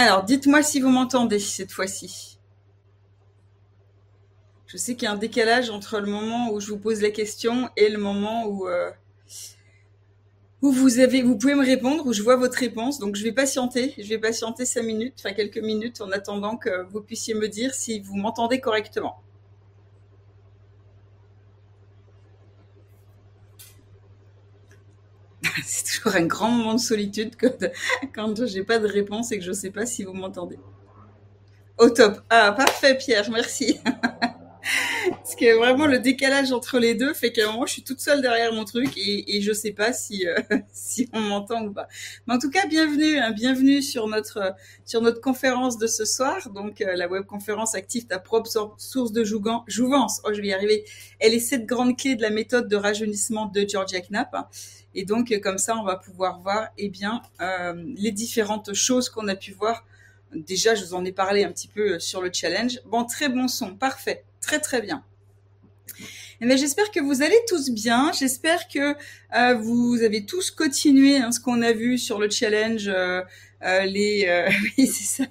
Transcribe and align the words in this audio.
Alors, 0.00 0.22
dites-moi 0.22 0.62
si 0.62 0.78
vous 0.78 0.90
m'entendez 0.90 1.40
cette 1.40 1.72
fois-ci. 1.72 2.38
Je 4.68 4.76
sais 4.76 4.94
qu'il 4.94 5.06
y 5.06 5.06
a 5.08 5.12
un 5.12 5.16
décalage 5.16 5.70
entre 5.70 5.98
le 5.98 6.06
moment 6.06 6.52
où 6.52 6.60
je 6.60 6.68
vous 6.68 6.78
pose 6.78 7.02
la 7.02 7.10
question 7.10 7.68
et 7.76 7.88
le 7.88 7.98
moment 7.98 8.46
où, 8.46 8.68
euh, 8.68 8.92
vous 10.60 10.70
vous 10.70 11.36
pouvez 11.36 11.56
me 11.56 11.66
répondre, 11.66 12.06
où 12.06 12.12
je 12.12 12.22
vois 12.22 12.36
votre 12.36 12.58
réponse. 12.58 13.00
Donc, 13.00 13.16
je 13.16 13.24
vais 13.24 13.32
patienter. 13.32 13.92
Je 13.98 14.08
vais 14.08 14.18
patienter 14.18 14.66
cinq 14.66 14.84
minutes, 14.84 15.14
enfin 15.18 15.34
quelques 15.34 15.58
minutes, 15.58 16.00
en 16.00 16.12
attendant 16.12 16.56
que 16.56 16.84
vous 16.90 17.00
puissiez 17.00 17.34
me 17.34 17.48
dire 17.48 17.74
si 17.74 17.98
vous 17.98 18.14
m'entendez 18.14 18.60
correctement. 18.60 19.20
c'est 25.64 25.84
toujours 25.84 26.16
un 26.16 26.26
grand 26.26 26.50
moment 26.50 26.74
de 26.74 26.80
solitude 26.80 27.34
quand, 27.38 27.64
quand 28.14 28.46
j'ai 28.46 28.64
pas 28.64 28.78
de 28.78 28.86
réponse 28.86 29.32
et 29.32 29.38
que 29.38 29.44
je 29.44 29.52
sais 29.52 29.70
pas 29.70 29.86
si 29.86 30.04
vous 30.04 30.12
m'entendez. 30.12 30.58
Au 31.78 31.90
top. 31.90 32.20
Ah, 32.28 32.52
parfait, 32.52 32.96
Pierre, 32.98 33.30
merci. 33.30 33.78
Parce 35.10 35.34
que 35.34 35.56
vraiment 35.56 35.86
le 35.86 35.98
décalage 35.98 36.52
entre 36.52 36.78
les 36.78 36.94
deux 36.94 37.14
fait 37.14 37.32
qu'à 37.32 37.48
un 37.48 37.52
moment 37.52 37.64
je 37.64 37.72
suis 37.72 37.84
toute 37.84 38.00
seule 38.00 38.20
derrière 38.20 38.52
mon 38.52 38.64
truc 38.64 38.96
et, 38.98 39.36
et 39.36 39.40
je 39.40 39.52
sais 39.52 39.72
pas 39.72 39.92
si 39.92 40.26
euh, 40.26 40.36
on 41.12 41.20
m'entend 41.20 41.64
ou 41.64 41.72
pas. 41.72 41.88
Mais 42.26 42.34
en 42.34 42.38
tout 42.38 42.50
cas 42.50 42.66
bienvenue, 42.66 43.18
hein, 43.18 43.30
bienvenue 43.30 43.80
sur 43.80 44.08
notre 44.08 44.54
sur 44.84 45.00
notre 45.00 45.20
conférence 45.20 45.78
de 45.78 45.86
ce 45.86 46.04
soir. 46.04 46.50
Donc 46.50 46.80
euh, 46.80 46.94
la 46.96 47.08
web 47.08 47.24
conférence 47.24 47.74
active 47.74 48.06
ta 48.06 48.18
propre 48.18 48.50
source 48.76 49.12
de 49.12 49.24
jouvence. 49.24 50.20
Oh 50.24 50.30
je 50.32 50.40
vais 50.40 50.48
y 50.48 50.52
arriver. 50.52 50.84
Elle 51.20 51.34
est 51.34 51.40
cette 51.40 51.64
grande 51.64 51.96
clé 51.96 52.14
de 52.16 52.22
la 52.22 52.30
méthode 52.30 52.68
de 52.68 52.76
rajeunissement 52.76 53.46
de 53.46 53.64
Georgia 53.66 54.00
Knapp. 54.00 54.34
Et 54.98 55.04
donc, 55.04 55.32
comme 55.40 55.58
ça, 55.58 55.76
on 55.76 55.84
va 55.84 55.94
pouvoir 55.94 56.40
voir 56.40 56.70
eh 56.76 56.88
bien, 56.88 57.22
euh, 57.40 57.72
les 57.96 58.10
différentes 58.10 58.74
choses 58.74 59.08
qu'on 59.08 59.28
a 59.28 59.36
pu 59.36 59.52
voir. 59.52 59.86
Déjà, 60.34 60.74
je 60.74 60.84
vous 60.84 60.94
en 60.94 61.04
ai 61.04 61.12
parlé 61.12 61.44
un 61.44 61.52
petit 61.52 61.68
peu 61.68 62.00
sur 62.00 62.20
le 62.20 62.30
challenge. 62.32 62.80
Bon, 62.84 63.04
très 63.04 63.28
bon 63.28 63.46
son, 63.46 63.76
parfait, 63.76 64.24
très 64.40 64.58
très 64.58 64.80
bien. 64.80 65.04
Eh 66.40 66.56
j'espère 66.56 66.90
que 66.92 67.00
vous 67.00 67.22
allez 67.22 67.38
tous 67.48 67.70
bien. 67.70 68.12
J'espère 68.16 68.68
que 68.68 68.94
euh, 69.36 69.54
vous 69.54 70.02
avez 70.04 70.24
tous 70.24 70.50
continué 70.50 71.16
hein, 71.16 71.32
ce 71.32 71.40
qu'on 71.40 71.62
a 71.62 71.72
vu 71.72 71.98
sur 71.98 72.18
le 72.18 72.30
challenge. 72.30 72.88
Euh, 72.88 73.22
euh 73.64 73.80
les 73.86 74.26
euh, 74.28 74.48
oui 74.78 74.86
c'est 74.86 75.24
ça 75.24 75.28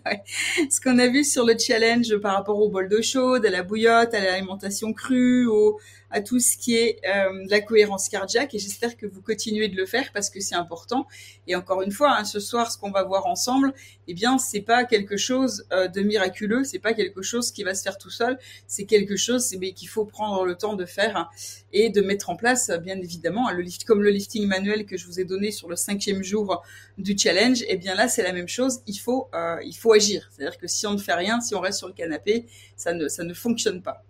ce 0.70 0.82
qu'on 0.82 1.00
a 1.00 1.08
vu 1.08 1.24
sur 1.24 1.46
le 1.46 1.58
challenge 1.58 2.18
par 2.18 2.34
rapport 2.34 2.60
au 2.60 2.68
bol 2.68 2.90
d'eau 2.90 3.02
chaude 3.02 3.46
à 3.46 3.50
la 3.50 3.64
bouillotte 3.64 4.14
à 4.14 4.20
l'alimentation 4.20 4.92
crue 4.92 5.46
au 5.48 5.80
à 6.12 6.22
tout 6.22 6.40
ce 6.40 6.58
qui 6.58 6.76
est 6.76 7.00
euh, 7.08 7.46
la 7.50 7.62
cohérence 7.62 8.10
cardiaque 8.10 8.54
et 8.54 8.60
j'espère 8.60 8.96
que 8.98 9.06
vous 9.06 9.22
continuez 9.22 9.68
de 9.68 9.76
le 9.76 9.86
faire 9.86 10.12
parce 10.14 10.30
que 10.30 10.40
c'est 10.40 10.56
important. 10.56 11.08
Et 11.48 11.56
encore 11.56 11.82
une 11.82 11.92
fois, 11.92 12.18
hein, 12.18 12.24
ce 12.24 12.40
soir, 12.40 12.72
ce 12.72 12.78
qu'on 12.78 12.92
va 12.92 13.04
voir 13.04 13.26
ensemble, 13.26 13.74
eh 14.08 14.14
bien, 14.14 14.38
c'est 14.38 14.62
pas 14.62 14.86
quelque 14.86 15.18
chose 15.18 15.66
euh, 15.72 15.88
de 15.88 16.02
miraculeux, 16.02 16.64
c'est 16.64 16.80
pas 16.80 16.94
quelque 16.94 17.22
chose 17.22 17.52
qui 17.52 17.64
va 17.64 17.74
se 17.74 17.84
faire 17.84 17.98
tout 17.98 18.10
seul, 18.10 18.38
c'est 18.68 18.86
quelque 18.86 19.16
chose 19.16 19.56
mais 19.60 19.72
qu'il 19.74 19.90
faut 19.90 20.06
prendre 20.06 20.46
le 20.46 20.56
temps 20.56 20.76
de 20.76 20.86
faire 20.86 21.18
hein, 21.18 21.30
et 21.74 21.90
de 21.90 22.02
mettre 22.02 22.30
en 22.30 22.36
place, 22.36 22.72
bien 22.82 22.98
évidemment, 22.98 23.50
le 23.52 23.62
lift 23.62 23.84
comme 23.84 24.02
le 24.02 24.10
lifting 24.10 24.46
manuel 24.48 24.86
que 24.86 24.98
je 24.98 25.06
vous 25.06 25.20
ai 25.20 25.26
donné 25.26 25.52
sur 25.52 25.70
le 25.70 25.76
cinquième 25.76 26.24
jour 26.24 26.64
du 26.98 27.18
challenge. 27.18 27.64
Eh 27.68 27.78
bien 27.78 27.96
là, 27.96 28.08
c'est 28.08 28.24
la 28.24 28.34
même 28.34 28.48
chose. 28.48 28.82
Il 28.88 28.98
faut 28.98 29.30
euh, 29.34 29.58
il 29.64 29.76
faut 29.76 29.94
agir. 29.94 30.30
C'est-à-dire 30.32 30.58
que 30.58 30.68
si 30.68 30.88
on 30.88 30.94
ne 30.94 30.98
fait 30.98 31.14
rien, 31.14 31.42
si 31.42 31.56
on 31.56 31.60
reste 31.60 31.80
sur 31.80 31.88
le 31.88 31.94
canapé, 31.94 32.46
ça 32.76 32.94
ne 32.94 33.08
ça 33.08 33.24
ne 33.24 33.34
fonctionne 33.34 33.82
pas. 33.82 34.04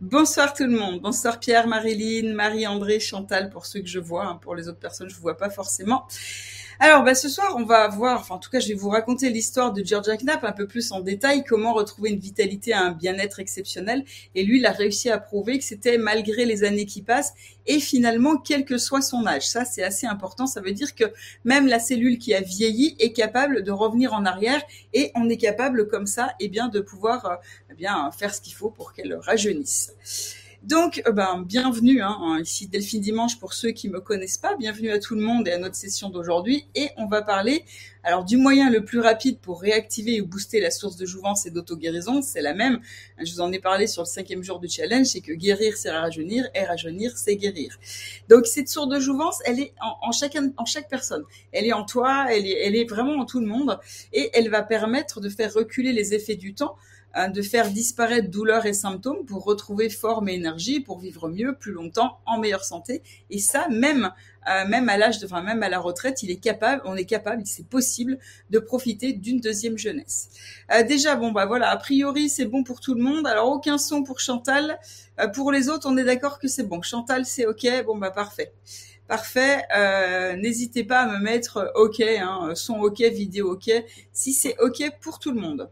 Bonsoir 0.00 0.54
tout 0.54 0.64
le 0.64 0.70
monde. 0.78 1.02
Bonsoir 1.02 1.38
Pierre, 1.38 1.66
Marilyn, 1.66 2.32
Marie-André, 2.32 3.00
Chantal 3.00 3.50
pour 3.50 3.66
ceux 3.66 3.80
que 3.80 3.86
je 3.86 3.98
vois. 3.98 4.24
Hein. 4.24 4.36
Pour 4.40 4.54
les 4.54 4.66
autres 4.66 4.78
personnes, 4.78 5.10
je 5.10 5.14
vous 5.14 5.20
vois 5.20 5.36
pas 5.36 5.50
forcément. 5.50 6.06
Alors, 6.82 7.04
bah, 7.04 7.14
ce 7.14 7.28
soir, 7.28 7.56
on 7.58 7.64
va 7.64 7.88
voir, 7.88 8.20
enfin, 8.20 8.36
en 8.36 8.38
tout 8.38 8.48
cas, 8.48 8.58
je 8.58 8.68
vais 8.68 8.74
vous 8.74 8.88
raconter 8.88 9.28
l'histoire 9.28 9.70
de 9.70 9.84
Georgia 9.84 10.16
Knapp 10.16 10.44
un 10.44 10.52
peu 10.52 10.66
plus 10.66 10.92
en 10.92 11.00
détail, 11.00 11.44
comment 11.44 11.74
retrouver 11.74 12.08
une 12.08 12.18
vitalité 12.18 12.72
à 12.72 12.80
un 12.80 12.92
bien-être 12.92 13.38
exceptionnel. 13.38 14.02
Et 14.34 14.44
lui, 14.44 14.60
il 14.60 14.64
a 14.64 14.70
réussi 14.70 15.10
à 15.10 15.18
prouver 15.18 15.58
que 15.58 15.64
c'était 15.64 15.98
malgré 15.98 16.46
les 16.46 16.64
années 16.64 16.86
qui 16.86 17.02
passent 17.02 17.34
et 17.66 17.80
finalement, 17.80 18.38
quel 18.38 18.64
que 18.64 18.78
soit 18.78 19.02
son 19.02 19.26
âge. 19.26 19.46
Ça, 19.46 19.66
c'est 19.66 19.82
assez 19.82 20.06
important. 20.06 20.46
Ça 20.46 20.62
veut 20.62 20.72
dire 20.72 20.94
que 20.94 21.04
même 21.44 21.66
la 21.66 21.80
cellule 21.80 22.16
qui 22.16 22.32
a 22.32 22.40
vieilli 22.40 22.96
est 22.98 23.12
capable 23.12 23.62
de 23.62 23.70
revenir 23.70 24.14
en 24.14 24.24
arrière 24.24 24.62
et 24.94 25.12
on 25.14 25.28
est 25.28 25.36
capable 25.36 25.86
comme 25.86 26.06
ça, 26.06 26.32
eh 26.40 26.48
bien, 26.48 26.68
de 26.68 26.80
pouvoir, 26.80 27.26
euh, 27.26 27.34
eh 27.70 27.74
bien, 27.74 28.10
faire 28.10 28.34
ce 28.34 28.40
qu'il 28.40 28.54
faut 28.54 28.70
pour 28.70 28.94
qu'elle 28.94 29.14
rajeunisse. 29.16 29.92
Donc, 30.62 31.02
euh, 31.06 31.12
ben, 31.12 31.42
bienvenue, 31.46 32.02
hein, 32.02 32.38
ici 32.38 32.68
Delphine 32.68 33.00
Dimanche 33.00 33.38
pour 33.38 33.54
ceux 33.54 33.70
qui 33.70 33.88
me 33.88 33.98
connaissent 33.98 34.36
pas. 34.36 34.56
Bienvenue 34.56 34.90
à 34.90 34.98
tout 34.98 35.14
le 35.14 35.22
monde 35.22 35.48
et 35.48 35.52
à 35.52 35.58
notre 35.58 35.74
session 35.74 36.10
d'aujourd'hui. 36.10 36.66
Et 36.74 36.90
on 36.98 37.06
va 37.06 37.22
parler, 37.22 37.64
alors, 38.02 38.26
du 38.26 38.36
moyen 38.36 38.68
le 38.68 38.84
plus 38.84 39.00
rapide 39.00 39.38
pour 39.38 39.62
réactiver 39.62 40.20
ou 40.20 40.26
booster 40.26 40.60
la 40.60 40.70
source 40.70 40.98
de 40.98 41.06
jouvence 41.06 41.46
et 41.46 41.50
d'auto-guérison. 41.50 42.20
C'est 42.20 42.42
la 42.42 42.52
même. 42.52 42.78
Je 43.18 43.32
vous 43.32 43.40
en 43.40 43.50
ai 43.52 43.58
parlé 43.58 43.86
sur 43.86 44.02
le 44.02 44.06
cinquième 44.06 44.42
jour 44.42 44.60
du 44.60 44.68
challenge. 44.68 45.06
C'est 45.06 45.22
que 45.22 45.32
guérir, 45.32 45.78
c'est 45.78 45.90
rajeunir 45.90 46.46
et 46.54 46.62
rajeunir, 46.62 47.16
c'est 47.16 47.36
guérir. 47.36 47.78
Donc, 48.28 48.46
cette 48.46 48.68
source 48.68 48.88
de 48.88 49.00
jouvence, 49.00 49.38
elle 49.46 49.60
est 49.60 49.72
en, 49.80 50.08
en, 50.08 50.12
chacun, 50.12 50.52
en 50.58 50.66
chaque 50.66 50.90
personne. 50.90 51.24
Elle 51.52 51.64
est 51.64 51.72
en 51.72 51.86
toi, 51.86 52.26
elle 52.30 52.46
est, 52.46 52.66
elle 52.66 52.76
est 52.76 52.84
vraiment 52.84 53.14
en 53.14 53.24
tout 53.24 53.40
le 53.40 53.46
monde. 53.46 53.80
Et 54.12 54.28
elle 54.34 54.50
va 54.50 54.62
permettre 54.62 55.22
de 55.22 55.30
faire 55.30 55.54
reculer 55.54 55.94
les 55.94 56.12
effets 56.12 56.36
du 56.36 56.52
temps 56.52 56.76
de 57.16 57.42
faire 57.42 57.70
disparaître 57.70 58.30
douleurs 58.30 58.66
et 58.66 58.72
symptômes 58.72 59.24
pour 59.26 59.44
retrouver 59.44 59.90
forme 59.90 60.28
et 60.28 60.34
énergie, 60.34 60.80
pour 60.80 61.00
vivre 61.00 61.28
mieux, 61.28 61.54
plus 61.54 61.72
longtemps, 61.72 62.20
en 62.24 62.38
meilleure 62.38 62.64
santé. 62.64 63.02
Et 63.30 63.38
ça, 63.38 63.68
même 63.68 64.12
euh, 64.48 64.66
même 64.66 64.88
à 64.88 64.96
l'âge 64.96 65.18
de, 65.18 65.26
enfin 65.26 65.42
même 65.42 65.62
à 65.62 65.68
la 65.68 65.78
retraite, 65.78 66.22
il 66.22 66.30
est 66.30 66.40
capable, 66.40 66.80
on 66.86 66.96
est 66.96 67.04
capable, 67.04 67.42
c'est 67.44 67.66
possible 67.66 68.18
de 68.48 68.58
profiter 68.58 69.12
d'une 69.12 69.38
deuxième 69.38 69.76
jeunesse. 69.76 70.30
Euh, 70.72 70.82
déjà, 70.82 71.14
bon 71.14 71.30
bah 71.30 71.44
voilà, 71.44 71.70
a 71.70 71.76
priori 71.76 72.28
c'est 72.30 72.46
bon 72.46 72.64
pour 72.64 72.80
tout 72.80 72.94
le 72.94 73.02
monde. 73.02 73.26
Alors 73.26 73.50
aucun 73.50 73.76
son 73.76 74.02
pour 74.02 74.20
Chantal. 74.20 74.78
Euh, 75.20 75.28
pour 75.28 75.52
les 75.52 75.68
autres, 75.68 75.86
on 75.90 75.96
est 75.96 76.04
d'accord 76.04 76.38
que 76.38 76.48
c'est 76.48 76.62
bon. 76.62 76.80
Chantal, 76.82 77.26
c'est 77.26 77.46
ok. 77.46 77.66
Bon 77.84 77.96
bah 77.98 78.10
parfait. 78.10 78.52
Parfait. 79.08 79.62
N'hésitez 80.36 80.84
pas 80.84 81.00
à 81.00 81.06
me 81.06 81.18
mettre 81.18 81.72
OK, 81.74 82.00
hein, 82.00 82.52
son 82.54 82.80
OK, 82.80 83.00
vidéo 83.00 83.52
OK, 83.52 83.70
si 84.12 84.32
c'est 84.32 84.56
OK 84.60 84.82
pour 85.00 85.18
tout 85.18 85.32
le 85.32 85.40
monde. 85.40 85.68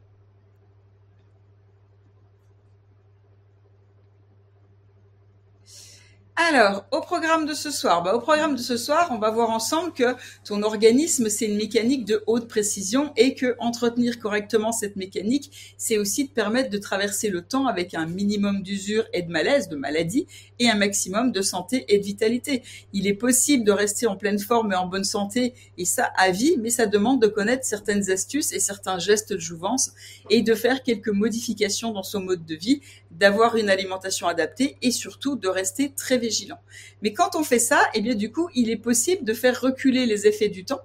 Alors, 6.40 6.84
au 6.92 7.00
programme 7.00 7.46
de 7.46 7.52
ce 7.52 7.72
soir, 7.72 8.04
bah, 8.04 8.14
au 8.14 8.20
programme 8.20 8.54
de 8.54 8.60
ce 8.60 8.76
soir, 8.76 9.08
on 9.10 9.18
va 9.18 9.28
voir 9.28 9.50
ensemble 9.50 9.92
que 9.92 10.14
ton 10.44 10.62
organisme, 10.62 11.28
c'est 11.28 11.46
une 11.46 11.56
mécanique 11.56 12.04
de 12.04 12.22
haute 12.28 12.46
précision 12.46 13.12
et 13.16 13.34
que 13.34 13.56
entretenir 13.58 14.20
correctement 14.20 14.70
cette 14.70 14.94
mécanique, 14.94 15.74
c'est 15.76 15.98
aussi 15.98 16.28
te 16.28 16.32
permettre 16.32 16.70
de 16.70 16.78
traverser 16.78 17.28
le 17.28 17.42
temps 17.42 17.66
avec 17.66 17.92
un 17.92 18.06
minimum 18.06 18.62
d'usure 18.62 19.04
et 19.12 19.22
de 19.22 19.32
malaise, 19.32 19.68
de 19.68 19.74
maladie, 19.74 20.28
et 20.60 20.70
un 20.70 20.76
maximum 20.76 21.32
de 21.32 21.42
santé 21.42 21.84
et 21.88 21.98
de 21.98 22.04
vitalité. 22.04 22.62
Il 22.92 23.08
est 23.08 23.14
possible 23.14 23.64
de 23.64 23.72
rester 23.72 24.06
en 24.06 24.14
pleine 24.14 24.38
forme 24.38 24.72
et 24.72 24.76
en 24.76 24.86
bonne 24.86 25.02
santé, 25.02 25.54
et 25.76 25.84
ça 25.84 26.04
à 26.16 26.30
vie, 26.30 26.54
mais 26.60 26.70
ça 26.70 26.86
demande 26.86 27.20
de 27.20 27.26
connaître 27.26 27.64
certaines 27.64 28.12
astuces 28.12 28.52
et 28.52 28.60
certains 28.60 29.00
gestes 29.00 29.32
de 29.32 29.40
jouvence 29.40 29.90
et 30.30 30.42
de 30.42 30.54
faire 30.54 30.84
quelques 30.84 31.08
modifications 31.08 31.90
dans 31.90 32.04
son 32.04 32.20
mode 32.20 32.46
de 32.46 32.54
vie, 32.54 32.80
d'avoir 33.10 33.56
une 33.56 33.70
alimentation 33.70 34.26
adaptée 34.26 34.76
et 34.82 34.90
surtout 34.90 35.36
de 35.36 35.48
rester 35.48 35.92
très 35.94 36.18
vigilant. 36.18 36.58
Mais 37.02 37.12
quand 37.12 37.36
on 37.36 37.42
fait 37.42 37.58
ça, 37.58 37.80
eh 37.94 38.00
bien 38.00 38.14
du 38.14 38.30
coup, 38.30 38.48
il 38.54 38.70
est 38.70 38.76
possible 38.76 39.24
de 39.24 39.32
faire 39.32 39.60
reculer 39.60 40.06
les 40.06 40.26
effets 40.26 40.48
du 40.48 40.64
temps 40.64 40.82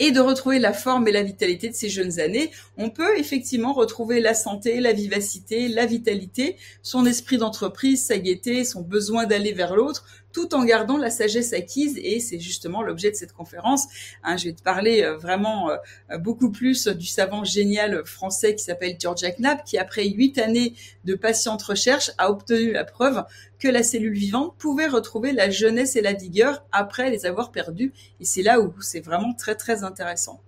et 0.00 0.12
de 0.12 0.20
retrouver 0.20 0.58
la 0.58 0.72
forme 0.72 1.06
et 1.06 1.12
la 1.12 1.22
vitalité 1.22 1.68
de 1.68 1.74
ces 1.74 1.90
jeunes 1.90 2.20
années, 2.20 2.50
on 2.78 2.88
peut 2.88 3.18
effectivement 3.18 3.74
retrouver 3.74 4.20
la 4.20 4.32
santé, 4.32 4.80
la 4.80 4.94
vivacité, 4.94 5.68
la 5.68 5.84
vitalité, 5.84 6.56
son 6.82 7.04
esprit 7.04 7.36
d'entreprise, 7.36 8.06
sa 8.06 8.18
gaieté, 8.18 8.64
son 8.64 8.80
besoin 8.80 9.26
d'aller 9.26 9.52
vers 9.52 9.76
l'autre, 9.76 10.06
tout 10.32 10.54
en 10.54 10.64
gardant 10.64 10.96
la 10.96 11.10
sagesse 11.10 11.52
acquise 11.52 11.98
et 12.02 12.20
c'est 12.20 12.38
justement 12.38 12.82
l'objet 12.82 13.10
de 13.10 13.16
cette 13.16 13.32
conférence. 13.32 13.86
Hein, 14.22 14.36
je 14.36 14.46
vais 14.46 14.52
te 14.52 14.62
parler 14.62 15.02
euh, 15.02 15.16
vraiment 15.16 15.70
euh, 15.70 16.18
beaucoup 16.18 16.50
plus 16.50 16.88
du 16.88 17.06
savant 17.06 17.44
génial 17.44 18.04
français 18.04 18.54
qui 18.54 18.64
s'appelle 18.64 18.96
George 18.98 19.22
Knapp 19.38 19.64
qui 19.64 19.78
après 19.78 20.08
huit 20.08 20.38
années 20.38 20.74
de 21.04 21.14
patiente 21.14 21.62
recherche 21.62 22.10
a 22.18 22.30
obtenu 22.30 22.72
la 22.72 22.84
preuve 22.84 23.24
que 23.60 23.68
la 23.68 23.82
cellule 23.82 24.16
vivante 24.16 24.54
pouvait 24.58 24.88
retrouver 24.88 25.32
la 25.32 25.50
jeunesse 25.50 25.94
et 25.94 26.00
la 26.00 26.14
vigueur 26.14 26.64
après 26.72 27.10
les 27.10 27.26
avoir 27.26 27.52
perdues 27.52 27.92
et 28.18 28.24
c'est 28.24 28.42
là 28.42 28.60
où 28.60 28.72
c'est 28.80 29.00
vraiment 29.00 29.34
très 29.34 29.54
très 29.54 29.84
intéressant. 29.84 30.40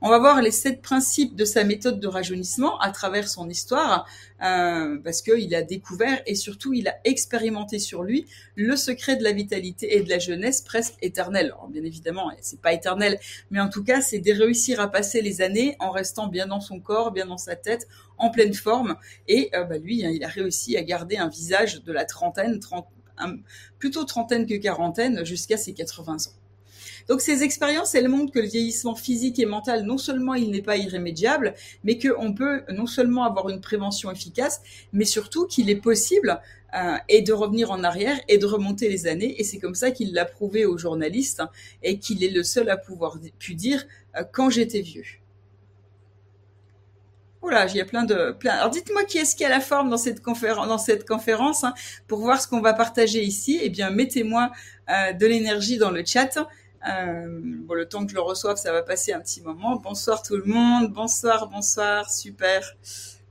On 0.00 0.08
va 0.08 0.18
voir 0.18 0.40
les 0.40 0.50
sept 0.50 0.80
principes 0.80 1.36
de 1.36 1.44
sa 1.44 1.64
méthode 1.64 2.00
de 2.00 2.06
rajeunissement 2.06 2.78
à 2.78 2.90
travers 2.90 3.28
son 3.28 3.48
histoire 3.48 4.06
euh, 4.42 4.98
parce 5.04 5.22
qu'il 5.22 5.54
a 5.54 5.62
découvert 5.62 6.22
et 6.26 6.34
surtout 6.34 6.72
il 6.72 6.88
a 6.88 6.96
expérimenté 7.04 7.78
sur 7.78 8.02
lui 8.02 8.26
le 8.54 8.76
secret 8.76 9.16
de 9.16 9.22
la 9.22 9.32
vitalité 9.32 9.96
et 9.96 10.02
de 10.02 10.08
la 10.08 10.18
jeunesse 10.18 10.60
presque 10.60 10.94
éternelle. 11.02 11.54
Bien 11.70 11.84
évidemment, 11.84 12.30
c'est 12.40 12.60
pas 12.60 12.72
éternel, 12.72 13.18
mais 13.50 13.60
en 13.60 13.68
tout 13.68 13.84
cas, 13.84 14.00
c'est 14.00 14.18
de 14.18 14.32
réussir 14.32 14.80
à 14.80 14.90
passer 14.90 15.20
les 15.20 15.42
années 15.42 15.76
en 15.80 15.90
restant 15.90 16.28
bien 16.28 16.46
dans 16.46 16.60
son 16.60 16.80
corps, 16.80 17.12
bien 17.12 17.26
dans 17.26 17.38
sa 17.38 17.56
tête, 17.56 17.88
en 18.18 18.30
pleine 18.30 18.54
forme. 18.54 18.96
Et 19.28 19.50
euh, 19.54 19.64
bah, 19.64 19.78
lui, 19.78 20.04
hein, 20.04 20.10
il 20.10 20.24
a 20.24 20.28
réussi 20.28 20.76
à 20.76 20.82
garder 20.82 21.16
un 21.16 21.28
visage 21.28 21.82
de 21.82 21.92
la 21.92 22.04
trentaine, 22.04 22.60
plutôt 23.78 24.04
trentaine 24.04 24.46
que 24.46 24.54
quarantaine, 24.54 25.24
jusqu'à 25.24 25.56
ses 25.56 25.74
80 25.74 26.14
ans. 26.14 26.42
Donc 27.08 27.20
ces 27.20 27.42
expériences, 27.42 27.94
elles 27.94 28.08
montrent 28.08 28.32
que 28.32 28.38
le 28.38 28.46
vieillissement 28.46 28.94
physique 28.94 29.38
et 29.38 29.46
mental, 29.46 29.82
non 29.82 29.98
seulement 29.98 30.34
il 30.34 30.50
n'est 30.50 30.62
pas 30.62 30.76
irrémédiable, 30.76 31.54
mais 31.84 31.98
qu'on 31.98 32.32
peut 32.32 32.62
non 32.70 32.86
seulement 32.86 33.24
avoir 33.24 33.48
une 33.48 33.60
prévention 33.60 34.10
efficace, 34.10 34.62
mais 34.92 35.04
surtout 35.04 35.46
qu'il 35.46 35.70
est 35.70 35.76
possible 35.76 36.40
euh, 36.74 36.96
et 37.08 37.22
de 37.22 37.32
revenir 37.32 37.70
en 37.70 37.84
arrière 37.84 38.18
et 38.28 38.38
de 38.38 38.46
remonter 38.46 38.88
les 38.88 39.06
années. 39.06 39.40
Et 39.40 39.44
c'est 39.44 39.58
comme 39.58 39.74
ça 39.74 39.90
qu'il 39.90 40.12
l'a 40.14 40.24
prouvé 40.24 40.64
aux 40.64 40.78
journalistes 40.78 41.40
hein, 41.40 41.50
et 41.82 41.98
qu'il 41.98 42.22
est 42.24 42.30
le 42.30 42.42
seul 42.42 42.70
à 42.70 42.76
pouvoir 42.76 43.18
pu 43.38 43.54
dire 43.54 43.84
euh, 44.16 44.24
quand 44.30 44.50
j'étais 44.50 44.80
vieux. 44.80 45.04
Oula, 47.42 47.66
il 47.66 47.76
y 47.76 47.80
a 47.80 47.84
plein 47.84 48.04
de 48.04 48.30
plein. 48.30 48.52
Alors 48.52 48.70
dites-moi 48.70 49.04
qui 49.04 49.18
est-ce 49.18 49.34
qui 49.34 49.44
a 49.44 49.48
la 49.48 49.60
forme 49.60 49.90
dans 49.90 49.96
cette 49.96 50.22
conférence, 50.22 50.68
dans 50.68 50.78
cette 50.78 51.06
conférence, 51.06 51.64
hein, 51.64 51.74
pour 52.06 52.20
voir 52.20 52.40
ce 52.40 52.46
qu'on 52.46 52.60
va 52.60 52.72
partager 52.72 53.22
ici. 53.22 53.58
Eh 53.60 53.68
bien, 53.68 53.90
mettez-moi 53.90 54.52
euh, 54.88 55.12
de 55.12 55.26
l'énergie 55.26 55.76
dans 55.76 55.90
le 55.90 56.04
chat. 56.04 56.38
Euh, 56.88 57.40
bon, 57.42 57.74
le 57.74 57.86
temps 57.86 58.04
que 58.04 58.10
je 58.10 58.14
le 58.14 58.20
reçoive, 58.20 58.56
ça 58.56 58.72
va 58.72 58.82
passer 58.82 59.12
un 59.12 59.20
petit 59.20 59.42
moment. 59.42 59.76
Bonsoir 59.76 60.22
tout 60.22 60.36
le 60.36 60.44
monde. 60.44 60.92
Bonsoir, 60.92 61.48
bonsoir, 61.48 62.10
super. 62.10 62.62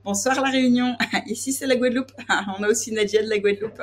Bonsoir 0.03 0.41
la 0.41 0.49
Réunion. 0.49 0.97
Ici 1.27 1.53
c'est 1.53 1.67
la 1.67 1.77
Guadeloupe. 1.77 2.11
On 2.59 2.63
a 2.63 2.67
aussi 2.67 2.91
Nadia 2.91 3.23
de 3.23 3.29
la 3.29 3.39
Guadeloupe. 3.39 3.81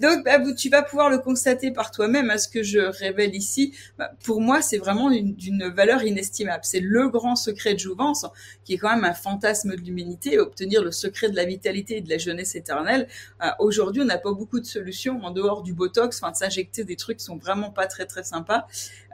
Donc, 0.00 0.24
bah, 0.24 0.38
tu 0.56 0.68
vas 0.68 0.82
pouvoir 0.82 1.10
le 1.10 1.18
constater 1.18 1.70
par 1.70 1.90
toi-même. 1.90 2.30
à 2.30 2.34
hein, 2.34 2.38
ce 2.38 2.48
que 2.48 2.62
je 2.62 2.78
révèle 2.78 3.34
ici, 3.34 3.74
bah, 3.98 4.10
pour 4.24 4.40
moi, 4.40 4.62
c'est 4.62 4.78
vraiment 4.78 5.10
d'une 5.10 5.68
valeur 5.68 6.02
inestimable. 6.02 6.62
C'est 6.64 6.80
le 6.80 7.08
grand 7.08 7.36
secret 7.36 7.74
de 7.74 7.78
Jouvence, 7.78 8.26
qui 8.64 8.74
est 8.74 8.78
quand 8.78 8.94
même 8.94 9.04
un 9.04 9.14
fantasme 9.14 9.76
de 9.76 9.80
l'humanité, 9.80 10.38
obtenir 10.38 10.82
le 10.82 10.90
secret 10.90 11.30
de 11.30 11.36
la 11.36 11.44
vitalité 11.44 11.98
et 11.98 12.00
de 12.00 12.10
la 12.10 12.18
jeunesse 12.18 12.54
éternelle. 12.54 13.08
Euh, 13.42 13.48
aujourd'hui, 13.58 14.02
on 14.02 14.06
n'a 14.06 14.18
pas 14.18 14.32
beaucoup 14.32 14.60
de 14.60 14.66
solutions 14.66 15.20
en 15.22 15.30
dehors 15.30 15.62
du 15.62 15.74
Botox, 15.74 16.20
enfin 16.22 16.32
de 16.32 16.36
s'injecter 16.36 16.84
des 16.84 16.96
trucs 16.96 17.18
qui 17.18 17.24
sont 17.24 17.36
vraiment 17.36 17.70
pas 17.70 17.86
très 17.86 18.06
très 18.06 18.24
sympas. 18.24 18.66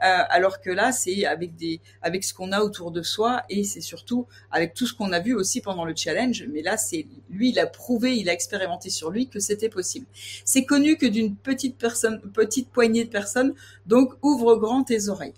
Euh, 0.03 0.23
alors 0.29 0.61
que 0.61 0.69
là, 0.69 0.91
c'est 0.91 1.25
avec 1.25 1.55
des, 1.55 1.79
avec 2.01 2.23
ce 2.23 2.33
qu'on 2.33 2.51
a 2.51 2.61
autour 2.61 2.91
de 2.91 3.01
soi 3.01 3.43
et 3.49 3.63
c'est 3.63 3.81
surtout 3.81 4.27
avec 4.49 4.73
tout 4.73 4.87
ce 4.87 4.93
qu'on 4.93 5.11
a 5.11 5.19
vu 5.19 5.35
aussi 5.35 5.61
pendant 5.61 5.85
le 5.85 5.93
challenge. 5.95 6.45
Mais 6.51 6.61
là, 6.61 6.77
c'est 6.77 7.05
lui, 7.29 7.49
il 7.49 7.59
a 7.59 7.67
prouvé, 7.67 8.15
il 8.17 8.29
a 8.29 8.33
expérimenté 8.33 8.89
sur 8.89 9.11
lui 9.11 9.27
que 9.27 9.39
c'était 9.39 9.69
possible. 9.69 10.05
C'est 10.45 10.65
que 10.71 11.05
d'une 11.05 11.35
petite 11.35 11.77
personne, 11.77 12.21
petite 12.33 12.69
poignée 12.69 13.03
de 13.03 13.09
personnes. 13.09 13.53
Donc, 13.85 14.13
ouvre 14.21 14.55
grand 14.55 14.83
tes 14.83 15.09
oreilles. 15.09 15.33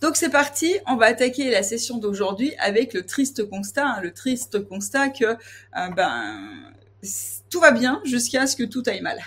Donc 0.00 0.16
c'est 0.16 0.30
parti, 0.30 0.74
on 0.88 0.96
va 0.96 1.06
attaquer 1.06 1.48
la 1.48 1.62
session 1.62 1.98
d'aujourd'hui 1.98 2.52
avec 2.58 2.92
le 2.92 3.06
triste 3.06 3.48
constat, 3.48 3.86
hein, 3.86 4.00
le 4.02 4.12
triste 4.12 4.66
constat 4.66 5.10
que 5.10 5.24
euh, 5.26 5.88
ben 5.96 6.72
tout 7.50 7.58
va 7.58 7.72
bien 7.72 8.00
jusqu'à 8.04 8.46
ce 8.46 8.54
que 8.54 8.62
tout 8.62 8.82
aille 8.86 9.00
mal. 9.00 9.18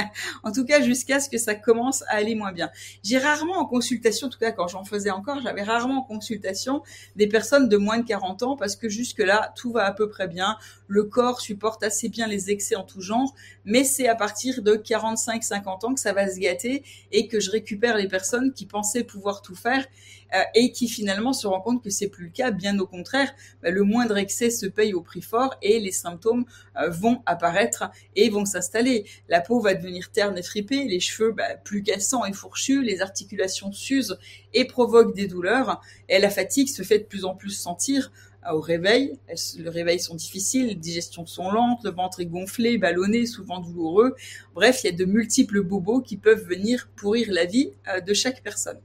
en 0.42 0.52
tout 0.52 0.64
cas, 0.64 0.82
jusqu'à 0.82 1.18
ce 1.18 1.30
que 1.30 1.38
ça 1.38 1.54
commence 1.54 2.02
à 2.02 2.16
aller 2.16 2.34
moins 2.34 2.52
bien. 2.52 2.70
J'ai 3.02 3.18
rarement 3.18 3.56
en 3.56 3.64
consultation, 3.64 4.26
en 4.26 4.30
tout 4.30 4.38
cas 4.38 4.52
quand 4.52 4.68
j'en 4.68 4.84
faisais 4.84 5.10
encore, 5.10 5.40
j'avais 5.40 5.62
rarement 5.62 6.00
en 6.00 6.02
consultation 6.02 6.82
des 7.16 7.26
personnes 7.26 7.68
de 7.68 7.76
moins 7.78 7.98
de 7.98 8.06
40 8.06 8.42
ans 8.42 8.56
parce 8.56 8.76
que 8.76 8.88
jusque-là, 8.88 9.52
tout 9.56 9.72
va 9.72 9.86
à 9.86 9.92
peu 9.92 10.08
près 10.08 10.28
bien. 10.28 10.56
Le 10.86 11.04
corps 11.04 11.40
supporte 11.40 11.82
assez 11.82 12.10
bien 12.10 12.26
les 12.26 12.50
excès 12.50 12.76
en 12.76 12.84
tout 12.84 13.00
genre, 13.00 13.34
mais 13.64 13.84
c'est 13.84 14.08
à 14.08 14.14
partir 14.14 14.62
de 14.62 14.74
45-50 14.74 15.86
ans 15.86 15.94
que 15.94 16.00
ça 16.00 16.12
va 16.12 16.28
se 16.28 16.38
gâter 16.38 16.82
et 17.10 17.28
que 17.28 17.40
je 17.40 17.50
récupère 17.50 17.96
les 17.96 18.08
personnes 18.08 18.52
qui 18.52 18.66
pensaient 18.66 19.04
pouvoir 19.04 19.42
tout 19.42 19.54
faire 19.54 19.86
euh, 20.34 20.40
et 20.54 20.72
qui 20.72 20.88
finalement 20.88 21.32
se 21.32 21.46
rendent 21.46 21.62
compte 21.62 21.84
que 21.84 21.90
c'est 21.90 22.08
plus 22.08 22.24
le 22.24 22.30
cas. 22.30 22.50
Bien 22.50 22.78
au 22.78 22.86
contraire, 22.86 23.32
bah, 23.62 23.70
le 23.70 23.82
moindre 23.82 24.16
excès 24.16 24.50
se 24.50 24.66
paye 24.66 24.94
au 24.94 25.02
prix 25.02 25.22
fort 25.22 25.56
et 25.62 25.78
les 25.78 25.92
symptômes 25.92 26.44
euh, 26.80 26.88
vont 26.88 27.22
apparaître 27.26 27.90
et 28.16 28.30
vont 28.30 28.44
s'installer. 28.44 29.04
La 29.28 29.40
peau 29.40 29.60
va 29.60 29.74
devenir 29.74 30.10
terne 30.10 30.38
et 30.38 30.42
fripée, 30.42 30.84
les 30.84 31.00
cheveux 31.00 31.32
bah, 31.32 31.56
plus 31.62 31.82
cassants 31.82 32.24
et 32.24 32.32
fourchus, 32.32 32.82
les 32.82 33.02
articulations 33.02 33.72
s'usent 33.72 34.18
et 34.54 34.64
provoquent 34.64 35.14
des 35.14 35.26
douleurs. 35.26 35.80
Et 36.08 36.18
la 36.18 36.30
fatigue 36.30 36.68
se 36.68 36.82
fait 36.82 36.98
de 36.98 37.04
plus 37.04 37.24
en 37.24 37.34
plus 37.34 37.50
sentir 37.50 38.10
au 38.50 38.60
réveil. 38.60 39.18
Le 39.58 39.68
réveil 39.68 40.00
sont 40.00 40.14
difficiles, 40.14 40.68
les 40.68 40.74
digestions 40.74 41.26
sont 41.26 41.50
lentes, 41.50 41.80
le 41.84 41.90
ventre 41.90 42.20
est 42.20 42.26
gonflé, 42.26 42.78
ballonné, 42.78 43.26
souvent 43.26 43.60
douloureux. 43.60 44.14
Bref, 44.54 44.80
il 44.84 44.90
y 44.90 44.94
a 44.94 44.96
de 44.96 45.04
multiples 45.04 45.62
bobos 45.62 46.00
qui 46.00 46.16
peuvent 46.16 46.44
venir 46.46 46.88
pourrir 46.96 47.28
la 47.30 47.44
vie 47.44 47.72
de 48.06 48.14
chaque 48.14 48.42
personne. 48.42 48.80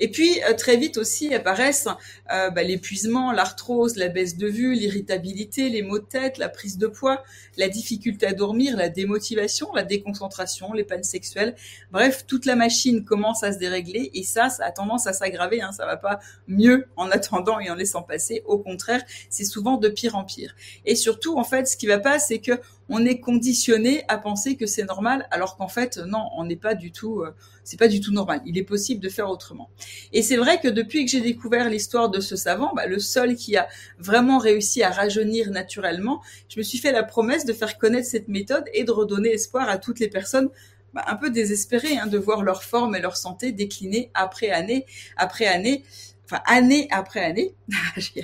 Et 0.00 0.10
puis 0.10 0.40
euh, 0.48 0.54
très 0.54 0.76
vite 0.76 0.98
aussi 0.98 1.34
apparaissent 1.34 1.88
euh, 2.32 2.50
bah, 2.50 2.62
l'épuisement, 2.62 3.32
l'arthrose, 3.32 3.96
la 3.96 4.08
baisse 4.08 4.36
de 4.36 4.46
vue, 4.46 4.74
l'irritabilité, 4.74 5.68
les 5.68 5.82
maux 5.82 5.98
de 5.98 6.04
tête, 6.04 6.38
la 6.38 6.48
prise 6.48 6.78
de 6.78 6.86
poids, 6.86 7.22
la 7.56 7.68
difficulté 7.68 8.26
à 8.26 8.32
dormir, 8.32 8.76
la 8.76 8.88
démotivation, 8.88 9.72
la 9.74 9.82
déconcentration, 9.82 10.72
les 10.72 10.84
pannes 10.84 11.04
sexuelles. 11.04 11.54
Bref, 11.90 12.24
toute 12.26 12.46
la 12.46 12.56
machine 12.56 13.04
commence 13.04 13.42
à 13.42 13.52
se 13.52 13.58
dérégler 13.58 14.10
et 14.14 14.22
ça, 14.22 14.48
ça 14.48 14.64
a 14.64 14.70
tendance 14.70 15.06
à 15.06 15.12
s'aggraver. 15.12 15.62
Hein, 15.62 15.72
ça 15.72 15.86
va 15.86 15.96
pas 15.96 16.20
mieux 16.48 16.86
en 16.96 17.10
attendant 17.10 17.60
et 17.60 17.70
en 17.70 17.74
laissant 17.74 18.02
passer. 18.02 18.42
Au 18.46 18.58
contraire, 18.58 19.02
c'est 19.30 19.44
souvent 19.44 19.76
de 19.76 19.88
pire 19.88 20.16
en 20.16 20.24
pire. 20.24 20.54
Et 20.84 20.96
surtout, 20.96 21.36
en 21.38 21.44
fait, 21.44 21.66
ce 21.66 21.76
qui 21.76 21.86
va 21.86 21.98
pas, 21.98 22.18
c'est 22.18 22.38
que 22.38 22.60
on 22.88 23.04
est 23.04 23.20
conditionné 23.20 24.04
à 24.08 24.18
penser 24.18 24.56
que 24.56 24.66
c'est 24.66 24.84
normal, 24.84 25.26
alors 25.30 25.56
qu'en 25.56 25.68
fait, 25.68 25.98
non, 25.98 26.28
on 26.36 26.44
n'est 26.44 26.56
pas 26.56 26.74
du 26.74 26.92
tout, 26.92 27.20
euh, 27.20 27.34
c'est 27.62 27.78
pas 27.78 27.88
du 27.88 28.00
tout 28.00 28.12
normal. 28.12 28.42
Il 28.44 28.58
est 28.58 28.64
possible 28.64 29.00
de 29.00 29.08
faire 29.08 29.30
autrement. 29.30 29.70
Et 30.12 30.22
c'est 30.22 30.36
vrai 30.36 30.60
que 30.60 30.68
depuis 30.68 31.04
que 31.04 31.10
j'ai 31.10 31.20
découvert 31.20 31.70
l'histoire 31.70 32.10
de 32.10 32.20
ce 32.20 32.36
savant, 32.36 32.72
bah, 32.74 32.86
le 32.86 32.98
seul 32.98 33.36
qui 33.36 33.56
a 33.56 33.68
vraiment 33.98 34.38
réussi 34.38 34.82
à 34.82 34.90
rajeunir 34.90 35.50
naturellement, 35.50 36.22
je 36.48 36.58
me 36.58 36.62
suis 36.62 36.78
fait 36.78 36.92
la 36.92 37.04
promesse 37.04 37.44
de 37.44 37.52
faire 37.52 37.78
connaître 37.78 38.08
cette 38.08 38.28
méthode 38.28 38.64
et 38.74 38.84
de 38.84 38.90
redonner 38.90 39.30
espoir 39.30 39.68
à 39.68 39.78
toutes 39.78 40.00
les 40.00 40.08
personnes 40.08 40.50
bah, 40.92 41.04
un 41.08 41.16
peu 41.16 41.30
désespérées 41.30 41.96
hein, 41.96 42.06
de 42.06 42.18
voir 42.18 42.42
leur 42.42 42.62
forme 42.62 42.94
et 42.94 43.00
leur 43.00 43.16
santé 43.16 43.50
décliner 43.50 44.10
après 44.14 44.50
année 44.50 44.86
après 45.16 45.46
année 45.46 45.82
enfin 46.24 46.42
année 46.46 46.88
après 46.90 47.20
année. 47.20 47.54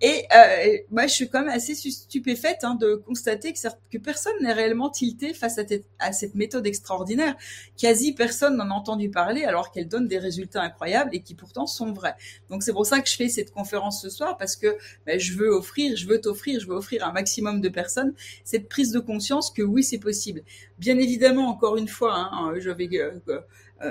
et 0.00 0.26
euh, 0.34 0.78
moi, 0.90 1.06
je 1.06 1.12
suis 1.12 1.28
quand 1.28 1.40
même 1.40 1.54
assez 1.54 1.74
stupéfaite 1.74 2.60
hein, 2.62 2.74
de 2.74 2.94
constater 2.94 3.52
que, 3.52 3.98
personne 3.98 4.34
n'est 4.40 4.52
réellement 4.52 4.90
tilté 4.90 5.34
face 5.34 5.58
à, 5.58 5.62
à, 5.98 6.12
cette 6.12 6.34
méthode 6.34 6.66
extraordinaire. 6.66 7.34
Quasi 7.78 8.12
personne 8.12 8.56
n'en 8.56 8.70
a 8.70 8.74
entendu 8.74 9.10
parler 9.10 9.44
alors 9.44 9.70
qu'elle 9.70 9.88
donne 9.88 10.08
des 10.08 10.18
résultats 10.18 10.62
incroyables 10.62 11.10
et 11.14 11.20
qui 11.20 11.34
pourtant 11.34 11.66
sont 11.66 11.92
vrais. 11.92 12.16
Donc 12.50 12.62
c'est 12.62 12.72
pour 12.72 12.86
ça 12.86 13.00
que 13.00 13.08
je 13.08 13.16
fais 13.16 13.28
cette 13.28 13.52
conférence 13.52 14.02
ce 14.02 14.10
soir 14.10 14.36
parce 14.36 14.56
que 14.56 14.76
ben, 15.06 15.18
je 15.18 15.34
veux 15.34 15.48
offrir, 15.48 15.96
je 15.96 16.06
veux 16.06 16.20
t'offrir, 16.20 16.60
je 16.60 16.66
veux 16.66 16.74
offrir 16.74 17.06
un 17.06 17.12
maximum 17.12 17.60
de 17.60 17.68
personnes 17.68 18.14
cette 18.44 18.68
prise 18.68 18.92
de 18.92 19.00
conscience 19.00 19.50
que 19.50 19.62
oui, 19.62 19.82
c'est 19.82 19.98
possible. 19.98 20.42
Bien 20.78 20.98
évidemment, 20.98 21.48
encore 21.48 21.76
une 21.76 21.88
fois, 21.88 22.14
hein, 22.32 22.54
je 22.58 22.70
vais 22.70 22.88
euh, 22.94 23.40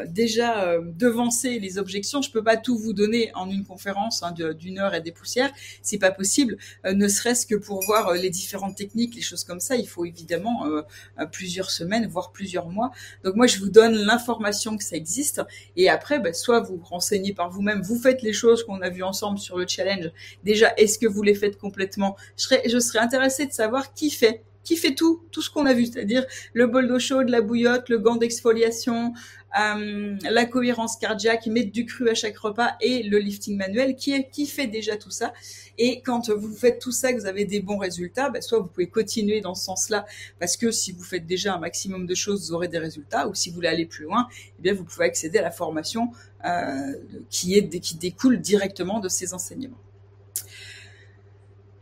déjà 0.08 0.64
euh, 0.64 0.82
devancer 0.84 1.60
les 1.60 1.78
objections. 1.78 2.22
Je 2.22 2.32
peux 2.32 2.44
pas 2.44 2.58
tout 2.58 2.78
vous 2.78 2.94
donner 2.94 3.32
en 3.36 3.50
une 3.50 3.66
conférence 3.66 4.24
hein, 4.24 4.32
d'une 4.32 4.80
heure 4.80 4.94
et 4.94 5.02
des 5.02 5.12
poussières, 5.12 5.52
c'est 5.82 5.98
pas 5.98 6.12
possible. 6.12 6.58
Euh, 6.86 6.94
ne 6.94 7.08
serait-ce 7.08 7.46
que 7.46 7.56
pour 7.56 7.84
voir 7.86 8.14
les 8.14 8.30
différentes 8.30 8.76
techniques, 8.76 9.16
les 9.16 9.22
choses 9.22 9.44
comme 9.44 9.60
ça, 9.60 9.76
il 9.76 9.88
faut 9.88 10.06
évidemment 10.06 10.66
plusieurs 11.32 11.72
semaines, 11.72 12.08
voire 12.08 12.32
plusieurs 12.32 12.70
mois. 12.70 12.92
Donc 13.24 13.36
moi, 13.36 13.48
je 13.48 13.60
vous 13.60 13.70
donne 13.70 13.96
l'information 13.96 14.78
que 14.78 14.84
ça 14.84 14.96
existe, 14.96 15.42
et 15.76 15.90
après, 15.90 16.20
bah, 16.20 16.34
soit 16.34 16.60
vous 16.60 16.80
renseignez 16.84 17.34
par 17.34 17.50
vous-même, 17.50 17.82
vous 17.82 18.00
faites 18.00 18.22
les 18.22 18.34
choses 18.34 18.64
qu'on 18.64 18.82
a 18.82 18.90
vues 18.90 19.04
ensemble 19.04 19.40
sur 19.40 19.58
le 19.58 19.66
challenge. 19.68 20.12
Déjà, 20.44 20.74
est-ce 20.78 20.98
que 21.00 21.08
vous 21.08 21.24
les 21.24 21.36
faites 21.36 21.58
complètement? 21.58 22.16
Je 22.38 22.44
serais, 22.44 22.64
je 22.68 22.80
serais 22.80 23.00
intéressée 23.00 23.46
de 23.46 23.54
savoir 23.54 23.94
qui 23.94 24.10
fait 24.10 24.44
qui 24.64 24.78
fait 24.78 24.94
tout, 24.94 25.24
tout 25.32 25.42
ce 25.42 25.50
qu'on 25.50 25.66
a 25.66 25.74
vu, 25.74 25.86
c'est-à-dire 25.86 26.26
le 26.54 26.68
bol 26.68 26.88
d'eau 26.88 27.00
chaude, 27.00 27.30
la 27.30 27.42
bouillotte, 27.42 27.90
le 27.90 27.98
gant 27.98 28.16
d'exfoliation, 28.16 29.14
euh, 29.60 30.16
la 30.24 30.46
cohérence 30.46 30.96
cardiaque, 30.96 31.48
mettre 31.48 31.72
du 31.72 31.86
cru 31.86 32.10
à 32.10 32.16
chaque 32.16 32.38
repas 32.38 32.76
et 32.80 33.04
le 33.04 33.18
lifting 33.18 33.58
manuel 33.58 33.96
qui, 33.96 34.14
est, 34.14 34.30
qui 34.30 34.46
fait 34.46 34.68
déjà 34.68 34.98
tout 34.98 35.10
ça. 35.10 35.34
Et 35.78 36.02
quand 36.02 36.30
vous 36.30 36.54
faites 36.54 36.80
tout 36.80 36.92
ça, 36.92 37.12
que 37.14 37.20
vous 37.20 37.26
avez 37.26 37.46
des 37.46 37.60
bons 37.60 37.78
résultats, 37.78 38.30
bah, 38.30 38.42
soit 38.42 38.60
vous 38.60 38.68
pouvez 38.68 38.88
continuer 38.88 39.42
dans 39.42 39.56
ce 39.56 39.66
sens-là 39.66 40.06
parce 40.40 40.58
que 40.58 40.72
si 40.72 40.92
vous 40.92 41.04
faites 41.04 41.26
déjà 41.26 41.56
un 41.56 41.60
maximum 41.60 42.06
de 42.06 42.16
choses, 42.16 42.48
vous 42.48 42.54
aurez 42.54 42.68
des 42.68 42.80
résultats. 42.80 43.28
Ou 43.28 43.36
si 43.36 43.50
vous 43.50 43.56
voulez 43.56 43.68
aller 43.68 43.86
plus 43.86 44.06
loin, 44.06 44.28
eh 44.60 44.62
bien 44.62 44.74
vous 44.74 44.84
pouvez 44.84 45.06
accéder 45.06 45.40
à 45.40 45.44
la 45.44 45.52
formation 45.52 46.12
euh, 46.46 46.94
qui, 47.30 47.56
est, 47.56 47.68
qui 47.80 47.96
découle 47.96 48.40
directement 48.40 49.00
de 49.00 49.10
ces 49.10 49.34
enseignements. 49.34 49.78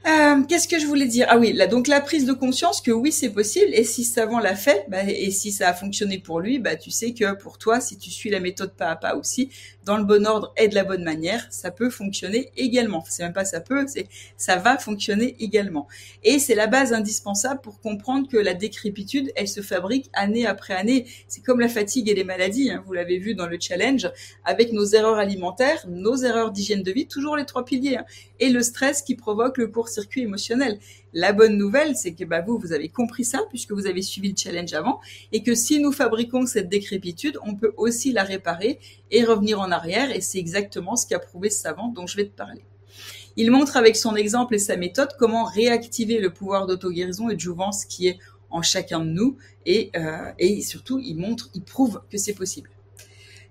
Euh, 0.09 0.41
qu'est-ce 0.47 0.67
que 0.67 0.79
je 0.79 0.87
voulais 0.87 1.05
dire? 1.05 1.27
Ah 1.29 1.37
oui, 1.37 1.55
donc 1.69 1.87
la 1.87 2.01
prise 2.01 2.25
de 2.25 2.33
conscience 2.33 2.81
que 2.81 2.89
oui 2.89 3.11
c'est 3.11 3.29
possible 3.29 3.69
et 3.73 3.83
si 3.83 4.03
Savant 4.03 4.39
l'a 4.39 4.55
fait 4.55 4.85
bah, 4.87 5.03
et 5.03 5.29
si 5.29 5.51
ça 5.51 5.69
a 5.69 5.73
fonctionné 5.73 6.17
pour 6.17 6.39
lui, 6.39 6.57
bah 6.57 6.75
tu 6.75 6.89
sais 6.89 7.13
que 7.13 7.35
pour 7.35 7.59
toi 7.59 7.79
si 7.79 7.95
tu 7.97 8.09
suis 8.09 8.31
la 8.31 8.39
méthode 8.39 8.73
pas 8.73 8.87
à 8.87 8.95
pas 8.95 9.15
aussi 9.15 9.51
dans 9.85 9.97
le 9.97 10.03
bon 10.03 10.25
ordre 10.27 10.53
et 10.57 10.67
de 10.67 10.75
la 10.75 10.83
bonne 10.83 11.03
manière, 11.03 11.47
ça 11.49 11.71
peut 11.71 11.89
fonctionner 11.89 12.51
également. 12.57 13.03
C'est 13.09 13.23
même 13.23 13.33
pas 13.33 13.45
ça 13.45 13.59
peut, 13.59 13.85
c'est 13.87 14.07
ça 14.37 14.55
va 14.57 14.77
fonctionner 14.77 15.35
également. 15.39 15.87
Et 16.23 16.37
c'est 16.39 16.55
la 16.55 16.67
base 16.67 16.93
indispensable 16.93 17.61
pour 17.61 17.79
comprendre 17.79 18.27
que 18.29 18.37
la 18.37 18.53
décrépitude, 18.53 19.31
elle 19.35 19.47
se 19.47 19.61
fabrique 19.61 20.09
année 20.13 20.45
après 20.45 20.75
année. 20.75 21.05
C'est 21.27 21.43
comme 21.43 21.59
la 21.59 21.69
fatigue 21.69 22.07
et 22.09 22.13
les 22.13 22.23
maladies, 22.23 22.71
hein, 22.71 22.83
vous 22.85 22.93
l'avez 22.93 23.17
vu 23.17 23.35
dans 23.35 23.47
le 23.47 23.57
challenge, 23.59 24.09
avec 24.45 24.73
nos 24.73 24.85
erreurs 24.85 25.17
alimentaires, 25.17 25.85
nos 25.87 26.17
erreurs 26.17 26.51
d'hygiène 26.51 26.83
de 26.83 26.91
vie, 26.91 27.07
toujours 27.07 27.35
les 27.35 27.45
trois 27.45 27.65
piliers, 27.65 27.97
hein, 27.97 28.05
et 28.39 28.49
le 28.49 28.61
stress 28.61 29.01
qui 29.01 29.15
provoque 29.15 29.57
le 29.57 29.67
court 29.67 29.89
circuit 29.99 30.21
émotionnel. 30.21 30.79
La 31.13 31.33
bonne 31.33 31.57
nouvelle, 31.57 31.95
c'est 31.95 32.13
que 32.13 32.23
bah, 32.23 32.41
vous, 32.41 32.57
vous 32.57 32.71
avez 32.71 32.89
compris 32.89 33.25
ça 33.25 33.41
puisque 33.49 33.71
vous 33.71 33.87
avez 33.87 34.01
suivi 34.01 34.29
le 34.29 34.35
challenge 34.37 34.73
avant 34.73 34.99
et 35.31 35.43
que 35.43 35.55
si 35.55 35.79
nous 35.79 35.91
fabriquons 35.91 36.45
cette 36.45 36.69
décrépitude, 36.69 37.37
on 37.45 37.55
peut 37.55 37.73
aussi 37.77 38.11
la 38.11 38.23
réparer 38.23 38.79
et 39.11 39.23
revenir 39.23 39.59
en 39.59 39.71
arrière 39.71 40.11
et 40.15 40.21
c'est 40.21 40.39
exactement 40.39 40.95
ce 40.95 41.07
qu'a 41.07 41.19
prouvé 41.19 41.49
ce 41.49 41.61
savant 41.61 41.89
dont 41.89 42.07
je 42.07 42.17
vais 42.17 42.25
te 42.25 42.35
parler. 42.35 42.61
Il 43.35 43.51
montre 43.51 43.77
avec 43.77 43.95
son 43.95 44.15
exemple 44.15 44.55
et 44.55 44.59
sa 44.59 44.75
méthode 44.75 45.09
comment 45.17 45.45
réactiver 45.45 46.19
le 46.19 46.31
pouvoir 46.31 46.67
d'auto-guérison 46.67 47.29
et 47.29 47.35
de 47.35 47.39
jouvence 47.39 47.85
qui 47.85 48.07
est 48.07 48.19
en 48.49 48.61
chacun 48.61 48.99
de 48.99 49.09
nous 49.09 49.37
et, 49.65 49.91
euh, 49.95 50.31
et 50.39 50.61
surtout 50.61 50.99
il 50.99 51.15
montre, 51.15 51.49
il 51.53 51.61
prouve 51.61 52.01
que 52.11 52.17
c'est 52.17 52.33
possible. 52.33 52.69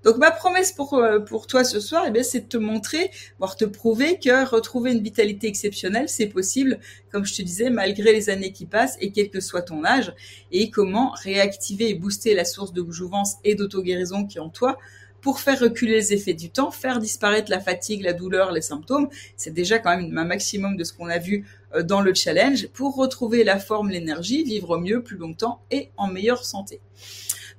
Donc 0.04 0.16
ma 0.16 0.30
promesse 0.30 0.72
pour 0.72 0.94
euh, 0.94 1.18
pour 1.18 1.46
toi 1.46 1.64
ce 1.64 1.80
soir, 1.80 2.04
eh 2.06 2.10
bien, 2.10 2.22
c'est 2.22 2.40
de 2.40 2.46
te 2.46 2.56
montrer, 2.56 3.10
voire 3.38 3.56
te 3.56 3.64
prouver 3.64 4.18
que 4.18 4.48
retrouver 4.48 4.92
une 4.92 5.02
vitalité 5.02 5.48
exceptionnelle, 5.48 6.08
c'est 6.08 6.28
possible, 6.28 6.78
comme 7.10 7.24
je 7.24 7.34
te 7.34 7.42
disais, 7.42 7.68
malgré 7.68 8.12
les 8.12 8.30
années 8.30 8.52
qui 8.52 8.66
passent 8.66 8.96
et 9.00 9.10
quel 9.10 9.28
que 9.28 9.40
soit 9.40 9.62
ton 9.62 9.84
âge, 9.84 10.14
et 10.52 10.70
comment 10.70 11.10
réactiver 11.22 11.90
et 11.90 11.94
booster 11.94 12.34
la 12.34 12.44
source 12.44 12.72
de 12.72 12.84
jouvence 12.90 13.36
et 13.44 13.54
d'auto-guérison 13.54 14.24
qui 14.24 14.38
est 14.38 14.40
en 14.40 14.50
toi 14.50 14.78
pour 15.20 15.40
faire 15.40 15.58
reculer 15.58 15.94
les 15.94 16.12
effets 16.12 16.34
du 16.34 16.50
temps, 16.50 16.70
faire 16.70 17.00
disparaître 17.00 17.50
la 17.50 17.60
fatigue, 17.60 18.02
la 18.02 18.12
douleur, 18.12 18.52
les 18.52 18.60
symptômes. 18.60 19.08
C'est 19.36 19.52
déjà 19.52 19.78
quand 19.78 19.96
même 19.96 20.16
un 20.16 20.24
maximum 20.24 20.76
de 20.76 20.84
ce 20.84 20.92
qu'on 20.92 21.08
a 21.08 21.18
vu 21.18 21.44
euh, 21.74 21.82
dans 21.82 22.00
le 22.00 22.14
challenge 22.14 22.68
pour 22.68 22.94
retrouver 22.96 23.44
la 23.44 23.58
forme, 23.58 23.90
l'énergie, 23.90 24.44
vivre 24.44 24.78
mieux, 24.78 25.02
plus 25.02 25.16
longtemps 25.16 25.60
et 25.70 25.90
en 25.96 26.06
meilleure 26.06 26.44
santé. 26.44 26.80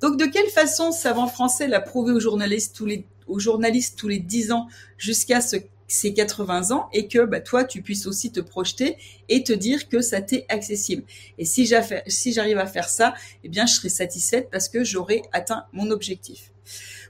Donc 0.02 0.18
de 0.18 0.26
quelle 0.26 0.50
façon 0.50 0.92
savant 0.92 1.28
français 1.28 1.68
l'a 1.68 1.82
prouvé 1.82 2.12
aux 2.12 2.20
journalistes 2.20 2.76
tous 2.76 2.86
les 2.86 3.06
aux 3.28 3.40
journalistes 3.40 3.98
tous 3.98 4.08
les 4.08 4.20
10 4.20 4.52
ans 4.52 4.68
jusqu'à 4.98 5.40
ce 5.40 5.58
ces 5.90 6.14
80 6.14 6.72
ans 6.72 6.88
et 6.94 7.08
que 7.08 7.26
bah, 7.26 7.42
toi 7.42 7.64
tu 7.64 7.82
puisses 7.82 8.06
aussi 8.06 8.32
te 8.32 8.40
projeter 8.40 8.98
et 9.28 9.44
te 9.44 9.54
dire 9.54 9.90
que 9.90 10.02
ça 10.02 10.22
t'est 10.22 10.46
accessible. 10.50 11.04
Et 11.38 11.46
si 11.46 11.66
j'arrive 11.66 12.58
à 12.58 12.68
faire 12.68 12.88
ça, 12.88 13.14
eh 13.44 13.50
bien 13.50 13.66
je 13.66 13.74
serai 13.74 13.90
satisfaite 13.90 14.50
parce 14.52 14.70
que 14.70 14.84
j'aurai 14.84 15.24
atteint 15.34 15.66
mon 15.74 15.90
objectif. 15.90 16.52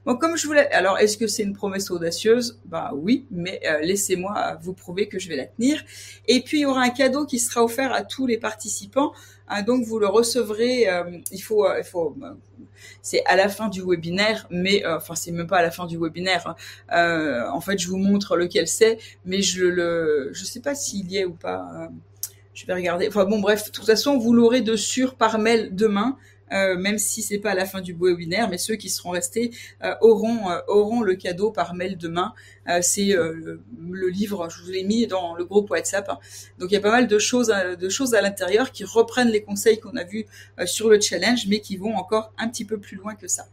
Bon, 0.05 0.15
comme 0.15 0.38
je 0.38 0.48
voulais, 0.48 0.72
alors 0.72 0.98
est-ce 0.98 1.17
que 1.17 1.27
c'est 1.27 1.43
une 1.43 1.53
promesse 1.53 1.91
audacieuse? 1.91 2.60
Bah 2.65 2.91
oui, 2.96 3.25
mais 3.31 3.60
euh, 3.65 3.81
laissez-moi 3.81 4.58
vous 4.62 4.74
prouver 4.74 5.10
que 5.10 5.19
je 5.19 5.27
vais 5.27 5.36
la 5.36 5.46
tenir. 5.46 5.84
Et 6.27 6.41
puis 6.41 6.60
il 6.60 6.62
y 6.62 6.65
aura 6.65 6.81
un 6.81 6.89
cadeau 6.89 7.25
qui 7.25 7.38
sera 7.38 7.65
offert 7.65 7.91
à 7.91 8.03
tous 8.03 8.25
les 8.25 8.38
participants. 8.38 9.12
Hein, 9.50 9.63
donc 9.63 9.86
vous 9.86 10.00
le 10.00 10.08
recevrez. 10.08 10.89
Euh, 10.89 11.18
il 11.32 11.39
faut, 11.39 11.65
euh, 11.65 11.84
faut. 11.84 12.15
c'est 13.01 13.24
à 13.25 13.36
la 13.36 13.50
fin 13.50 13.68
du 13.70 13.82
webinaire, 13.82 14.48
mais 14.50 14.86
enfin 14.86 15.15
c'est 15.15 15.32
même 15.32 15.48
pas 15.48 15.58
à 15.58 15.62
la 15.63 15.72
fin 15.72 15.86
du 15.86 15.98
webinaire. 15.98 16.56
Hein. 16.89 17.50
en 17.51 17.62
fait, 17.62 17.77
je 17.79 17.88
vous 17.89 17.98
montre 17.98 18.38
lequel 18.38 18.68
c'est, 18.68 18.98
mais 19.25 19.41
je 19.41 19.65
le, 19.65 20.29
je 20.34 20.46
sais 20.46 20.62
pas 20.62 20.75
s'il 20.75 21.12
y 21.12 21.18
est 21.18 21.25
ou 21.25 21.34
pas. 21.34 21.89
je 22.53 22.65
vais 22.65 22.74
regarder. 22.74 23.08
Enfin 23.08 23.25
bon, 23.25 23.39
bref, 23.39 23.65
de 23.65 23.72
toute 23.72 23.86
façon, 23.86 24.18
vous 24.18 24.34
l'aurez 24.34 24.62
de 24.62 24.75
sûr 24.75 25.15
par 25.15 25.39
mail 25.39 25.75
demain. 25.75 26.18
Euh, 26.51 26.77
même 26.77 26.98
si 26.98 27.22
c'est 27.22 27.38
pas 27.38 27.51
à 27.51 27.56
la 27.56 27.65
fin 27.65 27.82
du 27.82 27.96
webinaire, 28.00 28.50
mais 28.50 28.58
ceux 28.58 28.75
qui 28.75 28.89
seront 28.89 29.12
restés 29.12 29.51
euh, 29.84 29.94
auront 30.01 30.50
euh, 30.50 30.60
auront 30.68 31.01
le 31.01 31.15
cadeau 31.15 31.51
par 31.51 31.74
mail 31.75 31.98
demain. 31.98 32.34
c'est 32.82 33.15
le, 33.15 34.10
livre, 34.10 34.50
je 34.50 34.63
vous 34.63 34.72
l'ai 34.72 34.84
mis 34.84 35.08
dans 35.08 35.36
le 35.36 35.46
groupe 35.46 35.70
WhatsApp. 35.72 36.10
Hein. 36.10 36.20
Donc 36.60 36.72
il 36.72 36.74
y 36.75 36.77
a 36.77 36.82
pas 36.82 36.91
mal 36.91 37.08
de 37.08 37.20
choses 37.20 37.53
de 37.79 37.89
choses 37.89 38.13
à 38.13 38.22
l'intérieur 38.22 38.72
qui 38.72 38.84
reprennent 38.84 39.29
les 39.29 39.41
conseils 39.41 39.79
qu'on 39.79 39.96
a 39.96 40.03
vus 40.03 40.25
sur 40.65 40.89
le 40.89 41.00
challenge, 41.00 41.48
mais 41.48 41.60
qui 41.60 41.77
vont 41.77 41.96
encore 41.96 42.32
un 42.38 42.48
petit 42.48 42.65
peu 42.65 42.77
plus 42.79 42.98
loin 42.98 43.15
que 43.15 43.27
ça. 43.27 43.48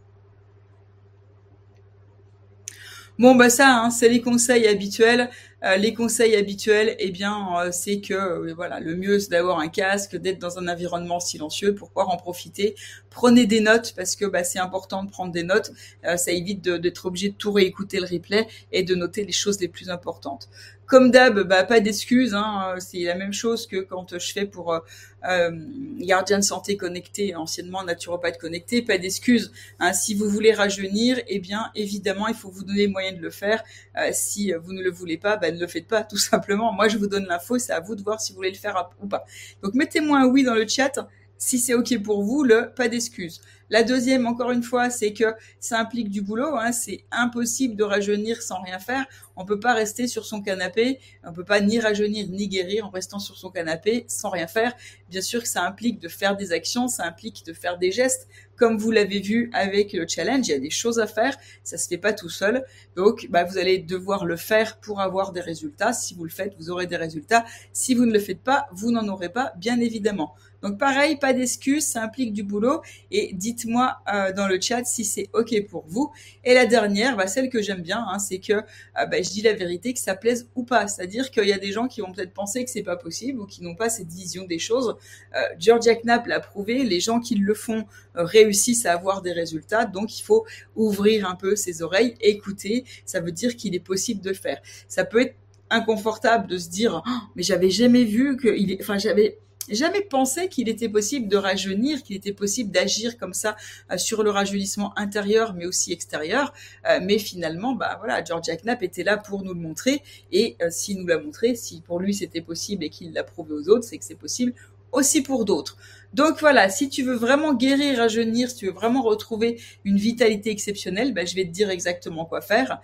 Bon 3.18 3.34
bah 3.34 3.48
ça, 3.48 3.78
hein, 3.78 3.90
c'est 3.90 4.10
les 4.10 4.20
conseils 4.20 4.66
habituels. 4.66 5.30
Euh, 5.66 5.76
les 5.76 5.94
conseils 5.94 6.36
habituels, 6.36 6.94
eh 7.00 7.10
bien, 7.10 7.48
euh, 7.58 7.72
c'est 7.72 8.00
que 8.00 8.14
euh, 8.14 8.54
voilà, 8.54 8.78
le 8.78 8.94
mieux 8.94 9.18
c'est 9.18 9.30
d'avoir 9.30 9.58
un 9.58 9.68
casque, 9.68 10.14
d'être 10.16 10.38
dans 10.38 10.58
un 10.58 10.68
environnement 10.68 11.18
silencieux 11.18 11.74
pour 11.74 11.88
pouvoir 11.88 12.10
en 12.10 12.16
profiter. 12.16 12.76
Prenez 13.10 13.46
des 13.46 13.60
notes 13.60 13.92
parce 13.96 14.14
que 14.14 14.26
bah, 14.26 14.44
c'est 14.44 14.60
important 14.60 15.02
de 15.02 15.10
prendre 15.10 15.32
des 15.32 15.42
notes. 15.42 15.72
ça 16.04 16.30
évite 16.30 16.62
d'être 16.62 17.06
obligé 17.06 17.30
de 17.30 17.34
tout 17.34 17.50
réécouter 17.52 17.98
le 17.98 18.06
replay 18.06 18.46
et 18.72 18.82
de 18.82 18.94
noter 18.94 19.24
les 19.24 19.32
choses 19.32 19.58
les 19.60 19.68
plus 19.68 19.90
importantes. 19.90 20.48
Comme 20.86 21.10
d'hab, 21.10 21.40
bah, 21.40 21.64
pas 21.64 21.80
d'excuses. 21.80 22.34
Hein, 22.34 22.74
euh, 22.76 22.80
c'est 22.80 23.00
la 23.00 23.14
même 23.14 23.32
chose 23.32 23.66
que 23.66 23.76
quand 23.78 24.18
je 24.18 24.32
fais 24.32 24.46
pour 24.46 24.72
euh, 24.72 24.80
euh 25.28 25.50
gardien 25.98 26.38
de 26.38 26.44
santé 26.44 26.76
connecté, 26.76 27.34
anciennement 27.34 27.82
naturopathe 27.82 28.38
connecté. 28.38 28.82
Pas 28.82 28.98
d'excuses. 28.98 29.52
Hein. 29.80 29.92
Si 29.92 30.14
vous 30.14 30.28
voulez 30.28 30.52
rajeunir, 30.52 31.20
eh 31.26 31.40
bien 31.40 31.70
évidemment, 31.74 32.28
il 32.28 32.34
faut 32.34 32.50
vous 32.50 32.64
donner 32.64 32.86
moyen 32.86 33.12
de 33.12 33.20
le 33.20 33.30
faire. 33.30 33.64
Euh, 33.96 34.10
si 34.12 34.52
vous 34.52 34.72
ne 34.72 34.82
le 34.82 34.90
voulez 34.90 35.18
pas, 35.18 35.36
bah, 35.36 35.50
ne 35.50 35.58
le 35.58 35.66
faites 35.66 35.88
pas, 35.88 36.02
tout 36.02 36.18
simplement. 36.18 36.72
Moi, 36.72 36.88
je 36.88 36.98
vous 36.98 37.08
donne 37.08 37.26
l'info. 37.26 37.58
C'est 37.58 37.72
à 37.72 37.80
vous 37.80 37.96
de 37.96 38.02
voir 38.02 38.20
si 38.20 38.32
vous 38.32 38.36
voulez 38.36 38.50
le 38.50 38.56
faire 38.56 38.90
ou 39.02 39.08
pas. 39.08 39.24
Donc 39.62 39.74
mettez-moi 39.74 40.18
un 40.20 40.26
oui 40.26 40.44
dans 40.44 40.54
le 40.54 40.66
chat 40.66 41.06
si 41.38 41.58
c'est 41.58 41.74
ok 41.74 42.02
pour 42.02 42.22
vous, 42.22 42.42
le 42.44 42.72
pas 42.74 42.88
d'excuses. 42.88 43.40
La 43.68 43.82
deuxième, 43.82 44.26
encore 44.26 44.52
une 44.52 44.62
fois, 44.62 44.90
c'est 44.90 45.12
que 45.12 45.34
ça 45.58 45.80
implique 45.80 46.08
du 46.08 46.22
boulot. 46.22 46.56
Hein, 46.56 46.70
c'est 46.70 47.04
impossible 47.10 47.74
de 47.74 47.82
rajeunir 47.82 48.40
sans 48.40 48.62
rien 48.62 48.78
faire. 48.78 49.04
On 49.34 49.44
peut 49.44 49.58
pas 49.58 49.74
rester 49.74 50.06
sur 50.06 50.24
son 50.24 50.40
canapé. 50.40 51.00
On 51.24 51.32
peut 51.32 51.44
pas 51.44 51.60
ni 51.60 51.80
rajeunir 51.80 52.28
ni 52.28 52.48
guérir 52.48 52.86
en 52.86 52.90
restant 52.90 53.18
sur 53.18 53.36
son 53.36 53.50
canapé 53.50 54.04
sans 54.08 54.30
rien 54.30 54.46
faire. 54.46 54.72
Bien 55.10 55.20
sûr 55.20 55.42
que 55.42 55.48
ça 55.48 55.62
implique 55.62 55.98
de 56.00 56.08
faire 56.08 56.36
des 56.36 56.52
actions, 56.52 56.86
ça 56.86 57.04
implique 57.04 57.44
de 57.44 57.52
faire 57.52 57.76
des 57.76 57.90
gestes. 57.90 58.28
Comme 58.54 58.78
vous 58.78 58.90
l'avez 58.90 59.20
vu 59.20 59.50
avec 59.52 59.92
le 59.92 60.06
challenge, 60.08 60.48
il 60.48 60.52
y 60.52 60.54
a 60.54 60.58
des 60.58 60.70
choses 60.70 60.98
à 60.98 61.06
faire. 61.06 61.36
Ça 61.62 61.76
se 61.76 61.88
fait 61.88 61.98
pas 61.98 62.12
tout 62.12 62.30
seul. 62.30 62.64
Donc, 62.94 63.26
bah, 63.30 63.44
vous 63.44 63.58
allez 63.58 63.78
devoir 63.78 64.24
le 64.24 64.36
faire 64.36 64.78
pour 64.78 65.00
avoir 65.00 65.32
des 65.32 65.40
résultats. 65.40 65.92
Si 65.92 66.14
vous 66.14 66.24
le 66.24 66.30
faites, 66.30 66.54
vous 66.58 66.70
aurez 66.70 66.86
des 66.86 66.96
résultats. 66.96 67.44
Si 67.72 67.94
vous 67.94 68.06
ne 68.06 68.12
le 68.12 68.20
faites 68.20 68.40
pas, 68.40 68.68
vous 68.72 68.92
n'en 68.92 69.08
aurez 69.08 69.28
pas, 69.28 69.52
bien 69.56 69.80
évidemment. 69.80 70.34
Donc 70.62 70.78
pareil, 70.78 71.16
pas 71.16 71.32
d'excuses, 71.32 71.86
ça 71.86 72.02
implique 72.02 72.32
du 72.32 72.42
boulot. 72.42 72.82
Et 73.10 73.30
dites-moi 73.34 73.98
euh, 74.12 74.32
dans 74.32 74.46
le 74.48 74.60
chat 74.60 74.84
si 74.84 75.04
c'est 75.04 75.28
ok 75.32 75.66
pour 75.68 75.84
vous. 75.86 76.12
Et 76.44 76.54
la 76.54 76.66
dernière, 76.66 77.16
bah, 77.16 77.26
celle 77.26 77.48
que 77.48 77.62
j'aime 77.62 77.82
bien, 77.82 78.04
hein, 78.08 78.18
c'est 78.18 78.38
que 78.38 78.52
euh, 78.52 78.62
bah, 79.06 79.22
je 79.22 79.30
dis 79.30 79.42
la 79.42 79.52
vérité, 79.52 79.92
que 79.92 80.00
ça 80.00 80.14
plaise 80.14 80.48
ou 80.54 80.64
pas. 80.64 80.88
C'est-à-dire 80.88 81.30
qu'il 81.30 81.46
y 81.46 81.52
a 81.52 81.58
des 81.58 81.72
gens 81.72 81.88
qui 81.88 82.00
vont 82.00 82.12
peut-être 82.12 82.32
penser 82.32 82.64
que 82.64 82.70
c'est 82.70 82.82
pas 82.82 82.96
possible 82.96 83.40
ou 83.40 83.46
qui 83.46 83.62
n'ont 83.62 83.76
pas 83.76 83.88
cette 83.88 84.10
vision 84.10 84.44
des 84.44 84.58
choses. 84.58 84.96
Euh, 85.34 85.40
Georgia 85.58 85.94
Knapp 85.94 86.26
l'a 86.26 86.40
prouvé. 86.40 86.84
Les 86.84 87.00
gens 87.00 87.20
qui 87.20 87.34
le 87.34 87.54
font 87.54 87.84
réussissent 88.14 88.86
à 88.86 88.92
avoir 88.92 89.22
des 89.22 89.32
résultats. 89.32 89.84
Donc 89.84 90.18
il 90.18 90.22
faut 90.22 90.46
ouvrir 90.74 91.28
un 91.28 91.34
peu 91.34 91.56
ses 91.56 91.82
oreilles, 91.82 92.14
écouter. 92.20 92.84
Ça 93.04 93.20
veut 93.20 93.32
dire 93.32 93.56
qu'il 93.56 93.74
est 93.74 93.80
possible 93.80 94.20
de 94.20 94.30
le 94.30 94.34
faire. 94.34 94.60
Ça 94.88 95.04
peut 95.04 95.20
être 95.20 95.36
inconfortable 95.70 96.46
de 96.46 96.58
se 96.58 96.68
dire 96.68 97.02
oh, 97.06 97.10
mais 97.34 97.42
j'avais 97.42 97.70
jamais 97.70 98.04
vu 98.04 98.36
que 98.36 98.48
il 98.48 98.72
est 98.72 98.78
enfin 98.80 98.98
j'avais 98.98 99.38
jamais 99.74 100.02
pensé 100.02 100.48
qu'il 100.48 100.68
était 100.68 100.88
possible 100.88 101.28
de 101.28 101.36
rajeunir, 101.36 102.02
qu'il 102.02 102.16
était 102.16 102.32
possible 102.32 102.70
d'agir 102.70 103.18
comme 103.18 103.34
ça 103.34 103.56
euh, 103.90 103.98
sur 103.98 104.22
le 104.22 104.30
rajeunissement 104.30 104.96
intérieur, 104.98 105.54
mais 105.54 105.66
aussi 105.66 105.92
extérieur. 105.92 106.52
Euh, 106.88 107.00
mais 107.02 107.18
finalement, 107.18 107.74
bah 107.74 107.96
voilà, 107.98 108.22
Georgia 108.24 108.56
Knapp 108.56 108.82
était 108.82 109.04
là 109.04 109.16
pour 109.16 109.42
nous 109.42 109.54
le 109.54 109.60
montrer. 109.60 110.02
Et 110.32 110.56
euh, 110.62 110.70
s'il 110.70 110.98
nous 110.98 111.06
l'a 111.06 111.18
montré, 111.18 111.54
si 111.54 111.80
pour 111.80 111.98
lui 111.98 112.14
c'était 112.14 112.40
possible 112.40 112.84
et 112.84 112.90
qu'il 112.90 113.12
l'a 113.12 113.24
prouvé 113.24 113.52
aux 113.54 113.68
autres, 113.68 113.84
c'est 113.84 113.98
que 113.98 114.04
c'est 114.04 114.14
possible 114.14 114.54
aussi 114.92 115.22
pour 115.22 115.44
d'autres. 115.44 115.76
Donc 116.14 116.40
voilà, 116.40 116.68
si 116.70 116.88
tu 116.88 117.02
veux 117.02 117.14
vraiment 117.14 117.52
guérir, 117.52 117.98
rajeunir, 117.98 118.48
si 118.48 118.56
tu 118.56 118.66
veux 118.66 118.72
vraiment 118.72 119.02
retrouver 119.02 119.60
une 119.84 119.96
vitalité 119.96 120.50
exceptionnelle, 120.50 121.12
bah, 121.12 121.24
je 121.24 121.34
vais 121.34 121.44
te 121.44 121.50
dire 121.50 121.68
exactement 121.68 122.24
quoi 122.24 122.40
faire. 122.40 122.80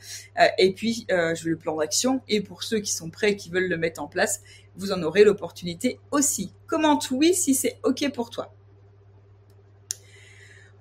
et 0.59 0.73
puis, 0.75 1.07
je 1.09 1.45
vais 1.45 1.51
le 1.51 1.57
plan 1.57 1.77
d'action. 1.77 2.21
Et 2.29 2.43
pour 2.43 2.63
ceux 2.63 2.81
qui 2.81 2.93
sont 2.93 3.09
prêts, 3.09 3.37
qui 3.37 3.49
veulent 3.49 3.69
le 3.69 3.79
mettre 3.79 4.03
en 4.03 4.07
place, 4.07 4.43
vous 4.77 4.93
en 4.93 5.03
aurez 5.03 5.25
l'opportunité 5.25 5.99
aussi. 6.11 6.53
Commente 6.67 7.11
oui 7.11 7.33
si 7.33 7.55
c'est 7.55 7.79
OK 7.85 8.05
pour 8.13 8.29
toi. 8.29 8.53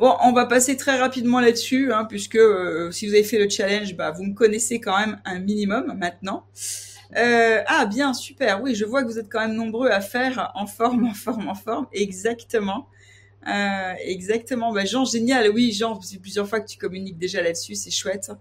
Bon, 0.02 0.16
on 0.24 0.34
va 0.34 0.48
passer 0.48 0.78
très 0.78 0.98
rapidement 0.98 1.40
là-dessus, 1.40 1.94
hein, 1.94 2.06
puisque 2.06 2.36
euh, 2.36 2.90
si 2.90 3.06
vous 3.06 3.14
avez 3.14 3.24
fait 3.24 3.38
le 3.38 3.48
challenge, 3.48 3.96
bah, 3.96 4.10
vous 4.10 4.24
me 4.24 4.34
connaissez 4.34 4.80
quand 4.80 4.98
même 4.98 5.22
un 5.26 5.38
minimum 5.38 5.96
maintenant. 5.96 6.48
Euh, 7.18 7.62
ah 7.68 7.86
bien, 7.86 8.14
super. 8.14 8.62
Oui, 8.62 8.76
je 8.76 8.86
vois 8.86 9.04
que 9.04 9.08
vous 9.08 9.20
êtes 9.20 9.30
quand 9.30 9.42
même 9.42 9.56
nombreux 9.56 9.90
à 9.90 10.02
faire 10.02 10.52
en 10.56 10.66
forme, 10.66 11.06
en 11.10 11.14
forme, 11.14 11.48
en 11.50 11.56
forme. 11.56 11.88
Exactement. 11.92 12.88
Euh, 13.48 13.94
exactement. 14.04 14.72
Bah, 14.72 14.86
Jean, 14.86 15.06
génial. 15.06 15.50
Oui, 15.50 15.72
Jean, 15.72 16.00
c'est 16.02 16.20
plusieurs 16.20 16.48
fois 16.48 16.60
que 16.60 16.68
tu 16.68 16.78
communiques 16.78 17.18
déjà 17.18 17.42
là-dessus. 17.42 17.76
C'est 17.76 17.92
chouette. 17.92 18.32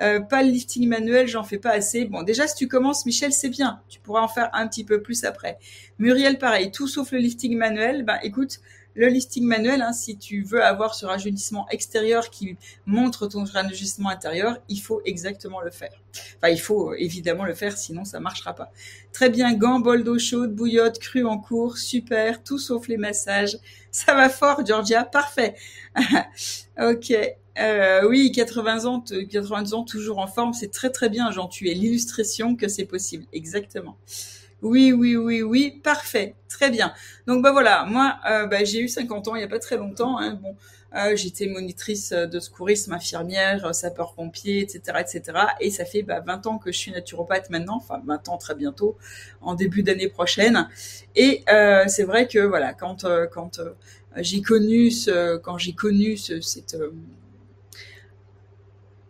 Euh, 0.00 0.20
pas 0.20 0.44
le 0.44 0.50
lifting 0.50 0.88
manuel, 0.88 1.26
j'en 1.26 1.42
fais 1.42 1.58
pas 1.58 1.70
assez. 1.70 2.04
Bon, 2.04 2.22
déjà, 2.22 2.46
si 2.46 2.54
tu 2.54 2.68
commences, 2.68 3.04
Michel, 3.04 3.32
c'est 3.32 3.48
bien. 3.48 3.80
Tu 3.88 3.98
pourras 3.98 4.22
en 4.22 4.28
faire 4.28 4.48
un 4.52 4.68
petit 4.68 4.84
peu 4.84 5.02
plus 5.02 5.24
après. 5.24 5.58
Muriel, 5.98 6.38
pareil, 6.38 6.70
tout 6.70 6.86
sauf 6.86 7.10
le 7.10 7.18
lifting 7.18 7.56
manuel. 7.56 8.04
Ben, 8.04 8.18
écoute, 8.22 8.60
le 8.98 9.06
lifting 9.06 9.44
manuel, 9.44 9.80
hein, 9.80 9.92
si 9.92 10.18
tu 10.18 10.42
veux 10.42 10.62
avoir 10.62 10.96
ce 10.96 11.06
rajeunissement 11.06 11.68
extérieur 11.70 12.30
qui 12.30 12.56
montre 12.84 13.28
ton 13.28 13.44
rajeunissement 13.44 14.08
intérieur, 14.08 14.58
il 14.68 14.80
faut 14.80 15.00
exactement 15.04 15.60
le 15.60 15.70
faire. 15.70 15.92
Enfin, 16.36 16.48
il 16.48 16.60
faut 16.60 16.90
euh, 16.90 16.96
évidemment 16.98 17.44
le 17.44 17.54
faire, 17.54 17.78
sinon 17.78 18.04
ça 18.04 18.18
marchera 18.18 18.54
pas. 18.54 18.72
Très 19.12 19.30
bien, 19.30 19.54
gants, 19.54 19.78
bol 19.78 20.02
d'eau 20.02 20.18
chaude, 20.18 20.52
bouillotte, 20.52 20.98
crue 20.98 21.24
en 21.24 21.38
cours, 21.38 21.78
super, 21.78 22.42
tout 22.42 22.58
sauf 22.58 22.88
les 22.88 22.96
massages. 22.96 23.56
Ça 23.92 24.14
va 24.14 24.28
fort, 24.28 24.66
Georgia, 24.66 25.04
parfait. 25.04 25.54
ok. 26.80 27.12
Euh, 27.60 28.06
oui, 28.08 28.32
80 28.32 28.84
ans, 28.84 29.00
80 29.00 29.72
ans 29.74 29.84
toujours 29.84 30.18
en 30.18 30.26
forme, 30.26 30.54
c'est 30.54 30.72
très 30.72 30.90
très 30.90 31.08
bien, 31.08 31.30
Jean. 31.30 31.46
Tu 31.46 31.70
es 31.70 31.74
l'illustration 31.74 32.56
que 32.56 32.66
c'est 32.66 32.84
possible, 32.84 33.26
exactement. 33.32 33.96
Oui, 34.60 34.92
oui, 34.92 35.14
oui, 35.14 35.40
oui, 35.42 35.80
parfait, 35.84 36.34
très 36.48 36.70
bien. 36.70 36.92
Donc 37.28 37.44
bah 37.44 37.52
voilà, 37.52 37.84
moi 37.84 38.18
euh, 38.28 38.46
bah, 38.46 38.64
j'ai 38.64 38.80
eu 38.80 38.88
50 38.88 39.28
ans 39.28 39.36
il 39.36 39.40
y 39.40 39.44
a 39.44 39.48
pas 39.48 39.60
très 39.60 39.76
longtemps. 39.76 40.18
Hein, 40.18 40.34
bon, 40.42 40.56
euh, 40.96 41.14
j'étais 41.14 41.46
monitrice 41.46 42.10
de 42.12 42.40
secourisme, 42.40 42.92
infirmière, 42.92 43.72
sapeur-pompier, 43.72 44.62
etc., 44.62 44.98
etc. 45.00 45.38
Et 45.60 45.70
ça 45.70 45.84
fait 45.84 46.02
bah, 46.02 46.20
20 46.26 46.46
ans 46.48 46.58
que 46.58 46.72
je 46.72 46.78
suis 46.78 46.90
naturopathe 46.90 47.50
maintenant, 47.50 47.76
enfin 47.76 48.02
20 48.04 48.28
ans 48.30 48.36
très 48.36 48.56
bientôt, 48.56 48.96
en 49.42 49.54
début 49.54 49.84
d'année 49.84 50.08
prochaine. 50.08 50.68
Et 51.14 51.44
euh, 51.52 51.84
c'est 51.86 52.04
vrai 52.04 52.26
que 52.26 52.40
voilà, 52.40 52.74
quand 52.74 53.06
quand 53.30 53.60
j'ai 54.16 54.42
connu 54.42 54.90
ce, 54.90 55.36
quand 55.36 55.58
j'ai 55.58 55.72
connu 55.74 56.16
ce, 56.16 56.40
cette 56.40 56.76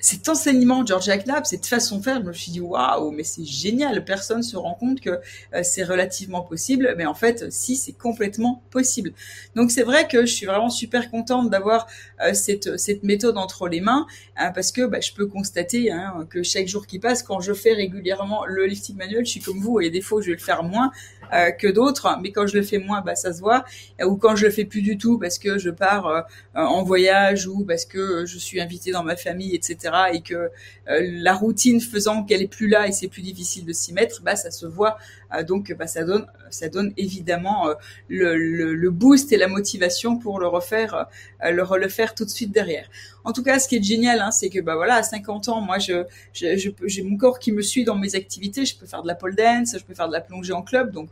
cet 0.01 0.29
enseignement 0.29 0.83
de 0.83 0.89
Georgia 0.89 1.17
cette 1.45 1.67
façon 1.67 1.99
de 1.99 2.05
faire, 2.05 2.21
je 2.21 2.27
me 2.27 2.33
suis 2.33 2.53
dit 2.53 2.61
waouh, 2.61 3.11
mais 3.11 3.25
c'est 3.25 3.45
génial. 3.45 4.05
Personne 4.05 4.43
se 4.43 4.57
rend 4.57 4.75
compte 4.75 5.01
que 5.01 5.11
euh, 5.11 5.63
c'est 5.63 5.83
relativement 5.83 6.43
possible, 6.43 6.95
mais 6.97 7.07
en 7.07 7.15
fait, 7.15 7.51
si 7.51 7.75
c'est 7.75 7.93
complètement 7.93 8.63
possible. 8.71 9.13
Donc 9.57 9.71
c'est 9.71 9.83
vrai 9.83 10.07
que 10.07 10.25
je 10.25 10.33
suis 10.33 10.47
vraiment 10.47 10.71
super 10.71 11.11
contente 11.11 11.51
d'avoir 11.51 11.89
euh, 12.25 12.33
cette 12.33 12.79
cette 12.79 13.03
méthode 13.03 13.37
entre 13.39 13.69
les 13.69 13.81
mains 13.81 14.07
hein, 14.37 14.53
parce 14.53 14.71
que 14.71 14.87
bah, 14.87 15.01
je 15.01 15.13
peux 15.13 15.27
constater 15.27 15.91
hein, 15.91 16.27
que 16.31 16.43
chaque 16.43 16.69
jour 16.69 16.87
qui 16.87 16.99
passe, 16.99 17.23
quand 17.23 17.41
je 17.41 17.53
fais 17.53 17.73
régulièrement 17.73 18.47
le 18.47 18.67
lifting 18.67 18.97
manuel, 18.97 19.27
je 19.27 19.31
suis 19.33 19.41
comme 19.41 19.59
vous. 19.59 19.79
A 19.79 19.89
des 19.89 20.01
fois 20.01 20.21
je 20.21 20.27
vais 20.29 20.37
le 20.37 20.39
faire 20.39 20.63
moins 20.63 20.93
euh, 21.35 21.51
que 21.51 21.67
d'autres, 21.67 22.19
mais 22.23 22.31
quand 22.31 22.47
je 22.47 22.57
le 22.57 22.63
fais 22.63 22.79
moins, 22.79 23.01
bah 23.01 23.17
ça 23.17 23.33
se 23.33 23.41
voit. 23.41 23.65
Ou 24.05 24.17
quand 24.17 24.37
je 24.37 24.47
le 24.47 24.53
fais 24.53 24.65
plus 24.65 24.83
du 24.83 24.97
tout 24.97 25.19
parce 25.19 25.39
que 25.39 25.59
je 25.59 25.71
pars 25.71 26.27
en 26.55 26.83
voyage 26.85 27.47
ou 27.49 27.65
parce 27.65 27.85
que 27.85 28.27
je 28.27 28.39
suis 28.39 28.61
invitée 28.61 28.93
dans 28.93 29.03
ma 29.03 29.17
famille, 29.17 29.55
etc 29.55 29.88
et 30.13 30.23
que 30.23 30.35
euh, 30.35 30.51
la 30.87 31.35
routine 31.35 31.81
faisant 31.81 32.25
qu'elle 32.25 32.43
est 32.43 32.49
plus 32.49 32.69
là 32.69 32.87
et 32.87 32.93
c'est 32.93 33.09
plus 33.09 33.23
difficile 33.23 33.65
de 33.65 33.73
s'y 33.73 33.93
mettre, 33.93 34.23
bah 34.23 34.37
ça 34.37 34.51
se 34.51 34.67
voit. 34.67 34.99
Euh, 35.35 35.43
donc 35.43 35.75
bah 35.79 35.87
ça 35.87 36.05
donne 36.05 36.27
ça 36.51 36.69
donne 36.69 36.93
évidemment 36.97 37.69
euh, 37.69 37.75
le, 38.09 38.75
le, 38.75 38.91
boost 38.91 39.33
et 39.33 39.37
la 39.37 39.49
motivation 39.49 40.17
pour 40.17 40.41
le 40.41 40.47
refaire 40.47 41.07
le 41.43 41.63
refaire 41.63 42.15
tout 42.15 42.25
de 42.25 42.31
suite 42.31 42.51
derrière. 42.53 42.89
En 43.25 43.33
tout 43.33 43.43
cas, 43.43 43.59
ce 43.59 43.69
qui 43.69 43.77
est 43.77 43.83
génial, 43.83 44.21
hein, 44.21 44.31
c'est 44.31 44.49
que 44.49 44.61
bah 44.61 44.75
voilà, 44.75 44.95
à 44.95 45.03
50 45.03 45.49
ans, 45.49 45.61
moi, 45.61 45.79
je, 45.79 46.05
j'ai 46.33 47.03
mon 47.03 47.17
corps 47.19 47.39
qui 47.39 47.53
me 47.53 47.61
suit 47.61 47.85
dans 47.85 47.97
mes 47.97 48.15
activités. 48.15 48.65
Je 48.65 48.75
peux 48.77 48.87
faire 48.87 49.03
de 49.03 49.07
la 49.07 49.15
pole 49.15 49.35
dance, 49.35 49.77
je 49.79 49.85
peux 49.85 49.93
faire 49.93 50.09
de 50.09 50.15
la 50.15 50.23
plongée 50.23 50.55
en 50.55 50.63
club. 50.63 50.93
Donc, 50.93 51.11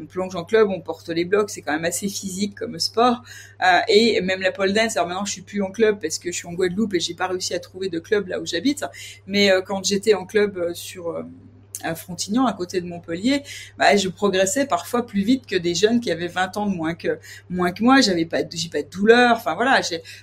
on 0.00 0.06
plonge 0.06 0.34
en 0.34 0.44
club, 0.44 0.68
on 0.70 0.80
porte 0.80 1.08
les 1.10 1.24
blocs, 1.24 1.50
c'est 1.50 1.62
quand 1.62 1.72
même 1.72 1.84
assez 1.84 2.08
physique 2.08 2.56
comme 2.56 2.78
sport. 2.80 3.22
et 3.88 4.20
même 4.22 4.40
la 4.40 4.50
pole 4.50 4.72
dance. 4.72 4.96
Alors 4.96 5.08
maintenant, 5.08 5.24
je 5.24 5.32
suis 5.32 5.42
plus 5.42 5.62
en 5.62 5.70
club 5.70 6.00
parce 6.00 6.18
que 6.18 6.32
je 6.32 6.36
suis 6.36 6.48
en 6.48 6.52
Guadeloupe 6.52 6.94
et 6.94 7.00
j'ai 7.00 7.14
pas 7.14 7.28
réussi 7.28 7.54
à 7.54 7.60
trouver 7.60 7.88
de 7.88 8.00
club 8.00 8.28
là 8.28 8.40
où 8.40 8.46
j'habite. 8.46 8.84
Mais 9.26 9.50
euh, 9.50 9.62
quand 9.62 9.84
j'étais 9.84 10.14
en 10.14 10.26
club 10.26 10.56
euh, 10.56 10.74
sur 10.74 11.10
euh, 11.10 11.22
à 11.84 11.94
Frontignan, 11.94 12.46
à 12.46 12.52
côté 12.52 12.80
de 12.80 12.86
Montpellier, 12.86 13.42
bah, 13.78 13.96
je 13.96 14.08
progressais 14.08 14.66
parfois 14.66 15.06
plus 15.06 15.22
vite 15.22 15.46
que 15.46 15.56
des 15.56 15.74
jeunes 15.74 16.00
qui 16.00 16.10
avaient 16.10 16.28
20 16.28 16.56
ans 16.56 16.66
de 16.66 16.74
moins 16.74 16.94
que 16.94 17.18
moi. 17.48 18.00
J'avais 18.00 18.24
pas, 18.26 18.42
pas 18.42 18.82
de 18.82 18.88
douleur. 18.90 19.36
Enfin 19.36 19.54
voilà, 19.54 19.80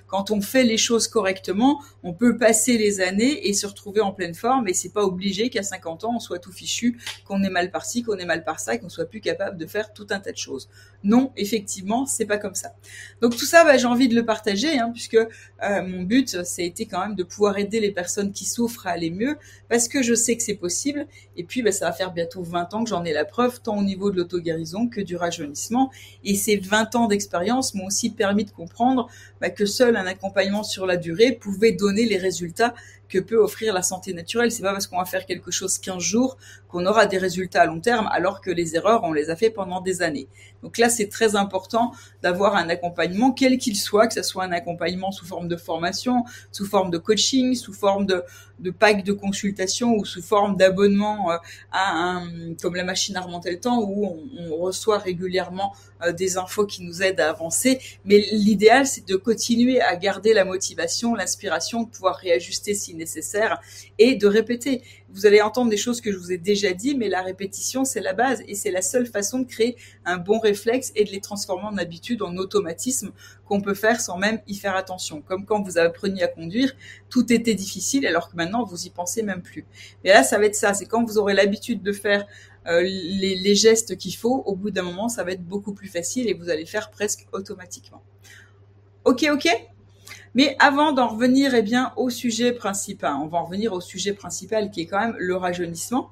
quand 0.07 0.31
on 0.31 0.41
fait 0.41 0.63
les 0.63 0.77
choses 0.77 1.07
correctement, 1.07 1.81
on 2.03 2.13
peut 2.13 2.37
passer 2.37 2.77
les 2.77 3.01
années 3.01 3.47
et 3.47 3.53
se 3.53 3.67
retrouver 3.67 4.01
en 4.01 4.11
pleine 4.11 4.33
forme. 4.33 4.67
Et 4.67 4.73
c'est 4.73 4.93
pas 4.93 5.03
obligé 5.03 5.49
qu'à 5.49 5.63
50 5.63 6.03
ans 6.03 6.15
on 6.15 6.19
soit 6.19 6.39
tout 6.39 6.51
fichu, 6.51 6.99
qu'on 7.25 7.43
est 7.43 7.49
mal 7.49 7.71
par-ci, 7.71 8.03
qu'on 8.03 8.17
est 8.17 8.25
mal 8.25 8.43
par 8.43 8.59
ça, 8.59 8.77
qu'on 8.77 8.89
soit 8.89 9.05
plus 9.05 9.21
capable 9.21 9.57
de 9.57 9.65
faire 9.65 9.93
tout 9.93 10.07
un 10.09 10.19
tas 10.19 10.31
de 10.31 10.37
choses. 10.37 10.69
Non, 11.03 11.31
effectivement, 11.37 12.05
c'est 12.05 12.25
pas 12.25 12.37
comme 12.37 12.55
ça. 12.55 12.73
Donc 13.21 13.37
tout 13.37 13.45
ça, 13.45 13.63
bah, 13.63 13.77
j'ai 13.77 13.85
envie 13.85 14.07
de 14.07 14.15
le 14.15 14.25
partager, 14.25 14.77
hein, 14.77 14.91
puisque 14.93 15.15
euh, 15.15 15.27
mon 15.83 16.03
but, 16.03 16.43
ça 16.43 16.61
a 16.61 16.65
été 16.65 16.85
quand 16.85 16.99
même 16.99 17.15
de 17.15 17.23
pouvoir 17.23 17.57
aider 17.57 17.79
les 17.79 17.91
personnes 17.91 18.31
qui 18.31 18.45
souffrent 18.45 18.87
à 18.87 18.91
aller 18.91 19.11
mieux, 19.11 19.37
parce 19.69 19.87
que 19.87 20.03
je 20.03 20.13
sais 20.13 20.35
que 20.35 20.43
c'est 20.43 20.55
possible. 20.55 21.07
Puis, 21.49 21.63
bah, 21.63 21.71
ça 21.71 21.87
va 21.87 21.91
faire 21.91 22.13
bientôt 22.13 22.43
20 22.43 22.73
ans 22.75 22.83
que 22.83 22.89
j'en 22.89 23.03
ai 23.03 23.11
la 23.11 23.25
preuve, 23.25 23.59
tant 23.61 23.77
au 23.77 23.83
niveau 23.83 24.11
de 24.11 24.17
l'auto-guérison 24.17 24.87
que 24.87 25.01
du 25.01 25.17
rajeunissement. 25.17 25.91
Et 26.23 26.35
ces 26.35 26.55
20 26.57 26.95
ans 26.95 27.07
d'expérience 27.07 27.73
m'ont 27.73 27.87
aussi 27.87 28.11
permis 28.11 28.45
de 28.45 28.51
comprendre 28.51 29.09
bah, 29.41 29.49
que 29.49 29.65
seul 29.65 29.95
un 29.95 30.05
accompagnement 30.05 30.63
sur 30.63 30.85
la 30.85 30.97
durée 30.97 31.31
pouvait 31.31 31.71
donner 31.71 32.05
les 32.05 32.17
résultats 32.17 32.73
que 33.09 33.19
peut 33.19 33.37
offrir 33.37 33.73
la 33.73 33.81
santé 33.81 34.13
naturelle. 34.13 34.51
C'est 34.51 34.61
pas 34.61 34.71
parce 34.71 34.87
qu'on 34.87 34.99
va 34.99 35.05
faire 35.05 35.25
quelque 35.25 35.51
chose 35.51 35.79
15 35.79 36.01
jours 36.01 36.37
qu'on 36.69 36.85
aura 36.85 37.07
des 37.07 37.17
résultats 37.17 37.63
à 37.63 37.65
long 37.65 37.79
terme, 37.79 38.07
alors 38.11 38.41
que 38.41 38.51
les 38.51 38.75
erreurs, 38.75 39.03
on 39.03 39.11
les 39.11 39.31
a 39.31 39.35
fait 39.35 39.49
pendant 39.49 39.81
des 39.81 40.03
années. 40.03 40.27
Donc 40.61 40.77
là, 40.77 40.87
c'est 40.89 41.07
très 41.07 41.35
important 41.35 41.91
d'avoir 42.21 42.55
un 42.55 42.69
accompagnement, 42.69 43.31
quel 43.31 43.57
qu'il 43.57 43.75
soit, 43.75 44.07
que 44.07 44.13
ce 44.13 44.21
soit 44.21 44.43
un 44.43 44.51
accompagnement 44.51 45.11
sous 45.11 45.25
forme 45.25 45.47
de 45.47 45.55
formation, 45.55 46.25
sous 46.51 46.65
forme 46.65 46.91
de 46.91 46.99
coaching, 46.99 47.55
sous 47.55 47.73
forme 47.73 48.05
de, 48.05 48.23
de 48.59 48.69
pack 48.69 49.03
de 49.03 49.13
consultation 49.13 49.95
ou 49.95 50.05
sous 50.05 50.21
forme 50.21 50.57
d'abonnement 50.57 51.31
euh, 51.31 51.37
à 51.71 51.97
un, 51.97 52.53
comme 52.61 52.75
la 52.75 52.83
machine 52.83 53.15
à 53.17 53.21
remonter 53.21 53.49
le 53.49 53.59
temps, 53.59 53.81
où 53.81 54.05
on, 54.05 54.19
on 54.37 54.57
reçoit 54.57 54.99
régulièrement 54.99 55.73
euh, 56.03 56.11
des 56.11 56.37
infos 56.37 56.67
qui 56.67 56.83
nous 56.83 57.01
aident 57.01 57.21
à 57.21 57.29
avancer. 57.29 57.79
Mais 58.05 58.19
l'idéal, 58.31 58.85
c'est 58.85 59.07
de 59.07 59.15
continuer 59.29 59.79
à 59.79 59.95
garder 59.95 60.33
la 60.33 60.43
motivation, 60.43 61.13
l'inspiration, 61.13 61.83
de 61.83 61.89
pouvoir 61.89 62.15
réajuster 62.15 62.73
si 62.73 62.95
nécessaire 62.95 63.61
et 63.99 64.15
de 64.15 64.25
répéter. 64.25 64.81
Vous 65.11 65.27
allez 65.27 65.39
entendre 65.39 65.69
des 65.69 65.77
choses 65.77 66.01
que 66.01 66.11
je 66.11 66.17
vous 66.17 66.31
ai 66.31 66.39
déjà 66.39 66.73
dit, 66.73 66.95
mais 66.95 67.09
la 67.09 67.21
répétition, 67.21 67.85
c'est 67.85 67.99
la 67.99 68.13
base 68.13 68.41
et 68.47 68.55
c'est 68.55 68.71
la 68.71 68.81
seule 68.81 69.05
façon 69.05 69.37
de 69.37 69.45
créer 69.45 69.77
un 70.03 70.17
bon 70.17 70.39
réflexe 70.39 70.91
et 70.95 71.03
de 71.03 71.11
les 71.11 71.21
transformer 71.21 71.65
en 71.65 71.77
habitude, 71.77 72.23
en 72.23 72.37
automatisme 72.37 73.11
qu'on 73.45 73.61
peut 73.61 73.75
faire 73.75 74.01
sans 74.01 74.17
même 74.17 74.39
y 74.47 74.55
faire 74.55 74.75
attention. 74.75 75.21
Comme 75.21 75.45
quand 75.45 75.61
vous 75.61 75.77
apprenez 75.77 76.23
à 76.23 76.27
conduire, 76.27 76.75
tout 77.11 77.31
était 77.31 77.53
difficile 77.53 78.07
alors 78.07 78.31
que 78.31 78.35
maintenant 78.35 78.63
vous 78.63 78.87
y 78.87 78.89
pensez 78.89 79.21
même 79.21 79.43
plus. 79.43 79.67
Et 80.03 80.09
là, 80.09 80.23
ça 80.23 80.39
va 80.39 80.45
être 80.45 80.55
ça. 80.55 80.73
C'est 80.73 80.87
quand 80.87 81.03
vous 81.03 81.19
aurez 81.19 81.35
l'habitude 81.35 81.83
de 81.83 81.91
faire 81.91 82.25
euh, 82.65 82.81
les, 82.81 83.35
les 83.35 83.55
gestes 83.55 83.95
qu'il 83.95 84.15
faut, 84.15 84.41
au 84.47 84.55
bout 84.55 84.71
d'un 84.71 84.81
moment, 84.81 85.07
ça 85.07 85.23
va 85.23 85.33
être 85.33 85.45
beaucoup 85.45 85.73
plus 85.75 85.87
facile 85.87 86.27
et 86.27 86.33
vous 86.33 86.49
allez 86.49 86.65
faire 86.65 86.89
presque 86.89 87.27
automatiquement. 87.31 88.01
Ok, 89.09 89.25
ok 89.33 89.49
mais 90.35 90.55
avant 90.59 90.91
d'en 90.91 91.07
revenir 91.07 91.55
eh 91.55 91.63
bien, 91.63 91.91
au 91.97 92.11
sujet 92.11 92.51
principal, 92.51 93.15
on 93.19 93.25
va 93.25 93.39
en 93.39 93.45
revenir 93.45 93.73
au 93.73 93.81
sujet 93.81 94.13
principal 94.13 94.69
qui 94.69 94.81
est 94.81 94.85
quand 94.85 94.99
même 94.99 95.15
le 95.17 95.35
rajeunissement. 95.35 96.11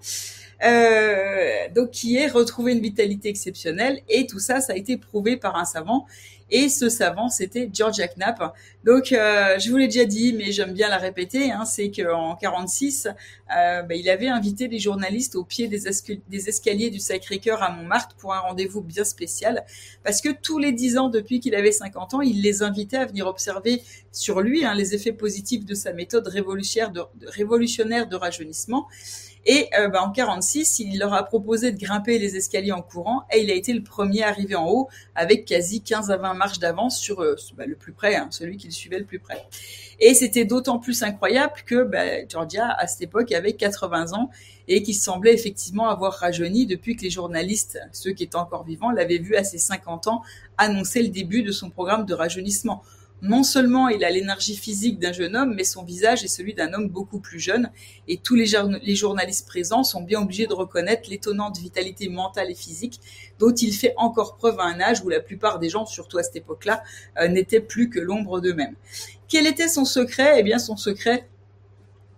Euh, 0.65 1.67
donc 1.75 1.91
qui 1.91 2.17
est 2.17 2.27
retrouver 2.27 2.71
une 2.71 2.81
vitalité 2.81 3.29
exceptionnelle 3.29 4.01
et 4.09 4.25
tout 4.25 4.39
ça, 4.39 4.59
ça 4.59 4.73
a 4.73 4.75
été 4.75 4.97
prouvé 4.97 5.37
par 5.37 5.55
un 5.55 5.65
savant 5.65 6.07
et 6.49 6.69
ce 6.69 6.87
savant, 6.87 7.27
c'était 7.27 7.69
Georgia 7.73 8.07
Knapp. 8.07 8.55
Donc, 8.85 9.11
euh, 9.11 9.59
je 9.59 9.69
vous 9.69 9.75
l'ai 9.75 9.87
déjà 9.87 10.05
dit, 10.05 10.31
mais 10.31 10.53
j'aime 10.53 10.71
bien 10.71 10.87
la 10.87 10.97
répéter, 10.97 11.51
hein, 11.51 11.65
c'est 11.65 11.91
qu'en 11.91 12.35
46, 12.35 13.07
euh, 13.07 13.81
bah, 13.81 13.95
il 13.95 14.09
avait 14.09 14.29
invité 14.29 14.69
les 14.69 14.79
journalistes 14.79 15.35
au 15.35 15.43
pied 15.43 15.67
des, 15.67 15.87
escaliers 16.47 16.89
du 16.89 16.99
Sacré-Cœur 16.99 17.61
à 17.61 17.71
Montmartre 17.71 18.15
pour 18.15 18.33
un 18.33 18.39
rendez-vous 18.39 18.81
bien 18.81 19.03
spécial, 19.03 19.65
parce 20.05 20.21
que 20.21 20.29
tous 20.29 20.57
les 20.57 20.71
dix 20.71 20.97
ans 20.97 21.09
depuis 21.09 21.41
qu'il 21.41 21.53
avait 21.53 21.73
50 21.73 22.13
ans, 22.13 22.21
il 22.21 22.41
les 22.41 22.63
invitait 22.63 22.97
à 22.97 23.05
venir 23.05 23.27
observer 23.27 23.83
sur 24.13 24.39
lui 24.39 24.63
hein, 24.63 24.73
les 24.73 24.95
effets 24.95 25.11
positifs 25.11 25.65
de 25.65 25.73
sa 25.73 25.91
méthode 25.91 26.27
révolutionnaire 26.27 26.91
de, 26.91 27.01
révolutionnaire 27.25 28.07
de 28.07 28.15
rajeunissement. 28.15 28.87
Et 29.49 29.69
euh, 29.79 29.87
bah, 29.87 30.03
en 30.03 30.11
46, 30.11 30.79
il 30.79 30.99
leur 30.99 31.13
a 31.13 31.23
proposé 31.23 31.71
de 31.71 31.79
grimper 31.79 32.19
les 32.19 32.35
escaliers 32.35 32.73
en 32.73 32.81
courant 32.81 33.23
et 33.31 33.39
il 33.39 33.49
a 33.49 33.53
été 33.53 33.71
le 33.71 33.81
premier 33.81 34.23
arrivé 34.23 34.55
en 34.55 34.67
haut 34.67 34.89
avec 35.15 35.45
quasi 35.45 35.81
15 35.81 36.11
à 36.11 36.17
20 36.17 36.33
marches 36.33 36.59
d'avance 36.59 36.99
sur 36.99 37.21
euh, 37.21 37.35
bah, 37.55 37.65
le 37.65 37.75
plus 37.75 37.93
près, 37.93 38.17
hein, 38.17 38.27
celui 38.29 38.57
qui 38.57 38.67
le 38.67 38.73
suivait 38.73 38.99
le 38.99 39.05
plus 39.05 39.19
près. 39.19 39.47
Et 40.01 40.13
c'était 40.13 40.43
d'autant 40.43 40.79
plus 40.79 41.01
incroyable 41.01 41.53
que 41.65 41.83
bah, 41.83 42.27
Georgia, 42.27 42.69
à 42.77 42.87
cette 42.87 43.03
époque, 43.03 43.31
avait 43.31 43.53
80 43.53 44.11
ans 44.11 44.29
et 44.67 44.83
qui 44.83 44.93
semblait 44.93 45.33
effectivement 45.33 45.87
avoir 45.87 46.15
rajeuni 46.15 46.65
depuis 46.65 46.97
que 46.97 47.03
les 47.03 47.09
journalistes, 47.09 47.79
ceux 47.93 48.11
qui 48.11 48.23
étaient 48.23 48.35
encore 48.35 48.65
vivants, 48.65 48.91
l'avaient 48.91 49.17
vu 49.17 49.37
à 49.37 49.45
ses 49.45 49.59
50 49.59 50.07
ans 50.07 50.23
annoncer 50.57 51.01
le 51.01 51.07
début 51.07 51.41
de 51.41 51.53
son 51.53 51.69
programme 51.69 52.05
de 52.05 52.13
rajeunissement 52.13 52.83
non 53.21 53.43
seulement 53.43 53.89
il 53.89 54.03
a 54.03 54.09
l'énergie 54.09 54.55
physique 54.55 54.99
d'un 54.99 55.11
jeune 55.11 55.35
homme, 55.35 55.53
mais 55.55 55.63
son 55.63 55.83
visage 55.83 56.23
est 56.23 56.27
celui 56.27 56.53
d'un 56.53 56.73
homme 56.73 56.89
beaucoup 56.89 57.19
plus 57.19 57.39
jeune. 57.39 57.71
Et 58.07 58.17
tous 58.17 58.35
les, 58.35 58.45
journalistes 58.95 59.47
présents 59.47 59.83
sont 59.83 60.01
bien 60.01 60.21
obligés 60.21 60.45
de 60.45 60.53
reconnaître 60.53 61.09
l'étonnante 61.09 61.57
vitalité 61.57 62.09
mentale 62.09 62.51
et 62.51 62.55
physique 62.55 62.99
dont 63.39 63.53
il 63.53 63.73
fait 63.73 63.93
encore 63.97 64.35
preuve 64.35 64.59
à 64.59 64.65
un 64.65 64.79
âge 64.79 65.01
où 65.03 65.09
la 65.09 65.19
plupart 65.19 65.59
des 65.59 65.69
gens, 65.69 65.85
surtout 65.85 66.17
à 66.17 66.23
cette 66.23 66.35
époque-là, 66.35 66.83
euh, 67.19 67.27
n'étaient 67.27 67.61
plus 67.61 67.89
que 67.89 67.99
l'ombre 67.99 68.39
d'eux-mêmes. 68.39 68.75
Quel 69.27 69.47
était 69.47 69.67
son 69.67 69.85
secret? 69.85 70.35
Eh 70.37 70.43
bien, 70.43 70.59
son 70.59 70.77
secret, 70.77 71.27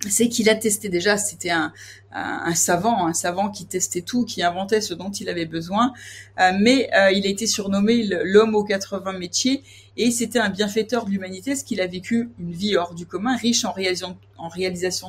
c'est 0.07 0.29
qu'il 0.29 0.49
a 0.49 0.55
testé 0.55 0.89
déjà, 0.89 1.17
c'était 1.17 1.49
un, 1.49 1.73
un, 2.11 2.55
savant, 2.55 3.05
un 3.05 3.13
savant 3.13 3.49
qui 3.49 3.65
testait 3.65 4.01
tout, 4.01 4.25
qui 4.25 4.41
inventait 4.41 4.81
ce 4.81 4.93
dont 4.93 5.11
il 5.11 5.29
avait 5.29 5.45
besoin, 5.45 5.93
euh, 6.39 6.51
mais 6.59 6.89
euh, 6.95 7.11
il 7.11 7.25
a 7.25 7.29
été 7.29 7.45
surnommé 7.45 8.03
l'homme 8.23 8.55
aux 8.55 8.63
80 8.63 9.13
métiers 9.13 9.63
Et 9.95 10.11
c'était 10.11 10.39
un 10.39 10.49
bienfaiteur 10.49 11.05
de 11.05 11.11
l'humanité, 11.11 11.55
ce 11.55 11.63
qu'il 11.63 11.81
a 11.81 11.87
vécu 11.87 12.29
une 12.39 12.51
vie 12.51 12.77
hors 12.77 12.95
du 12.95 13.05
commun, 13.05 13.35
riche 13.35 13.63
en 13.65 13.71
réalisation, 13.71 14.17
en 14.37 14.49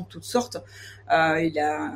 de 0.00 0.06
toutes 0.08 0.24
sortes. 0.24 0.58
Euh, 1.12 1.40
il, 1.42 1.58
a, 1.58 1.92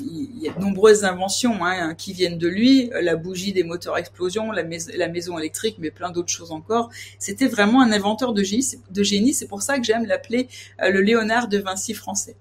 y 0.00 0.48
a 0.48 0.52
de 0.52 0.60
nombreuses 0.60 1.04
inventions 1.04 1.64
hein, 1.64 1.94
qui 1.94 2.12
viennent 2.12 2.38
de 2.38 2.48
lui, 2.48 2.90
la 3.00 3.14
bougie 3.14 3.52
des 3.52 3.62
moteurs 3.62 3.98
explosion, 3.98 4.50
la, 4.52 4.64
maison 5.08 5.38
électrique, 5.38 5.76
mais 5.78 5.90
plein 5.90 6.10
d'autres 6.10 6.32
choses 6.32 6.50
encore. 6.50 6.90
C'était 7.18 7.46
vraiment 7.46 7.82
un 7.82 7.92
inventeur 7.92 8.32
de 8.32 8.42
génie. 8.42 9.34
C'est 9.34 9.48
pour 9.48 9.62
ça 9.62 9.78
que 9.78 9.84
j'aime 9.84 10.06
l'appeler 10.06 10.48
le 10.80 11.00
Léonard 11.00 11.48
de 11.48 11.58
Vinci 11.58 11.94
français. 11.94 12.36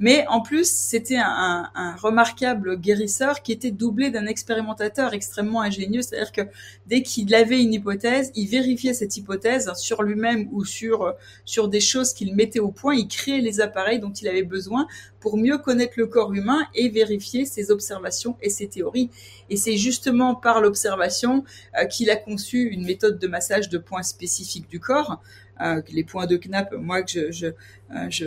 Mais 0.00 0.26
en 0.28 0.40
plus, 0.40 0.70
c'était 0.70 1.16
un, 1.16 1.57
remarquable 1.96 2.78
guérisseur 2.78 3.42
qui 3.42 3.52
était 3.52 3.70
doublé 3.70 4.10
d'un 4.10 4.26
expérimentateur 4.26 5.14
extrêmement 5.14 5.62
ingénieux. 5.62 6.02
C'est-à-dire 6.02 6.32
que 6.32 6.42
dès 6.86 7.02
qu'il 7.02 7.34
avait 7.34 7.60
une 7.62 7.74
hypothèse, 7.74 8.30
il 8.34 8.48
vérifiait 8.48 8.94
cette 8.94 9.16
hypothèse 9.16 9.72
sur 9.76 10.02
lui-même 10.02 10.48
ou 10.52 10.64
sur 10.64 11.14
sur 11.44 11.68
des 11.68 11.80
choses 11.80 12.12
qu'il 12.12 12.34
mettait 12.34 12.60
au 12.60 12.70
point. 12.70 12.94
Il 12.94 13.08
créait 13.08 13.40
les 13.40 13.60
appareils 13.60 14.00
dont 14.00 14.12
il 14.12 14.28
avait 14.28 14.42
besoin 14.42 14.86
pour 15.20 15.36
mieux 15.36 15.58
connaître 15.58 15.94
le 15.96 16.06
corps 16.06 16.32
humain 16.32 16.66
et 16.74 16.88
vérifier 16.88 17.44
ses 17.44 17.70
observations 17.70 18.36
et 18.40 18.50
ses 18.50 18.68
théories. 18.68 19.10
Et 19.50 19.56
c'est 19.56 19.76
justement 19.76 20.34
par 20.34 20.60
l'observation 20.60 21.44
euh, 21.78 21.84
qu'il 21.86 22.10
a 22.10 22.16
conçu 22.16 22.68
une 22.68 22.84
méthode 22.84 23.18
de 23.18 23.26
massage 23.26 23.68
de 23.68 23.78
points 23.78 24.02
spécifiques 24.02 24.68
du 24.68 24.80
corps. 24.80 25.20
Euh, 25.60 25.82
les 25.90 26.04
points 26.04 26.26
de 26.26 26.36
Knapp, 26.36 26.72
moi 26.72 27.02
que 27.02 27.10
je, 27.10 27.32
je, 27.32 27.46
euh, 27.46 28.06
je, 28.10 28.26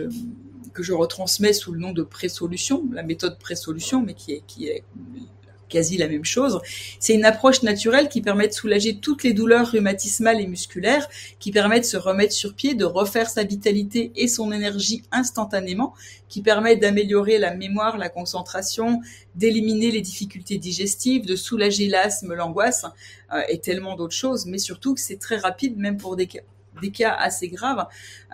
que 0.72 0.82
je 0.82 0.92
retransmets 0.92 1.52
sous 1.52 1.72
le 1.72 1.78
nom 1.78 1.92
de 1.92 2.02
pré-solution, 2.02 2.84
la 2.92 3.02
méthode 3.02 3.38
pré-solution, 3.38 4.02
mais 4.02 4.14
qui 4.14 4.32
est, 4.32 4.42
qui 4.46 4.66
est 4.68 4.84
quasi 5.72 5.96
la 5.96 6.06
même 6.06 6.24
chose. 6.24 6.60
C'est 7.00 7.14
une 7.14 7.24
approche 7.24 7.62
naturelle 7.62 8.10
qui 8.10 8.20
permet 8.20 8.46
de 8.46 8.52
soulager 8.52 8.98
toutes 8.98 9.22
les 9.22 9.32
douleurs 9.32 9.70
rhumatismales 9.70 10.40
et 10.40 10.46
musculaires, 10.46 11.08
qui 11.38 11.50
permet 11.50 11.80
de 11.80 11.86
se 11.86 11.96
remettre 11.96 12.34
sur 12.34 12.54
pied, 12.54 12.74
de 12.74 12.84
refaire 12.84 13.30
sa 13.30 13.42
vitalité 13.42 14.12
et 14.14 14.28
son 14.28 14.52
énergie 14.52 15.02
instantanément, 15.10 15.94
qui 16.28 16.42
permet 16.42 16.76
d'améliorer 16.76 17.38
la 17.38 17.54
mémoire, 17.54 17.96
la 17.96 18.10
concentration, 18.10 19.00
d'éliminer 19.34 19.90
les 19.90 20.02
difficultés 20.02 20.58
digestives, 20.58 21.24
de 21.24 21.36
soulager 21.36 21.88
l'asthme, 21.88 22.34
l'angoisse 22.34 22.84
euh, 23.32 23.40
et 23.48 23.58
tellement 23.58 23.96
d'autres 23.96 24.14
choses, 24.14 24.44
mais 24.44 24.58
surtout 24.58 24.94
que 24.94 25.00
c'est 25.00 25.18
très 25.18 25.38
rapide 25.38 25.78
même 25.78 25.96
pour 25.96 26.16
des 26.16 26.26
des 26.82 26.90
cas 26.90 27.14
assez 27.14 27.48
graves, 27.48 27.86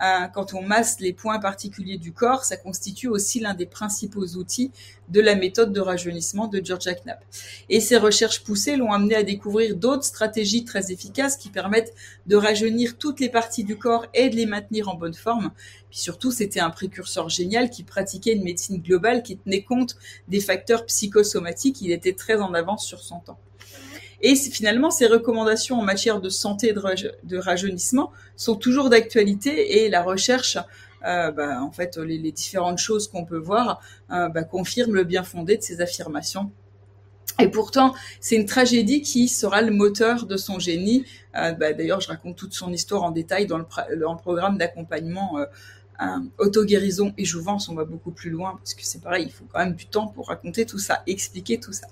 euh, 0.03 0.27
quand 0.33 0.53
on 0.53 0.61
masse 0.61 0.99
les 0.99 1.13
points 1.13 1.39
particuliers 1.39 1.97
du 1.97 2.11
corps, 2.11 2.43
ça 2.43 2.57
constitue 2.57 3.07
aussi 3.07 3.39
l'un 3.39 3.53
des 3.53 3.65
principaux 3.65 4.25
outils 4.35 4.71
de 5.07 5.21
la 5.21 5.35
méthode 5.35 5.71
de 5.71 5.79
rajeunissement 5.79 6.47
de 6.47 6.61
Georgia 6.63 6.93
Knapp. 6.93 7.23
Et 7.69 7.79
ces 7.79 7.97
recherches 7.97 8.43
poussées 8.43 8.75
l'ont 8.75 8.91
amené 8.91 9.15
à 9.15 9.23
découvrir 9.23 9.75
d'autres 9.75 10.03
stratégies 10.03 10.65
très 10.65 10.91
efficaces 10.91 11.37
qui 11.37 11.49
permettent 11.49 11.93
de 12.27 12.35
rajeunir 12.35 12.97
toutes 12.97 13.19
les 13.19 13.29
parties 13.29 13.63
du 13.63 13.77
corps 13.77 14.05
et 14.13 14.29
de 14.29 14.35
les 14.35 14.45
maintenir 14.45 14.89
en 14.89 14.95
bonne 14.95 15.13
forme. 15.13 15.51
Puis 15.89 15.99
surtout, 15.99 16.31
c'était 16.31 16.59
un 16.59 16.69
précurseur 16.69 17.29
génial 17.29 17.69
qui 17.69 17.83
pratiquait 17.83 18.33
une 18.33 18.43
médecine 18.43 18.81
globale 18.81 19.23
qui 19.23 19.37
tenait 19.37 19.63
compte 19.63 19.95
des 20.27 20.39
facteurs 20.39 20.85
psychosomatiques. 20.85 21.81
Il 21.81 21.91
était 21.91 22.13
très 22.13 22.39
en 22.39 22.53
avance 22.53 22.85
sur 22.85 22.99
son 22.99 23.19
temps. 23.19 23.39
Et 24.21 24.35
finalement, 24.35 24.91
ces 24.91 25.07
recommandations 25.07 25.79
en 25.79 25.83
matière 25.83 26.19
de 26.19 26.29
santé 26.29 26.69
et 26.69 26.73
de, 26.73 27.37
rajeunissement 27.37 28.11
sont 28.35 28.55
toujours 28.55 28.89
d'actualité 28.89 29.83
et 29.83 29.89
la 29.89 30.03
recherche, 30.03 30.57
euh, 31.05 31.31
bah, 31.31 31.61
en 31.61 31.71
fait, 31.71 31.97
les, 31.97 32.31
différentes 32.31 32.79
choses 32.79 33.07
qu'on 33.07 33.25
peut 33.25 33.37
voir 33.37 33.81
euh, 34.11 34.27
bah, 34.29 34.43
confirment 34.43 34.95
le 34.95 35.03
bien 35.03 35.23
fondé 35.23 35.57
de 35.57 35.63
ces 35.63 35.81
affirmations. 35.81 36.51
Et 37.39 37.47
pourtant, 37.47 37.93
c'est 38.19 38.35
une 38.35 38.45
tragédie 38.45 39.01
qui 39.01 39.29
sera 39.29 39.61
le 39.61 39.71
moteur 39.71 40.25
de 40.25 40.35
son 40.35 40.59
génie. 40.59 41.05
Euh, 41.37 41.53
bah, 41.53 41.71
D'ailleurs, 41.71 42.01
je 42.01 42.09
raconte 42.09 42.35
toute 42.35 42.53
son 42.53 42.73
histoire 42.73 43.03
en 43.03 43.11
détail 43.11 43.45
dans 43.45 43.57
le, 43.57 43.65
programme 44.17 44.57
d'accompagnement 44.57 45.37
euh, 46.01 46.19
auto-guérison 46.37 47.13
et 47.17 47.25
jouvence. 47.25 47.67
On 47.67 47.75
va 47.75 47.83
beaucoup 47.83 48.11
plus 48.11 48.29
loin 48.29 48.55
parce 48.57 48.73
que 48.73 48.85
c'est 48.85 49.01
pareil, 49.01 49.25
il 49.25 49.31
faut 49.31 49.43
quand 49.51 49.59
même 49.59 49.75
du 49.75 49.85
temps 49.85 50.07
pour 50.07 50.29
raconter 50.29 50.65
tout 50.65 50.79
ça, 50.79 51.03
expliquer 51.07 51.59
tout 51.59 51.73
ça. 51.73 51.87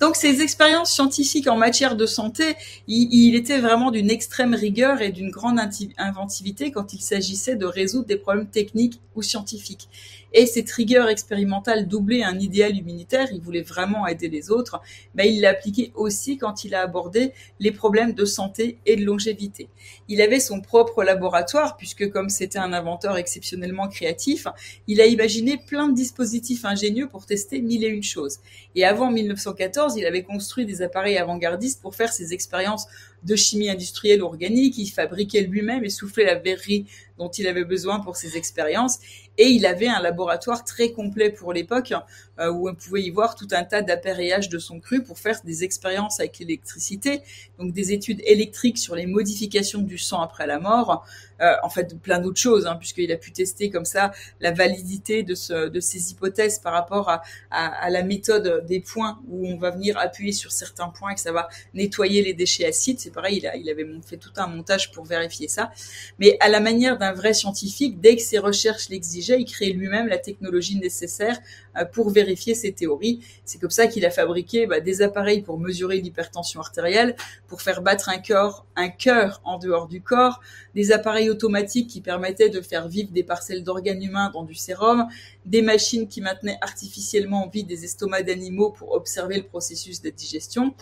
Donc 0.00 0.16
ces 0.16 0.42
expériences 0.42 0.92
scientifiques 0.92 1.48
en 1.48 1.56
matière 1.56 1.96
de 1.96 2.06
santé, 2.06 2.56
il, 2.86 3.34
était 3.34 3.58
vraiment 3.58 3.90
d'une 3.90 4.10
extrême 4.10 4.54
rigueur 4.54 5.02
et 5.02 5.10
d'une 5.10 5.30
grande 5.30 5.58
inventivité 5.98 6.70
quand 6.70 6.92
il 6.92 7.00
s'agissait 7.00 7.56
de 7.56 7.66
résoudre 7.66 8.06
des 8.06 8.16
problèmes 8.16 8.48
techniques 8.48 9.00
ou 9.14 9.22
scientifiques. 9.22 9.88
Et 10.32 10.46
cette 10.46 10.70
rigueur 10.70 11.08
expérimentale 11.08 11.86
doublée 11.86 12.22
un 12.22 12.38
idéal 12.38 12.76
humanitaire, 12.76 13.28
il 13.32 13.40
voulait 13.40 13.62
vraiment 13.62 14.06
aider 14.06 14.28
les 14.28 14.50
autres, 14.50 14.80
mais 15.14 15.24
ben, 15.24 15.34
il 15.34 15.40
l'a 15.40 15.50
appliqué 15.50 15.92
aussi 15.94 16.38
quand 16.38 16.64
il 16.64 16.74
a 16.74 16.82
abordé 16.82 17.32
les 17.60 17.70
problèmes 17.70 18.14
de 18.14 18.24
santé 18.24 18.78
et 18.86 18.96
de 18.96 19.04
longévité. 19.04 19.68
Il 20.08 20.22
avait 20.22 20.40
son 20.40 20.60
propre 20.60 21.04
laboratoire, 21.04 21.76
puisque 21.76 22.10
comme 22.10 22.28
c'était 22.28 22.58
un 22.58 22.72
inventeur 22.72 23.16
exceptionnellement 23.16 23.88
créatif, 23.88 24.46
il 24.86 25.00
a 25.00 25.06
imaginé 25.06 25.58
plein 25.58 25.88
de 25.88 25.94
dispositifs 25.94 26.64
ingénieux 26.64 27.08
pour 27.08 27.26
tester 27.26 27.60
mille 27.60 27.84
et 27.84 27.88
une 27.88 28.02
choses. 28.02 28.38
Et 28.74 28.84
avant 28.84 29.10
1914, 29.10 29.96
il 29.96 30.06
avait 30.06 30.22
construit 30.22 30.64
des 30.64 30.82
appareils 30.82 31.18
avant-gardistes 31.18 31.82
pour 31.82 31.94
faire 31.94 32.12
ses 32.12 32.32
expériences 32.32 32.86
de 33.24 33.36
chimie 33.36 33.68
industrielle 33.68 34.22
organique. 34.22 34.78
Il 34.78 34.88
fabriquait 34.88 35.42
lui-même 35.42 35.84
et 35.84 35.90
soufflait 35.90 36.24
la 36.24 36.36
verrerie 36.36 36.86
dont 37.18 37.28
il 37.28 37.46
avait 37.46 37.64
besoin 37.64 38.00
pour 38.00 38.16
ses 38.16 38.36
expériences. 38.36 38.98
Et 39.38 39.48
il 39.48 39.66
avait 39.66 39.88
un 39.88 40.00
laboratoire 40.00 40.64
très 40.64 40.92
complet 40.92 41.30
pour 41.30 41.52
l'époque, 41.52 41.92
où 42.38 42.68
on 42.68 42.74
pouvait 42.74 43.02
y 43.02 43.10
voir 43.10 43.34
tout 43.34 43.48
un 43.52 43.64
tas 43.64 43.82
d'appareillages 43.82 44.48
de 44.48 44.58
son 44.58 44.80
cru 44.80 45.02
pour 45.02 45.18
faire 45.18 45.40
des 45.44 45.64
expériences 45.64 46.20
avec 46.20 46.38
l'électricité, 46.38 47.22
donc 47.58 47.72
des 47.72 47.92
études 47.92 48.20
électriques 48.24 48.78
sur 48.78 48.94
les 48.94 49.06
modifications 49.06 49.82
du 49.82 49.98
sang 49.98 50.20
après 50.20 50.46
la 50.46 50.58
mort, 50.58 51.04
euh, 51.40 51.54
en 51.62 51.68
fait 51.68 51.98
plein 52.00 52.18
d'autres 52.18 52.40
choses, 52.40 52.66
hein, 52.66 52.76
puisqu'il 52.76 53.12
a 53.12 53.16
pu 53.16 53.30
tester 53.30 53.70
comme 53.70 53.84
ça 53.84 54.12
la 54.40 54.52
validité 54.52 55.22
de, 55.22 55.34
ce, 55.34 55.68
de 55.68 55.80
ces 55.80 56.10
hypothèses 56.10 56.58
par 56.58 56.72
rapport 56.72 57.10
à, 57.10 57.22
à, 57.50 57.66
à, 57.66 57.90
la 57.90 58.02
méthode 58.02 58.64
des 58.66 58.80
points, 58.80 59.20
où 59.28 59.46
on 59.46 59.56
va 59.56 59.70
venir 59.70 59.98
appuyer 59.98 60.32
sur 60.32 60.50
certains 60.50 60.88
points 60.88 61.10
et 61.10 61.14
que 61.14 61.20
ça 61.20 61.32
va 61.32 61.48
nettoyer 61.74 62.22
les 62.22 62.32
déchets 62.32 62.66
acides. 62.66 63.00
C'est 63.00 63.12
pareil, 63.12 63.38
il, 63.38 63.46
a, 63.46 63.56
il 63.56 63.68
avait 63.68 63.86
fait 64.06 64.16
tout 64.16 64.32
un 64.36 64.46
montage 64.46 64.92
pour 64.92 65.04
vérifier 65.04 65.48
ça. 65.48 65.70
Mais 66.18 66.36
à 66.40 66.48
la 66.48 66.60
manière 66.60 66.96
d'un 66.96 67.12
vrai 67.12 67.34
scientifique, 67.34 68.00
dès 68.00 68.16
que 68.16 68.22
ses 68.22 68.38
recherches 68.38 68.88
l'exigeaient, 68.88 69.40
il 69.40 69.44
créait 69.44 69.72
lui-même 69.72 70.08
la 70.08 70.18
technologie 70.18 70.78
nécessaire 70.78 71.36
euh, 71.36 71.65
pour 71.84 72.10
vérifier 72.10 72.54
ses 72.54 72.72
théories. 72.72 73.20
C'est 73.44 73.60
comme 73.60 73.70
ça 73.70 73.86
qu'il 73.86 74.06
a 74.06 74.10
fabriqué 74.10 74.66
bah, 74.66 74.80
des 74.80 75.02
appareils 75.02 75.42
pour 75.42 75.58
mesurer 75.58 76.00
l'hypertension 76.00 76.60
artérielle, 76.60 77.16
pour 77.48 77.62
faire 77.62 77.82
battre 77.82 78.08
un 78.08 78.18
cœur, 78.18 78.66
un 78.76 78.88
cœur 78.88 79.40
en 79.44 79.58
dehors 79.58 79.88
du 79.88 80.00
corps, 80.00 80.40
des 80.74 80.92
appareils 80.92 81.30
automatiques 81.30 81.88
qui 81.88 82.00
permettaient 82.00 82.48
de 82.48 82.60
faire 82.60 82.88
vivre 82.88 83.10
des 83.12 83.22
parcelles 83.22 83.62
d'organes 83.62 84.02
humains 84.02 84.30
dans 84.32 84.44
du 84.44 84.54
sérum, 84.54 85.06
des 85.44 85.62
machines 85.62 86.08
qui 86.08 86.20
maintenaient 86.20 86.58
artificiellement 86.60 87.44
en 87.44 87.48
vie 87.48 87.64
des 87.64 87.84
estomacs 87.84 88.26
d'animaux 88.26 88.70
pour 88.70 88.92
observer 88.92 89.36
le 89.36 89.44
processus 89.44 90.00
de 90.00 90.10
digestion 90.10 90.74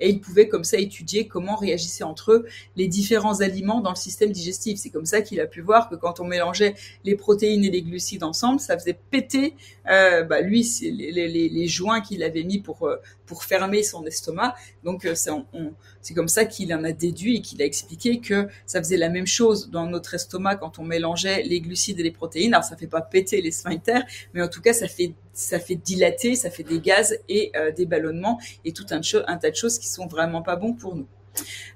et 0.00 0.10
il 0.10 0.20
pouvait 0.20 0.48
comme 0.48 0.64
ça 0.64 0.78
étudier 0.78 1.26
comment 1.26 1.56
réagissaient 1.56 2.04
entre 2.04 2.32
eux 2.32 2.46
les 2.76 2.88
différents 2.88 3.40
aliments 3.40 3.80
dans 3.80 3.90
le 3.90 3.96
système 3.96 4.32
digestif. 4.32 4.78
C'est 4.78 4.90
comme 4.90 5.06
ça 5.06 5.22
qu'il 5.22 5.40
a 5.40 5.46
pu 5.46 5.60
voir 5.60 5.88
que 5.88 5.94
quand 5.94 6.20
on 6.20 6.24
mélangeait 6.24 6.74
les 7.04 7.14
protéines 7.16 7.64
et 7.64 7.70
les 7.70 7.82
glucides 7.82 8.24
ensemble, 8.24 8.60
ça 8.60 8.78
faisait 8.78 8.98
péter 9.10 9.54
euh, 9.90 10.22
bah, 10.22 10.40
lui 10.40 10.68
les, 10.82 11.68
joints 11.68 12.00
qu'il 12.00 12.22
avait 12.22 12.42
mis 12.42 12.58
pour 12.58 12.86
euh, 12.86 12.96
pour 13.26 13.44
fermer 13.44 13.82
son 13.82 14.04
estomac. 14.06 14.54
Donc 14.82 15.04
euh, 15.04 15.14
c'est 16.00 16.14
comme 16.14 16.28
ça 16.28 16.44
qu'il 16.44 16.74
en 16.74 16.84
a 16.84 16.92
déduit 16.92 17.36
et 17.36 17.40
qu'il 17.40 17.62
a 17.62 17.64
expliqué 17.64 18.20
que 18.20 18.48
ça 18.66 18.80
faisait 18.80 18.96
la 18.96 19.08
même 19.08 19.26
chose 19.26 19.70
dans 19.70 19.86
notre 19.86 20.14
estomac 20.14 20.56
quand 20.56 20.78
on 20.78 20.84
mélangeait 20.84 21.42
les 21.42 21.60
glucides 21.60 22.00
et 22.00 22.02
les 22.02 22.10
protéines. 22.10 22.54
Alors 22.54 22.64
ça 22.64 22.76
fait 22.76 22.86
pas 22.86 23.00
péter 23.00 23.40
les 23.40 23.50
sphincters, 23.50 24.04
mais 24.34 24.42
en 24.42 24.48
tout 24.48 24.60
cas 24.60 24.72
ça 24.72 24.88
fait 24.88 25.14
ça 25.34 25.58
fait 25.58 25.74
dilater, 25.74 26.36
ça 26.36 26.50
fait 26.50 26.62
des 26.62 26.80
gaz 26.80 27.18
et 27.28 27.52
euh, 27.56 27.70
des 27.72 27.84
ballonnements 27.84 28.40
et 28.64 28.72
tout 28.72 28.86
un, 28.90 29.00
tas 29.00 29.50
de 29.50 29.56
choses 29.56 29.78
qui 29.78 29.88
sont 29.88 30.06
vraiment 30.06 30.42
pas 30.42 30.56
bons 30.56 30.72
pour 30.72 30.96
nous. 30.96 31.06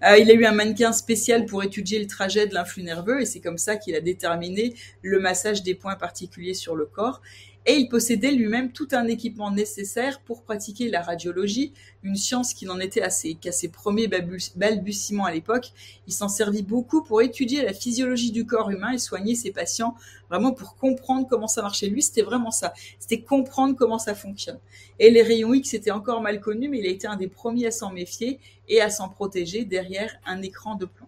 Euh, 0.05 0.16
il 0.16 0.31
a 0.31 0.35
eu 0.35 0.44
un 0.44 0.53
mannequin 0.53 0.92
spécial 0.92 1.44
pour 1.44 1.64
étudier 1.64 1.99
le 1.99 2.07
trajet 2.07 2.47
de 2.47 2.55
l'influx 2.55 2.85
nerveux 2.85 3.21
et 3.21 3.27
c'est 3.27 3.40
comme 3.40 3.59
ça 3.59 3.77
qu'il 3.77 3.97
a 3.97 4.01
déterminé 4.01 4.75
le 5.03 5.18
massage 5.18 5.64
des 5.64 5.75
points 5.75 5.97
particuliers 5.97 6.55
sur 6.55 6.77
le 6.77 6.87
corps 6.87 7.21
et 7.68 7.74
il 7.74 7.90
possédait 7.90 8.31
lui-même 8.31 8.72
tout 8.72 8.88
un 8.92 9.07
équipement 9.09 9.50
nécessaire 9.50 10.22
pour 10.22 10.42
pratiquer 10.42 10.88
la 10.88 11.02
radiologie, 11.02 11.74
une 12.02 12.16
science 12.16 12.54
qui 12.54 12.64
n'en 12.64 12.81
était 12.81 13.02
qu'à 13.38 13.52
ses 13.52 13.68
premiers 13.68 14.09
balbutiements 14.09 15.26
à 15.26 15.33
l'époque. 15.33 15.72
Il 16.07 16.14
s'en 16.14 16.31
servit 16.31 16.62
beaucoup 16.62 17.02
pour 17.02 17.20
étudier 17.20 17.62
la 17.62 17.74
physiologie 17.74 18.31
du 18.31 18.46
corps 18.46 18.70
humain 18.70 18.92
et 18.92 18.98
soigner 18.98 19.35
ses 19.35 19.50
patients, 19.50 19.94
vraiment 20.31 20.52
pour 20.52 20.76
comprendre 20.76 21.26
comment 21.28 21.46
ça 21.46 21.61
marchait. 21.61 21.88
Lui, 21.88 22.00
c'était 22.00 22.22
vraiment 22.22 22.50
ça. 22.50 22.72
C'était 22.98 23.20
comprendre 23.20 23.76
comment 23.76 23.98
ça 23.98 24.14
fonctionne. 24.14 24.59
Et 24.98 25.11
les 25.11 25.22
rayons 25.22 25.52
X 25.52 25.74
étaient 25.74 25.90
encore 25.90 26.22
mal 26.22 26.40
connus, 26.40 26.70
mais 26.70 26.78
il 26.78 26.87
a 26.87 26.90
été 26.90 27.07
un 27.07 27.16
des 27.16 27.28
premiers 27.28 27.66
à 27.66 27.70
s'en 27.70 27.92
méfier 27.92 28.40
et 28.68 28.81
à 28.81 28.88
s'en 28.88 29.11
protéger 29.11 29.66
derrière 29.66 30.18
un 30.24 30.40
écran 30.40 30.74
de 30.74 30.87
plomb. 30.87 31.07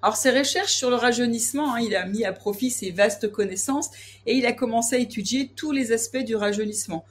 Alors 0.00 0.16
ses 0.16 0.30
recherches 0.30 0.74
sur 0.74 0.90
le 0.90 0.96
rajeunissement, 0.96 1.74
hein, 1.74 1.80
il 1.80 1.96
a 1.96 2.06
mis 2.06 2.24
à 2.24 2.32
profit 2.32 2.70
ses 2.70 2.92
vastes 2.92 3.32
connaissances 3.32 3.90
et 4.26 4.34
il 4.34 4.46
a 4.46 4.52
commencé 4.52 4.94
à 4.94 4.98
étudier 4.98 5.48
tous 5.48 5.72
les 5.72 5.90
aspects 5.90 6.18
du 6.18 6.36
rajeunissement. 6.36 7.04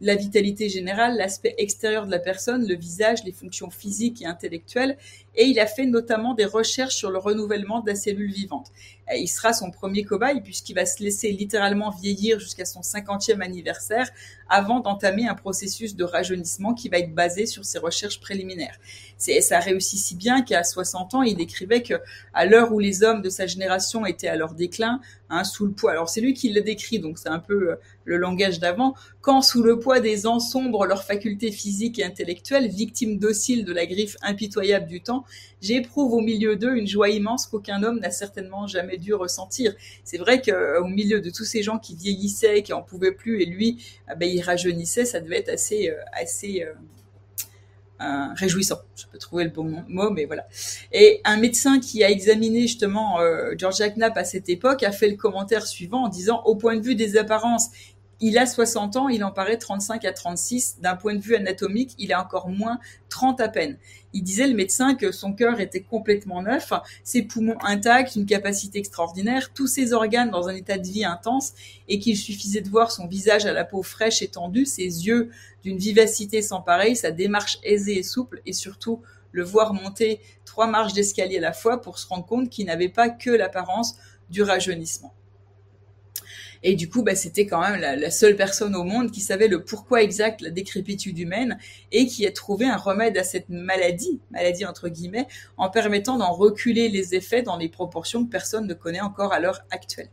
La 0.00 0.14
vitalité 0.14 0.68
générale, 0.68 1.16
l'aspect 1.16 1.54
extérieur 1.58 2.06
de 2.06 2.10
la 2.10 2.18
personne, 2.18 2.66
le 2.66 2.74
visage, 2.74 3.24
les 3.24 3.32
fonctions 3.32 3.70
physiques 3.70 4.22
et 4.22 4.26
intellectuelles, 4.26 4.96
et 5.36 5.44
il 5.46 5.58
a 5.58 5.66
fait 5.66 5.86
notamment 5.86 6.34
des 6.34 6.44
recherches 6.44 6.94
sur 6.94 7.10
le 7.10 7.18
renouvellement 7.18 7.80
de 7.80 7.88
la 7.88 7.96
cellule 7.96 8.32
vivante. 8.32 8.70
Il 9.14 9.28
sera 9.28 9.52
son 9.52 9.70
premier 9.70 10.04
cobaye 10.04 10.40
puisqu'il 10.40 10.74
va 10.74 10.86
se 10.86 11.02
laisser 11.02 11.30
littéralement 11.32 11.90
vieillir 11.90 12.38
jusqu'à 12.38 12.64
son 12.64 12.80
50e 12.80 13.42
anniversaire 13.42 14.08
avant 14.48 14.80
d'entamer 14.80 15.26
un 15.26 15.34
processus 15.34 15.96
de 15.96 16.04
rajeunissement 16.04 16.74
qui 16.74 16.88
va 16.88 16.98
être 16.98 17.14
basé 17.14 17.46
sur 17.46 17.64
ses 17.64 17.78
recherches 17.78 18.20
préliminaires. 18.20 18.78
C'est, 19.18 19.40
ça 19.40 19.58
réussit 19.58 19.98
si 19.98 20.14
bien 20.14 20.42
qu'à 20.42 20.64
60 20.64 21.14
ans, 21.14 21.22
il 21.22 21.36
décrivait 21.36 21.82
que 21.82 21.94
à 22.32 22.46
l'heure 22.46 22.72
où 22.72 22.78
les 22.78 23.02
hommes 23.02 23.22
de 23.22 23.28
sa 23.28 23.46
génération 23.46 24.06
étaient 24.06 24.28
à 24.28 24.36
leur 24.36 24.54
déclin, 24.54 25.00
hein, 25.30 25.44
sous 25.44 25.66
le 25.66 25.72
poids, 25.72 25.92
alors 25.92 26.08
c'est 26.08 26.20
lui 26.20 26.34
qui 26.34 26.50
le 26.50 26.60
décrit, 26.60 26.98
donc 26.98 27.18
c'est 27.18 27.28
un 27.28 27.38
peu 27.38 27.70
euh, 27.70 27.76
le 28.04 28.16
langage 28.16 28.58
d'avant, 28.60 28.94
quand 29.20 29.42
sous 29.42 29.62
le 29.62 29.78
poids 29.78 30.00
des 30.00 30.26
ans 30.26 30.40
sombre 30.40 30.86
leurs 30.86 31.04
facultés 31.04 31.50
physiques 31.50 31.98
et 31.98 32.04
intellectuelles, 32.04 32.68
victimes 32.68 33.18
dociles 33.18 33.64
de 33.64 33.72
la 33.72 33.86
griffe 33.86 34.16
impitoyable 34.22 34.86
du 34.86 35.00
temps, 35.00 35.24
j'éprouve 35.60 36.12
au 36.12 36.20
milieu 36.20 36.56
d'eux 36.56 36.76
une 36.76 36.86
joie 36.86 37.08
immense 37.08 37.46
qu'aucun 37.46 37.82
homme 37.82 38.00
n'a 38.00 38.10
certainement 38.10 38.66
jamais 38.66 38.98
dû 38.98 39.14
ressentir. 39.14 39.74
C'est 40.04 40.18
vrai 40.18 40.42
qu'au 40.42 40.86
milieu 40.86 41.20
de 41.20 41.30
tous 41.30 41.44
ces 41.44 41.62
gens 41.62 41.78
qui 41.78 41.94
vieillissaient, 41.96 42.62
qui 42.62 42.72
en 42.72 42.82
pouvaient 42.82 43.12
plus, 43.12 43.42
et 43.42 43.46
lui, 43.46 43.78
ah 44.06 44.14
ben, 44.14 44.28
il 44.28 44.42
rajeunissait, 44.42 45.04
ça 45.04 45.20
devait 45.20 45.38
être 45.38 45.48
assez, 45.48 45.90
euh, 45.90 45.96
assez 46.12 46.62
euh, 46.62 46.72
euh, 46.72 46.74
réjouissant. 48.00 48.78
Je 48.96 49.04
peux 49.10 49.18
trouver 49.18 49.44
le 49.44 49.50
bon 49.50 49.84
mot, 49.88 50.10
mais 50.10 50.24
voilà. 50.24 50.46
Et 50.92 51.20
un 51.24 51.36
médecin 51.36 51.80
qui 51.80 52.04
a 52.04 52.10
examiné 52.10 52.62
justement 52.62 53.18
Georgia 53.56 53.88
Knapp 53.90 54.16
à 54.16 54.24
cette 54.24 54.48
époque 54.48 54.82
a 54.82 54.92
fait 54.92 55.08
le 55.08 55.16
commentaire 55.16 55.66
suivant 55.66 56.04
en 56.04 56.08
disant, 56.08 56.42
au 56.44 56.56
point 56.56 56.76
de 56.76 56.82
vue 56.82 56.94
des 56.94 57.16
apparences 57.16 57.68
il 58.20 58.38
a 58.38 58.46
60 58.46 58.96
ans, 58.96 59.08
il 59.08 59.24
en 59.24 59.30
paraît 59.30 59.58
35 59.58 60.04
à 60.04 60.12
36. 60.12 60.78
D'un 60.80 60.96
point 60.96 61.14
de 61.14 61.20
vue 61.20 61.36
anatomique, 61.36 61.94
il 61.98 62.12
a 62.12 62.22
encore 62.22 62.48
moins 62.48 62.78
30 63.08 63.40
à 63.40 63.48
peine. 63.48 63.78
Il 64.12 64.22
disait, 64.22 64.46
le 64.46 64.54
médecin, 64.54 64.94
que 64.94 65.12
son 65.12 65.32
cœur 65.32 65.60
était 65.60 65.82
complètement 65.82 66.42
neuf, 66.42 66.72
ses 67.02 67.22
poumons 67.22 67.58
intacts, 67.62 68.16
une 68.16 68.26
capacité 68.26 68.78
extraordinaire, 68.78 69.52
tous 69.52 69.66
ses 69.66 69.92
organes 69.92 70.30
dans 70.30 70.48
un 70.48 70.54
état 70.54 70.78
de 70.78 70.86
vie 70.86 71.04
intense, 71.04 71.52
et 71.88 71.98
qu'il 71.98 72.16
suffisait 72.16 72.60
de 72.60 72.68
voir 72.68 72.92
son 72.92 73.06
visage 73.06 73.46
à 73.46 73.52
la 73.52 73.64
peau 73.64 73.82
fraîche 73.82 74.22
et 74.22 74.28
tendue, 74.28 74.66
ses 74.66 74.82
yeux 74.82 75.30
d'une 75.62 75.78
vivacité 75.78 76.42
sans 76.42 76.60
pareil, 76.60 76.96
sa 76.96 77.10
démarche 77.10 77.58
aisée 77.62 77.98
et 77.98 78.02
souple, 78.02 78.40
et 78.46 78.52
surtout 78.52 79.02
le 79.32 79.42
voir 79.42 79.74
monter 79.74 80.20
trois 80.44 80.68
marches 80.68 80.92
d'escalier 80.92 81.38
à 81.38 81.40
la 81.40 81.52
fois 81.52 81.80
pour 81.80 81.98
se 81.98 82.06
rendre 82.06 82.24
compte 82.24 82.48
qu'il 82.48 82.66
n'avait 82.66 82.88
pas 82.88 83.08
que 83.08 83.30
l'apparence 83.30 83.96
du 84.30 84.42
rajeunissement. 84.42 85.12
Et 86.66 86.76
du 86.76 86.88
coup, 86.88 87.02
bah, 87.02 87.14
c'était 87.14 87.46
quand 87.46 87.60
même 87.60 87.78
la, 87.78 88.10
seule 88.10 88.36
personne 88.36 88.74
au 88.74 88.84
monde 88.84 89.10
qui 89.10 89.20
savait 89.20 89.48
le 89.48 89.62
pourquoi 89.62 90.02
exact 90.02 90.40
de 90.40 90.46
la 90.46 90.50
décrépitude 90.50 91.18
humaine 91.18 91.58
et 91.92 92.06
qui 92.06 92.26
a 92.26 92.32
trouvé 92.32 92.64
un 92.64 92.78
remède 92.78 93.18
à 93.18 93.22
cette 93.22 93.50
maladie, 93.50 94.18
maladie 94.30 94.64
entre 94.64 94.88
guillemets, 94.88 95.28
en 95.58 95.68
permettant 95.68 96.16
d'en 96.16 96.32
reculer 96.32 96.88
les 96.88 97.14
effets 97.14 97.42
dans 97.42 97.58
les 97.58 97.68
proportions 97.68 98.24
que 98.24 98.30
personne 98.30 98.66
ne 98.66 98.72
connaît 98.72 99.02
encore 99.02 99.34
à 99.34 99.40
l'heure 99.40 99.60
actuelle. 99.70 100.08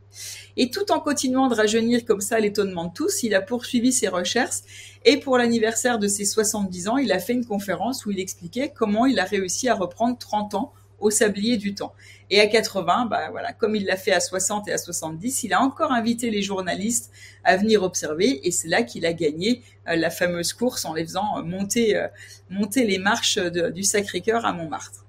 Et 0.58 0.70
tout 0.70 0.92
en 0.92 1.00
continuant 1.00 1.48
de 1.48 1.56
rajeunir 1.56 2.04
comme 2.04 2.22
ça 2.22 2.38
l'étonnement 2.38 2.86
de 2.86 2.94
tous, 2.94 3.24
il 3.24 3.34
a 3.34 3.42
poursuivi 3.42 3.94
ses 3.94 4.10
recherches 4.10 4.60
et 5.06 5.18
pour 5.18 5.38
l'anniversaire 5.38 6.00
de 6.00 6.08
ses 6.10 6.26
70 6.26 6.90
ans, 6.90 6.98
il 6.98 7.14
a 7.14 7.20
fait 7.20 7.34
une 7.34 7.46
conférence 7.46 8.06
où 8.06 8.12
il 8.12 8.20
expliquait 8.20 8.74
comment 8.76 9.06
il 9.06 9.20
a 9.20 9.24
réussi 9.24 9.70
à 9.70 9.74
reprendre 9.74 10.18
30 10.18 10.56
ans 10.56 10.74
au 11.00 11.10
sablier 11.10 11.58
du 11.58 11.74
temps. 11.74 11.94
Et 12.34 12.39
à 12.39 12.48
80, 12.48 13.08
bah 13.08 13.28
voilà, 13.30 13.52
comme 13.52 13.76
il 13.76 13.86
l'a 13.86 13.98
fait 13.98 14.13
à 14.13 14.22
60 14.22 14.70
et 14.70 14.72
à 14.72 14.78
70, 14.78 15.44
il 15.44 15.54
a 15.54 15.60
encore 15.62 15.91
invité 15.91 16.30
les 16.32 16.41
journalistes 16.41 17.12
à 17.44 17.58
venir 17.58 17.84
observer 17.84 18.48
et 18.48 18.52
c'est 18.52 18.70
là 18.70 18.84
qu'il 18.84 19.06
a 19.06 19.12
gagné 19.12 19.62
euh, 19.89 19.98
la 19.98 20.10
fameuse 20.10 20.54
course 20.54 20.86
en 20.86 20.94
les 20.94 21.04
faisant 21.04 21.44
monter, 21.44 21.98
euh, 21.98 22.08
monter 22.50 22.86
les 22.86 23.00
marches 23.00 23.38
du 23.38 23.84
Sacré-Cœur 23.84 24.46
à 24.46 24.54
Montmartre. 24.54 25.01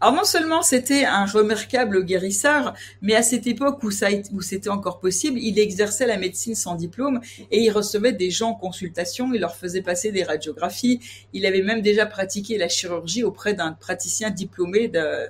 Alors 0.00 0.14
non 0.14 0.24
seulement 0.24 0.62
c'était 0.62 1.04
un 1.04 1.26
remarquable 1.26 2.04
guérisseur, 2.04 2.72
mais 3.02 3.16
à 3.16 3.22
cette 3.22 3.48
époque 3.48 3.82
où, 3.82 3.90
ça, 3.90 4.06
où 4.32 4.40
c'était 4.42 4.68
encore 4.68 5.00
possible, 5.00 5.40
il 5.40 5.58
exerçait 5.58 6.06
la 6.06 6.16
médecine 6.16 6.54
sans 6.54 6.76
diplôme 6.76 7.20
et 7.50 7.58
il 7.62 7.70
recevait 7.70 8.12
des 8.12 8.30
gens 8.30 8.50
en 8.50 8.54
consultation, 8.54 9.34
il 9.34 9.40
leur 9.40 9.56
faisait 9.56 9.82
passer 9.82 10.12
des 10.12 10.22
radiographies, 10.22 11.00
il 11.32 11.46
avait 11.46 11.62
même 11.62 11.82
déjà 11.82 12.06
pratiqué 12.06 12.58
la 12.58 12.68
chirurgie 12.68 13.24
auprès 13.24 13.54
d'un 13.54 13.72
praticien 13.72 14.30
diplômé, 14.30 14.88
euh, 14.94 15.26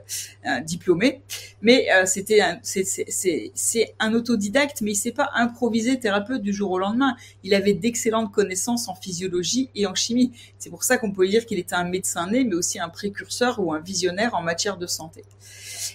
diplômé. 0.66 1.22
Mais 1.62 1.86
euh, 1.90 2.04
c'était 2.04 2.42
c'est 2.62 3.94
un 3.98 4.12
autodidacte, 4.12 4.82
mais 4.82 4.90
il 4.90 4.96
s'est 4.96 5.12
pas 5.12 5.30
improvisé 5.34 5.98
thérapeute 5.98 6.42
du 6.42 6.52
jour 6.52 6.72
au 6.72 6.78
lendemain. 6.78 7.16
Il 7.42 7.54
avait 7.54 7.72
d'excellentes 7.72 8.32
connaissances 8.32 8.88
en 8.88 8.94
physiologie 8.94 9.70
et 9.74 9.86
en 9.86 9.94
chimie. 9.94 10.32
C'est 10.58 10.68
pour 10.68 10.84
ça 10.84 10.98
qu'on 10.98 11.10
peut 11.10 11.26
dire 11.26 11.46
qu'il 11.46 11.58
était 11.58 11.74
un 11.74 11.88
médecin 11.88 12.30
né, 12.30 12.44
mais 12.44 12.54
aussi 12.54 12.78
un 12.78 12.90
précurseur 12.90 13.60
ou 13.60 13.72
un 13.72 13.80
visionnaire 13.80 14.34
en 14.34 14.42
matière 14.42 14.57
de 14.78 14.86
santé. 14.86 15.24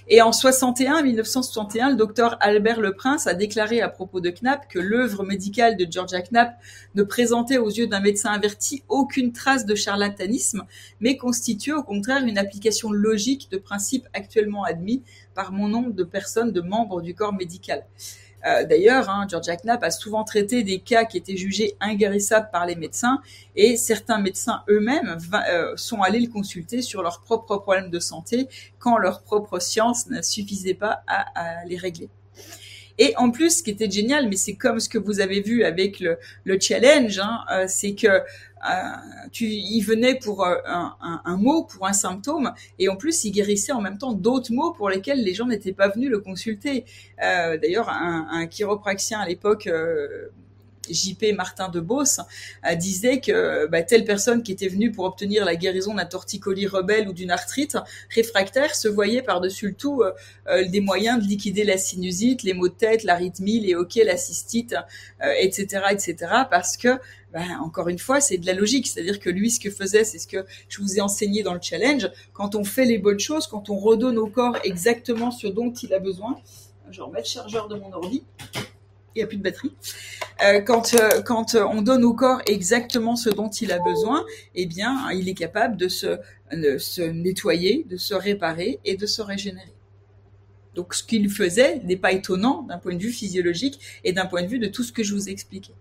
Et 0.08 0.22
en 0.22 0.32
61, 0.32 1.04
1961, 1.04 1.92
le 1.92 1.96
docteur 1.96 2.38
Albert 2.40 2.80
Leprince 2.80 3.28
a 3.28 3.34
déclaré 3.34 3.82
à 3.82 3.90
propos 3.90 4.22
de 4.22 4.30
Knapp 4.30 4.68
que 4.70 4.80
l'œuvre 4.80 5.24
médicale 5.24 5.76
de 5.78 5.86
Georgia 5.90 6.22
Knapp 6.22 6.56
ne 6.96 7.04
présentait 7.04 7.58
aux 7.58 7.70
yeux 7.70 7.88
d'un 7.88 8.00
médecin 8.00 8.32
averti 8.32 8.84
aucune 8.88 9.34
trace 9.34 9.66
de 9.66 9.76
charlatanisme, 9.76 10.64
mais 11.00 11.18
constituait 11.18 11.74
au 11.74 11.84
contraire 11.84 12.24
une 12.26 12.38
application 12.38 12.92
logique 12.92 13.50
de 13.52 13.58
principes 13.58 14.08
actuellement 14.14 14.64
admis 14.64 15.04
par 15.36 15.52
mon 15.52 15.68
nombre 15.68 15.92
de 15.92 16.04
personnes 16.04 16.52
de 16.52 16.62
membres 16.62 17.02
du 17.02 17.14
corps 17.14 17.34
médical. 17.34 17.84
Euh, 18.46 18.66
d'ailleurs, 18.66 19.10
hein, 19.10 19.26
Georgia 19.30 19.56
Knapp 19.56 19.84
a 19.84 19.92
souvent 19.92 20.24
traité 20.24 20.64
des 20.64 20.80
cas 20.80 21.06
qui 21.06 21.18
étaient 21.18 21.38
jugés 21.38 21.76
inguérissables 21.80 22.50
par 22.52 22.66
les 22.66 22.76
médecins 22.76 23.22
et 23.56 23.78
certains 23.78 24.20
médecins 24.20 24.64
eux-mêmes 24.70 25.18
euh, 25.50 25.74
sont 25.78 26.02
allés 26.02 26.20
le 26.20 26.28
consulter 26.28 26.82
sur 26.82 27.02
leurs 27.04 27.22
propres 27.22 27.58
problèmes 27.58 27.90
de 27.90 28.00
santé 28.00 28.48
quand 28.80 28.98
leur 28.98 29.22
propre 29.24 29.60
science 29.60 30.08
ne 30.10 30.22
suffisait 30.22 30.74
pas 30.74 31.04
à, 31.08 31.66
les 31.66 31.78
régler. 31.78 32.10
Et 33.00 33.16
en 33.18 33.32
plus, 33.32 33.58
ce 33.58 33.64
qui 33.64 33.72
était 33.72 33.90
génial, 33.90 34.30
mais 34.30 34.36
c'est 34.36 34.54
comme 34.54 34.80
ce 34.80 34.88
que 34.88 35.00
vous 35.00 35.20
avez 35.20 35.42
vu 35.42 35.64
avec 35.64 36.00
le, 36.00 36.18
challenge, 36.60 37.18
hein, 37.18 37.40
euh, 37.52 37.66
c'est 37.68 37.96
que 37.96 38.22
tu, 39.32 39.46
il 39.46 39.82
venait 39.82 40.16
pour 40.16 40.46
euh, 40.46 40.56
un, 40.66 40.96
un, 41.26 41.38
mot, 41.38 41.64
pour 41.64 41.88
un 41.88 41.94
symptôme, 41.94 42.54
et 42.80 42.90
en 42.90 42.96
plus 42.96 43.24
il 43.24 43.32
guérissait 43.32 43.72
en 43.72 43.82
même 43.82 43.98
temps 43.98 44.14
d'autres 44.14 44.54
mots 44.54 44.72
pour 44.72 44.90
lesquels 44.90 45.24
les 45.24 45.34
gens 45.34 45.48
n'étaient 45.48 45.74
pas 45.74 45.90
venus 45.90 46.10
le 46.10 46.20
consulter. 46.20 46.86
Euh, 47.24 47.58
D'ailleurs, 47.58 47.90
un, 47.90 48.28
un 48.32 48.48
chiropraxien 48.48 49.20
à 49.20 49.28
l'époque 49.28 49.70
JP 50.90 51.34
Martin 51.36 51.70
de 51.70 51.80
Beauce 51.80 52.20
euh, 52.66 52.76
disait 52.76 53.20
que 53.20 53.68
bah, 53.68 53.84
telle 53.84 54.06
personne 54.06 54.44
qui 54.44 54.52
était 54.52 54.68
venue 54.68 54.92
pour 54.92 55.06
obtenir 55.06 55.46
la 55.46 55.56
guérison 55.56 55.94
d'un 55.94 56.06
torticolis 56.06 56.68
rebelle 56.68 57.08
ou 57.08 57.14
d'une 57.14 57.32
arthrite 57.32 57.78
réfractaire 58.14 58.76
se 58.76 58.88
voyait 58.88 59.22
par-dessus 59.22 59.68
le 59.68 59.74
tout 59.74 60.02
euh, 60.02 60.12
euh, 60.48 60.68
des 60.68 60.82
moyens 60.82 61.24
de 61.24 61.28
liquider 61.28 61.64
la 61.64 61.78
sinusite, 61.78 62.44
les 62.44 62.54
maux 62.54 62.68
de 62.68 62.74
tête, 62.74 63.04
l'arythmie, 63.04 63.60
les 63.60 63.76
hoquets, 63.76 64.04
la 64.04 64.18
cystite, 64.18 64.76
etc., 65.40 65.84
etc. 65.92 66.16
Parce 66.50 66.78
que 66.78 67.00
bah, 67.32 67.42
encore 67.62 67.90
une 67.90 68.00
fois, 68.00 68.20
c'est 68.20 68.38
de 68.38 68.46
la 68.46 68.54
logique. 68.54 68.88
C'est-à-dire 68.88 69.20
que 69.20 69.30
lui, 69.30 69.50
ce 69.50 69.60
que 69.60 69.70
faisait, 69.70 70.04
c'est 70.04 70.20
ce 70.20 70.28
que 70.28 70.46
je 70.70 70.82
vous 70.82 70.98
ai 70.98 71.02
enseigné 71.02 71.44
dans 71.44 71.54
le 71.54 71.62
challenge. 71.62 72.10
Quand 72.34 72.56
on 72.56 72.64
fait 72.64 72.86
les 72.86 72.98
bonnes 72.98 73.20
choses, 73.20 73.48
quand 73.48 73.70
on 73.70 73.78
redonne 73.78 74.18
au 74.18 74.28
corps 74.28 74.58
exactement 74.64 75.32
ce 75.32 75.48
dont 75.48 75.72
il 75.72 75.94
a 75.94 76.00
besoin, 76.00 76.40
je 76.92 77.02
remets 77.02 77.20
le 77.20 77.26
chargeur 77.26 77.68
de 77.68 77.76
mon 77.76 77.92
ordi 77.92 78.24
il 79.16 79.20
n'y 79.20 79.24
a 79.24 79.28
plus 79.28 79.38
de 79.38 79.44
batterie. 79.44 79.74
Euh, 80.44 80.62
quand 80.62 80.94
euh, 80.96 81.22
quand 81.22 81.56
on 81.56 81.82
donne 81.82 82.04
au 82.04 82.14
corps 82.14 82.42
exactement 82.46 83.16
ce 83.16 83.30
dont 83.30 83.50
il 83.50 83.72
a 83.72 83.80
besoin, 83.80 84.26
eh 84.56 84.66
bien, 84.66 85.10
il 85.12 85.30
est 85.30 85.34
capable 85.34 85.78
de 85.78 85.88
se 85.88 87.02
nettoyer, 87.02 87.86
de 87.90 87.98
se 87.98 88.14
réparer 88.14 88.80
et 88.86 88.96
de 88.96 89.06
se 89.06 89.22
régénérer. 89.22 89.74
Donc, 90.76 90.96
ce 90.96 91.04
qu'il 91.04 91.30
faisait 91.30 91.80
n'est 91.84 91.98
pas 91.98 92.12
étonnant 92.12 92.64
d'un 92.64 92.78
point 92.78 92.96
de 92.96 93.02
vue 93.02 93.12
physiologique 93.12 93.80
et 94.04 94.14
d'un 94.14 94.26
point 94.26 94.42
de 94.42 94.48
vue 94.48 94.60
de 94.60 94.68
tout 94.68 94.84
ce 94.84 94.92
que 94.92 95.04
je 95.04 95.14
vous 95.14 95.30
ai 95.30 95.32
expliqué. 95.32 95.74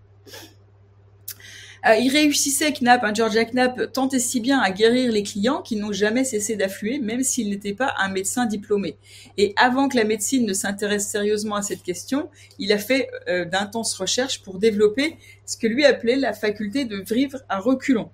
Euh, 1.85 1.95
il 1.95 2.09
réussissait, 2.09 2.71
Knapp, 2.71 3.03
hein, 3.03 3.13
Georgia 3.13 3.43
Knapp, 3.43 3.91
tant 3.91 4.07
et 4.09 4.19
si 4.19 4.39
bien 4.39 4.59
à 4.59 4.71
guérir 4.71 5.11
les 5.11 5.23
clients 5.23 5.61
qu'ils 5.61 5.79
n'ont 5.79 5.91
jamais 5.91 6.23
cessé 6.23 6.55
d'affluer, 6.55 6.99
même 6.99 7.23
s'il 7.23 7.49
n'était 7.49 7.73
pas 7.73 7.93
un 7.99 8.09
médecin 8.09 8.45
diplômé. 8.45 8.95
Et 9.37 9.53
avant 9.57 9.89
que 9.89 9.97
la 9.97 10.05
médecine 10.05 10.45
ne 10.45 10.53
s'intéresse 10.53 11.07
sérieusement 11.07 11.55
à 11.55 11.61
cette 11.61 11.83
question, 11.83 12.29
il 12.57 12.71
a 12.71 12.77
fait 12.77 13.09
euh, 13.27 13.43
d'intenses 13.43 13.93
recherches 13.95 14.41
pour 14.43 14.59
développer 14.59 15.17
ce 15.45 15.57
que 15.57 15.67
lui 15.67 15.83
appelait 15.83 16.15
la 16.15 16.31
faculté 16.31 16.85
de 16.85 17.03
vivre 17.13 17.39
à 17.49 17.59
reculons. 17.59 18.09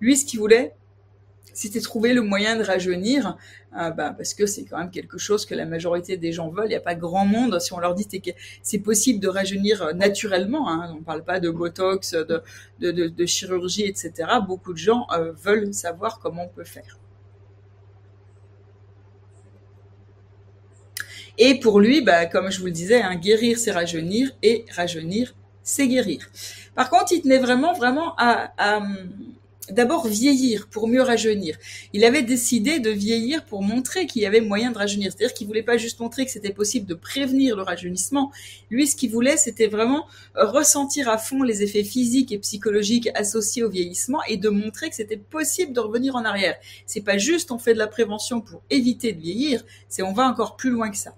Lui, 0.00 0.16
ce 0.18 0.26
qu'il 0.26 0.40
voulait, 0.40 0.74
c'était 1.54 1.80
trouver 1.80 2.12
le 2.12 2.20
moyen 2.20 2.56
de 2.56 2.64
rajeunir, 2.64 3.38
euh, 3.78 3.90
bah, 3.90 4.12
parce 4.16 4.34
que 4.34 4.44
c'est 4.44 4.64
quand 4.64 4.76
même 4.76 4.90
quelque 4.90 5.18
chose 5.18 5.46
que 5.46 5.54
la 5.54 5.64
majorité 5.64 6.16
des 6.16 6.32
gens 6.32 6.50
veulent. 6.50 6.66
Il 6.66 6.70
n'y 6.70 6.74
a 6.74 6.80
pas 6.80 6.96
grand 6.96 7.24
monde 7.24 7.58
si 7.60 7.72
on 7.72 7.78
leur 7.78 7.94
dit 7.94 8.06
que 8.08 8.30
c'est 8.62 8.80
possible 8.80 9.20
de 9.20 9.28
rajeunir 9.28 9.82
euh, 9.82 9.92
naturellement. 9.92 10.68
Hein, 10.68 10.90
on 10.94 10.98
ne 10.98 11.04
parle 11.04 11.24
pas 11.24 11.40
de 11.40 11.48
botox, 11.48 12.12
de, 12.14 12.42
de, 12.80 13.26
chirurgie, 13.26 13.84
etc. 13.84 14.12
Beaucoup 14.46 14.72
de 14.72 14.78
gens 14.78 15.06
euh, 15.12 15.32
veulent 15.32 15.72
savoir 15.72 16.18
comment 16.18 16.44
on 16.44 16.48
peut 16.48 16.64
faire. 16.64 16.98
Et 21.38 21.58
pour 21.58 21.80
lui, 21.80 22.02
bah, 22.02 22.26
comme 22.26 22.50
je 22.50 22.60
vous 22.60 22.66
le 22.66 22.72
disais, 22.72 23.00
hein, 23.00 23.16
guérir 23.16 23.58
c'est 23.58 23.72
rajeunir 23.72 24.30
et 24.42 24.66
rajeunir 24.70 25.34
c'est 25.62 25.88
guérir. 25.88 26.28
Par 26.74 26.90
contre, 26.90 27.12
il 27.12 27.22
tenait 27.22 27.38
vraiment, 27.38 27.72
vraiment 27.72 28.14
à 28.18 28.52
d'abord 29.70 30.06
vieillir 30.06 30.68
pour 30.68 30.88
mieux 30.88 31.02
rajeunir. 31.02 31.56
Il 31.92 32.04
avait 32.04 32.22
décidé 32.22 32.80
de 32.80 32.90
vieillir 32.90 33.44
pour 33.44 33.62
montrer 33.62 34.06
qu'il 34.06 34.22
y 34.22 34.26
avait 34.26 34.40
moyen 34.40 34.70
de 34.70 34.78
rajeunir. 34.78 35.12
C'est-à-dire 35.12 35.34
qu'il 35.34 35.46
voulait 35.46 35.62
pas 35.62 35.76
juste 35.76 36.00
montrer 36.00 36.24
que 36.26 36.30
c'était 36.30 36.52
possible 36.52 36.86
de 36.86 36.94
prévenir 36.94 37.56
le 37.56 37.62
rajeunissement. 37.62 38.30
Lui, 38.70 38.86
ce 38.86 38.96
qu'il 38.96 39.10
voulait, 39.10 39.36
c'était 39.36 39.68
vraiment 39.68 40.06
ressentir 40.34 41.08
à 41.08 41.18
fond 41.18 41.42
les 41.42 41.62
effets 41.62 41.84
physiques 41.84 42.32
et 42.32 42.38
psychologiques 42.38 43.08
associés 43.14 43.62
au 43.62 43.70
vieillissement 43.70 44.22
et 44.28 44.36
de 44.36 44.48
montrer 44.48 44.90
que 44.90 44.96
c'était 44.96 45.16
possible 45.16 45.72
de 45.72 45.80
revenir 45.80 46.14
en 46.16 46.24
arrière. 46.24 46.56
C'est 46.86 47.02
pas 47.02 47.18
juste 47.18 47.50
on 47.50 47.58
fait 47.58 47.74
de 47.74 47.78
la 47.78 47.86
prévention 47.86 48.40
pour 48.40 48.62
éviter 48.70 49.12
de 49.12 49.20
vieillir, 49.20 49.64
c'est 49.88 50.02
on 50.02 50.12
va 50.12 50.26
encore 50.26 50.56
plus 50.56 50.70
loin 50.70 50.90
que 50.90 50.96
ça. 50.96 51.14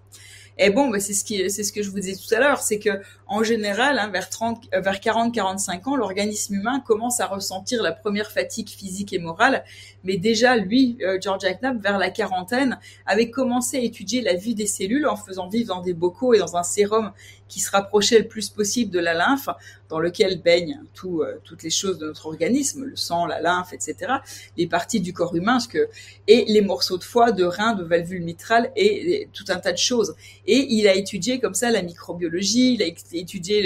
Et 0.58 0.70
bon, 0.70 0.88
bah, 0.88 1.00
c'est 1.00 1.12
ce 1.12 1.48
c'est 1.48 1.62
ce 1.62 1.72
que 1.72 1.82
je 1.82 1.90
vous 1.90 2.00
disais 2.00 2.14
tout 2.14 2.34
à 2.34 2.40
l'heure, 2.40 2.62
c'est 2.62 2.78
que 2.78 2.90
en 3.28 3.42
général, 3.42 3.98
hein, 3.98 4.08
vers 4.08 4.30
30, 4.30 4.68
euh, 4.74 4.80
vers 4.80 5.00
40-45 5.00 5.88
ans, 5.88 5.96
l'organisme 5.96 6.54
humain 6.54 6.80
commence 6.80 7.20
à 7.20 7.26
ressentir 7.26 7.82
la 7.82 7.92
première 7.92 8.30
fatigue 8.30 8.68
physique 8.68 9.12
et 9.12 9.18
morale. 9.18 9.64
Mais 10.04 10.16
déjà, 10.16 10.56
lui, 10.56 10.96
euh, 11.02 11.18
George 11.20 11.44
Knapp, 11.60 11.76
vers 11.80 11.98
la 11.98 12.10
quarantaine, 12.10 12.78
avait 13.04 13.30
commencé 13.30 13.78
à 13.78 13.80
étudier 13.80 14.20
la 14.20 14.34
vie 14.34 14.54
des 14.54 14.66
cellules 14.66 15.06
en 15.06 15.16
faisant 15.16 15.48
vivre 15.48 15.74
dans 15.74 15.82
des 15.82 15.92
bocaux 15.92 16.34
et 16.34 16.38
dans 16.38 16.56
un 16.56 16.62
sérum 16.62 17.12
qui 17.48 17.60
se 17.60 17.70
rapprochait 17.70 18.18
le 18.18 18.26
plus 18.26 18.48
possible 18.48 18.90
de 18.90 18.98
la 18.98 19.14
lymphe, 19.14 19.48
dans 19.88 20.00
lequel 20.00 20.42
baignent 20.42 20.80
euh, 21.04 21.38
toutes 21.44 21.62
les 21.62 21.70
choses 21.70 21.98
de 21.98 22.06
notre 22.06 22.26
organisme, 22.26 22.84
le 22.84 22.96
sang, 22.96 23.26
la 23.26 23.40
lymphe, 23.40 23.72
etc., 23.72 24.14
les 24.56 24.66
parties 24.66 25.00
du 25.00 25.12
corps 25.12 25.34
humain, 25.34 25.60
ce 25.60 25.68
que, 25.68 25.88
et 26.26 26.44
les 26.48 26.60
morceaux 26.60 26.98
de 26.98 27.04
foie, 27.04 27.30
de 27.32 27.44
rein, 27.44 27.74
de 27.74 27.84
valvule 27.84 28.22
mitrale 28.22 28.72
et, 28.74 29.22
et, 29.22 29.28
tout 29.32 29.44
un 29.48 29.56
tas 29.56 29.72
de 29.72 29.78
choses. 29.78 30.16
Et 30.46 30.74
il 30.74 30.88
a 30.88 30.94
étudié 30.94 31.38
comme 31.38 31.54
ça 31.54 31.70
la 31.70 31.82
microbiologie, 31.82 32.74
il 32.74 32.82
a 32.82 32.86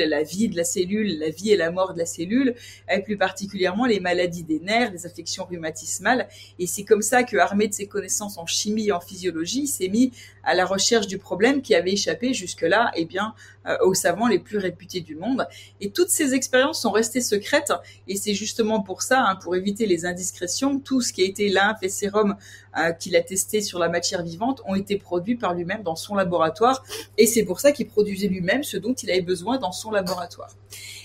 la 0.07 0.23
vie 0.23 0.49
de 0.49 0.57
la 0.57 0.65
cellule, 0.65 1.19
la 1.19 1.31
vie 1.31 1.51
et 1.53 1.57
la 1.57 1.71
mort 1.71 1.95
de 1.95 1.99
la 1.99 2.07
cellule, 2.07 2.55
et 2.91 3.01
plus 3.01 3.17
particulièrement 3.17 3.87
les 3.87 4.01
maladies 4.01 4.45
des 4.45 4.61
nerfs, 4.61 4.93
les 4.93 5.07
affections 5.07 5.45
rhumatismales. 5.45 6.29
Et 6.59 6.67
c'est 6.67 6.85
comme 6.85 7.03
ça 7.03 7.23
que, 7.23 7.37
armé 7.37 7.69
de 7.69 7.75
ses 7.75 7.87
connaissances 7.87 8.39
en 8.39 8.47
chimie 8.47 8.89
et 8.89 8.93
en 8.93 9.01
physiologie, 9.01 9.63
il 9.63 9.69
s'est 9.69 9.89
mis 9.89 10.13
à 10.43 10.55
la 10.55 10.65
recherche 10.65 11.07
du 11.07 11.19
problème 11.19 11.63
qui 11.63 11.75
avait 11.75 11.93
échappé 11.93 12.33
jusque-là, 12.35 12.91
eh 12.97 13.05
bien, 13.05 13.35
euh, 13.67 13.77
aux 13.83 13.95
savants 13.95 14.27
les 14.27 14.39
plus 14.39 14.59
réputés 14.59 15.01
du 15.01 15.17
monde. 15.17 15.47
Et 15.81 15.91
toutes 15.91 16.09
ces 16.09 16.33
expériences 16.35 16.81
sont 16.81 16.91
restées 16.91 17.21
secrètes, 17.21 17.73
et 18.09 18.17
c'est 18.17 18.35
justement 18.35 18.81
pour 18.81 19.03
ça, 19.03 19.23
hein, 19.23 19.37
pour 19.37 19.55
éviter 19.55 19.87
les 19.87 20.07
indiscrétions, 20.07 20.79
tout 20.79 21.03
ce 21.03 21.13
qui 21.13 21.23
a 21.23 21.27
été 21.27 21.49
lymphe 21.49 21.83
et 21.83 21.89
sérum 21.89 22.37
euh, 22.79 22.93
qu'il 22.93 23.17
a 23.17 23.21
testé 23.21 23.61
sur 23.61 23.79
la 23.79 23.89
matière 23.89 24.23
vivante 24.23 24.63
ont 24.67 24.75
été 24.75 24.97
produits 24.97 25.37
par 25.37 25.55
lui-même 25.55 25.83
dans 25.83 25.97
son 25.97 26.15
laboratoire, 26.15 26.85
et 27.19 27.27
c'est 27.27 27.45
pour 27.45 27.61
ça 27.61 27.73
qu'il 27.73 27.87
produisait 27.87 28.29
lui-même 28.29 28.63
ce 28.63 28.77
dont 28.77 28.95
il 28.95 29.11
avait 29.11 29.21
besoin 29.21 29.40
dans 29.45 29.73
son 29.73 29.91
laboratoire. 29.91 30.55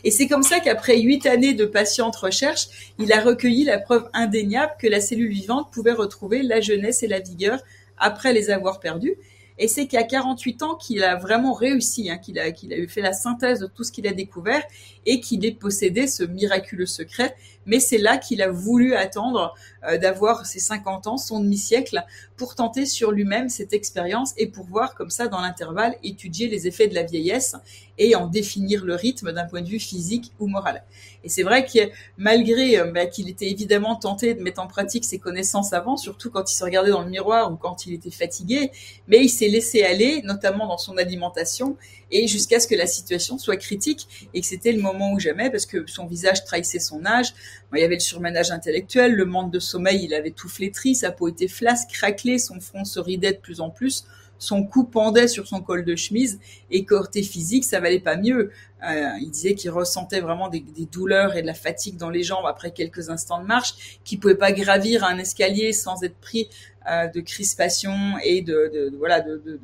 Et 0.04 0.12
c'est 0.12 0.28
comme 0.28 0.44
ça 0.44 0.60
qu'après 0.60 1.00
huit 1.00 1.26
années 1.26 1.54
de 1.54 1.66
patiente 1.66 2.16
recherche, 2.16 2.94
il 3.00 3.12
a 3.12 3.22
recueilli 3.22 3.64
la 3.64 3.80
preuve 3.80 4.10
indéniable 4.14 4.74
que 4.80 4.88
la 4.88 5.02
cellule 5.02 5.32
vivante 5.32 5.72
pouvait 5.72 5.94
retrouver 5.94 6.44
la 6.44 6.62
jeunesse 6.62 7.04
et 7.04 7.08
la 7.08 7.20
vigueur 7.20 7.60
après 7.98 8.34
les 8.34 8.50
avoir 8.50 8.80
perdus. 8.80 9.16
Et 9.58 9.68
c'est 9.68 9.88
qu'à 9.88 10.04
48 10.04 10.64
ans 10.64 10.76
qu'il 10.76 11.04
a 11.04 11.16
vraiment 11.16 11.54
réussi, 11.54 12.10
hein, 12.10 12.18
qu'il 12.18 12.38
a, 12.40 12.52
qu'il 12.52 12.74
a 12.74 12.88
fait 12.88 13.02
la 13.02 13.14
synthèse 13.14 13.60
de 13.60 13.68
tout 13.68 13.84
ce 13.84 13.92
qu'il 13.92 14.06
a 14.08 14.12
découvert 14.12 14.64
et 15.06 15.22
qu'il 15.22 15.46
ait 15.46 15.54
possédé 15.54 16.08
ce 16.08 16.24
miraculeux 16.24 16.86
secret. 16.86 17.36
Mais 17.66 17.80
c'est 17.80 17.98
là 17.98 18.18
qu'il 18.18 18.42
a 18.42 18.50
voulu 18.50 18.96
attendre 18.96 19.54
euh, 19.88 19.98
d'avoir 19.98 20.46
ses 20.46 20.60
50 20.60 21.08
ans, 21.08 21.18
son 21.18 21.40
demi-siècle, 21.40 22.04
pour 22.38 22.56
tenter 22.56 22.86
sur 22.86 23.12
lui-même 23.12 23.50
cette 23.50 23.74
expérience 23.74 24.34
et 24.38 24.48
pour 24.48 24.66
voir 24.66 24.96
comme 24.96 25.10
ça, 25.10 25.28
dans 25.28 25.42
l'intervalle, 25.42 25.96
étudier 26.04 26.48
les 26.48 26.68
effets 26.68 26.88
de 26.88 26.96
la 26.96 27.04
vieillesse 27.04 27.56
et 27.98 28.16
en 28.16 28.28
définir 28.28 28.84
le 28.84 28.96
rythme 28.96 29.32
d'un 29.32 29.46
point 29.46 29.62
de 29.62 29.70
vue 29.70 29.80
physique 29.80 30.34
ou 30.40 30.48
moral. 30.48 30.84
Et 31.24 31.30
c'est 31.30 31.44
vrai 31.44 31.66
que 31.66 31.80
malgré 32.18 32.80
euh, 32.80 32.92
bah, 32.92 33.06
qu'il 33.06 33.30
était 33.30 33.50
évidemment 33.50 33.96
tenté 33.96 34.34
de 34.34 34.42
mettre 34.42 34.62
en 34.62 34.68
pratique 34.68 35.06
ses 35.06 35.20
connaissances 35.20 35.74
avant, 35.74 35.98
surtout 35.98 36.30
quand 36.30 36.52
il 36.52 36.56
se 36.56 36.64
regardait 36.64 36.92
dans 36.92 37.04
le 37.04 37.10
miroir 37.10 37.52
ou 37.52 37.56
quand 37.56 37.86
il 37.86 37.94
était 37.94 38.12
fatigué, 38.12 38.72
mais 39.08 39.24
il 39.24 39.30
s'est 39.30 39.48
laissé 39.48 39.84
aller, 39.84 40.22
notamment 40.24 40.68
dans 40.68 40.78
son 40.78 40.98
alimentation, 40.98 41.78
et 42.12 42.28
jusqu'à 42.28 42.60
ce 42.60 42.68
que 42.68 42.76
la 42.76 42.88
situation 42.88 43.38
soit 43.38 43.58
critique 43.58 44.30
et 44.34 44.42
que 44.42 44.48
c'était 44.48 44.72
le 44.72 44.82
moment 44.82 45.12
ou 45.14 45.20
jamais 45.20 45.50
parce 45.50 45.66
que 45.66 45.86
son 45.88 46.06
visage 46.06 46.44
trahissait 46.46 46.80
son 46.80 47.06
âge. 47.06 47.34
Il 47.74 47.80
y 47.80 47.84
avait 47.84 47.96
le 47.96 48.00
surmenage 48.00 48.52
intellectuel, 48.52 49.14
le 49.14 49.26
manque 49.26 49.52
de 49.52 49.60
sommeil, 49.60 50.04
il 50.04 50.14
avait 50.14 50.32
tout 50.32 50.50
flétri, 50.50 50.96
sa 50.96 51.12
peau 51.12 51.28
était 51.28 51.48
flasque, 51.48 51.90
craquelée, 51.92 52.40
son 52.40 52.60
front 52.60 52.86
se 52.86 53.00
ridait 53.00 53.34
de 53.34 53.38
plus 53.38 53.62
en 53.62 53.70
plus 53.70 54.06
son 54.38 54.64
cou 54.64 54.84
pendait 54.84 55.28
sur 55.28 55.48
son 55.48 55.62
col 55.62 55.86
de 55.86 55.96
chemise 55.96 56.40
et 56.72 56.86
côté 56.86 57.24
physique, 57.24 57.64
ça 57.64 57.80
valait 57.80 58.00
pas 58.00 58.18
mieux. 58.18 58.52
Euh, 58.84 59.10
il 59.20 59.32
disait 59.32 59.56
qu'il 59.56 59.72
ressentait 59.72 60.20
vraiment 60.20 60.50
des, 60.50 60.64
douleurs 60.92 61.36
et 61.36 61.42
de 61.42 61.48
la 61.48 61.54
fatigue 61.54 61.98
dans 61.98 62.10
les 62.10 62.24
jambes 62.24 62.46
après 62.46 62.72
quelques 62.72 63.10
instants 63.10 63.42
de 63.42 63.48
marche, 63.48 64.00
qu'il 64.04 64.20
pouvait 64.20 64.36
pas 64.36 64.52
gravir 64.52 65.04
un 65.04 65.18
escalier 65.18 65.74
sans 65.74 66.04
être 66.04 66.18
pris 66.18 66.50
euh, 66.90 67.08
de 67.08 67.22
crispation 67.22 68.18
et 68.24 68.42
de, 68.42 68.94
voilà 68.98 69.22
de, 69.22 69.42
de 69.46 69.60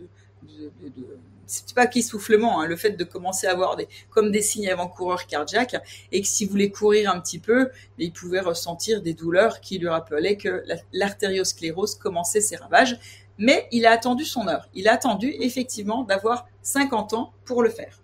c'est 1.52 1.76
pas 1.76 1.86
qu'essoufflement, 1.86 2.62
hein, 2.62 2.66
le 2.66 2.78
fait 2.78 2.92
de 2.92 3.04
commencer 3.04 3.46
à 3.46 3.52
avoir 3.52 3.76
des, 3.76 3.90
comme 4.10 4.32
des 4.32 4.42
signes 4.42 4.70
avant-coureurs 4.70 5.28
cardiaques, 5.28 5.76
et 6.14 6.22
que 6.22 6.28
s'il 6.28 6.50
voulait 6.50 6.72
courir 6.72 7.12
un 7.12 7.20
petit 7.20 7.40
peu, 7.40 7.70
il 7.98 8.14
pouvait 8.14 8.40
ressentir 8.40 9.02
des 9.02 9.14
douleurs 9.14 9.60
qui 9.60 9.78
lui 9.78 9.90
rappelaient 9.90 10.38
que 10.38 10.64
l'artériosclérose 10.94 11.96
commençait 11.96 12.40
ses 12.40 12.56
ravages. 12.56 12.98
Mais 13.38 13.68
il 13.72 13.86
a 13.86 13.92
attendu 13.92 14.24
son 14.24 14.48
heure. 14.48 14.70
Il 14.74 14.88
a 14.88 14.94
attendu 14.94 15.34
effectivement 15.40 16.04
d'avoir 16.04 16.48
50 16.62 17.14
ans 17.14 17.34
pour 17.44 17.64
le 17.64 17.70
faire. 17.70 18.00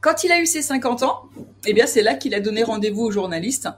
Quand 0.00 0.24
il 0.24 0.32
a 0.32 0.40
eu 0.40 0.46
ses 0.46 0.62
50 0.62 1.02
ans, 1.04 1.28
eh 1.64 1.72
bien 1.72 1.86
c'est 1.86 2.02
là 2.02 2.14
qu'il 2.14 2.34
a 2.34 2.40
donné 2.40 2.62
rendez-vous 2.62 3.02
aux 3.02 3.10
journalistes 3.10 3.68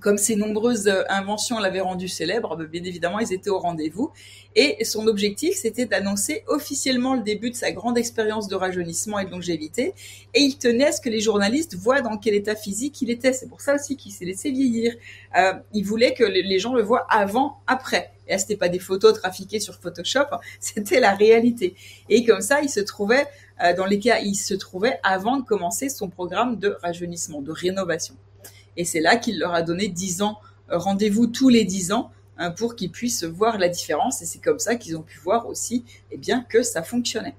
comme 0.00 0.18
ses 0.18 0.36
nombreuses 0.36 0.88
euh, 0.88 1.02
inventions 1.08 1.58
l'avaient 1.58 1.80
rendu 1.80 2.08
célèbre, 2.08 2.56
bah, 2.56 2.64
bien 2.64 2.84
évidemment, 2.84 3.18
ils 3.18 3.32
étaient 3.32 3.50
au 3.50 3.58
rendez-vous. 3.58 4.10
Et 4.54 4.84
son 4.84 5.06
objectif, 5.06 5.54
c'était 5.54 5.86
d'annoncer 5.86 6.44
officiellement 6.46 7.14
le 7.14 7.22
début 7.22 7.50
de 7.50 7.56
sa 7.56 7.72
grande 7.72 7.96
expérience 7.98 8.48
de 8.48 8.54
rajeunissement 8.54 9.18
et 9.18 9.24
de 9.24 9.30
longévité. 9.30 9.94
Et 10.34 10.40
il 10.40 10.58
tenait 10.58 10.86
à 10.86 10.92
ce 10.92 11.00
que 11.00 11.08
les 11.08 11.20
journalistes 11.20 11.74
voient 11.76 12.00
dans 12.00 12.18
quel 12.18 12.34
état 12.34 12.54
physique 12.54 13.00
il 13.02 13.10
était. 13.10 13.32
C'est 13.32 13.48
pour 13.48 13.60
ça 13.60 13.74
aussi 13.74 13.96
qu'il 13.96 14.12
s'est 14.12 14.24
laissé 14.24 14.50
vieillir. 14.50 14.94
Euh, 15.36 15.52
il 15.72 15.84
voulait 15.84 16.14
que 16.14 16.24
les 16.24 16.58
gens 16.58 16.74
le 16.74 16.82
voient 16.82 17.06
avant, 17.10 17.58
après. 17.66 18.12
Et 18.26 18.32
là, 18.32 18.38
c'était 18.38 18.56
pas 18.56 18.68
des 18.68 18.78
photos 18.78 19.18
trafiquées 19.18 19.60
sur 19.60 19.74
Photoshop, 19.74 20.26
c'était 20.60 21.00
la 21.00 21.14
réalité. 21.14 21.74
Et 22.08 22.24
comme 22.24 22.40
ça, 22.40 22.60
il 22.62 22.68
se 22.68 22.80
trouvait, 22.80 23.26
euh, 23.62 23.74
dans 23.74 23.86
les 23.86 23.98
cas, 23.98 24.20
il 24.20 24.34
se 24.34 24.54
trouvait 24.54 25.00
avant 25.02 25.38
de 25.38 25.44
commencer 25.44 25.88
son 25.88 26.08
programme 26.08 26.58
de 26.58 26.76
rajeunissement, 26.82 27.40
de 27.40 27.52
rénovation. 27.52 28.14
Et 28.76 28.84
c'est 28.84 29.00
là 29.00 29.16
qu'il 29.16 29.38
leur 29.38 29.54
a 29.54 29.62
donné 29.62 29.88
10 29.88 30.22
ans, 30.22 30.38
euh, 30.70 30.78
rendez-vous 30.78 31.26
tous 31.26 31.48
les 31.48 31.64
10 31.64 31.92
ans 31.92 32.10
hein, 32.38 32.50
pour 32.50 32.76
qu'ils 32.76 32.90
puissent 32.90 33.24
voir 33.24 33.58
la 33.58 33.68
différence. 33.68 34.22
Et 34.22 34.26
c'est 34.26 34.40
comme 34.40 34.58
ça 34.58 34.76
qu'ils 34.76 34.96
ont 34.96 35.02
pu 35.02 35.18
voir 35.18 35.46
aussi 35.46 35.84
eh 36.10 36.16
bien, 36.16 36.44
que 36.48 36.62
ça 36.62 36.82
fonctionnait. 36.82 37.34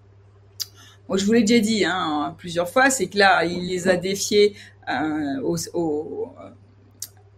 Moi, 1.09 1.17
je 1.17 1.25
vous 1.25 1.33
l'ai 1.33 1.43
déjà 1.43 1.59
dit 1.59 1.85
hein, 1.85 2.35
plusieurs 2.37 2.69
fois, 2.69 2.89
c'est 2.89 3.07
que 3.07 3.17
là, 3.17 3.43
il 3.45 3.67
les 3.67 3.87
a 3.87 3.97
défiés 3.97 4.55
euh, 4.89 5.41
au, 5.41 5.57
au, 5.73 6.33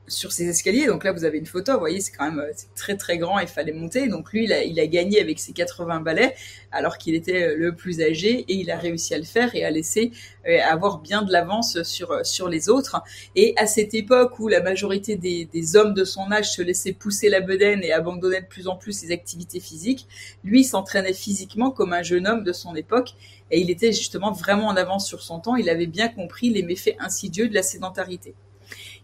sur 0.07 0.31
ces 0.31 0.47
escaliers. 0.47 0.87
Donc 0.87 1.03
là, 1.03 1.11
vous 1.11 1.23
avez 1.25 1.37
une 1.37 1.45
photo. 1.45 1.73
Vous 1.73 1.79
voyez, 1.79 1.99
c'est 1.99 2.11
quand 2.11 2.31
même 2.31 2.45
très 2.75 2.95
très 2.97 3.17
grand. 3.17 3.39
Il 3.39 3.47
fallait 3.47 3.73
monter. 3.73 4.07
Donc 4.07 4.31
lui, 4.31 4.45
il 4.45 4.53
a, 4.53 4.63
il 4.63 4.79
a 4.79 4.87
gagné 4.87 5.19
avec 5.19 5.39
ses 5.39 5.53
80 5.53 6.01
balais, 6.01 6.35
alors 6.71 6.97
qu'il 6.97 7.15
était 7.15 7.43
euh, 7.43 7.55
le 7.57 7.75
plus 7.75 8.01
âgé, 8.01 8.45
et 8.47 8.53
il 8.53 8.71
a 8.71 8.77
réussi 8.77 9.13
à 9.13 9.17
le 9.17 9.23
faire 9.23 9.55
et 9.55 9.63
à 9.63 9.71
laisser 9.71 10.11
euh, 10.47 10.57
avoir 10.69 10.99
bien 10.99 11.21
de 11.21 11.31
l'avance 11.31 11.81
sur 11.83 12.25
sur 12.25 12.49
les 12.49 12.69
autres. 12.69 13.01
Et 13.35 13.53
à 13.57 13.67
cette 13.67 13.93
époque 13.93 14.39
où 14.39 14.47
la 14.47 14.61
majorité 14.61 15.15
des, 15.15 15.45
des 15.45 15.75
hommes 15.75 15.93
de 15.93 16.03
son 16.03 16.31
âge 16.31 16.51
se 16.51 16.61
laissaient 16.61 16.93
pousser 16.93 17.29
la 17.29 17.41
bedaine 17.41 17.83
et 17.83 17.91
abandonnaient 17.91 18.41
de 18.41 18.47
plus 18.47 18.67
en 18.67 18.75
plus 18.75 18.93
ses 18.93 19.11
activités 19.11 19.59
physiques, 19.59 20.07
lui 20.43 20.63
s'entraînait 20.63 21.13
physiquement 21.13 21.71
comme 21.71 21.93
un 21.93 22.03
jeune 22.03 22.27
homme 22.27 22.43
de 22.43 22.53
son 22.53 22.75
époque. 22.75 23.13
Et 23.51 23.59
il 23.59 23.69
était 23.69 23.91
justement 23.91 24.31
vraiment 24.31 24.67
en 24.67 24.75
avance 24.75 25.07
sur 25.07 25.21
son 25.21 25.39
temps. 25.39 25.55
Il 25.55 25.69
avait 25.69 25.85
bien 25.85 26.09
compris 26.09 26.49
les 26.49 26.63
méfaits 26.63 26.95
insidieux 26.99 27.47
de 27.47 27.53
la 27.53 27.63
sédentarité. 27.63 28.33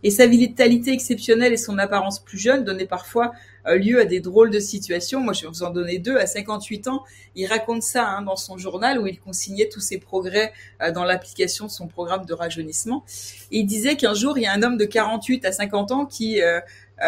Et 0.03 0.11
sa 0.11 0.27
vitalité 0.27 0.91
exceptionnelle 0.91 1.53
et 1.53 1.57
son 1.57 1.77
apparence 1.77 2.19
plus 2.19 2.37
jeune 2.37 2.63
donnaient 2.63 2.85
parfois 2.85 3.31
lieu 3.67 3.99
à 3.99 4.05
des 4.05 4.19
drôles 4.19 4.49
de 4.49 4.59
situations. 4.59 5.19
Moi, 5.19 5.33
je 5.33 5.43
vais 5.43 5.47
vous 5.47 5.61
en 5.61 5.69
donner 5.69 5.99
deux. 5.99 6.17
À 6.17 6.25
58 6.25 6.87
ans, 6.87 7.03
il 7.35 7.45
raconte 7.45 7.83
ça 7.83 8.07
hein, 8.07 8.23
dans 8.23 8.35
son 8.35 8.57
journal 8.57 8.99
où 8.99 9.05
il 9.05 9.19
consignait 9.19 9.69
tous 9.69 9.81
ses 9.81 9.99
progrès 9.99 10.51
dans 10.95 11.03
l'application 11.03 11.67
de 11.67 11.71
son 11.71 11.87
programme 11.87 12.25
de 12.25 12.33
rajeunissement. 12.33 13.05
Il 13.51 13.65
disait 13.65 13.97
qu'un 13.97 14.15
jour, 14.15 14.39
il 14.39 14.41
y 14.41 14.47
a 14.47 14.53
un 14.53 14.63
homme 14.63 14.77
de 14.77 14.85
48 14.85 15.45
à 15.45 15.51
50 15.51 15.91
ans 15.91 16.05
qui 16.05 16.41
euh, 16.41 16.59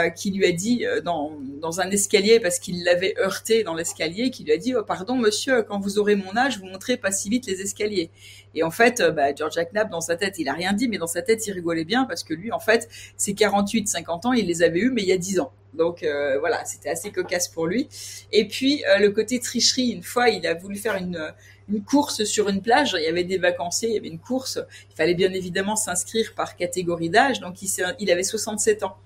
qui 0.10 0.32
lui 0.32 0.46
a 0.46 0.52
dit 0.52 0.86
euh, 0.86 1.02
dans, 1.02 1.32
dans 1.62 1.82
un 1.82 1.90
escalier 1.90 2.40
parce 2.40 2.60
qu'il 2.60 2.84
l'avait 2.84 3.14
heurté 3.20 3.64
dans 3.64 3.74
l'escalier, 3.74 4.32
qui 4.32 4.44
lui 4.44 4.52
a 4.52 4.58
dit 4.58 4.76
oh, 4.76 4.84
pardon 4.84 5.16
monsieur, 5.16 5.64
quand 5.64 5.80
vous 5.80 6.00
aurez 6.00 6.16
mon 6.16 6.36
âge, 6.36 6.60
vous 6.60 6.66
montrez 6.66 6.98
pas 6.98 7.12
si 7.12 7.30
vite 7.30 7.46
les 7.46 7.62
escaliers. 7.62 8.10
Et 8.56 8.64
en 8.64 8.72
fait, 8.72 9.00
euh, 9.00 9.12
bah, 9.12 9.34
George 9.36 9.56
Knapp 9.72 9.90
dans 9.90 10.02
sa 10.02 10.16
tête, 10.16 10.40
il 10.40 10.50
a 10.50 10.54
rien 10.54 10.74
dit, 10.74 10.88
mais 10.88 10.98
dans 10.98 11.08
sa 11.08 11.22
tête, 11.22 11.46
il 11.48 11.52
rigolait 11.52 11.86
bien 11.86 12.06
parce 12.06 12.24
que 12.24 12.34
lui, 12.34 12.52
en 12.52 12.60
fait, 12.60 12.90
ses 13.18 13.34
48, 13.34 13.88
50 13.88 14.26
ans, 14.26 14.34
il 14.34 14.48
les 14.48 14.64
avait 14.64 14.80
eus, 14.80 14.92
mais 14.92 15.02
il 15.02 15.08
y 15.08 15.14
a 15.14 15.18
10 15.18 15.40
ans. 15.40 15.52
Donc 15.74 16.06
voilà, 16.40 16.64
c'était 16.66 16.90
assez 16.90 17.12
cocasse 17.12 17.48
pour 17.48 17.66
lui. 17.66 17.88
Et 18.32 18.48
puis 18.48 18.84
le 19.00 19.10
côté 19.10 19.40
tricherie, 19.40 19.90
une 19.90 20.04
fois, 20.04 20.30
il 20.30 20.46
a 20.46 20.54
voulu 20.54 20.76
faire 20.76 20.98
une 20.98 21.34
une 21.70 21.84
course 21.84 22.24
sur 22.24 22.50
une 22.50 22.62
plage. 22.62 22.96
Il 22.98 23.04
y 23.04 23.08
avait 23.08 23.24
des 23.24 23.38
vacanciers, 23.38 23.90
il 23.90 23.96
y 23.96 23.98
avait 23.98 24.10
une 24.10 24.20
course. 24.20 24.60
Il 24.92 24.96
fallait 24.96 25.14
bien 25.14 25.32
évidemment 25.32 25.76
s'inscrire 25.76 26.34
par 26.36 26.56
catégorie 26.56 27.10
d'âge. 27.10 27.40
Donc 27.40 27.62
il, 27.62 27.70
il 28.00 28.12
avait 28.12 28.24
67 28.24 28.84
ans. 28.84 28.98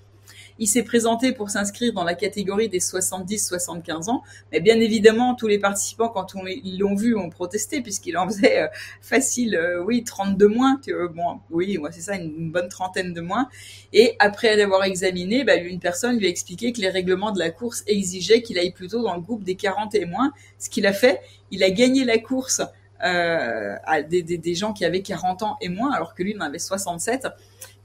Il 0.60 0.68
s'est 0.68 0.84
présenté 0.84 1.32
pour 1.32 1.50
s'inscrire 1.50 1.94
dans 1.94 2.04
la 2.04 2.16
catégorie 2.16 2.70
des 2.70 2.80
70-75 2.80 4.10
ans. 4.10 4.24
Mais 4.52 4.60
bien 4.60 4.80
évidemment, 4.80 5.36
tous 5.36 5.48
les 5.48 5.60
participants, 5.60 6.10
quand 6.10 6.34
ils 6.46 6.80
l'ont 6.80 6.96
vu, 6.96 7.16
ont 7.16 7.30
protesté 7.30 7.82
puisqu'il 7.82 8.18
en 8.18 8.28
faisait 8.28 8.64
euh, 8.64 8.68
facile, 9.02 9.56
euh, 9.56 9.84
oui, 9.84 10.04
30 10.04 10.38
de 10.38 10.46
moins. 10.46 10.80
Que, 10.86 11.08
bon, 11.08 11.40
oui, 11.50 11.78
moi 11.78 11.92
c'est 11.92 12.02
ça, 12.02 12.16
une, 12.16 12.52
bonne 12.52 12.70
trentaine 12.70 13.14
de 13.14 13.22
moins. 13.22 13.50
Et 13.94 14.16
après 14.20 14.56
l'avoir 14.56 14.84
examiné, 14.84 15.44
bah, 15.44 15.56
une 15.56 15.80
personne 15.80 16.18
lui 16.18 16.28
a 16.28 16.30
expliqué 16.30 16.72
que 16.72 16.82
les 16.82 16.90
règlements 16.90 17.32
de 17.32 17.40
la 17.40 17.50
course 17.50 17.84
exigeaient 17.88 18.42
qu'il 18.42 18.58
aille 18.58 18.72
plutôt 18.72 19.04
dans 19.04 19.16
le 19.16 19.22
groupe 19.22 19.44
des 19.44 19.56
40 19.56 19.96
et 19.96 20.06
moins. 20.06 20.32
Ce 20.60 20.70
qu'il 20.70 20.86
a 20.86 20.94
fait, 20.94 21.22
il 21.52 21.64
a 21.64 21.70
gagné 21.70 22.06
la 22.06 22.18
course 22.18 22.62
euh, 23.04 23.76
à 23.86 24.02
des, 24.02 24.24
des, 24.24 24.40
des, 24.40 24.56
gens 24.56 24.74
qui 24.74 24.84
avaient 24.84 25.04
40 25.04 25.44
ans 25.44 25.58
et 25.62 25.70
moins, 25.70 25.92
alors 25.94 26.16
que 26.16 26.24
lui 26.24 26.36
en 26.36 26.42
avait 26.42 26.58
67. 26.58 27.28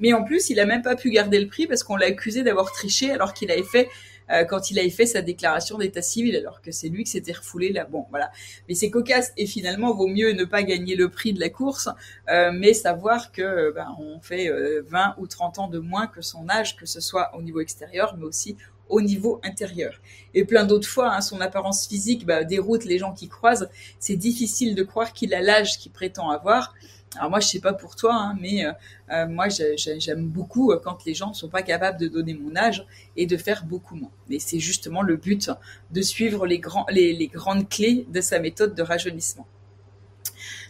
Mais 0.02 0.12
en 0.12 0.24
plus, 0.24 0.50
il 0.50 0.60
a 0.60 0.66
même 0.66 0.82
pas 0.82 0.96
pu 0.96 1.10
garder 1.10 1.40
le 1.40 1.46
prix 1.46 1.66
parce 1.66 1.82
qu'on 1.82 1.96
l'a 1.96 2.06
accusé 2.06 2.42
d'avoir 2.42 2.70
triché 2.72 3.10
alors 3.10 3.32
qu'il 3.32 3.50
avait 3.50 3.62
fait 3.62 3.88
euh, 4.30 4.44
quand 4.44 4.70
il 4.70 4.78
avait 4.78 4.90
fait 4.90 5.06
sa 5.06 5.22
déclaration 5.22 5.78
d'état 5.78 6.02
civil, 6.02 6.36
alors 6.36 6.60
que 6.60 6.70
c'est 6.70 6.88
lui 6.88 7.04
qui 7.04 7.10
s'était 7.10 7.32
refoulé 7.32 7.72
là. 7.72 7.84
Bon, 7.84 8.06
voilà. 8.10 8.30
Mais 8.68 8.74
c'est 8.74 8.90
cocasse 8.90 9.32
et 9.36 9.46
finalement, 9.46 9.94
vaut 9.94 10.08
mieux 10.08 10.32
ne 10.32 10.44
pas 10.44 10.62
gagner 10.62 10.96
le 10.96 11.08
prix 11.08 11.32
de 11.32 11.40
la 11.40 11.48
course, 11.48 11.88
euh, 12.28 12.50
mais 12.52 12.74
savoir 12.74 13.32
que 13.32 13.72
ben, 13.72 13.88
on 13.98 14.20
fait 14.20 14.50
20 14.86 15.14
ou 15.18 15.26
30 15.26 15.58
ans 15.58 15.68
de 15.68 15.78
moins 15.78 16.06
que 16.06 16.20
son 16.20 16.48
âge, 16.48 16.76
que 16.76 16.86
ce 16.86 17.00
soit 17.00 17.30
au 17.36 17.42
niveau 17.42 17.60
extérieur, 17.60 18.16
mais 18.18 18.24
aussi 18.24 18.56
au 18.88 19.00
niveau 19.00 19.40
intérieur. 19.42 20.00
Et 20.34 20.44
plein 20.44 20.64
d'autres 20.64 20.88
fois, 20.88 21.14
hein, 21.14 21.20
son 21.20 21.40
apparence 21.40 21.88
physique 21.88 22.26
bah, 22.26 22.44
déroute 22.44 22.84
les 22.84 22.98
gens 22.98 23.12
qui 23.12 23.28
croisent. 23.28 23.68
C'est 23.98 24.16
difficile 24.16 24.74
de 24.74 24.82
croire 24.82 25.12
qu'il 25.12 25.34
a 25.34 25.40
l'âge 25.40 25.78
qu'il 25.78 25.92
prétend 25.92 26.30
avoir. 26.30 26.74
Alors 27.16 27.30
moi, 27.30 27.40
je 27.40 27.48
sais 27.48 27.60
pas 27.60 27.74
pour 27.74 27.94
toi, 27.94 28.14
hein, 28.14 28.36
mais 28.40 28.64
euh, 28.64 28.72
euh, 29.12 29.26
moi, 29.28 29.48
j'aime 29.48 30.26
beaucoup 30.28 30.72
euh, 30.72 30.80
quand 30.82 31.04
les 31.04 31.12
gens 31.12 31.30
ne 31.30 31.34
sont 31.34 31.48
pas 31.48 31.62
capables 31.62 31.98
de 31.98 32.08
donner 32.08 32.32
mon 32.32 32.56
âge 32.56 32.86
et 33.16 33.26
de 33.26 33.36
faire 33.36 33.64
beaucoup 33.64 33.96
moins. 33.96 34.10
Mais 34.28 34.38
c'est 34.38 34.58
justement 34.58 35.02
le 35.02 35.16
but 35.16 35.50
de 35.90 36.00
suivre 36.00 36.46
les, 36.46 36.58
grands, 36.58 36.86
les 36.90 37.26
grandes 37.28 37.68
clés 37.68 38.06
de 38.10 38.20
sa 38.20 38.38
méthode 38.38 38.74
de 38.74 38.82
rajeunissement. 38.82 39.46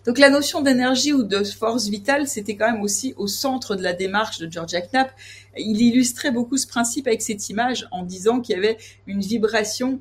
Donc 0.04 0.18
la 0.18 0.30
notion 0.30 0.62
d'énergie 0.62 1.12
ou 1.12 1.22
de 1.22 1.44
force 1.44 1.86
vitale, 1.88 2.26
c'était 2.26 2.56
quand 2.56 2.72
même 2.72 2.82
aussi 2.82 3.14
au 3.16 3.28
centre 3.28 3.76
de 3.76 3.82
la 3.82 3.92
démarche 3.92 4.38
de 4.38 4.50
Georgia 4.50 4.80
Knapp. 4.80 5.12
Il 5.56 5.80
illustrait 5.80 6.32
beaucoup 6.32 6.56
ce 6.56 6.66
principe 6.66 7.06
avec 7.06 7.22
cette 7.22 7.48
image 7.50 7.86
en 7.92 8.02
disant 8.02 8.40
qu'il 8.40 8.56
y 8.56 8.58
avait 8.58 8.78
une 9.06 9.20
vibration 9.20 10.00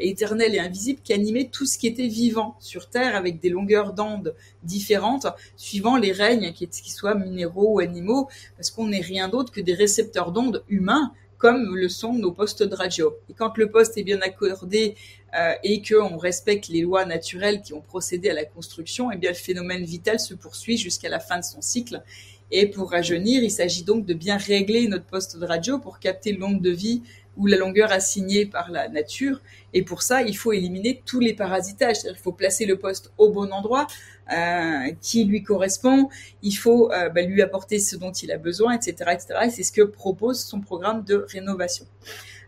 éternelle 0.00 0.54
et 0.54 0.58
invisible 0.58 1.00
qui 1.02 1.12
animait 1.12 1.48
tout 1.50 1.66
ce 1.66 1.78
qui 1.78 1.86
était 1.86 2.08
vivant 2.08 2.56
sur 2.58 2.88
Terre 2.88 3.14
avec 3.14 3.40
des 3.40 3.48
longueurs 3.48 3.92
d'onde 3.92 4.34
différentes 4.62 5.26
suivant 5.56 5.96
les 5.96 6.12
règnes, 6.12 6.52
qu'ils 6.52 6.92
soient 6.92 7.14
minéraux 7.14 7.74
ou 7.74 7.78
animaux, 7.80 8.28
parce 8.56 8.70
qu'on 8.70 8.88
n'est 8.88 9.00
rien 9.00 9.28
d'autre 9.28 9.52
que 9.52 9.60
des 9.60 9.74
récepteurs 9.74 10.32
d'ondes 10.32 10.64
humains 10.68 11.12
comme 11.40 11.74
le 11.74 11.88
sont 11.88 12.12
nos 12.12 12.32
postes 12.32 12.62
de 12.62 12.74
radio. 12.74 13.16
Et 13.30 13.32
quand 13.32 13.56
le 13.56 13.70
poste 13.70 13.96
est 13.96 14.02
bien 14.02 14.20
accordé 14.20 14.94
euh, 15.38 15.54
et 15.64 15.80
qu'on 15.80 16.18
respecte 16.18 16.68
les 16.68 16.82
lois 16.82 17.06
naturelles 17.06 17.62
qui 17.62 17.72
ont 17.72 17.80
procédé 17.80 18.28
à 18.28 18.34
la 18.34 18.44
construction, 18.44 19.10
eh 19.10 19.16
bien 19.16 19.30
le 19.30 19.36
phénomène 19.36 19.82
vital 19.82 20.20
se 20.20 20.34
poursuit 20.34 20.76
jusqu'à 20.76 21.08
la 21.08 21.18
fin 21.18 21.38
de 21.38 21.44
son 21.44 21.62
cycle. 21.62 22.02
Et 22.50 22.66
pour 22.66 22.90
rajeunir, 22.90 23.42
il 23.42 23.50
s'agit 23.50 23.84
donc 23.84 24.04
de 24.04 24.12
bien 24.12 24.36
régler 24.36 24.86
notre 24.86 25.06
poste 25.06 25.38
de 25.38 25.46
radio 25.46 25.78
pour 25.78 25.98
capter 25.98 26.32
l'onde 26.32 26.60
de 26.60 26.70
vie 26.70 27.02
ou 27.40 27.46
la 27.46 27.56
longueur 27.56 27.90
assignée 27.90 28.44
par 28.44 28.70
la 28.70 28.88
nature. 28.88 29.40
Et 29.72 29.82
pour 29.82 30.02
ça, 30.02 30.22
il 30.22 30.36
faut 30.36 30.52
éliminer 30.52 31.02
tous 31.06 31.20
les 31.20 31.32
parasitages. 31.32 31.96
Il 32.04 32.16
faut 32.16 32.32
placer 32.32 32.66
le 32.66 32.78
poste 32.78 33.12
au 33.16 33.30
bon 33.30 33.50
endroit, 33.50 33.86
euh, 34.30 34.92
qui 35.00 35.24
lui 35.24 35.42
correspond. 35.42 36.10
Il 36.42 36.52
faut 36.52 36.92
euh, 36.92 37.08
bah, 37.08 37.22
lui 37.22 37.40
apporter 37.40 37.78
ce 37.78 37.96
dont 37.96 38.12
il 38.12 38.30
a 38.30 38.36
besoin, 38.36 38.74
etc., 38.74 38.94
etc. 39.12 39.34
Et 39.46 39.50
c'est 39.50 39.62
ce 39.62 39.72
que 39.72 39.82
propose 39.82 40.44
son 40.44 40.60
programme 40.60 41.02
de 41.02 41.26
rénovation. 41.32 41.86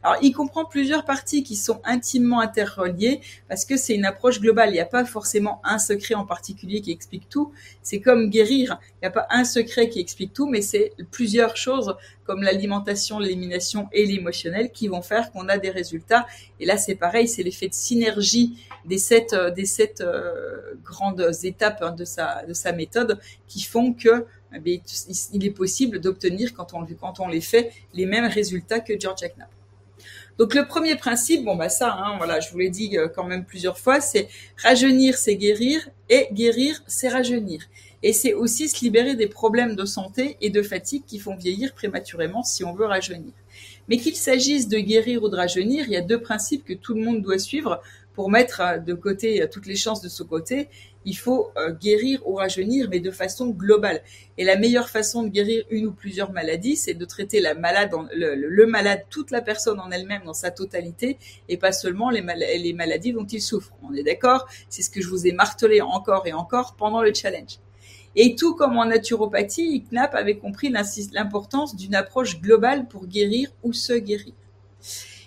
Alors, 0.05 0.18
il 0.20 0.32
comprend 0.32 0.64
plusieurs 0.64 1.05
parties 1.05 1.44
qui 1.44 1.55
sont 1.55 1.80
intimement 1.84 2.40
interreliées 2.40 3.20
parce 3.48 3.64
que 3.64 3.76
c'est 3.76 3.94
une 3.94 4.05
approche 4.05 4.40
globale. 4.40 4.70
Il 4.70 4.72
n'y 4.72 4.80
a 4.80 4.84
pas 4.84 5.05
forcément 5.05 5.61
un 5.62 5.78
secret 5.78 6.14
en 6.14 6.26
particulier 6.26 6.80
qui 6.80 6.90
explique 6.90 7.28
tout. 7.28 7.53
C'est 7.82 8.00
comme 8.00 8.28
guérir. 8.28 8.80
Il 8.94 9.05
n'y 9.05 9.09
a 9.09 9.12
pas 9.12 9.26
un 9.30 9.44
secret 9.44 9.88
qui 9.88 10.00
explique 10.00 10.32
tout, 10.32 10.48
mais 10.48 10.61
c'est 10.61 10.92
plusieurs 11.12 11.57
choses 11.57 11.94
comme 12.24 12.42
l'alimentation, 12.42 13.20
l'élimination 13.20 13.88
et 13.92 14.05
l'émotionnel 14.05 14.72
qui 14.72 14.88
vont 14.88 15.03
faire 15.03 15.30
qu'on 15.30 15.48
a 15.48 15.59
des 15.59 15.70
résultats. 15.70 16.26
Et 16.59 16.66
là, 16.66 16.76
c'est 16.76 16.96
pareil, 16.96 17.28
c'est 17.28 17.44
l'effet 17.44 17.68
de 17.68 17.74
synergie 17.74 18.57
des 18.84 18.98
sept, 18.98 19.32
euh, 19.32 19.50
des 19.50 19.66
sept 19.66 20.00
euh, 20.00 20.74
grandes 20.82 21.24
étapes 21.44 21.78
hein, 21.82 21.92
de, 21.92 22.05
sa, 22.05 22.44
de 22.44 22.55
sa 22.55 22.72
méthode 22.72 23.20
qui 23.46 23.62
font 23.62 23.92
que 23.92 24.26
eh 24.55 24.82
il 25.32 25.46
est 25.46 25.50
possible 25.50 26.00
d'obtenir, 26.00 26.53
quand 26.55 26.74
on, 26.74 26.84
quand 27.00 27.20
on 27.20 27.28
les 27.28 27.40
fait, 27.40 27.72
les 27.94 28.07
mêmes 28.07 28.26
résultats 28.26 28.80
que 28.80 28.98
George 28.98 29.22
Knapp. 29.36 29.62
Donc 30.39 30.55
le 30.55 30.66
premier 30.66 30.97
principe, 30.97 31.45
bon 31.45 31.57
bah 31.57 31.68
ça, 31.68 31.93
hein, 31.93 32.16
voilà, 32.16 32.41
je 32.41 32.51
vous 32.51 32.59
l'ai 32.59 32.70
dit 32.70 32.97
euh, 32.97 33.09
quand 33.09 33.24
même 33.24 33.45
plusieurs 33.45 33.78
fois, 33.78 34.01
c'est 34.01 34.28
rajeunir, 34.62 35.16
c'est 35.16 35.37
guérir, 35.37 35.89
et 36.09 36.28
guérir, 36.33 36.83
c'est 36.87 37.09
rajeunir. 37.09 37.62
Et 38.03 38.12
c'est 38.12 38.35
aussi 38.35 38.68
se 38.68 38.83
libérer 38.85 39.14
des 39.14 39.28
problèmes 39.28 39.76
de 39.76 39.85
santé 39.85 40.37
et 40.41 40.51
de 40.51 40.62
fatigue 40.62 41.05
qui 41.07 41.18
font 41.18 41.37
vieillir 41.37 41.72
prématurément 41.74 42.43
si 42.43 42.64
on 42.64 42.74
veut 42.74 42.87
rajeunir. 42.87 43.33
Mais 43.89 43.99
qu'il 43.99 44.16
s'agisse 44.16 44.68
de 44.68 44.78
guérir 44.78 45.22
ou 45.22 45.28
de 45.28 45.37
rajeunir, 45.37 45.85
il 45.87 45.93
y 45.93 45.97
a 45.97 46.01
deux 46.01 46.20
principes 46.20 46.64
que 46.64 46.72
tout 46.72 46.95
le 46.95 47.03
monde 47.03 47.22
doit 47.22 47.39
suivre 47.39 47.80
pour 48.14 48.30
mettre 48.30 48.61
euh, 48.61 48.78
de 48.78 48.95
côté 48.95 49.43
euh, 49.43 49.47
toutes 49.51 49.66
les 49.66 49.76
chances 49.76 50.01
de 50.01 50.09
ce 50.09 50.22
côté 50.22 50.68
il 51.05 51.16
faut 51.16 51.50
euh, 51.57 51.72
guérir 51.72 52.20
ou 52.26 52.34
rajeunir, 52.34 52.88
mais 52.90 53.00
de 53.00 53.11
façon 53.11 53.48
globale. 53.48 54.03
Et 54.38 54.44
la 54.44 54.57
meilleure 54.57 54.88
façon 54.88 55.22
de 55.22 55.28
guérir 55.28 55.64
une 55.70 55.86
ou 55.86 55.92
plusieurs 55.92 56.32
maladies, 56.32 56.76
c'est 56.76 56.94
de 56.94 57.05
traiter 57.05 57.40
le, 57.40 58.66
malade, 58.66 59.05
toute 59.11 59.30
la 59.30 59.40
personne 59.40 59.80
en 59.80 59.90
elle-même 59.90 60.22
dans 60.24 60.34
sa 60.34 60.50
totalité, 60.50 61.18
et 61.48 61.57
pas 61.57 61.72
seulement 61.72 62.11
les, 62.11 62.22
les 62.59 62.72
maladies 62.72 63.12
dont 63.12 63.26
il 63.26 63.40
souffre. 63.40 63.72
On 63.82 63.94
est 63.94 64.03
d'accord? 64.03 64.46
C'est 64.68 64.82
ce 64.82 64.90
que 64.90 65.00
je 65.00 65.09
vous 65.09 65.26
ai 65.26 65.32
martelé 65.32 65.80
encore 65.80 66.26
et 66.26 66.32
encore 66.32 66.74
pendant 66.76 67.03
le 67.03 67.12
challenge. 67.12 67.59
Et 68.14 68.34
tout 68.34 68.55
comme 68.55 68.76
en 68.76 68.84
naturopathie, 68.84 69.84
Knapp 69.90 70.14
avait 70.14 70.36
compris 70.36 70.70
l'importance 71.12 71.76
d'une 71.76 71.94
approche 71.94 72.40
globale 72.40 72.86
pour 72.86 73.07
guérir 73.07 73.50
ou 73.62 73.72
se 73.72 73.94
guérir. 73.94 74.34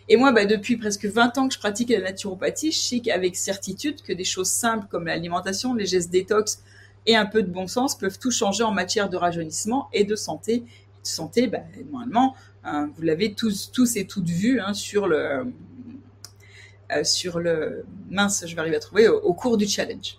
Et 0.08 0.18
moi, 0.18 0.32
bah, 0.32 0.46
depuis 0.46 0.78
presque 0.78 1.06
20 1.06 1.38
ans 1.38 1.48
que 1.48 1.54
je 1.54 1.60
pratique 1.60 1.90
la 1.90 2.00
naturopathie, 2.00 2.72
je 2.72 2.78
sais 2.80 3.00
qu'avec 3.00 3.36
certitude 3.36 4.02
que 4.02 4.14
des 4.14 4.24
choses 4.24 4.50
simples 4.50 4.88
comme 4.90 5.08
l'alimentation, 5.08 5.74
les 5.74 5.86
gestes 5.86 6.12
détox 6.12 6.62
et 7.08 7.16
un 7.16 7.26
peu 7.26 7.42
de 7.42 7.50
bon 7.50 7.68
sens 7.68 7.98
peuvent 7.98 8.20
tout 8.20 8.32
changer 8.32 8.64
en 8.64 8.72
matière 8.72 9.10
de 9.10 9.18
rajeunissement 9.18 9.90
et 9.94 10.04
de 10.04 10.16
santé. 10.16 10.60
De 10.60 10.66
santé, 11.08 11.48
bah, 11.48 11.60
normalement, 11.92 12.36
hein, 12.64 12.90
vous 12.96 13.02
l'avez 13.02 13.34
tous, 13.34 13.72
tous 13.72 13.96
et 13.96 14.06
toutes 14.06 14.30
vu 14.30 14.60
hein, 14.60 14.74
sur 14.74 15.08
le 15.08 15.46
euh, 16.92 17.04
sur 17.04 17.40
le 17.40 17.84
mince, 18.12 18.44
je 18.46 18.54
vais 18.54 18.62
arriver 18.62 18.76
à 18.76 18.80
trouver 18.80 19.08
au, 19.08 19.34
cours 19.34 19.58
du 19.58 19.68
challenge. 19.68 20.18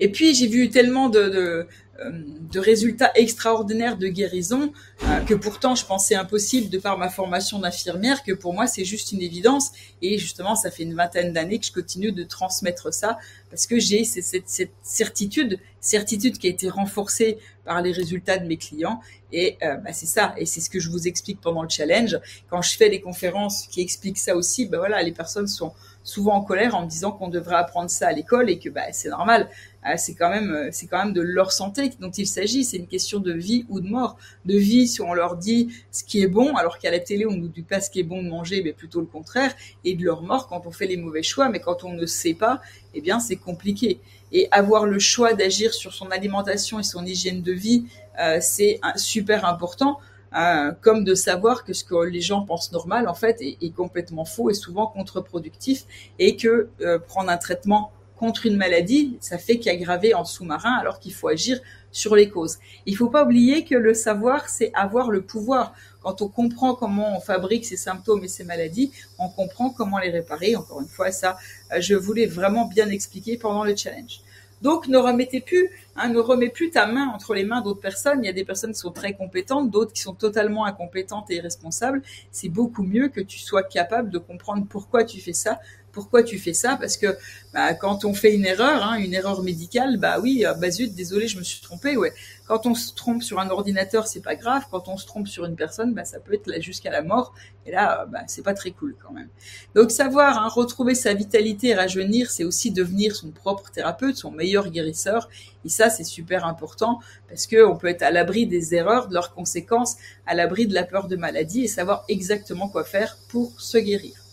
Et 0.00 0.10
puis 0.10 0.34
j'ai 0.34 0.48
vu 0.48 0.68
tellement 0.68 1.08
de, 1.08 1.66
de 2.02 2.58
résultats 2.58 3.12
extraordinaires 3.14 3.96
de 3.96 4.08
guérison 4.08 4.72
euh, 5.04 5.20
que 5.20 5.34
pourtant 5.34 5.74
je 5.74 5.86
pensais 5.86 6.14
impossible 6.14 6.68
de 6.68 6.78
par 6.78 6.98
ma 6.98 7.08
formation 7.08 7.58
d'infirmière 7.60 8.22
que 8.24 8.32
pour 8.32 8.52
moi 8.52 8.66
c'est 8.66 8.84
juste 8.84 9.12
une 9.12 9.22
évidence. 9.22 9.70
Et 10.02 10.18
justement 10.18 10.56
ça 10.56 10.70
fait 10.70 10.82
une 10.82 10.94
vingtaine 10.94 11.32
d'années 11.32 11.58
que 11.58 11.66
je 11.66 11.72
continue 11.72 12.12
de 12.12 12.24
transmettre 12.24 12.92
ça 12.92 13.18
parce 13.50 13.66
que 13.66 13.78
j'ai 13.78 14.04
cette, 14.04 14.48
certitude 14.82 15.60
certitude 15.80 16.38
qui 16.38 16.46
a 16.46 16.50
été 16.50 16.68
renforcée 16.68 17.38
par 17.64 17.82
les 17.82 17.92
résultats 17.92 18.38
de 18.38 18.46
mes 18.46 18.56
clients. 18.56 19.00
Et 19.32 19.58
euh, 19.62 19.76
bah, 19.76 19.92
c'est 19.92 20.06
ça. 20.06 20.34
Et 20.38 20.46
c'est 20.46 20.60
ce 20.60 20.70
que 20.70 20.80
je 20.80 20.90
vous 20.90 21.06
explique 21.06 21.40
pendant 21.40 21.62
le 21.62 21.68
challenge. 21.68 22.18
Quand 22.50 22.62
je 22.62 22.76
fais 22.76 22.88
les 22.88 23.00
conférences 23.00 23.66
qui 23.68 23.80
expliquent 23.80 24.18
ça 24.18 24.34
aussi 24.34 24.66
ben 24.66 24.78
voilà 24.78 25.02
les 25.02 25.12
personnes 25.12 25.46
sont 25.46 25.72
souvent 26.04 26.34
en 26.34 26.42
colère 26.42 26.74
en 26.74 26.82
me 26.82 26.88
disant 26.88 27.10
qu'on 27.12 27.28
devrait 27.28 27.56
apprendre 27.56 27.90
ça 27.90 28.08
à 28.08 28.12
l'école 28.12 28.50
et 28.50 28.58
que 28.58 28.68
bah, 28.68 28.92
c'est 28.92 29.08
normal. 29.08 29.48
Euh, 29.86 29.94
c'est 29.96 30.14
quand 30.14 30.30
même 30.30 30.50
euh, 30.50 30.68
c'est 30.72 30.86
quand 30.86 31.04
même 31.04 31.12
de 31.12 31.20
leur 31.20 31.52
santé 31.52 31.90
dont 32.00 32.10
il 32.10 32.26
s'agit. 32.26 32.64
C'est 32.64 32.78
une 32.78 32.86
question 32.86 33.20
de 33.20 33.32
vie 33.32 33.66
ou 33.68 33.80
de 33.80 33.88
mort. 33.88 34.16
De 34.44 34.56
vie 34.56 34.88
si 34.88 35.02
on 35.02 35.12
leur 35.12 35.36
dit 35.36 35.68
ce 35.90 36.04
qui 36.04 36.22
est 36.22 36.26
bon, 36.26 36.56
alors 36.56 36.78
qu'à 36.78 36.90
la 36.90 37.00
télé 37.00 37.26
on 37.26 37.32
nous 37.32 37.48
dit 37.48 37.62
pas 37.62 37.80
ce 37.80 37.90
qui 37.90 38.00
est 38.00 38.04
bon 38.04 38.22
de 38.22 38.28
manger, 38.28 38.62
mais 38.62 38.72
plutôt 38.72 39.00
le 39.00 39.06
contraire. 39.06 39.54
Et 39.84 39.94
de 39.94 40.04
leur 40.04 40.22
mort 40.22 40.48
quand 40.48 40.66
on 40.66 40.70
fait 40.70 40.86
les 40.86 40.96
mauvais 40.96 41.22
choix, 41.22 41.48
mais 41.48 41.60
quand 41.60 41.84
on 41.84 41.92
ne 41.92 42.06
sait 42.06 42.34
pas, 42.34 42.60
eh 42.94 43.00
bien 43.00 43.20
c'est 43.20 43.36
compliqué. 43.36 44.00
Et 44.32 44.48
avoir 44.50 44.86
le 44.86 44.98
choix 44.98 45.34
d'agir 45.34 45.74
sur 45.74 45.92
son 45.92 46.10
alimentation 46.10 46.80
et 46.80 46.82
son 46.82 47.04
hygiène 47.04 47.42
de 47.42 47.52
vie, 47.52 47.84
euh, 48.20 48.38
c'est 48.40 48.80
super 48.96 49.44
important. 49.44 49.98
Euh, 50.36 50.72
comme 50.80 51.04
de 51.04 51.14
savoir 51.14 51.62
que 51.62 51.72
ce 51.72 51.84
que 51.84 51.94
les 51.94 52.20
gens 52.20 52.42
pensent 52.42 52.72
normal 52.72 53.06
en 53.06 53.14
fait 53.14 53.40
est, 53.40 53.72
complètement 53.72 54.24
faux 54.24 54.50
et 54.50 54.54
souvent 54.54 54.88
contre-productif 54.88 55.84
et 56.18 56.34
que 56.34 56.70
prendre 57.06 57.30
un 57.30 57.36
traitement 57.36 57.92
contre 58.18 58.46
une 58.46 58.56
maladie, 58.56 59.16
ça 59.20 59.38
fait 59.38 59.58
qu'aggraver 59.58 60.14
en 60.14 60.24
sous-marin 60.24 60.74
alors 60.80 60.98
qu'il 60.98 61.12
faut 61.12 61.28
agir 61.28 61.58
sur 61.90 62.16
les 62.16 62.28
causes. 62.28 62.58
Il 62.86 62.96
faut 62.96 63.08
pas 63.08 63.24
oublier 63.24 63.64
que 63.64 63.74
le 63.74 63.94
savoir, 63.94 64.48
c'est 64.48 64.72
avoir 64.74 65.10
le 65.10 65.22
pouvoir. 65.22 65.74
Quand 66.02 66.22
on 66.22 66.28
comprend 66.28 66.74
comment 66.74 67.16
on 67.16 67.20
fabrique 67.20 67.64
ces 67.64 67.76
symptômes 67.76 68.24
et 68.24 68.28
ces 68.28 68.44
maladies, 68.44 68.92
on 69.18 69.28
comprend 69.28 69.70
comment 69.70 69.98
les 69.98 70.10
réparer. 70.10 70.56
Encore 70.56 70.80
une 70.80 70.88
fois, 70.88 71.10
ça, 71.10 71.36
euh, 71.72 71.80
je 71.80 71.94
voulais 71.94 72.26
vraiment 72.26 72.66
bien 72.66 72.88
expliquer 72.88 73.36
pendant 73.38 73.64
le 73.64 73.76
challenge. 73.76 74.20
Donc 74.64 74.88
ne 74.88 74.96
remettez 74.96 75.42
plus, 75.42 75.68
hein, 75.94 76.08
ne 76.08 76.18
remets 76.18 76.48
plus 76.48 76.70
ta 76.70 76.86
main 76.86 77.08
entre 77.08 77.34
les 77.34 77.44
mains 77.44 77.60
d'autres 77.60 77.82
personnes. 77.82 78.24
Il 78.24 78.26
y 78.26 78.30
a 78.30 78.32
des 78.32 78.46
personnes 78.46 78.72
qui 78.72 78.78
sont 78.78 78.92
très 78.92 79.12
compétentes, 79.12 79.70
d'autres 79.70 79.92
qui 79.92 80.00
sont 80.00 80.14
totalement 80.14 80.64
incompétentes 80.64 81.30
et 81.30 81.36
irresponsables. 81.36 82.00
C'est 82.32 82.48
beaucoup 82.48 82.82
mieux 82.82 83.08
que 83.08 83.20
tu 83.20 83.38
sois 83.38 83.62
capable 83.62 84.08
de 84.08 84.16
comprendre 84.16 84.66
pourquoi 84.66 85.04
tu 85.04 85.20
fais 85.20 85.34
ça, 85.34 85.60
pourquoi 85.92 86.22
tu 86.22 86.38
fais 86.38 86.54
ça 86.54 86.78
Parce 86.80 86.96
que 86.96 87.14
bah, 87.52 87.74
quand 87.74 88.06
on 88.06 88.14
fait 88.14 88.34
une 88.34 88.46
erreur, 88.46 88.82
hein, 88.82 88.94
une 88.96 89.12
erreur 89.12 89.42
médicale, 89.42 89.98
bah 89.98 90.18
oui, 90.18 90.46
euh, 90.46 90.54
bah 90.54 90.70
zut, 90.70 90.94
désolé, 90.94 91.28
je 91.28 91.38
me 91.38 91.44
suis 91.44 91.60
trompé. 91.60 91.98
Ouais. 91.98 92.14
Quand 92.46 92.66
on 92.66 92.74
se 92.74 92.94
trompe 92.94 93.22
sur 93.22 93.40
un 93.40 93.48
ordinateur, 93.48 94.06
c'est 94.06 94.20
pas 94.20 94.34
grave. 94.34 94.64
Quand 94.70 94.88
on 94.88 94.96
se 94.96 95.06
trompe 95.06 95.28
sur 95.28 95.46
une 95.46 95.56
personne, 95.56 95.94
bah 95.94 96.04
ça 96.04 96.20
peut 96.20 96.34
être 96.34 96.60
jusqu'à 96.60 96.90
la 96.90 97.02
mort. 97.02 97.32
Et 97.64 97.72
là, 97.72 98.02
euh, 98.02 98.06
bah 98.06 98.20
c'est 98.26 98.42
pas 98.42 98.52
très 98.52 98.70
cool 98.70 98.94
quand 99.02 99.12
même. 99.12 99.28
Donc 99.74 99.90
savoir 99.90 100.42
hein, 100.42 100.48
retrouver 100.48 100.94
sa 100.94 101.14
vitalité 101.14 101.68
et 101.68 101.74
rajeunir, 101.74 102.30
c'est 102.30 102.44
aussi 102.44 102.70
devenir 102.70 103.16
son 103.16 103.30
propre 103.30 103.70
thérapeute, 103.70 104.16
son 104.16 104.30
meilleur 104.30 104.70
guérisseur. 104.70 105.28
Et 105.64 105.70
ça, 105.70 105.88
c'est 105.88 106.04
super 106.04 106.44
important 106.44 107.00
parce 107.28 107.46
que 107.46 107.64
on 107.64 107.76
peut 107.76 107.88
être 107.88 108.02
à 108.02 108.10
l'abri 108.10 108.46
des 108.46 108.74
erreurs, 108.74 109.08
de 109.08 109.14
leurs 109.14 109.32
conséquences, 109.34 109.96
à 110.26 110.34
l'abri 110.34 110.66
de 110.66 110.74
la 110.74 110.84
peur 110.84 111.08
de 111.08 111.16
maladie 111.16 111.64
et 111.64 111.68
savoir 111.68 112.04
exactement 112.08 112.68
quoi 112.68 112.84
faire 112.84 113.16
pour 113.28 113.58
se 113.60 113.78
guérir. 113.78 114.23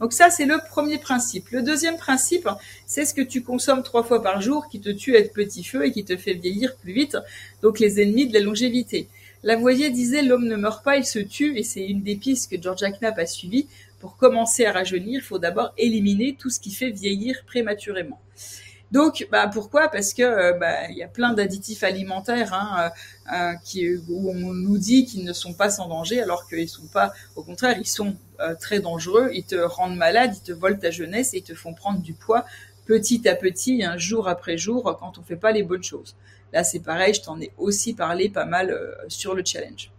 Donc 0.00 0.14
ça, 0.14 0.30
c'est 0.30 0.46
le 0.46 0.58
premier 0.68 0.98
principe. 0.98 1.50
Le 1.50 1.62
deuxième 1.62 1.98
principe, 1.98 2.48
c'est 2.86 3.04
ce 3.04 3.12
que 3.12 3.20
tu 3.20 3.42
consommes 3.42 3.82
trois 3.82 4.02
fois 4.02 4.22
par 4.22 4.40
jour 4.40 4.68
qui 4.68 4.80
te 4.80 4.88
tue 4.88 5.16
à 5.16 5.22
petit 5.22 5.62
feu 5.62 5.84
et 5.84 5.92
qui 5.92 6.04
te 6.04 6.16
fait 6.16 6.32
vieillir 6.32 6.74
plus 6.76 6.92
vite. 6.92 7.18
Donc 7.62 7.78
les 7.78 8.00
ennemis 8.00 8.26
de 8.26 8.32
la 8.32 8.40
longévité. 8.40 9.08
Lavoisier 9.42 9.90
disait 9.90 10.22
l'homme 10.22 10.46
ne 10.46 10.56
meurt 10.56 10.84
pas, 10.84 10.96
il 10.96 11.04
se 11.04 11.18
tue, 11.18 11.56
et 11.58 11.62
c'est 11.62 11.86
une 11.86 12.02
des 12.02 12.16
pistes 12.16 12.50
que 12.50 12.60
Georgia 12.60 12.90
Knapp 12.90 13.18
a 13.18 13.26
suivies. 13.26 13.66
Pour 14.00 14.16
commencer 14.16 14.64
à 14.64 14.72
rajeunir, 14.72 15.20
il 15.20 15.24
faut 15.24 15.38
d'abord 15.38 15.72
éliminer 15.76 16.36
tout 16.38 16.50
ce 16.50 16.60
qui 16.60 16.72
fait 16.72 16.90
vieillir 16.90 17.42
prématurément. 17.46 18.18
Donc, 18.90 19.28
bah, 19.30 19.48
pourquoi? 19.48 19.88
Parce 19.88 20.14
que 20.14 20.22
euh, 20.22 20.52
bah, 20.54 20.88
il 20.90 20.96
y 20.96 21.02
a 21.02 21.08
plein 21.08 21.32
d'additifs 21.32 21.84
alimentaires 21.84 22.52
hein, 22.52 22.90
euh, 23.30 23.34
euh, 23.34 23.54
qui, 23.64 23.88
où 24.08 24.30
on 24.30 24.52
nous 24.52 24.78
dit 24.78 25.04
qu'ils 25.06 25.24
ne 25.24 25.32
sont 25.32 25.54
pas 25.54 25.70
sans 25.70 25.88
danger, 25.88 26.20
alors 26.20 26.48
qu'ils 26.48 26.68
sont 26.68 26.88
pas. 26.88 27.12
Au 27.36 27.42
contraire, 27.42 27.76
ils 27.78 27.86
sont 27.86 28.16
très 28.58 28.80
dangereux. 28.80 29.30
Ils 29.34 29.44
te 29.44 29.54
rendent 29.54 29.96
malade, 29.96 30.32
ils 30.34 30.42
te 30.42 30.52
volent 30.52 30.78
ta 30.78 30.90
jeunesse 30.90 31.34
et 31.34 31.38
ils 31.38 31.42
te 31.42 31.54
font 31.54 31.74
prendre 31.74 32.00
du 32.00 32.14
poids 32.14 32.46
petit 32.86 33.28
à 33.28 33.36
petit, 33.36 33.84
un 33.84 33.98
jour 33.98 34.28
après 34.28 34.56
jour, 34.56 34.96
quand 34.98 35.18
on 35.18 35.22
fait 35.22 35.36
pas 35.36 35.52
les 35.52 35.62
bonnes 35.62 35.84
choses. 35.84 36.16
Là, 36.52 36.64
c'est 36.64 36.80
pareil. 36.80 37.14
Je 37.14 37.20
t'en 37.20 37.38
ai 37.40 37.52
aussi 37.58 37.94
parlé 37.94 38.30
pas 38.30 38.46
mal 38.46 38.76
sur 39.08 39.34
le 39.34 39.44
challenge. 39.44 39.92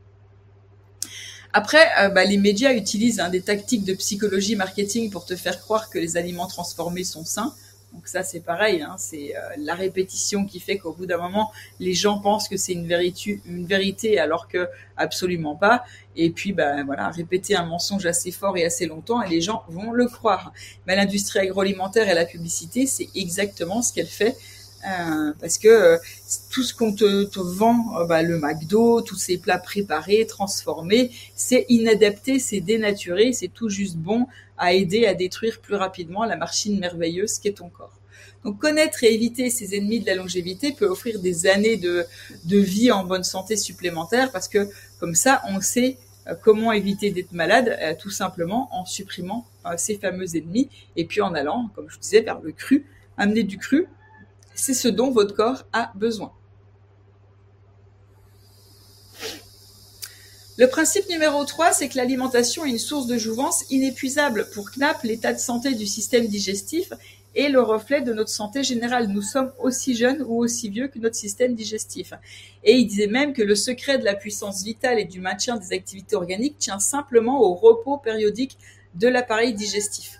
Après, 1.54 1.88
bah, 2.14 2.26
les 2.26 2.38
médias 2.38 2.74
utilisent 2.74 3.20
hein, 3.20 3.30
des 3.30 3.42
tactiques 3.42 3.86
de 3.86 3.94
psychologie 3.94 4.56
marketing 4.56 5.12
pour 5.12 5.26
te 5.26 5.36
faire 5.36 5.62
croire 5.62 5.90
que 5.90 6.00
les 6.00 6.18
aliments 6.18 6.48
transformés 6.48 7.04
sont 7.04 7.24
sains. 7.24 7.54
Donc 7.94 8.08
ça, 8.08 8.24
c'est 8.24 8.40
pareil, 8.40 8.82
hein, 8.82 8.96
c'est 8.98 9.36
euh, 9.36 9.40
la 9.58 9.76
répétition 9.76 10.46
qui 10.46 10.60
fait 10.60 10.78
qu'au 10.78 10.94
bout 10.94 11.06
d'un 11.06 11.18
moment, 11.18 11.52
les 11.80 11.94
gens 11.94 12.20
pensent 12.20 12.48
que 12.48 12.56
c'est 12.56 12.72
une 12.72 12.88
vérité, 12.88 13.42
une 13.46 13.66
vérité, 13.66 14.18
alors 14.18 14.48
que 14.48 14.70
absolument 14.96 15.56
pas. 15.56 15.84
Et 16.16 16.30
puis, 16.30 16.54
ben 16.54 16.86
voilà, 16.86 17.10
répéter 17.10 17.56
un 17.56 17.66
mensonge 17.66 18.06
assez 18.06 18.32
fort 18.32 18.58
et 18.58 18.66
assez 18.66 18.86
longtemps, 18.86 19.22
et 19.22 19.30
les 19.30 19.42
gens 19.42 19.64
vont 19.68 19.92
le 19.92 20.08
croire. 20.08 20.54
Mais 20.88 20.96
l'industrie 20.96 21.40
agroalimentaire 21.40 22.08
et 22.08 22.14
la 22.14 22.26
publicité, 22.26 22.86
c'est 22.86 23.10
exactement 23.16 23.82
ce 23.82 23.92
qu'elle 23.94 24.08
fait. 24.08 24.38
Euh, 24.88 25.34
parce 25.40 25.58
que 25.58 25.68
euh, 25.68 25.98
tout 26.50 26.64
ce 26.64 26.74
qu'on 26.74 26.94
te, 26.94 27.24
te, 27.24 27.40
vend, 27.40 28.06
bah, 28.06 28.24
le 28.24 28.40
McDo, 28.40 29.02
tous 29.02 29.16
ces 29.16 29.38
plats 29.38 29.60
préparés, 29.60 30.26
transformés, 30.26 31.12
c'est 31.36 31.66
inadapté, 31.70 32.40
c'est 32.40 32.62
dénaturé, 32.62 33.32
c'est 33.34 33.48
tout 33.48 33.70
juste 33.70 33.98
bon 33.98 34.28
à 34.58 34.74
aider 34.74 35.06
à 35.06 35.14
détruire 35.14 35.60
plus 35.60 35.76
rapidement 35.76 36.26
la 36.26 36.36
machine 36.36 36.80
merveilleuse 36.80 37.40
qu'est 37.40 37.54
ton 37.54 37.70
corps. 37.70 37.98
Donc 38.44 38.58
connaître 38.60 39.04
et 39.04 39.14
éviter 39.14 39.50
ces 39.50 39.76
ennemis 39.76 40.00
de 40.00 40.08
la 40.08 40.16
longévité 40.16 40.72
peut 40.72 40.88
offrir 40.88 41.20
des 41.20 41.46
années 41.46 41.78
de, 41.78 42.06
de 42.46 42.58
vie 42.58 42.92
en 42.92 43.04
bonne 43.04 43.24
santé 43.24 43.56
supplémentaire 43.56 44.32
parce 44.32 44.48
que 44.48 44.68
comme 45.00 45.16
ça, 45.16 45.42
on 45.48 45.62
sait 45.62 45.98
euh, 46.28 46.36
comment 46.40 46.72
éviter 46.72 47.12
d'être 47.12 47.32
malade, 47.32 47.78
euh, 47.82 47.94
tout 48.00 48.10
simplement 48.10 48.70
en 48.72 48.86
supprimant 48.86 49.46
euh, 49.66 49.74
ces 49.78 49.98
fameux 49.98 50.36
ennemis 50.36 50.70
et 50.96 51.06
puis 51.06 51.22
en 51.22 51.34
allant, 51.34 51.70
comme 51.76 51.90
je 51.90 51.96
vous 51.96 52.02
disais, 52.02 52.22
vers 52.22 52.40
le 52.42 52.52
cru. 52.52 52.86
Amener 53.18 53.44
du 53.44 53.58
cru, 53.58 53.88
c'est 54.56 54.74
ce 54.74 54.88
dont 54.88 55.12
votre 55.12 55.36
corps 55.36 55.64
a 55.74 55.92
besoin. 55.96 56.34
Le 60.58 60.68
principe 60.68 61.10
numéro 61.10 61.44
3, 61.44 61.72
c'est 61.72 61.90
que 61.90 61.98
l'alimentation 61.98 62.66
est 62.66 62.70
une 62.70 62.78
source 62.78 63.08
de 63.08 63.18
jouvence 63.18 63.64
inépuisable. 63.72 64.48
Pour 64.54 64.70
Knapp, 64.70 65.02
l'état 65.04 65.34
de 65.34 65.40
santé 65.40 65.74
du 65.74 65.88
système 65.88 66.28
digestif 66.28 66.94
est 67.36 67.50
le 67.50 67.62
reflet 67.62 68.02
de 68.02 68.14
notre 68.14 68.30
santé 68.30 68.64
générale. 68.64 69.08
Nous 69.08 69.22
sommes 69.22 69.52
aussi 69.60 69.96
jeunes 69.96 70.22
ou 70.22 70.38
aussi 70.44 70.70
vieux 70.70 70.88
que 70.88 71.00
notre 71.00 71.16
système 71.16 71.56
digestif. 71.56 72.14
Et 72.64 72.76
il 72.78 72.86
disait 72.86 73.08
même 73.08 73.34
que 73.34 73.42
le 73.42 73.56
secret 73.56 73.98
de 73.98 74.06
la 74.06 74.14
puissance 74.14 74.64
vitale 74.64 75.00
et 75.00 75.06
du 75.06 75.22
maintien 75.22 75.58
des 75.58 75.74
activités 75.74 76.16
organiques 76.16 76.60
tient 76.60 76.80
simplement 76.80 77.42
au 77.42 77.56
repos 77.56 77.98
périodique 77.98 78.58
de 78.94 79.08
l'appareil 79.08 79.54
digestif. 79.54 80.20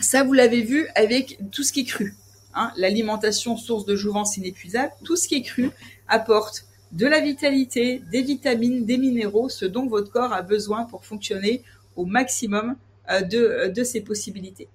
Ça, 0.00 0.24
vous 0.24 0.32
l'avez 0.32 0.62
vu 0.62 0.88
avec 0.94 1.38
tout 1.52 1.62
ce 1.62 1.72
qui 1.72 1.80
est 1.80 1.84
cru. 1.84 2.16
Hein. 2.56 2.72
L'alimentation, 2.76 3.56
source 3.56 3.84
de 3.84 3.94
jouvence 3.94 4.36
inépuisable, 4.36 4.92
tout 5.04 5.16
ce 5.16 5.28
qui 5.28 5.36
est 5.36 5.42
cru 5.42 5.70
apporte 6.08 6.64
de 6.92 7.06
la 7.06 7.20
vitalité, 7.20 8.02
des 8.10 8.22
vitamines, 8.22 8.84
des 8.84 8.96
minéraux, 8.96 9.48
ce 9.48 9.64
dont 9.64 9.86
votre 9.86 10.10
corps 10.10 10.32
a 10.32 10.42
besoin 10.42 10.84
pour 10.84 11.04
fonctionner 11.04 11.62
au 11.96 12.04
maximum 12.04 12.76
euh, 13.10 13.20
euh, 13.34 13.68
de, 13.68 13.84
ses 13.84 14.00
possibilités. 14.00 14.68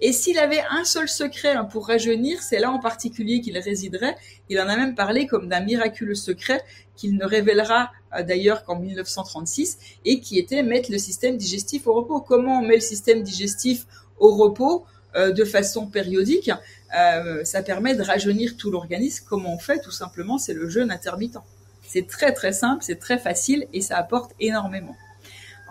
Et 0.00 0.12
s'il 0.12 0.38
avait 0.38 0.62
un 0.70 0.84
seul 0.84 1.06
secret 1.06 1.52
hein, 1.52 1.64
pour 1.64 1.88
rajeunir, 1.88 2.42
c'est 2.42 2.58
là 2.58 2.70
en 2.70 2.78
particulier 2.78 3.42
qu'il 3.42 3.58
résiderait. 3.58 4.16
Il 4.48 4.58
en 4.58 4.68
a 4.68 4.76
même 4.76 4.94
parlé 4.94 5.26
comme 5.26 5.48
d'un 5.48 5.60
miraculeux 5.60 6.14
secret 6.14 6.62
qu'il 6.96 7.16
ne 7.16 7.26
révélera 7.26 7.90
euh, 8.16 8.22
d'ailleurs 8.22 8.64
qu'en 8.64 8.78
1936 8.78 9.78
et 10.06 10.20
qui 10.20 10.38
était 10.38 10.62
mettre 10.62 10.90
le 10.90 10.96
système 10.96 11.36
digestif 11.36 11.86
au 11.86 11.92
repos. 11.92 12.20
Comment 12.20 12.60
on 12.60 12.62
met 12.62 12.76
le 12.76 12.80
système 12.80 13.22
digestif 13.22 13.86
au 14.18 14.34
repos 14.34 14.86
de 15.14 15.44
façon 15.44 15.86
périodique? 15.86 16.50
Ça 17.44 17.62
permet 17.62 17.94
de 17.94 18.02
rajeunir 18.02 18.56
tout 18.56 18.70
l'organisme. 18.70 19.24
Comment 19.28 19.54
on 19.54 19.58
fait 19.58 19.80
Tout 19.80 19.90
simplement, 19.90 20.38
c'est 20.38 20.54
le 20.54 20.68
jeûne 20.68 20.90
intermittent. 20.90 21.38
C'est 21.86 22.06
très 22.06 22.32
très 22.32 22.52
simple, 22.52 22.82
c'est 22.82 22.98
très 22.98 23.18
facile 23.18 23.66
et 23.72 23.80
ça 23.80 23.96
apporte 23.96 24.32
énormément. 24.40 24.96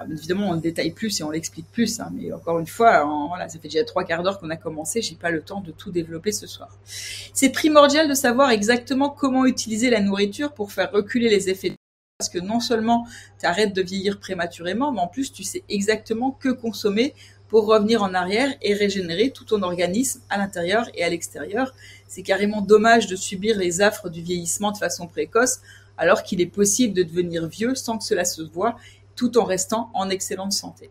évidemment, 0.10 0.50
on 0.50 0.54
le 0.54 0.62
détaille 0.62 0.92
plus 0.92 1.20
et 1.20 1.24
on 1.24 1.32
l'explique 1.32 1.70
plus, 1.72 2.00
hein, 2.00 2.12
mais 2.14 2.32
encore 2.32 2.60
une 2.60 2.68
fois, 2.68 3.04
voilà, 3.28 3.50
ça 3.50 3.60
fait 3.60 3.68
déjà 3.68 3.84
trois 3.84 4.04
quarts 4.04 4.24
d'heure 4.24 4.40
qu'on 4.40 4.50
a 4.50 4.56
commencé, 4.56 5.02
j'ai 5.02 5.16
pas 5.16 5.32
le 5.32 5.42
temps 5.42 5.62
de 5.62 5.72
tout 5.72 5.92
développer 5.92 6.32
ce 6.32 6.48
soir. 6.48 6.70
C'est 6.86 7.50
primordial 7.50 8.08
de 8.08 8.14
savoir 8.14 8.52
exactement 8.52 9.10
comment 9.10 9.46
utiliser 9.46 9.90
la 9.90 10.02
nourriture 10.02 10.54
pour 10.54 10.72
faire 10.72 10.92
reculer 10.92 11.30
les 11.30 11.50
effets 11.50 11.74
parce 12.20 12.30
que 12.30 12.40
non 12.40 12.62
seulement 12.62 13.06
tu 13.40 13.46
arrêtes 13.46 13.74
de 13.74 13.82
vieillir 13.82 14.20
prématurément, 14.20 14.94
mais 14.94 15.02
en 15.02 15.08
plus 15.08 15.34
tu 15.34 15.44
sais 15.44 15.64
exactement 15.68 16.32
que 16.32 16.50
consommer 16.50 17.14
pour 17.54 17.68
revenir 17.68 18.02
en 18.02 18.16
arrière 18.16 18.52
et 18.64 18.74
régénérer 18.74 19.30
tout 19.30 19.46
ton 19.46 19.62
organisme 19.62 20.22
à 20.32 20.40
l'intérieur 20.40 20.90
et 20.96 21.04
à 21.04 21.10
l'extérieur. 21.10 21.76
C'est 22.08 22.24
carrément 22.24 22.62
dommage 22.62 23.06
de 23.06 23.16
subir 23.16 23.60
les 23.60 23.80
affres 23.80 24.10
du 24.10 24.24
vieillissement 24.24 24.72
de 24.72 24.78
façon 24.80 25.06
précoce 25.06 25.60
alors 25.96 26.24
qu'il 26.24 26.42
est 26.42 26.48
possible 26.48 26.96
de 26.96 27.04
devenir 27.04 27.46
vieux 27.46 27.76
sans 27.76 28.00
que 28.00 28.06
cela 28.06 28.26
se 28.26 28.42
voie, 28.42 28.76
tout 29.16 29.38
en 29.38 29.44
restant 29.44 29.92
en 29.94 30.10
excellente 30.10 30.52
santé. 30.52 30.90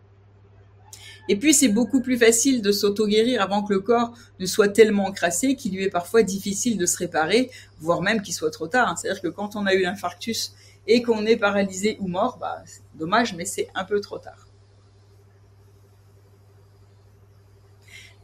Et 1.27 1.35
puis 1.35 1.53
c'est 1.53 1.67
beaucoup 1.67 1.99
plus 1.99 2.17
facile 2.17 2.61
de 2.61 2.71
s'auto-guérir 2.71 3.41
avant 3.41 3.61
que 3.61 3.73
le 3.73 3.81
corps 3.81 4.13
ne 4.39 4.45
soit 4.45 4.69
tellement 4.69 5.07
encrassé 5.07 5.57
qu'il 5.57 5.73
lui 5.73 5.83
est 5.83 5.89
parfois 5.89 6.23
difficile 6.23 6.77
de 6.77 6.85
se 6.85 6.97
réparer, 6.97 7.51
voire 7.81 8.01
même 8.01 8.21
qu'il 8.21 8.33
soit 8.33 8.51
trop 8.51 8.67
tard. 8.67 8.97
C'est-à-dire 8.97 9.21
que 9.21 9.27
quand 9.27 9.57
on 9.57 9.65
a 9.65 9.73
eu 9.73 9.81
l'infarctus 9.81 10.53
et 10.87 11.01
qu'on 11.01 11.25
est 11.25 11.35
paralysé 11.35 11.97
ou 11.99 12.07
mort, 12.07 12.37
bah, 12.39 12.63
c'est 12.65 12.83
dommage, 12.97 13.35
mais 13.35 13.43
c'est 13.43 13.67
un 13.75 13.83
peu 13.83 13.99
trop 13.99 14.17
tard. 14.17 14.47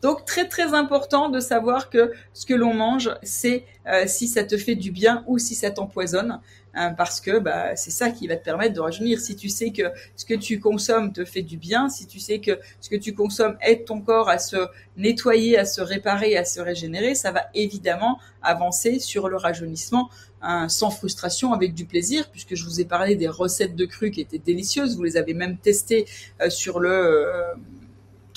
Donc 0.01 0.25
très 0.25 0.47
très 0.47 0.73
important 0.73 1.29
de 1.29 1.39
savoir 1.39 1.89
que 1.89 2.11
ce 2.33 2.45
que 2.45 2.53
l'on 2.53 2.73
mange, 2.73 3.11
c'est 3.23 3.65
euh, 3.87 4.05
si 4.07 4.27
ça 4.27 4.43
te 4.43 4.57
fait 4.57 4.75
du 4.75 4.91
bien 4.91 5.23
ou 5.27 5.37
si 5.37 5.55
ça 5.55 5.71
t'empoisonne. 5.71 6.39
Hein, 6.75 6.93
parce 6.93 7.19
que 7.19 7.39
bah, 7.39 7.75
c'est 7.75 7.89
ça 7.89 8.11
qui 8.11 8.27
va 8.27 8.35
te 8.35 8.43
permettre 8.43 8.75
de 8.75 8.79
rajeunir. 8.79 9.19
Si 9.19 9.35
tu 9.35 9.49
sais 9.49 9.71
que 9.71 9.83
ce 10.15 10.23
que 10.23 10.35
tu 10.35 10.59
consommes 10.59 11.11
te 11.11 11.25
fait 11.25 11.41
du 11.41 11.57
bien, 11.57 11.89
si 11.89 12.05
tu 12.05 12.19
sais 12.19 12.39
que 12.39 12.59
ce 12.79 12.89
que 12.89 12.95
tu 12.95 13.15
consommes 13.15 13.57
aide 13.61 13.85
ton 13.85 14.01
corps 14.01 14.29
à 14.29 14.37
se 14.37 14.67
nettoyer, 14.95 15.57
à 15.57 15.65
se 15.65 15.81
réparer, 15.81 16.37
à 16.37 16.45
se 16.45 16.61
régénérer, 16.61 17.15
ça 17.15 17.31
va 17.31 17.45
évidemment 17.55 18.19
avancer 18.43 18.99
sur 18.99 19.29
le 19.29 19.35
rajeunissement 19.35 20.09
hein, 20.43 20.69
sans 20.69 20.91
frustration, 20.91 21.53
avec 21.53 21.73
du 21.73 21.85
plaisir, 21.85 22.29
puisque 22.29 22.53
je 22.53 22.63
vous 22.65 22.79
ai 22.79 22.85
parlé 22.85 23.15
des 23.15 23.27
recettes 23.27 23.75
de 23.75 23.85
cru 23.85 24.11
qui 24.11 24.21
étaient 24.21 24.37
délicieuses. 24.37 24.95
Vous 24.95 25.03
les 25.03 25.17
avez 25.17 25.33
même 25.33 25.57
testées 25.57 26.05
euh, 26.39 26.51
sur 26.51 26.79
le... 26.79 26.91
Euh, 26.91 27.53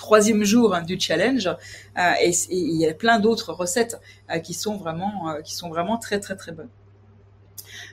troisième 0.02 0.44
jour 0.44 0.74
hein, 0.74 0.82
du 0.82 0.98
challenge 0.98 1.46
euh, 1.46 2.12
et, 2.20 2.32
il 2.50 2.76
y 2.76 2.86
a 2.86 2.94
plein 2.94 3.18
d'autres 3.18 3.52
recettes 3.52 4.00
qui 4.44 4.54
sont 4.54 4.76
vraiment 4.76 5.36
qui 5.44 5.54
sont 5.54 5.68
vraiment 5.68 5.96
très 5.96 6.18
très 6.20 6.36
très 6.36 6.52
bonnes. 6.52 6.70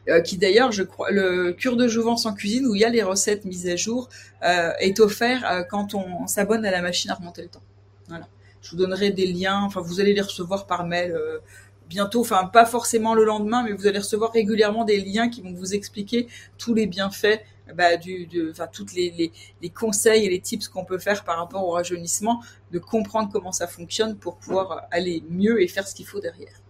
Euh, 0.08 0.22
qui 0.22 0.38
d'ailleurs, 0.38 0.72
je 0.72 0.84
crois, 0.84 1.12
le 1.12 1.52
cure 1.52 1.76
de 1.76 1.88
jouvence 1.88 2.26
en 2.26 2.34
cuisine 2.34 2.66
où 2.66 2.76
il 2.76 2.82
y 2.82 2.86
a 2.86 2.90
les 2.90 3.04
recettes 3.04 3.46
mises 3.46 3.68
à 3.68 3.76
jour 3.76 4.10
euh, 4.44 4.72
est 4.80 5.00
offert 5.00 5.50
euh, 5.50 5.64
quand 5.64 5.94
on, 5.94 6.26
s'abonne 6.28 6.66
à 6.66 6.72
la 6.72 6.82
machine 6.82 7.12
à 7.12 7.16
remonter 7.16 7.42
le 7.42 7.50
temps. 7.50 7.64
Voilà. 8.08 8.28
Je 8.62 8.72
vous 8.72 8.78
donnerai 8.78 9.12
des 9.12 9.28
liens. 9.28 9.62
Enfin, 9.64 9.82
vous 9.82 10.00
allez 10.00 10.14
les 10.14 10.22
recevoir 10.22 10.68
par 10.68 10.86
mail 10.86 11.18
bientôt. 11.88 12.22
Enfin, 12.22 12.46
pas 12.46 12.66
forcément 12.66 13.14
le 13.14 13.24
lendemain, 13.24 13.64
mais 13.64 13.72
vous 13.72 13.88
allez 13.88 14.00
recevoir 14.00 14.32
régulièrement 14.32 14.84
des 14.84 15.00
liens 15.00 15.30
qui 15.30 15.42
vont 15.42 15.54
vous 15.54 15.74
expliquer 15.74 16.28
tous 16.58 16.74
les 16.74 16.86
bienfaits 16.86 17.40
bah, 17.76 17.98
toutes 18.72 18.94
les, 18.94 19.32
conseils 19.78 20.26
et 20.26 20.30
les 20.30 20.40
tips 20.40 20.68
qu'on 20.68 20.86
peut 20.86 21.00
faire 21.00 21.24
par 21.24 21.38
rapport 21.38 21.66
au 21.66 21.72
rajeunissement, 21.72 22.42
de 22.72 22.80
comprendre 22.80 23.30
comment 23.32 23.52
ça 23.52 23.68
fonctionne 23.68 24.18
pour 24.18 24.38
pouvoir 24.38 24.88
aller 24.92 25.24
mieux 25.30 25.62
et 25.62 25.68
faire 25.68 25.88
ce 25.88 25.96
qu'il 25.96 26.06
faut 26.06 26.20
derrière. 26.20 26.62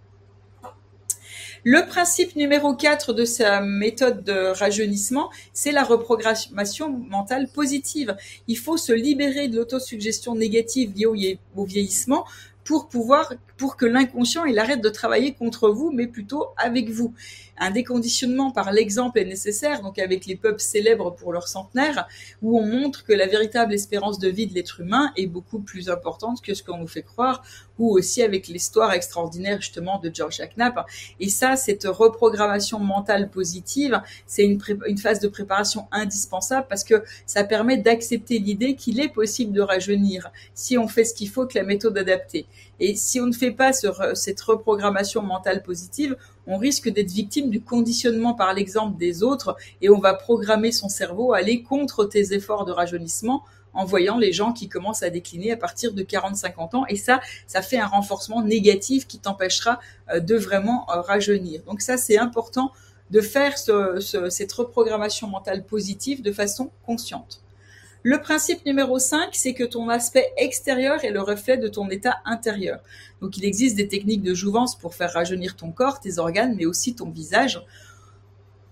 Le 1.65 1.85
principe 1.85 2.37
numéro 2.37 2.73
4 2.73 3.11
de 3.11 3.25
sa 3.25 3.59
méthode 3.59 4.23
de 4.23 4.57
rajeunissement, 4.57 5.29
c'est 5.51 5.73
la 5.73 5.83
reprogrammation 5.83 6.89
mentale 6.89 7.49
positive. 7.53 8.15
Il 8.47 8.57
faut 8.57 8.77
se 8.77 8.93
libérer 8.93 9.49
de 9.49 9.57
l'autosuggestion 9.57 10.35
négative 10.35 10.93
liée 10.95 11.37
au 11.57 11.65
vieillissement 11.65 12.25
pour 12.63 12.87
pouvoir, 12.87 13.33
pour 13.57 13.75
que 13.75 13.85
l'inconscient 13.85 14.45
il 14.45 14.59
arrête 14.59 14.79
de 14.79 14.89
travailler 14.89 15.33
contre 15.33 15.69
vous, 15.69 15.91
mais 15.91 16.07
plutôt 16.07 16.49
avec 16.55 16.89
vous. 16.89 17.13
Un 17.59 17.71
déconditionnement 17.71 18.51
par 18.51 18.71
l'exemple 18.71 19.19
est 19.19 19.25
nécessaire, 19.25 19.81
donc 19.81 19.99
avec 19.99 20.25
les 20.25 20.35
peuples 20.35 20.61
célèbres 20.61 21.11
pour 21.11 21.33
leur 21.33 21.47
centenaire, 21.47 22.07
où 22.41 22.57
on 22.57 22.65
montre 22.65 23.03
que 23.03 23.13
la 23.13 23.27
véritable 23.27 23.73
espérance 23.73 24.19
de 24.19 24.29
vie 24.29 24.47
de 24.47 24.53
l'être 24.53 24.79
humain 24.79 25.11
est 25.17 25.27
beaucoup 25.27 25.59
plus 25.59 25.89
importante 25.89 26.41
que 26.41 26.53
ce 26.53 26.63
qu'on 26.63 26.77
nous 26.77 26.87
fait 26.87 27.03
croire, 27.03 27.43
ou 27.77 27.97
aussi 27.97 28.21
avec 28.21 28.47
l'histoire 28.47 28.91
extraordinaire 28.93 29.61
justement 29.61 29.99
de 29.99 30.11
George 30.13 30.41
Knapp. 30.55 30.85
Et 31.19 31.29
ça, 31.29 31.55
cette 31.55 31.85
reprogrammation 31.85 32.79
mentale 32.79 33.29
positive, 33.29 34.01
c'est 34.27 34.43
une, 34.43 34.61
une 34.85 34.97
phase 34.97 35.19
de 35.19 35.27
préparation 35.27 35.87
indispensable 35.91 36.67
parce 36.69 36.83
que 36.83 37.03
ça 37.25 37.43
permet 37.43 37.77
d'accepter 37.77 38.39
l'idée 38.39 38.75
qu'il 38.75 38.99
est 38.99 39.09
possible 39.09 39.53
de 39.53 39.61
rajeunir 39.61 40.31
si 40.53 40.77
on 40.77 40.87
fait 40.87 41.05
ce 41.05 41.13
qu'il 41.13 41.29
faut 41.29 41.45
que 41.45 41.57
la 41.57 41.63
méthode 41.63 41.97
adaptée. 41.97 42.45
Et 42.79 42.95
si 42.95 43.19
on 43.19 43.27
ne 43.27 43.33
fait 43.33 43.51
pas 43.51 43.71
cette 43.73 44.41
reprogrammation 44.41 45.21
mentale 45.21 45.63
positive, 45.63 46.15
on 46.47 46.57
risque 46.57 46.89
d'être 46.89 47.11
victime 47.11 47.49
du 47.49 47.61
conditionnement 47.61 48.33
par 48.33 48.53
l'exemple 48.53 48.97
des 48.97 49.23
autres 49.23 49.55
et 49.81 49.89
on 49.89 49.99
va 49.99 50.13
programmer 50.13 50.71
son 50.71 50.89
cerveau 50.89 51.33
à 51.33 51.37
aller 51.37 51.61
contre 51.61 52.05
tes 52.05 52.33
efforts 52.33 52.65
de 52.65 52.71
rajeunissement 52.71 53.43
en 53.73 53.85
voyant 53.85 54.17
les 54.17 54.33
gens 54.33 54.51
qui 54.51 54.67
commencent 54.67 55.03
à 55.03 55.09
décliner 55.09 55.51
à 55.51 55.57
partir 55.57 55.93
de 55.93 56.03
40-50 56.03 56.75
ans. 56.75 56.85
Et 56.87 56.95
ça, 56.95 57.21
ça 57.47 57.61
fait 57.61 57.77
un 57.77 57.85
renforcement 57.85 58.41
négatif 58.41 59.07
qui 59.07 59.19
t'empêchera 59.19 59.79
euh, 60.11 60.19
de 60.19 60.35
vraiment 60.35 60.87
euh, 60.89 61.01
rajeunir. 61.01 61.61
Donc 61.63 61.81
ça, 61.81 61.97
c'est 61.97 62.17
important 62.17 62.71
de 63.11 63.21
faire 63.21 63.57
cette 63.57 64.51
reprogrammation 64.53 65.27
mentale 65.27 65.65
positive 65.65 66.21
de 66.21 66.31
façon 66.31 66.69
consciente. 66.85 67.41
Le 68.03 68.21
principe 68.21 68.65
numéro 68.65 68.97
5, 68.97 69.29
c'est 69.33 69.53
que 69.53 69.65
ton 69.65 69.89
aspect 69.89 70.31
extérieur 70.37 71.03
est 71.03 71.11
le 71.11 71.21
reflet 71.21 71.57
de 71.57 71.67
ton 71.67 71.89
état 71.89 72.15
intérieur. 72.23 72.79
Donc 73.21 73.35
il 73.37 73.43
existe 73.43 73.75
des 73.75 73.89
techniques 73.89 74.23
de 74.23 74.33
jouvence 74.33 74.77
pour 74.77 74.95
faire 74.95 75.11
rajeunir 75.11 75.57
ton 75.57 75.71
corps, 75.71 75.99
tes 75.99 76.17
organes, 76.17 76.55
mais 76.57 76.65
aussi 76.65 76.95
ton 76.95 77.09
visage. 77.09 77.61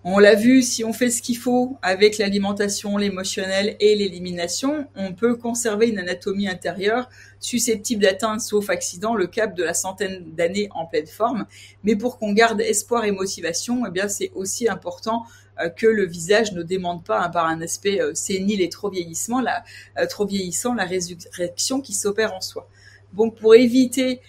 On 0.06 0.20
l'a 0.20 0.36
vu, 0.36 0.62
si 0.62 0.86
on 0.86 0.94
fait 0.94 1.10
ce 1.10 1.22
qu'il 1.22 1.36
faut 1.36 1.78
avec 1.82 2.18
l'alimentation, 2.18 2.96
l'émotionnel 2.96 3.76
et 3.82 3.94
l'élimination, 3.96 4.88
on 4.96 5.12
peut 5.12 5.36
conserver 5.36 5.90
une 5.90 6.00
anatomie 6.00 6.48
intérieure 6.48 7.10
susceptible 7.42 8.04
d'atteindre, 8.04 8.42
sauf 8.42 8.70
accident, 8.70 9.16
le 9.16 9.28
cap 9.28 9.54
de 9.54 9.64
la 9.66 9.74
centaine 9.74 10.24
d'années 10.38 10.70
en 10.74 10.86
pleine 10.86 11.08
forme. 11.08 11.46
Mais 11.84 11.98
pour 11.98 12.18
qu'on 12.18 12.32
garde 12.32 12.62
espoir 12.62 13.04
et 13.04 13.12
motivation, 13.12 13.84
eh 13.86 13.92
bien, 13.92 14.08
c'est 14.08 14.32
aussi 14.36 14.70
important 14.70 15.26
que 15.76 15.88
le 15.88 16.06
visage 16.06 16.54
ne 16.54 16.64
demande 16.64 17.04
pas 17.04 17.22
hein, 17.22 17.30
par 17.30 17.46
un 17.46 17.62
aspect 17.62 18.02
euh, 18.02 18.14
sénile 18.14 18.62
et 18.62 18.70
trop 18.70 18.90
vieillissant, 18.90 19.42
la, 19.42 19.64
euh, 19.98 20.06
trop 20.06 20.26
vieillissant, 20.26 20.74
la 20.74 20.86
résurrection 20.86 21.82
qui 21.82 21.94
s'opère 21.94 22.34
en 22.34 22.42
soi. 22.42 22.68
Bon, 23.14 23.30
pour 23.30 23.56
éviter 23.56 24.22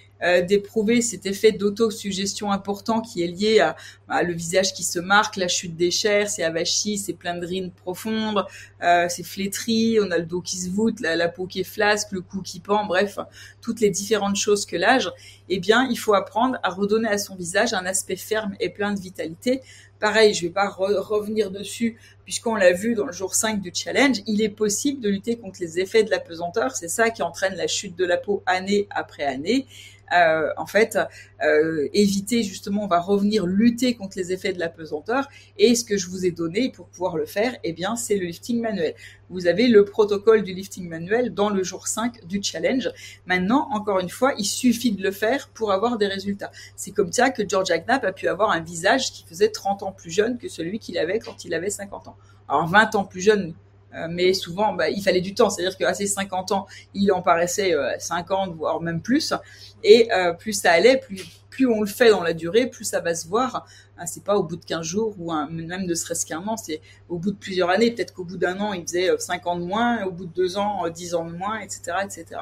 d'éprouver 0.49 1.01
cet 1.01 1.27
effet 1.27 1.53
d'autosuggestion 1.53 2.51
important 2.51 3.01
qui 3.01 3.23
est 3.23 3.29
lié 3.29 3.61
à, 3.61 4.23
le 4.25 4.33
visage 4.33 4.73
qui 4.73 4.83
se 4.83 4.99
marque, 4.99 5.37
la 5.37 5.47
chute 5.47 5.77
des 5.77 5.93
chairs, 5.93 6.29
c'est 6.29 6.43
avachi, 6.43 6.99
c'est 6.99 7.13
plein 7.13 7.37
de 7.37 7.47
rines 7.47 7.71
profondes, 7.71 8.45
c'est 8.81 9.23
flétri, 9.23 9.99
on 10.03 10.11
a 10.11 10.19
le 10.19 10.27
dos 10.27 10.41
qui 10.41 10.57
se 10.57 10.71
voûte, 10.71 10.99
la, 10.99 11.15
la, 11.15 11.29
peau 11.29 11.47
qui 11.47 11.61
est 11.61 11.65
flasque, 11.65 12.11
le 12.11 12.21
cou 12.21 12.43
qui 12.43 12.59
pend, 12.59 12.85
bref, 12.85 13.21
toutes 13.61 13.81
les 13.81 13.91
différentes 13.91 14.35
choses 14.35 14.67
que 14.67 14.75
l'âge, 14.75 15.09
eh 15.49 15.61
bien, 15.61 15.87
il 15.89 15.97
faut 15.97 16.15
apprendre 16.15 16.59
à 16.65 16.71
redonner 16.71 17.09
à 17.09 17.19
son 17.19 17.37
visage 17.37 17.73
un 17.73 17.87
aspect 17.87 18.17
ferme 18.17 18.57
et 18.59 18.71
plein 18.71 18.93
de 18.93 19.01
vitalité 19.01 19.63
Pareil, 20.01 20.33
je 20.33 20.43
vais 20.43 20.53
pas 20.53 20.69
revenir 20.69 21.51
dessus 21.51 21.99
puisqu'on 22.25 22.55
l'a 22.55 22.73
vu 22.73 22.95
dans 22.95 23.07
le 23.07 23.13
jour 23.13 23.35
5 23.35 23.61
du 23.61 23.73
challenge, 23.75 24.19
il 24.27 24.43
est 24.43 24.49
possible 24.51 25.01
de 25.01 25.09
lutter 25.09 25.37
contre 25.37 25.61
les 25.61 25.81
effets 25.81 26.05
de 26.05 26.11
la 26.11 26.21
pesanteur. 26.21 26.77
C'est 26.77 26.89
ça 26.89 27.11
qui 27.11 27.23
entraîne 27.23 27.55
la 27.55 27.67
chute 27.67 27.97
de 27.97 28.05
la 28.05 28.17
peau 28.17 28.43
année 28.47 28.87
après 28.91 29.25
année. 29.25 29.67
Euh, 30.15 30.51
en 30.57 30.67
fait, 30.67 30.99
euh, 31.43 31.89
éviter 31.93 32.43
justement, 32.43 32.85
on 32.85 32.87
va 32.87 33.01
revenir 33.01 33.47
lutter 33.47 33.95
contre 33.95 34.17
les 34.17 34.33
effets 34.33 34.53
de 34.53 34.59
la 34.59 34.69
pesanteur. 34.69 35.29
Et 35.57 35.75
ce 35.75 35.85
que 35.85 35.97
je 35.97 36.09
vous 36.09 36.25
ai 36.27 36.31
donné 36.31 36.71
pour 36.71 36.87
pouvoir 36.89 37.17
le 37.17 37.27
faire, 37.27 37.57
eh 37.65 37.73
bien, 37.73 37.97
c'est 37.97 38.17
le 38.17 38.27
lifting 38.27 38.61
manuel. 38.61 38.95
Vous 39.31 39.47
avez 39.47 39.69
le 39.69 39.85
protocole 39.85 40.43
du 40.43 40.55
lifting 40.55 40.89
manuel 40.89 41.35
dans 41.35 41.51
le 41.51 41.63
jour 41.63 41.87
5 41.87 42.27
du 42.27 42.43
challenge. 42.43 42.91
Maintenant, 43.27 43.69
encore 43.73 44.01
une 44.01 44.09
fois, 44.09 44.33
il 44.39 44.45
suffit 44.45 44.93
de 44.93 45.03
le 45.03 45.11
faire 45.11 45.49
pour 45.49 45.73
avoir 45.73 45.99
des 45.99 46.07
résultats. 46.07 46.51
C'est 46.77 46.93
comme 46.93 47.13
ça 47.13 47.31
que 47.31 47.47
George 47.47 47.69
Knapp 47.69 48.05
a 48.05 48.13
pu 48.13 48.29
avoir 48.29 48.51
un 48.51 48.61
visage 48.61 49.13
qui 49.13 49.25
faisait 49.25 49.51
30 49.51 49.83
ans 49.83 49.93
plus 49.93 50.11
jeune 50.11 50.39
que 50.39 50.49
celui 50.49 50.79
qu'il 50.79 50.99
avait 50.99 51.19
quand 51.19 51.45
il 51.45 51.55
avait 51.55 51.71
50 51.71 52.09
ans. 52.09 52.17
Alors 52.49 52.67
20 52.67 52.95
ans 52.95 53.05
plus 53.05 53.21
jeune, 53.21 53.55
mais 54.09 54.35
souvent, 54.35 54.75
bah, 54.75 54.91
il 54.91 55.03
fallait 55.03 55.21
du 55.21 55.35
temps. 55.35 55.51
C'est-à-dire 55.51 55.77
qu'à 55.77 55.95
ses 55.95 56.07
50 56.07 56.53
ans, 56.53 56.67
il 56.95 57.13
en 57.13 57.23
paraissait 57.23 57.75
50, 57.99 58.51
euh, 58.51 58.53
voire 58.55 58.81
même 58.81 59.01
plus. 59.01 59.33
Et 59.83 60.13
euh, 60.13 60.33
plus 60.33 60.53
ça 60.53 60.73
allait, 60.73 60.99
plus, 60.99 61.23
plus 61.51 61.67
on 61.67 61.81
le 61.81 61.87
fait 61.87 62.11
dans 62.11 62.23
la 62.23 62.33
durée, 62.35 62.67
plus 62.67 62.85
ça 62.85 63.01
va 63.01 63.15
se 63.15 63.27
voir. 63.29 63.67
Hein, 63.97 64.07
c'est 64.07 64.25
pas 64.25 64.37
au 64.37 64.43
bout 64.43 64.57
de 64.57 64.65
15 64.65 64.83
jours 64.83 65.15
ou 65.19 65.33
même 65.33 65.87
ne 65.87 65.95
serait-ce 65.95 66.27
qu'un 66.27 66.47
an, 66.47 66.57
c'est 66.57 66.81
au 67.09 67.19
bout 67.19 67.33
de 67.33 67.37
plusieurs 67.37 67.71
années. 67.71 67.91
Peut-être 67.91 68.15
qu'au 68.15 68.25
bout 68.25 68.37
d'un 68.37 68.61
an, 68.61 68.73
il 68.73 68.83
faisait 68.83 69.11
5 69.19 69.47
ans 69.47 69.59
de 69.59 69.65
moins, 69.65 70.05
au 70.05 70.11
bout 70.11 70.27
de 70.27 70.33
deux 70.33 70.59
ans, 70.59 70.89
10 70.89 71.15
ans 71.15 71.25
de 71.25 71.33
moins, 71.33 71.59
etc., 71.61 71.93
etc. 72.05 72.41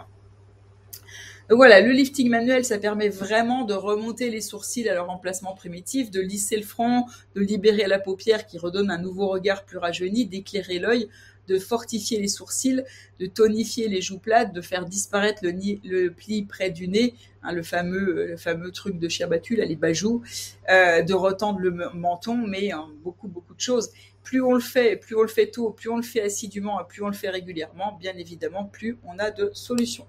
Donc 1.49 1.59
voilà, 1.59 1.81
le 1.81 1.93
lifting 1.93 2.29
manuel, 2.29 2.65
ça 2.65 2.77
permet 2.77 3.09
vraiment 3.09 3.65
de 3.65 3.73
remonter 3.73 4.31
les 4.31 4.41
sourcils 4.41 4.89
à 4.89 4.95
leur 4.95 5.11
emplacement 5.11 5.55
primitif, 5.55 6.11
de 6.11 6.21
lisser 6.21 6.57
le 6.57 6.65
front, 6.65 7.07
de 7.37 7.41
libérer 7.41 7.87
la 7.87 8.01
paupière 8.01 8.47
qui 8.47 8.59
redonne 8.59 8.91
un 8.91 8.99
nouveau 8.99 9.29
regard 9.29 9.65
plus 9.65 9.79
rajeuni, 9.79 10.27
d'éclairer 10.27 10.81
l'œil, 10.81 11.09
de 11.49 11.59
fortifier 11.59 12.21
les 12.21 12.29
sourcils, 12.29 12.83
de 13.21 13.27
tonifier 13.27 13.89
les 13.89 14.01
joues 14.01 14.19
plates, 14.19 14.53
de 14.53 14.61
faire 14.61 14.85
disparaître 14.85 15.43
le, 15.43 16.09
pli 16.09 16.43
près 16.43 16.71
du 16.71 16.89
nez, 16.89 17.15
hein, 17.43 17.53
le 17.53 17.63
fameux 17.63 18.27
le 18.27 18.37
fameux 18.37 18.71
truc 18.71 18.99
de 18.99 19.09
chien 19.09 19.27
battu, 19.27 19.57
là, 19.57 19.65
les 19.65 19.77
bajoux, 19.77 20.23
euh, 20.71 21.03
de 21.03 21.15
retendre 21.15 21.61
le 21.61 21.71
menton, 21.95 22.37
mais 22.37 22.73
hein, 22.73 22.89
beaucoup 23.03 23.29
beaucoup 23.29 23.55
de 23.55 23.61
choses. 23.61 23.91
Plus 24.23 24.43
on 24.43 24.55
le 24.55 24.61
fait, 24.61 24.97
plus 24.97 25.17
on 25.17 25.23
le 25.23 25.29
fait 25.29 25.47
tôt, 25.47 25.71
plus 25.71 25.89
on 25.89 25.97
le 25.97 26.03
fait 26.03 26.23
assidûment, 26.23 26.83
plus 26.89 27.03
on 27.03 27.09
le 27.09 27.15
fait 27.15 27.31
régulièrement, 27.31 27.97
bien 28.01 28.15
évidemment, 28.17 28.65
plus 28.65 28.99
on 29.05 29.19
a 29.19 29.31
de 29.31 29.51
solutions. 29.55 30.07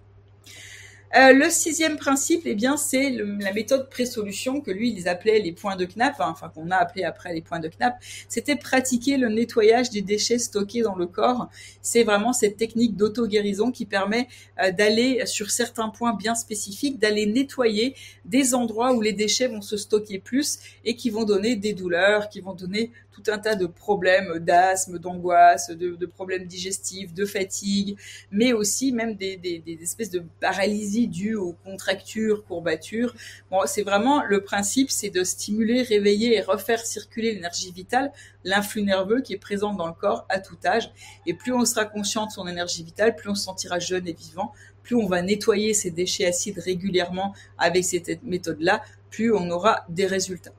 Euh, 1.15 1.31
le 1.31 1.49
sixième 1.49 1.97
principe, 1.97 2.41
eh 2.45 2.53
bien, 2.53 2.75
c'est 2.75 3.09
la 3.11 3.53
méthode 3.53 3.89
pré-solution 3.89 4.59
que 4.59 4.71
lui, 4.71 4.93
il 4.97 5.07
appelait 5.07 5.39
les 5.39 5.53
points 5.53 5.77
de 5.77 5.85
Knapp, 5.85 6.15
hein, 6.19 6.27
enfin 6.29 6.49
qu'on 6.49 6.69
a 6.69 6.75
appelé 6.75 7.05
après 7.05 7.33
les 7.33 7.41
points 7.41 7.59
de 7.59 7.69
Knapp. 7.69 7.95
C'était 8.27 8.57
pratiquer 8.57 9.17
le 9.17 9.29
nettoyage 9.29 9.89
des 9.89 10.01
déchets 10.01 10.37
stockés 10.37 10.81
dans 10.81 10.95
le 10.95 11.07
corps. 11.07 11.49
C'est 11.81 12.03
vraiment 12.03 12.33
cette 12.33 12.57
technique 12.57 12.97
d'auto-guérison 12.97 13.71
qui 13.71 13.85
permet 13.85 14.27
euh, 14.61 14.71
d'aller 14.71 15.25
sur 15.25 15.49
certains 15.49 15.89
points 15.89 16.13
bien 16.13 16.35
spécifiques, 16.35 16.99
d'aller 16.99 17.25
nettoyer 17.25 17.95
des 18.25 18.53
endroits 18.53 18.93
où 18.93 19.01
les 19.01 19.13
déchets 19.13 19.47
vont 19.47 19.61
se 19.61 19.77
stocker 19.77 20.19
plus 20.19 20.59
et 20.83 20.95
qui 20.95 21.09
vont 21.09 21.23
donner 21.23 21.55
des 21.55 21.73
douleurs, 21.73 22.27
qui 22.27 22.41
vont 22.41 22.53
donner 22.53 22.91
tout 23.17 23.31
un 23.31 23.39
tas 23.39 23.55
de 23.55 23.65
problèmes 23.65 24.39
d'asthme, 24.39 24.99
d'angoisse, 24.99 25.71
de, 25.71 26.05
problèmes 26.05 26.45
digestifs, 26.45 27.13
de 27.13 27.25
fatigue, 27.25 27.97
mais 28.31 28.53
aussi 28.53 28.91
même 28.91 29.15
des, 29.15 29.63
espèces 29.81 30.11
de 30.11 30.23
paralysie 30.39 31.07
dues 31.07 31.35
aux 31.35 31.53
contractures, 31.63 32.45
courbatures. 32.45 33.13
Bon, 33.49 33.61
c'est 33.65 33.81
vraiment 33.81 34.23
le 34.23 34.43
principe, 34.43 34.91
c'est 34.91 35.09
de 35.09 35.23
stimuler, 35.23 35.81
réveiller 35.81 36.35
et 36.35 36.41
refaire 36.41 36.85
circuler 36.85 37.33
l'énergie 37.33 37.71
vitale, 37.71 38.11
l'influx 38.43 38.83
nerveux 38.83 39.21
qui 39.21 39.33
est 39.33 39.39
présent 39.39 39.73
dans 39.73 39.87
le 39.87 39.93
corps 39.93 40.25
à 40.29 40.39
tout 40.39 40.57
âge. 40.65 40.91
Et 41.25 41.33
plus 41.33 41.53
on 41.53 41.65
sera 41.65 41.85
conscient 41.85 42.27
de 42.27 42.31
son 42.31 42.47
énergie 42.47 42.83
vitale, 42.83 43.15
plus 43.15 43.29
on 43.29 43.35
se 43.35 43.43
sentira 43.43 43.79
jeune 43.79 44.07
et 44.07 44.13
vivant, 44.13 44.53
plus 44.83 44.95
on 44.95 45.07
va 45.07 45.21
nettoyer 45.21 45.73
ces 45.73 45.89
déchets 45.91 46.25
acides 46.25 46.59
régulièrement 46.59 47.33
avec 47.57 47.83
cette 47.83 48.23
méthode-là, 48.23 48.83
plus 49.09 49.33
on 49.33 49.49
aura 49.49 49.85
des 49.89 50.05
résultats. 50.05 50.53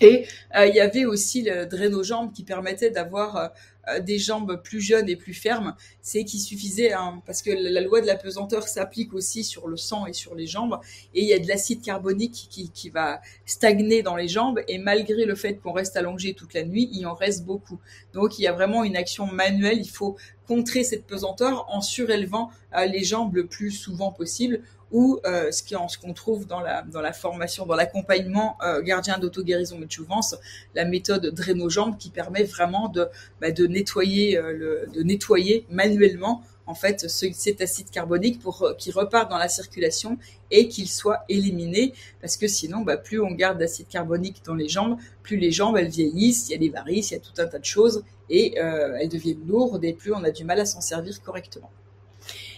Et 0.00 0.26
euh, 0.56 0.66
il 0.66 0.74
y 0.74 0.80
avait 0.80 1.04
aussi 1.04 1.42
le 1.42 1.66
drainojambes 1.66 2.32
qui 2.32 2.44
permettait 2.44 2.90
d'avoir 2.90 3.36
euh, 3.36 3.48
euh, 3.88 4.00
des 4.00 4.18
jambes 4.18 4.60
plus 4.62 4.80
jeunes 4.80 5.08
et 5.08 5.16
plus 5.16 5.34
fermes. 5.34 5.74
C'est 6.02 6.24
qu'il 6.24 6.40
suffisait, 6.40 6.92
hein, 6.92 7.22
parce 7.26 7.42
que 7.42 7.50
la 7.50 7.80
loi 7.80 8.00
de 8.00 8.06
la 8.06 8.16
pesanteur 8.16 8.68
s'applique 8.68 9.14
aussi 9.14 9.44
sur 9.44 9.68
le 9.68 9.76
sang 9.76 10.06
et 10.06 10.12
sur 10.12 10.34
les 10.34 10.46
jambes, 10.46 10.78
et 11.14 11.22
il 11.22 11.28
y 11.28 11.32
a 11.32 11.38
de 11.38 11.48
l'acide 11.48 11.82
carbonique 11.82 12.48
qui, 12.50 12.70
qui 12.70 12.90
va 12.90 13.20
stagner 13.44 14.02
dans 14.02 14.16
les 14.16 14.28
jambes, 14.28 14.60
et 14.68 14.78
malgré 14.78 15.24
le 15.24 15.34
fait 15.34 15.54
qu'on 15.54 15.72
reste 15.72 15.96
allongé 15.96 16.34
toute 16.34 16.54
la 16.54 16.64
nuit, 16.64 16.88
il 16.92 17.06
en 17.06 17.14
reste 17.14 17.44
beaucoup. 17.44 17.78
Donc 18.12 18.38
il 18.38 18.42
y 18.42 18.46
a 18.46 18.52
vraiment 18.52 18.84
une 18.84 18.96
action 18.96 19.26
manuelle, 19.26 19.78
il 19.80 19.88
faut 19.88 20.16
contrer 20.46 20.84
cette 20.84 21.04
pesanteur 21.04 21.66
en 21.68 21.80
surélevant 21.80 22.50
les 22.88 23.02
jambes 23.02 23.34
le 23.34 23.46
plus 23.46 23.72
souvent 23.72 24.12
possible 24.12 24.62
ou 24.92 25.18
euh, 25.26 25.50
ce 25.50 25.98
qu'on 25.98 26.12
trouve 26.12 26.46
dans 26.46 26.60
la, 26.60 26.82
dans 26.82 27.00
la 27.00 27.12
formation, 27.12 27.66
dans 27.66 27.74
l'accompagnement 27.74 28.56
euh, 28.62 28.82
gardien 28.82 29.18
d'auto-guérison 29.18 29.78
et 29.80 29.86
de 29.86 30.36
la 30.74 30.84
méthode 30.84 31.26
Drainojambes 31.26 31.98
qui 31.98 32.10
permet 32.10 32.44
vraiment 32.44 32.88
de, 32.88 33.08
bah, 33.40 33.50
de, 33.50 33.66
nettoyer, 33.66 34.38
euh, 34.38 34.52
le, 34.52 34.88
de 34.92 35.02
nettoyer 35.02 35.66
manuellement 35.70 36.42
en 36.66 36.74
fait 36.74 37.08
ce, 37.08 37.32
cet 37.32 37.60
acide 37.60 37.90
carbonique 37.90 38.40
pour 38.40 38.62
euh, 38.62 38.74
qu'il 38.74 38.92
reparte 38.92 39.30
dans 39.30 39.38
la 39.38 39.48
circulation 39.48 40.18
et 40.50 40.68
qu'il 40.68 40.88
soit 40.88 41.24
éliminé. 41.28 41.94
Parce 42.20 42.36
que 42.36 42.46
sinon 42.46 42.80
bah, 42.80 42.96
plus 42.96 43.20
on 43.20 43.30
garde 43.30 43.58
d'acide 43.58 43.88
carbonique 43.88 44.42
dans 44.44 44.54
les 44.54 44.68
jambes 44.68 44.98
plus 45.22 45.36
les 45.36 45.50
jambes 45.50 45.76
elles 45.76 45.88
vieillissent 45.88 46.48
il 46.48 46.52
y 46.52 46.54
a 46.54 46.58
des 46.58 46.68
varices 46.68 47.10
il 47.10 47.14
y 47.14 47.16
a 47.16 47.20
tout 47.20 47.32
un 47.38 47.46
tas 47.46 47.58
de 47.58 47.64
choses 47.64 48.04
et 48.28 48.60
euh, 48.60 48.96
elles 49.00 49.08
deviennent 49.08 49.46
lourdes 49.46 49.84
et 49.84 49.92
plus 49.92 50.12
on 50.12 50.22
a 50.24 50.30
du 50.30 50.44
mal 50.44 50.60
à 50.60 50.66
s'en 50.66 50.80
servir 50.80 51.20
correctement 51.22 51.70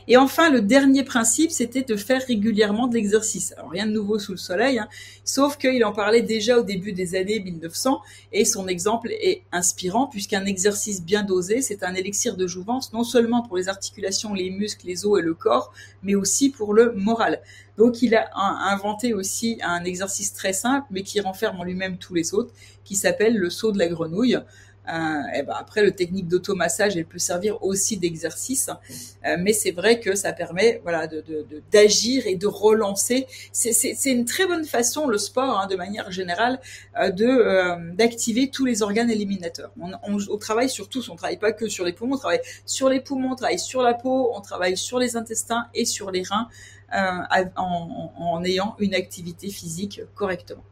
et 0.07 0.17
enfin, 0.17 0.51
le 0.51 0.61
dernier 0.61 1.03
principe, 1.03 1.51
c'était 1.51 1.83
de 1.83 1.97
faire 1.97 2.23
régulièrement 2.27 2.87
de 2.87 2.95
l'exercice. 2.95 3.53
Alors 3.57 3.71
rien 3.71 3.87
de 3.87 3.93
nouveau 3.93 4.19
sous 4.19 4.33
le 4.33 4.39
soleil, 4.39 4.79
hein, 4.79 4.89
sauf 5.25 5.57
qu'il 5.57 5.85
en 5.85 5.93
parlait 5.93 6.23
déjà 6.23 6.59
au 6.59 6.63
début 6.63 6.93
des 6.93 7.15
années 7.15 7.41
1900 7.41 8.01
et 8.33 8.45
son 8.45 8.69
exemple 8.69 9.11
est 9.11 9.43
inspirant 9.53 10.07
puisqu'un 10.07 10.45
exercice 10.45 11.03
bien 11.03 11.23
dosé, 11.23 11.63
c'est 11.63 11.83
un 11.83 11.95
élixir 11.95 12.37
de 12.37 12.47
jouvence 12.47 12.93
non 12.93 13.05
seulement 13.05 13.43
pour 13.43 13.57
les 13.57 13.69
articulations, 13.69 14.35
les 14.35 14.51
muscles, 14.51 14.87
les 14.87 15.05
os 15.05 15.19
et 15.19 15.23
le 15.23 15.35
corps, 15.35 15.73
mais 16.03 16.15
aussi 16.15 16.51
pour 16.51 16.75
le 16.75 16.93
moral. 16.93 17.41
Donc 17.77 18.03
il 18.03 18.15
a 18.15 18.29
inventé 18.35 19.15
aussi 19.15 19.59
un 19.63 19.85
exercice 19.85 20.33
très 20.33 20.53
simple 20.53 20.87
mais 20.91 21.03
qui 21.03 21.21
renferme 21.21 21.61
en 21.61 21.65
lui-même 21.65 21.99
tous 21.99 22.15
les 22.15 22.35
autres, 22.35 22.53
qui 22.85 22.97
s'appelle 22.97 23.37
le 23.37 23.51
saut 23.51 23.73
de 23.73 23.79
la 23.79 23.89
grenouille. 23.89 24.39
Euh, 24.89 25.39
et 25.39 25.43
ben 25.43 25.55
après, 25.59 25.83
le 25.83 25.93
technique 25.93 26.29
d'automassage, 26.29 26.97
elle 26.97 27.05
peut 27.05 27.19
servir 27.19 27.63
aussi 27.63 27.97
d'exercice, 27.97 28.71
euh, 29.27 29.37
mais 29.39 29.53
c'est 29.53 29.71
vrai 29.71 30.01
que 30.01 30.15
ça 30.15 30.33
permet, 30.33 30.81
voilà, 30.83 31.07
de, 31.07 31.23
d'agir 31.71 32.27
et 32.27 32.37
de 32.37 32.47
relancer. 32.47 33.27
C'est, 33.53 33.73
une 34.07 34.25
très 34.25 34.47
bonne 34.47 34.65
façon, 34.65 35.07
le 35.07 35.19
sport, 35.19 35.61
hein, 35.61 35.67
de 35.67 35.77
manière 35.77 36.11
générale, 36.11 36.61
euh, 36.99 37.11
de 37.11 37.29
d'activer 37.95 38.51
tous 38.51 38.65
les 38.65 38.83
organes 38.83 39.11
éliminateurs. 39.11 39.71
On, 39.81 39.93
on, 40.03 40.39
travaille 40.39 40.69
sur 40.69 40.89
tous, 40.89 41.09
on 41.09 41.17
travaille 41.17 41.39
pas 41.39 41.53
que 41.53 41.69
sur 41.69 41.85
les 41.85 41.93
poumons, 41.93 42.15
on 42.15 42.19
travaille 42.19 42.41
sur 42.65 42.89
les 42.89 43.01
poumons, 43.01 43.33
on 43.33 43.37
travaille 43.37 43.59
sur 43.59 43.83
la 43.83 43.95
peau, 43.95 44.31
on 44.35 44.41
travaille 44.41 44.77
sur 44.77 44.99
les 44.99 45.17
intestins 45.17 45.67
et 45.75 45.85
sur 45.85 46.11
les 46.11 46.23
reins, 46.23 46.49
en, 46.93 48.13
en 48.17 48.45
ayant 48.45 48.77
une 48.79 48.95
activité 48.95 49.51
physique 49.51 50.01
correctement. 50.15 50.65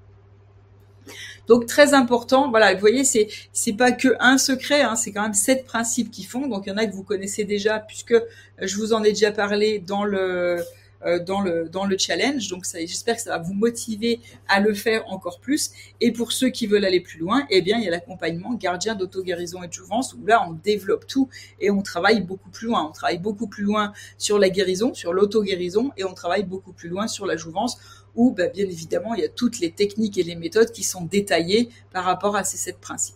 Donc 1.47 1.67
très 1.67 1.95
important, 1.95 2.51
voilà, 2.51 2.75
vous 2.75 2.81
voyez, 2.81 3.05
c'est 3.05 3.29
c'est 3.53 3.75
pas 3.75 3.93
que 3.93 4.17
un 4.21 4.39
secret, 4.39 4.83
hein, 4.83 4.97
c'est 4.97 5.13
quand 5.13 5.23
même 5.23 5.35
sept 5.35 5.65
principes 5.65 6.11
qui 6.11 6.25
font. 6.25 6.47
Donc 6.47 6.65
il 6.67 6.71
y 6.71 6.73
en 6.73 6.77
a 6.77 6.87
que 6.87 6.95
vous 6.95 7.05
connaissez 7.05 7.45
déjà 7.45 7.79
puisque 7.79 8.15
je 8.61 8.77
vous 8.77 8.93
en 8.93 9.03
ai 9.05 9.11
déjà 9.11 9.33
parlé 9.33 9.79
dans 9.79 10.05
le 10.05 10.59
euh, 11.05 11.19
dans 11.23 11.43
le 11.43 11.69
dans 11.69 11.85
le 11.85 11.99
challenge. 11.99 12.49
Donc 12.49 12.65
j'espère 12.65 13.17
que 13.17 13.23
ça 13.23 13.37
va 13.37 13.39
vous 13.39 13.53
motiver 13.53 14.19
à 14.49 14.61
le 14.61 14.73
faire 14.73 15.05
encore 15.09 15.41
plus. 15.41 15.71
Et 16.01 16.11
pour 16.11 16.33
ceux 16.33 16.49
qui 16.49 16.67
veulent 16.67 16.85
aller 16.87 17.01
plus 17.01 17.19
loin, 17.19 17.47
eh 17.51 17.61
bien 17.61 17.79
il 17.79 17.85
y 17.85 17.89
a 17.89 17.91
l'accompagnement 17.91 18.55
gardien 18.55 18.95
d'auto-guérison 18.95 19.63
et 19.63 19.69
de 19.69 19.73
jouvence 19.73 20.15
où 20.15 20.25
là 20.27 20.45
on 20.49 20.53
développe 20.53 21.07
tout 21.07 21.29
et 21.61 21.71
on 21.71 21.83
travaille 21.83 22.23
beaucoup 22.23 22.49
plus 22.49 22.67
loin. 22.67 22.87
On 22.89 22.93
travaille 22.93 23.19
beaucoup 23.19 23.47
plus 23.47 23.63
loin 23.63 23.93
sur 24.17 24.39
la 24.39 24.49
guérison, 24.49 24.95
sur 24.95 25.13
l'auto-guérison 25.13 25.93
et 25.99 26.05
on 26.05 26.15
travaille 26.15 26.45
beaucoup 26.45 26.73
plus 26.73 26.89
loin 26.89 27.07
sur 27.09 27.27
la 27.27 27.37
jouvence 27.37 27.79
où 28.17 28.33
bah, 28.33 28.49
bien 28.49 28.65
évidemment 28.65 29.15
il 29.15 29.21
y 29.21 29.25
a 29.25 29.29
toutes 29.29 29.61
les 29.61 29.71
techniques 29.71 30.19
et 30.19 30.23
les 30.23 30.35
méthodes 30.35 30.73
qui 30.73 30.83
sont 30.83 31.05
détaillées 31.05 31.69
par 31.93 32.05
rapport 32.05 32.37
à 32.37 32.45
ces 32.45 32.57
sept 32.57 32.79
principes. 32.79 33.16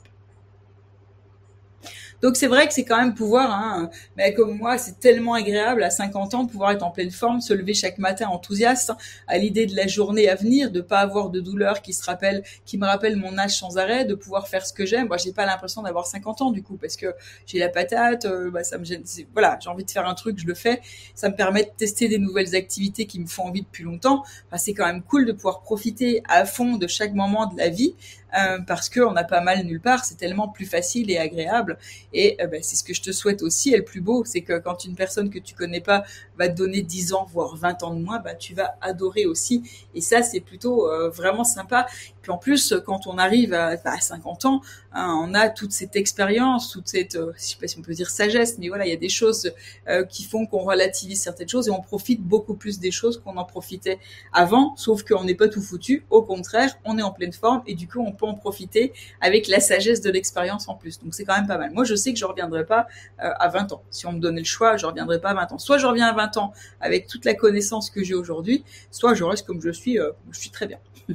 Donc 2.22 2.36
c'est 2.36 2.46
vrai 2.46 2.66
que 2.66 2.74
c'est 2.74 2.84
quand 2.84 2.98
même 2.98 3.14
pouvoir, 3.14 3.50
hein, 3.50 3.90
mais 4.16 4.34
comme 4.34 4.56
moi, 4.56 4.76
c'est 4.78 5.00
tellement 5.00 5.34
agréable 5.34 5.82
à 5.82 5.90
50 5.90 6.34
ans 6.34 6.46
pouvoir 6.46 6.72
être 6.72 6.82
en 6.82 6.90
pleine 6.90 7.10
forme, 7.10 7.40
se 7.40 7.54
lever 7.54 7.74
chaque 7.74 7.98
matin 7.98 8.28
enthousiaste 8.28 8.92
à 9.26 9.38
l'idée 9.38 9.66
de 9.66 9.74
la 9.74 9.86
journée 9.86 10.28
à 10.28 10.34
venir, 10.34 10.70
de 10.70 10.80
pas 10.80 10.98
avoir 10.98 11.30
de 11.30 11.40
douleur 11.40 11.82
qui 11.82 11.92
se 11.92 12.04
rappelle, 12.04 12.42
qui 12.66 12.76
me 12.78 12.86
rappelle 12.86 13.16
mon 13.16 13.38
âge 13.38 13.58
sans 13.58 13.78
arrêt, 13.78 14.04
de 14.04 14.14
pouvoir 14.14 14.48
faire 14.48 14.66
ce 14.66 14.72
que 14.72 14.84
j'aime. 14.84 15.08
Moi, 15.08 15.16
j'ai 15.16 15.32
pas 15.32 15.46
l'impression 15.46 15.82
d'avoir 15.82 16.06
50 16.06 16.42
ans 16.42 16.50
du 16.50 16.62
coup 16.62 16.76
parce 16.76 16.96
que 16.96 17.14
j'ai 17.46 17.58
la 17.58 17.68
patate, 17.68 18.26
euh, 18.26 18.50
bah, 18.50 18.64
ça 18.64 18.78
me 18.78 18.84
gêne. 18.84 19.02
Voilà, 19.32 19.58
j'ai 19.62 19.70
envie 19.70 19.84
de 19.84 19.90
faire 19.90 20.06
un 20.06 20.14
truc, 20.14 20.38
je 20.38 20.46
le 20.46 20.54
fais. 20.54 20.80
Ça 21.14 21.30
me 21.30 21.34
permet 21.34 21.64
de 21.64 21.70
tester 21.76 22.08
des 22.08 22.18
nouvelles 22.18 22.54
activités 22.54 23.06
qui 23.06 23.20
me 23.20 23.26
font 23.26 23.44
envie 23.44 23.62
depuis 23.62 23.84
longtemps. 23.84 24.24
c'est 24.56 24.74
quand 24.74 24.86
même 24.86 25.02
cool 25.02 25.24
de 25.24 25.32
pouvoir 25.32 25.62
profiter 25.62 26.22
à 26.28 26.44
fond 26.44 26.76
de 26.76 26.86
chaque 26.86 27.14
moment 27.14 27.46
de 27.46 27.56
la 27.56 27.68
vie 27.68 27.94
euh, 28.38 28.58
parce 28.66 28.88
qu'on 28.88 29.16
a 29.16 29.24
pas 29.24 29.40
mal 29.40 29.64
nulle 29.64 29.80
part, 29.80 30.04
c'est 30.04 30.16
tellement 30.16 30.48
plus 30.48 30.66
facile 30.66 31.10
et 31.10 31.18
agréable. 31.18 31.78
Et 32.12 32.36
ben, 32.50 32.62
c'est 32.62 32.76
ce 32.76 32.84
que 32.84 32.94
je 32.94 33.02
te 33.02 33.12
souhaite 33.12 33.42
aussi. 33.42 33.72
Et 33.72 33.76
le 33.76 33.84
plus 33.84 34.00
beau, 34.00 34.24
c'est 34.24 34.42
que 34.42 34.58
quand 34.58 34.84
une 34.84 34.94
personne 34.94 35.30
que 35.30 35.38
tu 35.38 35.54
connais 35.54 35.80
pas 35.80 36.04
te 36.48 36.54
donner 36.54 36.82
10 36.82 37.12
ans, 37.12 37.26
voire 37.30 37.56
20 37.56 37.82
ans 37.82 37.94
de 37.94 38.00
moins, 38.00 38.18
bah, 38.18 38.34
tu 38.34 38.54
vas 38.54 38.76
adorer 38.80 39.26
aussi. 39.26 39.62
Et 39.94 40.00
ça, 40.00 40.22
c'est 40.22 40.40
plutôt 40.40 40.88
euh, 40.88 41.10
vraiment 41.10 41.44
sympa. 41.44 41.86
Puis 42.22 42.32
en 42.32 42.38
plus, 42.38 42.74
quand 42.84 43.06
on 43.06 43.18
arrive 43.18 43.54
à, 43.54 43.76
50 44.00 44.44
ans, 44.44 44.60
hein, 44.92 45.18
on 45.22 45.34
a 45.34 45.48
toute 45.48 45.72
cette 45.72 45.96
expérience, 45.96 46.70
toute 46.70 46.88
cette, 46.88 47.16
euh, 47.16 47.32
je 47.36 47.42
sais 47.42 47.56
pas 47.60 47.66
si 47.66 47.78
on 47.78 47.82
peut 47.82 47.94
dire 47.94 48.10
sagesse, 48.10 48.58
mais 48.58 48.68
voilà, 48.68 48.86
il 48.86 48.90
y 48.90 48.94
a 48.94 48.98
des 48.98 49.08
choses 49.08 49.52
euh, 49.88 50.04
qui 50.04 50.24
font 50.24 50.46
qu'on 50.46 50.58
relativise 50.58 51.20
certaines 51.20 51.48
choses 51.48 51.68
et 51.68 51.70
on 51.70 51.80
profite 51.80 52.22
beaucoup 52.22 52.54
plus 52.54 52.78
des 52.78 52.90
choses 52.90 53.20
qu'on 53.22 53.36
en 53.36 53.44
profitait 53.44 53.98
avant. 54.32 54.74
Sauf 54.76 55.02
qu'on 55.02 55.24
n'est 55.24 55.34
pas 55.34 55.48
tout 55.48 55.62
foutu. 55.62 56.04
Au 56.10 56.22
contraire, 56.22 56.78
on 56.84 56.98
est 56.98 57.02
en 57.02 57.12
pleine 57.12 57.32
forme 57.32 57.62
et 57.66 57.74
du 57.74 57.88
coup, 57.88 58.00
on 58.00 58.12
peut 58.12 58.26
en 58.26 58.34
profiter 58.34 58.92
avec 59.20 59.48
la 59.48 59.60
sagesse 59.60 60.00
de 60.00 60.10
l'expérience 60.10 60.68
en 60.68 60.74
plus. 60.74 61.00
Donc 61.00 61.14
c'est 61.14 61.24
quand 61.24 61.36
même 61.36 61.46
pas 61.46 61.58
mal. 61.58 61.70
Moi, 61.72 61.84
je 61.84 61.94
sais 61.94 62.12
que 62.12 62.18
je 62.18 62.24
reviendrai 62.24 62.64
pas 62.66 62.86
à 63.18 63.48
20 63.48 63.72
ans. 63.72 63.82
Si 63.90 64.06
on 64.06 64.12
me 64.12 64.20
donnait 64.20 64.40
le 64.40 64.46
choix, 64.46 64.76
je 64.76 64.86
reviendrai 64.86 65.20
pas 65.20 65.30
à 65.30 65.34
20 65.34 65.52
ans. 65.52 65.58
Soit 65.58 65.78
je 65.78 65.86
reviens 65.86 66.08
à 66.08 66.12
20 66.12 66.29
temps 66.30 66.52
avec 66.80 67.06
toute 67.06 67.24
la 67.24 67.34
connaissance 67.34 67.90
que 67.90 68.02
j'ai 68.02 68.14
aujourd'hui, 68.14 68.64
soit 68.90 69.14
je 69.14 69.24
reste 69.24 69.46
comme 69.46 69.60
je 69.60 69.70
suis, 69.70 69.98
euh, 69.98 70.12
je 70.30 70.38
suis 70.38 70.50
très 70.50 70.66
bien. 70.66 70.78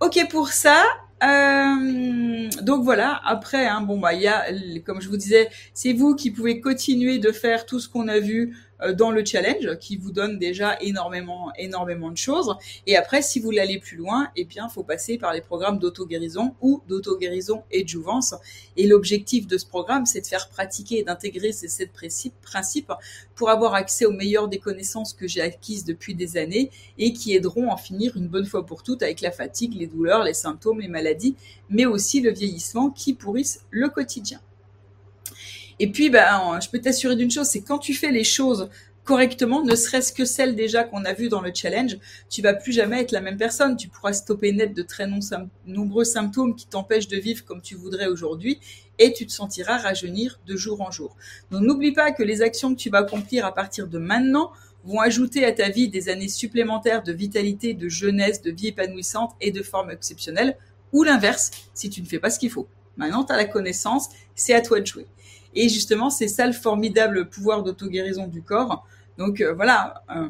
ok 0.00 0.28
pour 0.30 0.48
ça. 0.48 0.82
Euh, 1.22 2.48
donc 2.62 2.82
voilà. 2.84 3.20
Après, 3.24 3.66
hein, 3.66 3.82
bon 3.82 3.98
bah 3.98 4.14
il 4.14 4.22
y 4.22 4.28
a, 4.28 4.46
comme 4.84 5.00
je 5.00 5.08
vous 5.08 5.18
disais, 5.18 5.50
c'est 5.74 5.92
vous 5.92 6.14
qui 6.14 6.30
pouvez 6.30 6.60
continuer 6.60 7.18
de 7.18 7.30
faire 7.30 7.66
tout 7.66 7.78
ce 7.78 7.88
qu'on 7.88 8.08
a 8.08 8.18
vu 8.20 8.56
dans 8.96 9.10
le 9.10 9.24
challenge 9.24 9.78
qui 9.78 9.96
vous 9.96 10.10
donne 10.10 10.38
déjà 10.38 10.76
énormément, 10.80 11.52
énormément 11.58 12.10
de 12.10 12.16
choses. 12.16 12.56
Et 12.86 12.96
après, 12.96 13.22
si 13.22 13.40
vous 13.40 13.50
aller 13.60 13.78
plus 13.78 13.96
loin, 13.96 14.28
eh 14.36 14.44
bien, 14.44 14.68
faut 14.68 14.82
passer 14.82 15.18
par 15.18 15.32
les 15.32 15.40
programmes 15.40 15.78
d'auto-guérison 15.78 16.54
ou 16.60 16.82
d'auto-guérison 16.88 17.62
et 17.70 17.84
de 17.84 17.88
jouvence. 17.88 18.34
Et 18.76 18.86
l'objectif 18.86 19.46
de 19.46 19.58
ce 19.58 19.66
programme, 19.66 20.06
c'est 20.06 20.20
de 20.20 20.26
faire 20.26 20.48
pratiquer 20.48 20.98
et 20.98 21.02
d'intégrer 21.02 21.52
ces 21.52 21.68
sept 21.68 21.90
principes 22.42 22.92
pour 23.34 23.50
avoir 23.50 23.74
accès 23.74 24.04
aux 24.04 24.12
meilleures 24.12 24.48
des 24.48 24.58
connaissances 24.58 25.12
que 25.12 25.28
j'ai 25.28 25.40
acquises 25.40 25.84
depuis 25.84 26.14
des 26.14 26.36
années 26.36 26.70
et 26.98 27.12
qui 27.12 27.34
aideront 27.34 27.70
à 27.70 27.74
en 27.74 27.76
finir 27.76 28.16
une 28.16 28.28
bonne 28.28 28.46
fois 28.46 28.66
pour 28.66 28.82
toutes 28.82 29.02
avec 29.02 29.20
la 29.20 29.30
fatigue, 29.30 29.74
les 29.74 29.86
douleurs, 29.86 30.24
les 30.24 30.34
symptômes, 30.34 30.80
les 30.80 30.88
maladies, 30.88 31.36
mais 31.68 31.86
aussi 31.86 32.20
le 32.20 32.32
vieillissement 32.32 32.90
qui 32.90 33.14
pourrissent 33.14 33.64
le 33.70 33.88
quotidien. 33.88 34.40
Et 35.80 35.90
puis, 35.90 36.10
ben, 36.10 36.60
je 36.62 36.68
peux 36.68 36.78
t'assurer 36.78 37.16
d'une 37.16 37.30
chose, 37.30 37.46
c'est 37.46 37.62
quand 37.62 37.78
tu 37.78 37.94
fais 37.94 38.10
les 38.10 38.22
choses 38.22 38.68
correctement, 39.02 39.64
ne 39.64 39.74
serait-ce 39.74 40.12
que 40.12 40.26
celles 40.26 40.54
déjà 40.54 40.84
qu'on 40.84 41.06
a 41.06 41.14
vues 41.14 41.30
dans 41.30 41.40
le 41.40 41.52
challenge, 41.54 41.96
tu 42.28 42.42
vas 42.42 42.52
plus 42.52 42.72
jamais 42.72 43.00
être 43.00 43.12
la 43.12 43.22
même 43.22 43.38
personne. 43.38 43.78
Tu 43.78 43.88
pourras 43.88 44.12
stopper 44.12 44.52
net 44.52 44.74
de 44.74 44.82
très 44.82 45.08
nombreux 45.66 46.04
symptômes 46.04 46.54
qui 46.54 46.66
t'empêchent 46.66 47.08
de 47.08 47.16
vivre 47.16 47.46
comme 47.46 47.62
tu 47.62 47.76
voudrais 47.76 48.08
aujourd'hui 48.08 48.60
et 48.98 49.14
tu 49.14 49.26
te 49.26 49.32
sentiras 49.32 49.78
rajeunir 49.78 50.38
de 50.46 50.54
jour 50.54 50.82
en 50.82 50.90
jour. 50.90 51.16
Donc 51.50 51.62
n'oublie 51.62 51.92
pas 51.92 52.12
que 52.12 52.22
les 52.22 52.42
actions 52.42 52.74
que 52.74 52.78
tu 52.78 52.90
vas 52.90 52.98
accomplir 52.98 53.46
à 53.46 53.54
partir 53.54 53.88
de 53.88 53.98
maintenant 53.98 54.52
vont 54.84 55.00
ajouter 55.00 55.46
à 55.46 55.52
ta 55.52 55.70
vie 55.70 55.88
des 55.88 56.10
années 56.10 56.28
supplémentaires 56.28 57.02
de 57.02 57.12
vitalité, 57.12 57.72
de 57.72 57.88
jeunesse, 57.88 58.42
de 58.42 58.50
vie 58.50 58.68
épanouissante 58.68 59.32
et 59.40 59.50
de 59.50 59.62
forme 59.62 59.90
exceptionnelle, 59.90 60.56
ou 60.92 61.04
l'inverse, 61.04 61.50
si 61.72 61.88
tu 61.88 62.02
ne 62.02 62.06
fais 62.06 62.18
pas 62.18 62.28
ce 62.28 62.38
qu'il 62.38 62.50
faut. 62.50 62.68
Maintenant, 62.96 63.24
tu 63.24 63.32
as 63.32 63.36
la 63.36 63.46
connaissance, 63.46 64.08
c'est 64.34 64.54
à 64.54 64.60
toi 64.60 64.80
de 64.80 64.86
jouer. 64.86 65.06
Et 65.54 65.68
justement, 65.68 66.10
c'est 66.10 66.28
ça 66.28 66.46
le 66.46 66.52
formidable 66.52 67.28
pouvoir 67.28 67.62
d'auto-guérison 67.62 68.26
du 68.26 68.42
corps. 68.42 68.86
Donc 69.18 69.40
euh, 69.40 69.52
voilà, 69.52 70.02
euh, 70.14 70.28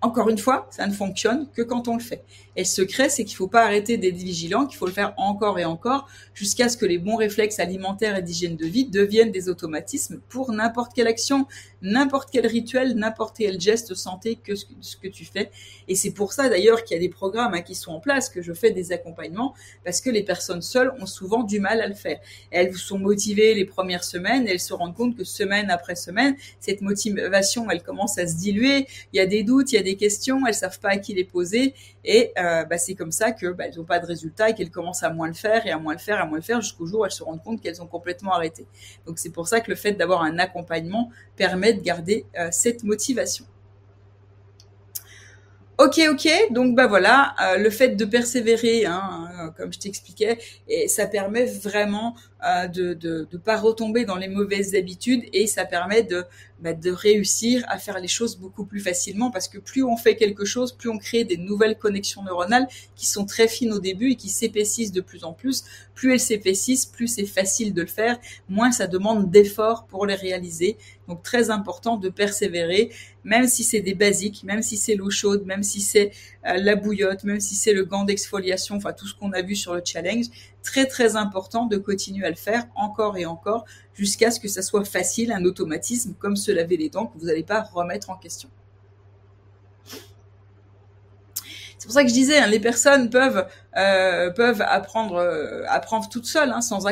encore 0.00 0.28
une 0.28 0.38
fois, 0.38 0.68
ça 0.70 0.86
ne 0.86 0.92
fonctionne 0.92 1.48
que 1.54 1.62
quand 1.62 1.88
on 1.88 1.94
le 1.94 2.02
fait. 2.02 2.24
Et 2.54 2.60
le 2.60 2.66
secret, 2.66 3.08
c'est 3.08 3.24
qu'il 3.24 3.34
ne 3.34 3.38
faut 3.38 3.48
pas 3.48 3.64
arrêter 3.64 3.96
d'être 3.96 4.16
vigilant, 4.16 4.66
qu'il 4.66 4.78
faut 4.78 4.86
le 4.86 4.92
faire 4.92 5.12
encore 5.16 5.58
et 5.58 5.64
encore 5.64 6.08
jusqu'à 6.34 6.68
ce 6.68 6.76
que 6.76 6.86
les 6.86 6.98
bons 6.98 7.16
réflexes 7.16 7.58
alimentaires 7.58 8.16
et 8.16 8.22
d'hygiène 8.22 8.56
de 8.56 8.66
vie 8.66 8.84
deviennent 8.84 9.32
des 9.32 9.48
automatismes 9.48 10.20
pour 10.28 10.52
n'importe 10.52 10.94
quelle 10.94 11.08
action, 11.08 11.46
n'importe 11.82 12.30
quel 12.30 12.46
rituel, 12.46 12.94
n'importe 12.94 13.36
quel 13.38 13.60
geste 13.60 13.94
santé 13.94 14.36
que 14.36 14.54
ce, 14.54 14.96
que 14.96 15.08
tu 15.08 15.24
fais. 15.24 15.50
Et 15.86 15.94
c'est 15.94 16.10
pour 16.10 16.32
ça 16.32 16.48
d'ailleurs 16.48 16.84
qu'il 16.84 16.96
y 16.96 16.98
a 16.98 17.00
des 17.00 17.08
programmes 17.08 17.54
hein, 17.54 17.62
qui 17.62 17.74
sont 17.74 17.92
en 17.92 18.00
place, 18.00 18.28
que 18.28 18.42
je 18.42 18.52
fais 18.52 18.70
des 18.70 18.92
accompagnements, 18.92 19.54
parce 19.84 20.00
que 20.00 20.10
les 20.10 20.22
personnes 20.22 20.62
seules 20.62 20.92
ont 21.00 21.06
souvent 21.06 21.42
du 21.42 21.60
mal 21.60 21.80
à 21.80 21.86
le 21.86 21.94
faire. 21.94 22.20
Elles 22.50 22.74
sont 22.74 22.98
motivées 22.98 23.54
les 23.54 23.64
premières 23.64 24.04
semaines, 24.04 24.46
et 24.48 24.52
elles 24.52 24.60
se 24.60 24.74
rendent 24.74 24.94
compte 24.94 25.16
que 25.16 25.24
semaine 25.24 25.70
après 25.70 25.96
semaine, 25.96 26.36
cette 26.60 26.80
motivation, 26.80 27.70
elle 27.70 27.82
commence 27.82 28.18
à 28.18 28.26
se 28.26 28.36
diluer. 28.36 28.86
Il 29.12 29.16
y 29.16 29.20
a 29.20 29.26
des 29.26 29.42
doutes, 29.42 29.72
il 29.72 29.76
y 29.76 29.78
a 29.78 29.82
des 29.82 29.96
questions, 29.96 30.46
elles 30.46 30.54
savent 30.54 30.80
pas 30.80 30.90
à 30.90 30.96
qui 30.98 31.14
les 31.14 31.24
poser, 31.24 31.74
et 32.10 32.32
euh, 32.38 32.64
bah, 32.64 32.78
c'est 32.78 32.94
comme 32.94 33.12
ça 33.12 33.32
que 33.32 33.48
bah, 33.48 33.64
n'ont 33.76 33.84
pas 33.84 33.98
de 33.98 34.06
résultats 34.06 34.48
et 34.48 34.54
qu'elles 34.54 34.70
commencent 34.70 35.02
à 35.02 35.10
moins 35.10 35.28
le 35.28 35.34
faire 35.34 35.66
et 35.66 35.70
à 35.70 35.78
moins 35.78 35.92
le 35.92 35.98
faire, 35.98 36.18
à 36.22 36.24
moins 36.24 36.38
le 36.38 36.42
faire, 36.42 36.62
jusqu'au 36.62 36.86
jour 36.86 37.00
où 37.00 37.04
elles 37.04 37.10
se 37.10 37.22
rendent 37.22 37.42
compte 37.42 37.60
qu'elles 37.60 37.82
ont 37.82 37.86
complètement 37.86 38.32
arrêté. 38.32 38.66
Donc 39.06 39.18
c'est 39.18 39.28
pour 39.28 39.46
ça 39.46 39.60
que 39.60 39.70
le 39.70 39.76
fait 39.76 39.92
d'avoir 39.92 40.22
un 40.22 40.38
accompagnement 40.38 41.10
permet 41.36 41.74
de 41.74 41.82
garder 41.82 42.24
euh, 42.38 42.48
cette 42.50 42.82
motivation. 42.82 43.44
Ok, 45.76 46.00
ok. 46.10 46.28
Donc 46.50 46.74
bah 46.74 46.86
voilà, 46.86 47.34
euh, 47.42 47.58
le 47.58 47.68
fait 47.68 47.90
de 47.90 48.04
persévérer, 48.06 48.86
hein, 48.86 49.52
comme 49.58 49.70
je 49.70 49.78
t'expliquais, 49.78 50.38
et 50.66 50.88
ça 50.88 51.06
permet 51.06 51.44
vraiment 51.44 52.16
de, 52.40 52.94
de 52.94 53.26
de 53.30 53.36
pas 53.36 53.56
retomber 53.56 54.04
dans 54.04 54.16
les 54.16 54.28
mauvaises 54.28 54.74
habitudes 54.74 55.24
et 55.32 55.46
ça 55.46 55.64
permet 55.64 56.02
de 56.02 56.24
bah, 56.60 56.72
de 56.72 56.90
réussir 56.90 57.64
à 57.68 57.78
faire 57.78 58.00
les 58.00 58.08
choses 58.08 58.36
beaucoup 58.36 58.64
plus 58.64 58.80
facilement 58.80 59.30
parce 59.30 59.46
que 59.46 59.58
plus 59.58 59.84
on 59.84 59.96
fait 59.96 60.16
quelque 60.16 60.44
chose, 60.44 60.72
plus 60.72 60.88
on 60.88 60.98
crée 60.98 61.22
des 61.22 61.36
nouvelles 61.36 61.78
connexions 61.78 62.24
neuronales 62.24 62.66
qui 62.96 63.06
sont 63.06 63.26
très 63.26 63.46
fines 63.46 63.72
au 63.72 63.78
début 63.78 64.10
et 64.12 64.16
qui 64.16 64.28
s'épaississent 64.28 64.90
de 64.90 65.00
plus 65.00 65.22
en 65.22 65.32
plus. 65.32 65.64
Plus 65.94 66.12
elles 66.12 66.20
s'épaississent, 66.20 66.86
plus 66.86 67.06
c'est 67.06 67.26
facile 67.26 67.74
de 67.74 67.82
le 67.82 67.86
faire, 67.86 68.18
moins 68.48 68.72
ça 68.72 68.88
demande 68.88 69.30
d'efforts 69.30 69.86
pour 69.86 70.04
les 70.04 70.16
réaliser. 70.16 70.76
Donc 71.06 71.22
très 71.22 71.50
important 71.50 71.96
de 71.96 72.08
persévérer, 72.08 72.90
même 73.22 73.46
si 73.46 73.62
c'est 73.62 73.80
des 73.80 73.94
basiques, 73.94 74.42
même 74.42 74.62
si 74.62 74.76
c'est 74.76 74.94
l'eau 74.94 75.10
chaude, 75.10 75.44
même 75.46 75.62
si 75.62 75.80
c'est 75.80 76.10
euh, 76.37 76.37
la 76.56 76.76
bouillotte, 76.76 77.24
même 77.24 77.40
si 77.40 77.54
c'est 77.54 77.72
le 77.72 77.84
gant 77.84 78.04
d'exfoliation, 78.04 78.76
enfin 78.76 78.92
tout 78.92 79.06
ce 79.06 79.14
qu'on 79.14 79.32
a 79.32 79.42
vu 79.42 79.54
sur 79.54 79.74
le 79.74 79.82
challenge. 79.84 80.26
Très 80.62 80.86
très 80.86 81.16
important 81.16 81.66
de 81.66 81.76
continuer 81.76 82.26
à 82.26 82.30
le 82.30 82.36
faire 82.36 82.66
encore 82.74 83.16
et 83.16 83.26
encore 83.26 83.64
jusqu'à 83.94 84.30
ce 84.30 84.40
que 84.40 84.48
ça 84.48 84.62
soit 84.62 84.84
facile, 84.84 85.32
un 85.32 85.44
automatisme 85.44 86.14
comme 86.18 86.36
se 86.36 86.50
laver 86.50 86.76
les 86.76 86.88
dents 86.88 87.06
que 87.06 87.18
vous 87.18 87.26
n'allez 87.26 87.42
pas 87.42 87.62
remettre 87.62 88.10
en 88.10 88.16
question. 88.16 88.48
C'est 91.77 91.77
pour 91.88 91.94
ça 91.94 92.02
que 92.02 92.10
je 92.10 92.14
disais, 92.14 92.36
hein, 92.36 92.46
les 92.48 92.60
personnes 92.60 93.08
peuvent 93.08 93.46
euh, 93.78 94.28
peuvent 94.30 94.60
apprendre 94.60 95.14
euh, 95.14 95.62
apprendre 95.68 96.06
toutes 96.10 96.26
seules, 96.26 96.50
hein, 96.50 96.60
sans, 96.60 96.84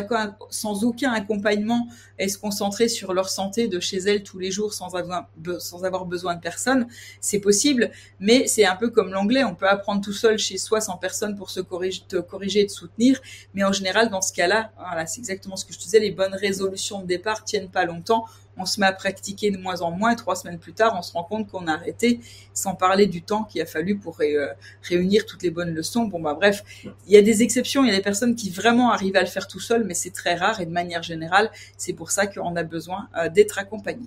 sans 0.49 0.84
aucun 0.84 1.12
accompagnement, 1.12 1.86
et 2.18 2.28
se 2.30 2.38
concentrer 2.38 2.88
sur 2.88 3.12
leur 3.12 3.28
santé 3.28 3.68
de 3.68 3.78
chez 3.78 3.99
elles 3.99 4.22
tous 4.22 4.38
les 4.38 4.51
jours 4.51 4.72
sans 4.72 4.94
avoir 4.94 5.28
sans 5.59 5.84
avoir 5.84 6.07
besoin 6.07 6.34
de 6.34 6.40
personne. 6.40 6.86
C'est 7.20 7.40
possible, 7.40 7.90
mais 8.20 8.47
c'est 8.47 8.64
un 8.64 8.74
peu 8.74 8.88
comme 8.88 9.11
l'anglais. 9.11 9.44
On 9.44 9.55
peut 9.55 9.68
apprendre 9.68 10.01
tout 10.01 10.14
seul 10.14 10.38
chez 10.38 10.57
soi 10.57 10.80
sans 10.80 10.97
personne 10.97 11.36
pour 11.36 11.51
se 11.51 11.61
corriger, 11.61 12.03
te 12.09 12.16
corriger 12.16 12.61
et 12.61 12.66
te 12.66 12.72
soutenir. 12.72 13.20
Mais 13.53 13.64
en 13.64 13.72
général, 13.72 14.09
dans 14.09 14.22
ce 14.22 14.32
cas-là, 14.32 14.72
voilà, 14.78 15.05
c'est 15.05 15.18
exactement 15.18 15.57
ce 15.57 15.66
que 15.66 15.74
je 15.74 15.78
te 15.78 15.84
disais. 15.84 16.01
Les 16.01 16.11
bonnes 16.11 16.34
résolutions 16.34 17.03
de 17.03 17.07
départ 17.07 17.44
tiennent 17.44 17.68
pas 17.68 17.84
longtemps 17.84 18.24
on 18.57 18.66
se 18.66 18.80
met 18.80 18.86
à 18.86 18.92
pratiquer 18.92 19.50
de 19.50 19.59
moins 19.59 19.80
en 19.82 19.90
moins, 19.90 20.12
et 20.12 20.16
trois 20.16 20.36
semaines 20.36 20.59
plus 20.59 20.72
tard, 20.72 20.94
on 20.98 21.02
se 21.02 21.12
rend 21.12 21.24
compte 21.24 21.48
qu'on 21.48 21.66
a 21.66 21.72
arrêté, 21.72 22.20
sans 22.54 22.74
parler 22.74 23.07
du 23.07 23.22
temps 23.22 23.44
qu'il 23.44 23.61
a 23.61 23.66
fallu 23.66 23.98
pour 23.98 24.18
euh, 24.20 24.48
réunir 24.82 25.26
toutes 25.26 25.42
les 25.42 25.50
bonnes 25.50 25.74
leçons. 25.74 26.04
Bon, 26.04 26.20
bah 26.20 26.34
bref, 26.34 26.64
il 26.84 27.12
y 27.12 27.16
a 27.16 27.22
des 27.22 27.42
exceptions, 27.42 27.84
il 27.84 27.88
y 27.88 27.92
a 27.92 27.96
des 27.96 28.02
personnes 28.02 28.34
qui 28.34 28.50
vraiment 28.50 28.90
arrivent 28.90 29.16
à 29.16 29.20
le 29.20 29.26
faire 29.26 29.46
tout 29.46 29.61
seul, 29.61 29.84
mais 29.84 29.94
c'est 29.94 30.11
très 30.11 30.34
rare, 30.34 30.61
et 30.61 30.66
de 30.66 30.72
manière 30.72 31.02
générale, 31.02 31.50
c'est 31.76 31.92
pour 31.92 32.11
ça 32.11 32.26
qu'on 32.26 32.57
a 32.57 32.62
besoin 32.62 33.09
euh, 33.16 33.28
d'être 33.28 33.59
accompagné. 33.59 34.07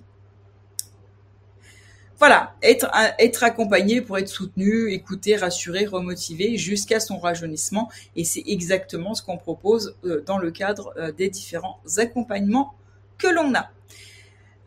Voilà, 2.18 2.54
être, 2.62 2.90
être 3.18 3.44
accompagné 3.44 4.02
pour 4.02 4.18
être 4.18 4.28
soutenu, 4.28 4.92
écouter, 4.92 5.36
rassurer, 5.36 5.86
remotiver 5.86 6.58
jusqu'à 6.58 7.00
son 7.00 7.18
rajeunissement. 7.18 7.90
Et 8.14 8.24
c'est 8.24 8.42
exactement 8.46 9.14
ce 9.14 9.22
qu'on 9.22 9.38
propose 9.38 9.96
euh, 10.04 10.22
dans 10.26 10.36
le 10.36 10.50
cadre 10.50 10.92
des 11.16 11.30
différents 11.30 11.80
accompagnements 11.96 12.74
que 13.16 13.26
l'on 13.26 13.54
a. 13.54 13.70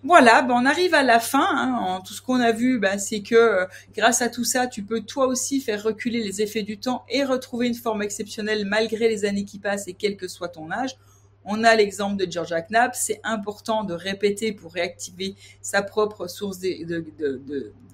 Voilà, 0.06 0.42
ben 0.42 0.56
on 0.56 0.66
arrive 0.66 0.94
à 0.94 1.04
la 1.04 1.22
fin. 1.22 1.48
Hein. 1.50 2.02
tout 2.06 2.14
ce 2.14 2.22
qu'on 2.22 2.42
a 2.42 2.52
vu, 2.52 2.78
ben, 2.78 3.00
c'est 3.00 3.22
que 3.22 3.36
euh, 3.36 3.66
grâce 3.96 4.22
à 4.22 4.28
tout 4.28 4.44
ça, 4.44 4.68
tu 4.68 4.84
peux 4.84 5.00
toi 5.00 5.28
aussi 5.28 5.62
faire 5.62 5.82
reculer 5.82 6.22
les 6.22 6.42
effets 6.42 6.64
du 6.64 6.78
temps 6.78 7.06
et 7.10 7.24
retrouver 7.24 7.68
une 7.68 7.74
forme 7.74 8.02
exceptionnelle 8.02 8.66
malgré 8.66 9.08
les 9.08 9.24
années 9.24 9.46
qui 9.46 9.60
passent 9.60 9.88
et 9.88 9.94
quel 9.94 10.18
que 10.18 10.28
soit 10.28 10.50
ton 10.50 10.72
âge. 10.72 10.98
On 11.46 11.64
a 11.64 11.76
l'exemple 11.76 12.24
de 12.24 12.32
Georgia 12.32 12.62
Knapp. 12.62 12.96
C'est 12.96 13.20
important 13.24 13.84
de 13.84 13.94
répéter 13.94 14.54
pour 14.54 14.74
réactiver 14.74 15.36
sa 15.62 15.82
propre 15.82 16.28
source 16.28 16.60
de, 16.60 17.04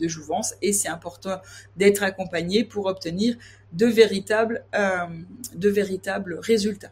jouvence 0.02 0.56
et 0.62 0.72
c'est 0.72 0.88
important 0.88 1.42
d'être 1.76 2.04
accompagné 2.04 2.64
pour 2.64 2.86
obtenir 2.86 3.36
de 3.74 3.86
véritables, 3.86 4.64
euh, 4.76 5.06
de 5.56 5.70
véritables 5.70 6.40
résultats. 6.42 6.92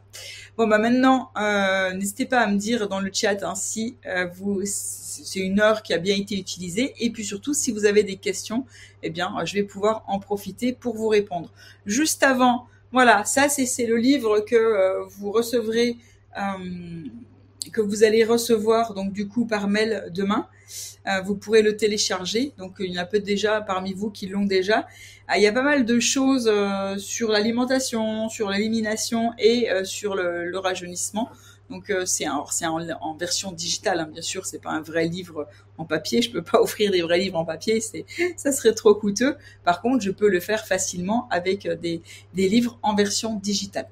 Bon, 0.57 0.67
bah 0.67 0.77
maintenant, 0.77 1.31
euh, 1.37 1.93
n'hésitez 1.93 2.25
pas 2.25 2.41
à 2.41 2.47
me 2.47 2.57
dire 2.57 2.87
dans 2.87 2.99
le 2.99 3.09
chat 3.11 3.43
hein, 3.43 3.55
si 3.55 3.97
euh, 4.05 4.25
vous, 4.25 4.61
c'est 4.65 5.39
une 5.39 5.59
heure 5.59 5.81
qui 5.81 5.93
a 5.93 5.97
bien 5.97 6.15
été 6.15 6.37
utilisée, 6.37 6.93
et 6.99 7.09
puis 7.09 7.25
surtout 7.25 7.53
si 7.53 7.71
vous 7.71 7.85
avez 7.85 8.03
des 8.03 8.17
questions, 8.17 8.65
eh 9.03 9.09
bien, 9.09 9.33
je 9.45 9.53
vais 9.53 9.63
pouvoir 9.63 10.03
en 10.07 10.19
profiter 10.19 10.73
pour 10.73 10.95
vous 10.95 11.07
répondre. 11.07 11.51
Juste 11.85 12.23
avant, 12.23 12.67
voilà, 12.91 13.25
ça 13.25 13.49
c'est 13.49 13.85
le 13.85 13.97
livre 13.97 14.39
que 14.41 15.03
vous 15.17 15.31
recevrez 15.31 15.97
que 17.71 17.81
vous 17.81 18.03
allez 18.03 18.23
recevoir 18.23 18.93
donc 18.93 19.13
du 19.13 19.27
coup 19.27 19.45
par 19.45 19.67
mail 19.67 20.09
demain. 20.13 20.47
Euh, 21.07 21.21
vous 21.21 21.35
pourrez 21.35 21.61
le 21.61 21.77
télécharger. 21.77 22.53
Donc 22.57 22.75
il 22.79 22.91
y 22.93 22.99
en 22.99 23.01
a 23.01 23.05
peut-être 23.05 23.23
déjà 23.23 23.61
parmi 23.61 23.93
vous 23.93 24.09
qui 24.09 24.27
l'ont 24.27 24.45
déjà. 24.45 24.87
Ah, 25.27 25.37
il 25.37 25.43
y 25.43 25.47
a 25.47 25.53
pas 25.53 25.61
mal 25.61 25.85
de 25.85 25.99
choses 25.99 26.49
euh, 26.51 26.97
sur 26.97 27.29
l'alimentation, 27.31 28.29
sur 28.29 28.49
l'élimination 28.49 29.31
et 29.37 29.69
euh, 29.71 29.83
sur 29.83 30.15
le, 30.15 30.57
rajeunissement. 30.57 31.29
Donc 31.69 31.91
c'est 32.05 32.29
en, 32.29 32.45
en, 33.01 33.17
version 33.17 33.51
digitale, 33.51 33.99
hein, 33.99 34.09
bien 34.09 34.21
sûr, 34.21 34.45
c'est 34.45 34.61
pas 34.61 34.69
un 34.69 34.79
vrai 34.79 35.05
livre 35.05 35.49
en 35.77 35.83
papier. 35.83 36.21
Je 36.21 36.31
peux 36.31 36.41
pas 36.41 36.61
offrir 36.61 36.91
des 36.91 37.01
vrais 37.01 37.19
livres 37.19 37.37
en 37.37 37.43
papier, 37.43 37.81
ça 38.37 38.51
serait 38.53 38.73
trop 38.73 38.95
coûteux. 38.95 39.35
Par 39.65 39.81
contre, 39.81 40.01
je 40.01 40.11
peux 40.11 40.29
le 40.29 40.39
faire 40.39 40.65
facilement 40.65 41.27
avec 41.29 41.67
des 41.67 42.01
livres 42.33 42.79
en 42.83 42.95
version 42.95 43.35
digitale. 43.35 43.89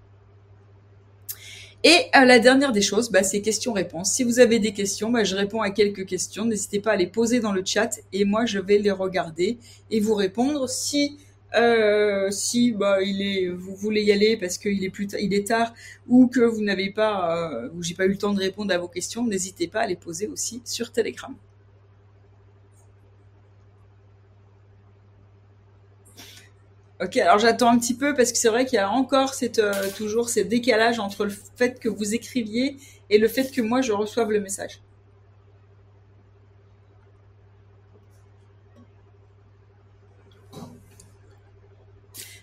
Et 1.87 2.07
euh, 2.15 2.25
la 2.25 2.39
dernière 2.39 2.71
des 2.71 2.81
choses, 2.81 3.11
bah, 3.11 3.21
c'est 3.21 3.41
questions-réponses. 3.41 4.11
Si 4.11 4.23
vous 4.23 4.39
avez 4.39 4.57
des 4.57 4.73
questions, 4.73 5.11
bah, 5.11 5.23
je 5.23 5.35
réponds 5.35 5.61
à 5.61 5.69
quelques 5.69 6.07
questions. 6.07 6.43
N'hésitez 6.43 6.79
pas 6.79 6.93
à 6.93 6.95
les 6.95 7.05
poser 7.05 7.39
dans 7.39 7.51
le 7.51 7.63
chat 7.63 7.99
et 8.11 8.25
moi 8.25 8.47
je 8.47 8.57
vais 8.57 8.79
les 8.79 8.89
regarder 8.89 9.59
et 9.91 9.99
vous 9.99 10.15
répondre. 10.15 10.67
Si 10.67 11.19
euh, 11.53 12.31
si 12.31 12.71
bah, 12.71 13.03
il 13.03 13.21
est, 13.21 13.49
vous 13.49 13.75
voulez 13.75 14.01
y 14.01 14.11
aller 14.11 14.35
parce 14.35 14.57
qu'il 14.57 14.83
est 14.83 14.89
plus, 14.89 15.07
il 15.21 15.31
est 15.35 15.47
tard 15.47 15.75
ou 16.07 16.25
que 16.25 16.39
vous 16.39 16.63
n'avez 16.63 16.89
pas, 16.89 17.53
euh, 17.53 17.69
j'ai 17.81 17.93
pas 17.93 18.05
eu 18.05 18.09
le 18.09 18.17
temps 18.17 18.33
de 18.33 18.39
répondre 18.39 18.73
à 18.73 18.79
vos 18.79 18.87
questions, 18.87 19.23
n'hésitez 19.23 19.67
pas 19.67 19.81
à 19.81 19.87
les 19.87 19.95
poser 19.95 20.25
aussi 20.25 20.63
sur 20.65 20.91
Telegram. 20.91 21.35
Ok, 27.01 27.17
alors 27.17 27.39
j'attends 27.39 27.69
un 27.69 27.77
petit 27.77 27.93
peu 27.93 28.13
parce 28.13 28.31
que 28.31 28.37
c'est 28.37 28.47
vrai 28.47 28.65
qu'il 28.65 28.77
y 28.77 28.79
a 28.79 28.89
encore 28.89 29.33
cette, 29.33 29.59
euh, 29.59 29.89
toujours 29.97 30.29
ce 30.29 30.39
décalage 30.39 30.97
entre 30.97 31.25
le 31.25 31.33
fait 31.55 31.77
que 31.77 31.89
vous 31.89 32.15
écriviez 32.15 32.77
et 33.09 33.17
le 33.17 33.27
fait 33.27 33.51
que 33.51 33.61
moi 33.61 33.81
je 33.81 33.91
reçoive 33.91 34.31
le 34.31 34.39
message. 34.39 34.81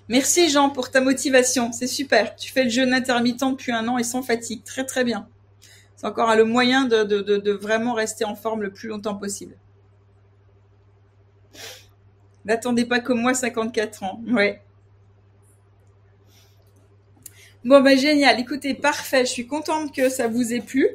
Merci 0.08 0.50
Jean 0.50 0.68
pour 0.68 0.90
ta 0.90 1.00
motivation, 1.00 1.72
c'est 1.72 1.86
super. 1.86 2.36
Tu 2.36 2.52
fais 2.52 2.64
le 2.64 2.70
jeûne 2.70 2.92
intermittent 2.92 3.44
depuis 3.52 3.72
un 3.72 3.88
an 3.88 3.96
et 3.96 4.04
sans 4.04 4.22
fatigue, 4.22 4.64
très 4.64 4.84
très 4.84 5.04
bien. 5.04 5.28
C'est 5.96 6.06
encore 6.06 6.34
le 6.36 6.44
moyen 6.44 6.84
de 6.84 7.52
vraiment 7.52 7.94
rester 7.94 8.26
en 8.26 8.34
forme 8.34 8.62
le 8.62 8.70
plus 8.70 8.88
longtemps 8.88 9.14
possible. 9.14 9.56
N'attendez 12.44 12.84
pas 12.84 13.00
comme 13.00 13.20
moi 13.20 13.34
54 13.34 14.02
ans. 14.02 14.20
Ouais. 14.28 14.60
Bon, 17.64 17.80
ben 17.80 17.96
génial. 17.96 18.40
Écoutez, 18.40 18.74
parfait. 18.74 19.24
Je 19.24 19.30
suis 19.30 19.46
contente 19.46 19.94
que 19.94 20.08
ça 20.08 20.26
vous 20.26 20.52
ait 20.52 20.60
plu. 20.60 20.88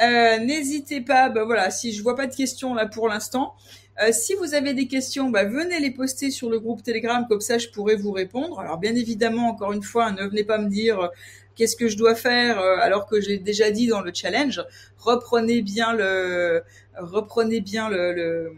Euh, 0.00 0.38
n'hésitez 0.38 1.00
pas, 1.00 1.28
ben 1.28 1.44
voilà, 1.44 1.70
si 1.70 1.92
je 1.92 2.02
vois 2.02 2.14
pas 2.16 2.26
de 2.28 2.34
questions 2.34 2.74
là 2.74 2.86
pour 2.86 3.08
l'instant, 3.08 3.54
Euh, 4.00 4.12
si 4.12 4.34
vous 4.34 4.54
avez 4.54 4.74
des 4.74 4.86
questions, 4.86 5.28
bah, 5.30 5.44
venez 5.44 5.80
les 5.80 5.90
poster 5.90 6.30
sur 6.30 6.48
le 6.50 6.60
groupe 6.60 6.84
Telegram, 6.84 7.26
comme 7.28 7.40
ça 7.40 7.58
je 7.58 7.68
pourrai 7.68 7.96
vous 7.96 8.12
répondre. 8.12 8.60
Alors 8.60 8.78
bien 8.78 8.94
évidemment, 8.94 9.48
encore 9.48 9.72
une 9.72 9.82
fois, 9.82 10.12
ne 10.12 10.22
venez 10.24 10.44
pas 10.44 10.58
me 10.58 10.68
dire 10.68 11.00
euh, 11.00 11.08
qu'est-ce 11.56 11.74
que 11.76 11.88
je 11.88 11.96
dois 11.96 12.14
faire 12.14 12.60
alors 12.60 13.06
que 13.06 13.20
j'ai 13.20 13.38
déjà 13.38 13.70
dit 13.72 13.88
dans 13.88 14.00
le 14.00 14.12
challenge. 14.14 14.62
Reprenez 14.98 15.62
bien 15.62 15.92
le, 15.94 16.62
reprenez 16.96 17.60
bien 17.60 17.88
le 17.90 18.52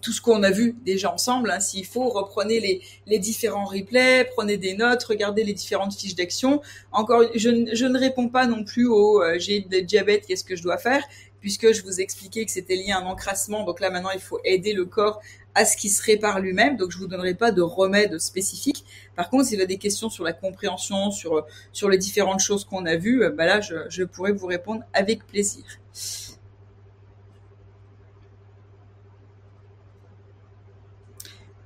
tout 0.00 0.12
ce 0.12 0.20
qu'on 0.20 0.42
a 0.42 0.50
vu 0.50 0.76
déjà 0.84 1.12
ensemble. 1.12 1.50
Hein. 1.50 1.60
S'il 1.60 1.86
faut, 1.86 2.08
reprenez 2.08 2.60
les, 2.60 2.82
les, 3.06 3.18
différents 3.18 3.64
replays, 3.64 4.28
prenez 4.36 4.56
des 4.56 4.74
notes, 4.74 5.02
regardez 5.04 5.44
les 5.44 5.52
différentes 5.52 5.94
fiches 5.94 6.14
d'action. 6.14 6.60
Encore, 6.92 7.22
je, 7.34 7.70
je, 7.72 7.86
ne 7.86 7.98
réponds 7.98 8.28
pas 8.28 8.46
non 8.46 8.64
plus 8.64 8.86
au 8.86 9.22
euh, 9.22 9.38
j'ai 9.38 9.60
des 9.60 9.82
diabète, 9.82 10.26
qu'est-ce 10.26 10.44
que 10.44 10.56
je 10.56 10.62
dois 10.62 10.78
faire, 10.78 11.02
puisque 11.40 11.72
je 11.72 11.82
vous 11.82 12.00
expliquais 12.00 12.44
que 12.44 12.50
c'était 12.50 12.76
lié 12.76 12.92
à 12.92 12.98
un 12.98 13.06
encrassement. 13.06 13.64
Donc 13.64 13.80
là 13.80 13.90
maintenant, 13.90 14.10
il 14.14 14.20
faut 14.20 14.40
aider 14.44 14.72
le 14.72 14.84
corps 14.84 15.20
à 15.54 15.64
ce 15.64 15.76
qui 15.76 15.88
se 15.88 16.02
répare 16.02 16.40
lui-même. 16.40 16.76
Donc 16.76 16.90
je 16.90 16.98
vous 16.98 17.06
donnerai 17.06 17.34
pas 17.34 17.52
de 17.52 17.62
remède 17.62 18.18
spécifique. 18.18 18.84
Par 19.16 19.30
contre, 19.30 19.46
s'il 19.46 19.58
y 19.58 19.62
a 19.62 19.66
des 19.66 19.78
questions 19.78 20.10
sur 20.10 20.24
la 20.24 20.32
compréhension, 20.32 21.10
sur 21.10 21.46
sur 21.72 21.88
les 21.88 21.98
différentes 21.98 22.40
choses 22.40 22.64
qu'on 22.64 22.86
a 22.86 22.96
vues, 22.96 23.22
bah 23.36 23.46
là, 23.46 23.60
je, 23.60 23.74
je 23.88 24.04
pourrais 24.04 24.32
vous 24.32 24.46
répondre 24.46 24.82
avec 24.94 25.26
plaisir. 25.26 25.64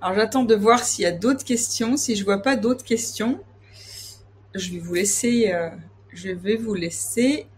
Alors 0.06 0.18
j'attends 0.18 0.44
de 0.44 0.54
voir 0.54 0.84
s'il 0.84 1.02
y 1.02 1.06
a 1.06 1.10
d'autres 1.10 1.44
questions. 1.44 1.96
Si 1.96 2.14
je 2.14 2.24
vois 2.24 2.40
pas 2.40 2.54
d'autres 2.54 2.84
questions, 2.84 3.40
je 4.54 4.70
vais 4.70 4.78
vous 4.78 4.94
laisser. 4.94 5.50
Euh, 5.52 5.68
je 6.12 6.30
vais 6.30 6.54
vous 6.54 6.74
laisser. 6.74 7.48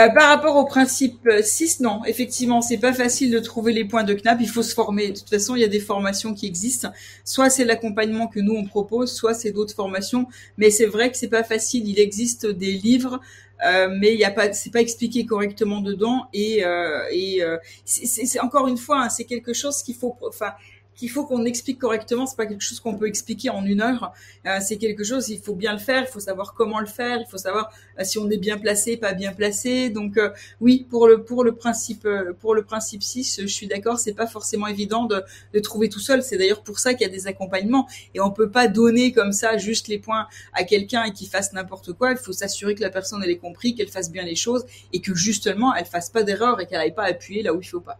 Euh, 0.00 0.08
par 0.08 0.28
rapport 0.28 0.56
au 0.56 0.64
principe 0.64 1.28
6, 1.40 1.78
euh, 1.80 1.84
non, 1.84 2.04
effectivement, 2.04 2.60
c'est 2.62 2.78
pas 2.78 2.92
facile 2.92 3.30
de 3.30 3.38
trouver 3.38 3.72
les 3.72 3.84
points 3.84 4.02
de 4.02 4.12
KNAP, 4.12 4.40
il 4.40 4.48
faut 4.48 4.64
se 4.64 4.74
former. 4.74 5.12
De 5.12 5.18
toute 5.18 5.30
façon, 5.30 5.54
il 5.54 5.60
y 5.60 5.64
a 5.64 5.68
des 5.68 5.78
formations 5.78 6.34
qui 6.34 6.46
existent. 6.46 6.88
Soit 7.24 7.48
c'est 7.48 7.64
l'accompagnement 7.64 8.26
que 8.26 8.40
nous 8.40 8.54
on 8.54 8.64
propose, 8.64 9.12
soit 9.12 9.34
c'est 9.34 9.52
d'autres 9.52 9.74
formations. 9.74 10.26
Mais 10.58 10.70
c'est 10.70 10.86
vrai 10.86 11.12
que 11.12 11.16
c'est 11.16 11.28
pas 11.28 11.44
facile. 11.44 11.88
Il 11.88 12.00
existe 12.00 12.46
des 12.46 12.72
livres 12.72 13.20
euh, 13.64 13.88
mais 13.88 14.12
il 14.12 14.18
y 14.18 14.24
a 14.24 14.30
pas, 14.30 14.52
c'est 14.52 14.70
pas 14.70 14.80
expliqué 14.80 15.24
correctement 15.24 15.80
dedans 15.80 16.26
et, 16.32 16.64
euh, 16.64 17.04
et 17.10 17.42
euh, 17.42 17.56
c'est 17.84 18.40
encore 18.40 18.66
une 18.68 18.76
fois, 18.76 19.04
hein, 19.04 19.08
c'est 19.08 19.24
quelque 19.24 19.52
chose 19.52 19.82
qu'il 19.82 19.94
faut, 19.94 20.16
enfin, 20.26 20.52
qu'il 20.96 21.10
faut 21.10 21.24
qu'on 21.24 21.44
explique 21.44 21.78
correctement. 21.78 22.26
C'est 22.26 22.36
pas 22.36 22.46
quelque 22.46 22.62
chose 22.62 22.80
qu'on 22.80 22.96
peut 22.96 23.06
expliquer 23.08 23.50
en 23.50 23.64
une 23.64 23.80
heure. 23.80 24.12
Euh, 24.46 24.58
c'est 24.60 24.76
quelque 24.76 25.04
chose, 25.04 25.28
il 25.28 25.40
faut 25.40 25.54
bien 25.54 25.72
le 25.72 25.78
faire. 25.78 26.02
Il 26.02 26.12
faut 26.12 26.20
savoir 26.20 26.54
comment 26.54 26.80
le 26.80 26.86
faire. 26.86 27.18
Il 27.20 27.26
faut 27.30 27.38
savoir 27.38 27.72
euh, 27.98 28.04
si 28.04 28.18
on 28.18 28.30
est 28.30 28.38
bien 28.38 28.58
placé, 28.58 28.96
pas 28.96 29.12
bien 29.12 29.32
placé. 29.32 29.90
Donc 29.90 30.16
euh, 30.16 30.30
oui, 30.60 30.86
pour 30.88 31.08
le 31.08 31.22
pour 31.24 31.44
le 31.44 31.54
principe 31.54 32.06
pour 32.40 32.54
le 32.54 32.64
principe 32.64 33.02
6, 33.02 33.40
je 33.42 33.46
suis 33.46 33.66
d'accord. 33.66 33.98
C'est 33.98 34.14
pas 34.14 34.26
forcément 34.26 34.66
évident 34.66 35.04
de, 35.04 35.22
de 35.52 35.58
trouver 35.60 35.88
tout 35.88 36.00
seul. 36.00 36.22
C'est 36.22 36.38
d'ailleurs 36.38 36.62
pour 36.62 36.78
ça 36.78 36.94
qu'il 36.94 37.06
y 37.06 37.10
a 37.10 37.12
des 37.12 37.26
accompagnements 37.26 37.88
et 38.14 38.20
on 38.20 38.30
peut 38.30 38.50
pas 38.50 38.68
donner 38.68 39.12
comme 39.12 39.32
ça 39.32 39.56
juste 39.56 39.88
les 39.88 39.98
points 39.98 40.26
à 40.52 40.64
quelqu'un 40.64 41.04
et 41.04 41.12
qu'il 41.12 41.28
fasse 41.28 41.52
n'importe 41.52 41.92
quoi. 41.92 42.12
Il 42.12 42.18
faut 42.18 42.32
s'assurer 42.32 42.74
que 42.74 42.82
la 42.82 42.90
personne 42.90 43.22
elle 43.22 43.30
ait 43.30 43.38
compris, 43.38 43.74
qu'elle 43.74 43.88
fasse 43.88 44.10
bien 44.10 44.24
les 44.24 44.36
choses 44.36 44.64
et 44.92 45.00
que 45.00 45.14
justement 45.14 45.74
elle 45.74 45.86
fasse 45.86 46.10
pas 46.10 46.22
d'erreur 46.22 46.60
et 46.60 46.66
qu'elle 46.66 46.78
n'aille 46.78 46.94
pas 46.94 47.04
appuyer 47.04 47.42
là 47.42 47.54
où 47.54 47.60
il 47.60 47.66
faut 47.66 47.80
pas. 47.80 47.98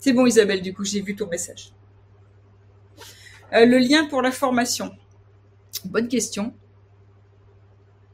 C'est 0.00 0.14
bon 0.14 0.26
Isabelle, 0.26 0.62
du 0.62 0.72
coup 0.74 0.84
j'ai 0.84 1.02
vu 1.02 1.14
ton 1.14 1.28
message. 1.28 1.72
Euh, 3.52 3.66
le 3.66 3.78
lien 3.78 4.06
pour 4.06 4.22
la 4.22 4.32
formation. 4.32 4.96
Bonne 5.84 6.08
question. 6.08 6.54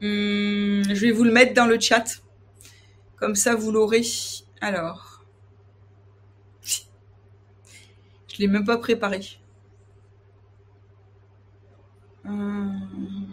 Hmm, 0.01 0.83
je 0.83 1.01
vais 1.01 1.11
vous 1.13 1.25
le 1.25 1.33
mettre 1.33 1.55
dans 1.55 1.67
le 1.67 1.79
chat. 1.81 2.05
Comme 3.17 3.35
ça, 3.35 3.55
vous 3.55 3.71
l'aurez. 3.71 4.03
Alors. 4.61 5.25
Je 8.29 8.39
l'ai 8.39 8.49
même 8.49 8.65
pas 8.65 8.79
préparé. 8.79 9.21
Hmm. 12.25 13.33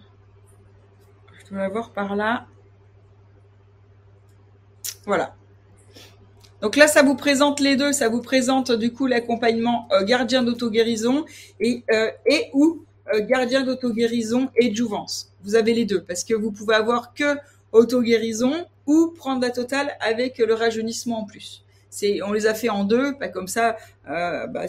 Je 1.34 1.50
dois 1.50 1.60
l'avoir 1.60 1.92
par 1.92 2.16
là. 2.16 2.48
Voilà. 5.06 5.36
Donc 6.64 6.78
là, 6.78 6.88
ça 6.88 7.04
vous 7.04 7.16
présente 7.16 7.60
les 7.60 7.76
deux. 7.76 7.92
Ça 7.92 8.08
vous 8.08 8.22
présente 8.22 8.72
du 8.72 8.94
coup 8.94 9.06
l'accompagnement 9.06 9.90
euh, 9.92 10.06
gardien 10.06 10.44
d'auto-guérison 10.44 11.26
et, 11.60 11.84
euh, 11.92 12.10
et 12.26 12.50
ou 12.54 12.86
euh, 13.14 13.20
gardien 13.20 13.64
d'auto-guérison 13.64 14.50
et 14.56 14.74
jouvence. 14.74 15.34
Vous 15.44 15.56
avez 15.56 15.74
les 15.74 15.84
deux 15.84 16.02
parce 16.02 16.24
que 16.24 16.34
vous 16.34 16.54
pouvez 16.54 16.76
avoir 16.76 17.14
que 17.14 17.36
auto-guérison 17.74 18.66
ou 18.88 19.08
prendre 19.08 19.42
la 19.42 19.50
totale 19.50 19.92
avec 20.00 20.38
le 20.38 20.54
rajeunissement 20.54 21.20
en 21.20 21.26
plus. 21.26 21.66
C'est, 21.90 22.22
on 22.24 22.32
les 22.32 22.48
a 22.48 22.54
fait 22.54 22.70
en 22.70 22.86
deux, 22.86 23.18
pas 23.18 23.28
comme 23.28 23.50
ça. 23.50 23.76
Bah, 24.06 24.66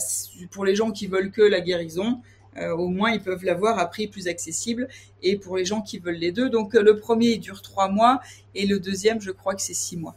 pour 0.51 0.65
les 0.65 0.75
gens 0.75 0.91
qui 0.91 1.07
veulent 1.07 1.31
que 1.31 1.43
la 1.43 1.61
guérison, 1.61 2.21
au 2.57 2.89
moins 2.89 3.13
ils 3.13 3.23
peuvent 3.23 3.45
l'avoir 3.45 3.79
à 3.79 3.87
prix 3.87 4.09
plus 4.09 4.27
accessible. 4.27 4.89
Et 5.23 5.37
pour 5.37 5.57
les 5.57 5.65
gens 5.65 5.81
qui 5.81 5.99
veulent 6.01 6.17
les 6.17 6.33
deux, 6.33 6.51
donc 6.51 6.75
le 6.75 6.97
premier 6.97 7.29
il 7.29 7.41
dure 7.41 7.63
trois 7.63 7.89
mois 7.89 8.21
et 8.55 8.67
le 8.67 8.79
deuxième, 8.81 9.21
je 9.21 9.31
crois 9.31 9.55
que 9.55 9.63
c'est 9.63 9.75
six 9.75 9.97
mois. 9.97 10.17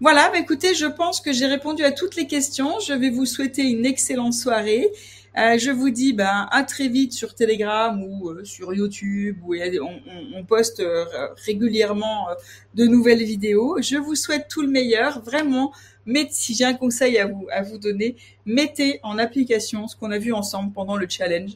Voilà, 0.00 0.28
bah 0.30 0.38
écoutez, 0.38 0.74
je 0.74 0.86
pense 0.86 1.20
que 1.20 1.32
j'ai 1.32 1.46
répondu 1.46 1.84
à 1.84 1.92
toutes 1.92 2.16
les 2.16 2.26
questions. 2.26 2.80
Je 2.80 2.92
vais 2.92 3.10
vous 3.10 3.26
souhaiter 3.26 3.62
une 3.62 3.86
excellente 3.86 4.34
soirée. 4.34 4.90
Euh, 5.38 5.56
je 5.56 5.70
vous 5.70 5.90
dis 5.90 6.12
ben, 6.12 6.48
à 6.50 6.64
très 6.64 6.88
vite 6.88 7.12
sur 7.12 7.34
Telegram 7.34 8.02
ou 8.02 8.30
euh, 8.30 8.44
sur 8.44 8.74
YouTube 8.74 9.38
où 9.44 9.54
on, 9.54 10.44
poste 10.44 10.80
euh, 10.80 11.04
régulièrement 11.46 12.26
de 12.74 12.86
nouvelles 12.86 13.22
vidéos. 13.22 13.78
Je 13.80 13.96
vous 13.96 14.16
souhaite 14.16 14.48
tout 14.48 14.62
le 14.62 14.68
meilleur, 14.68 15.22
vraiment. 15.22 15.72
Mais 16.06 16.28
si 16.30 16.54
j'ai 16.54 16.64
un 16.64 16.74
conseil 16.74 17.16
à 17.18 17.26
vous 17.26 17.46
à 17.52 17.62
vous 17.62 17.78
donner, 17.78 18.16
mettez 18.46 18.98
en 19.04 19.16
application 19.18 19.86
ce 19.86 19.96
qu'on 19.96 20.10
a 20.10 20.18
vu 20.18 20.32
ensemble 20.32 20.72
pendant 20.72 20.96
le 20.96 21.08
challenge 21.08 21.52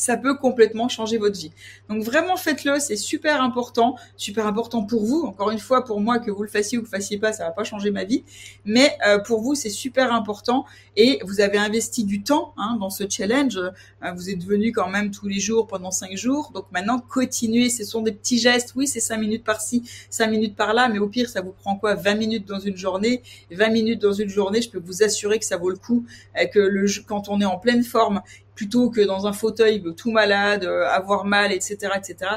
ça 0.00 0.16
peut 0.16 0.36
complètement 0.36 0.88
changer 0.88 1.18
votre 1.18 1.38
vie. 1.38 1.52
Donc 1.88 2.02
vraiment 2.02 2.36
faites-le, 2.36 2.78
c'est 2.80 2.96
super 2.96 3.42
important, 3.42 3.96
super 4.16 4.46
important 4.46 4.84
pour 4.84 5.04
vous. 5.04 5.22
Encore 5.22 5.50
une 5.50 5.58
fois, 5.58 5.84
pour 5.84 6.00
moi, 6.00 6.18
que 6.18 6.30
vous 6.30 6.42
le 6.42 6.48
fassiez 6.48 6.78
ou 6.78 6.82
que 6.82 6.86
vous 6.86 6.92
le 6.92 6.98
fassiez 6.98 7.18
pas, 7.18 7.32
ça 7.32 7.44
va 7.44 7.50
pas 7.50 7.64
changer 7.64 7.90
ma 7.90 8.04
vie. 8.04 8.24
Mais 8.64 8.96
euh, 9.06 9.18
pour 9.18 9.40
vous, 9.40 9.54
c'est 9.54 9.70
super 9.70 10.12
important 10.12 10.64
et 10.96 11.20
vous 11.24 11.40
avez 11.40 11.58
investi 11.58 12.04
du 12.04 12.22
temps 12.22 12.54
hein, 12.56 12.76
dans 12.80 12.90
ce 12.90 13.04
challenge. 13.08 13.56
Euh, 13.56 14.12
vous 14.14 14.30
êtes 14.30 14.44
venu 14.44 14.72
quand 14.72 14.88
même 14.88 15.10
tous 15.10 15.28
les 15.28 15.40
jours 15.40 15.66
pendant 15.66 15.90
cinq 15.90 16.16
jours. 16.16 16.50
Donc 16.54 16.66
maintenant, 16.72 16.98
continuez. 16.98 17.70
Ce 17.70 17.84
sont 17.84 18.02
des 18.02 18.12
petits 18.12 18.38
gestes. 18.38 18.72
Oui, 18.76 18.86
c'est 18.86 19.00
cinq 19.00 19.18
minutes 19.18 19.44
par-ci, 19.44 19.88
cinq 20.08 20.28
minutes 20.28 20.56
par-là, 20.56 20.88
mais 20.88 20.98
au 20.98 21.08
pire, 21.08 21.28
ça 21.28 21.42
vous 21.42 21.52
prend 21.52 21.76
quoi? 21.76 21.94
20 21.94 22.14
minutes 22.14 22.48
dans 22.48 22.58
une 22.58 22.76
journée 22.76 23.22
20 23.50 23.68
minutes 23.70 24.00
dans 24.00 24.12
une 24.12 24.28
journée, 24.28 24.62
je 24.62 24.70
peux 24.70 24.80
vous 24.84 25.02
assurer 25.02 25.38
que 25.38 25.44
ça 25.44 25.56
vaut 25.56 25.70
le 25.70 25.76
coup. 25.76 26.04
Euh, 26.40 26.46
que 26.46 27.00
quand 27.06 27.28
on 27.28 27.40
est 27.40 27.44
en 27.44 27.58
pleine 27.58 27.82
forme 27.82 28.22
plutôt 28.60 28.90
que 28.90 29.00
dans 29.00 29.26
un 29.26 29.32
fauteuil 29.32 29.82
tout 29.96 30.10
malade, 30.10 30.64
euh, 30.64 30.86
avoir 30.86 31.24
mal, 31.24 31.50
etc., 31.50 31.78
etc. 31.96 32.32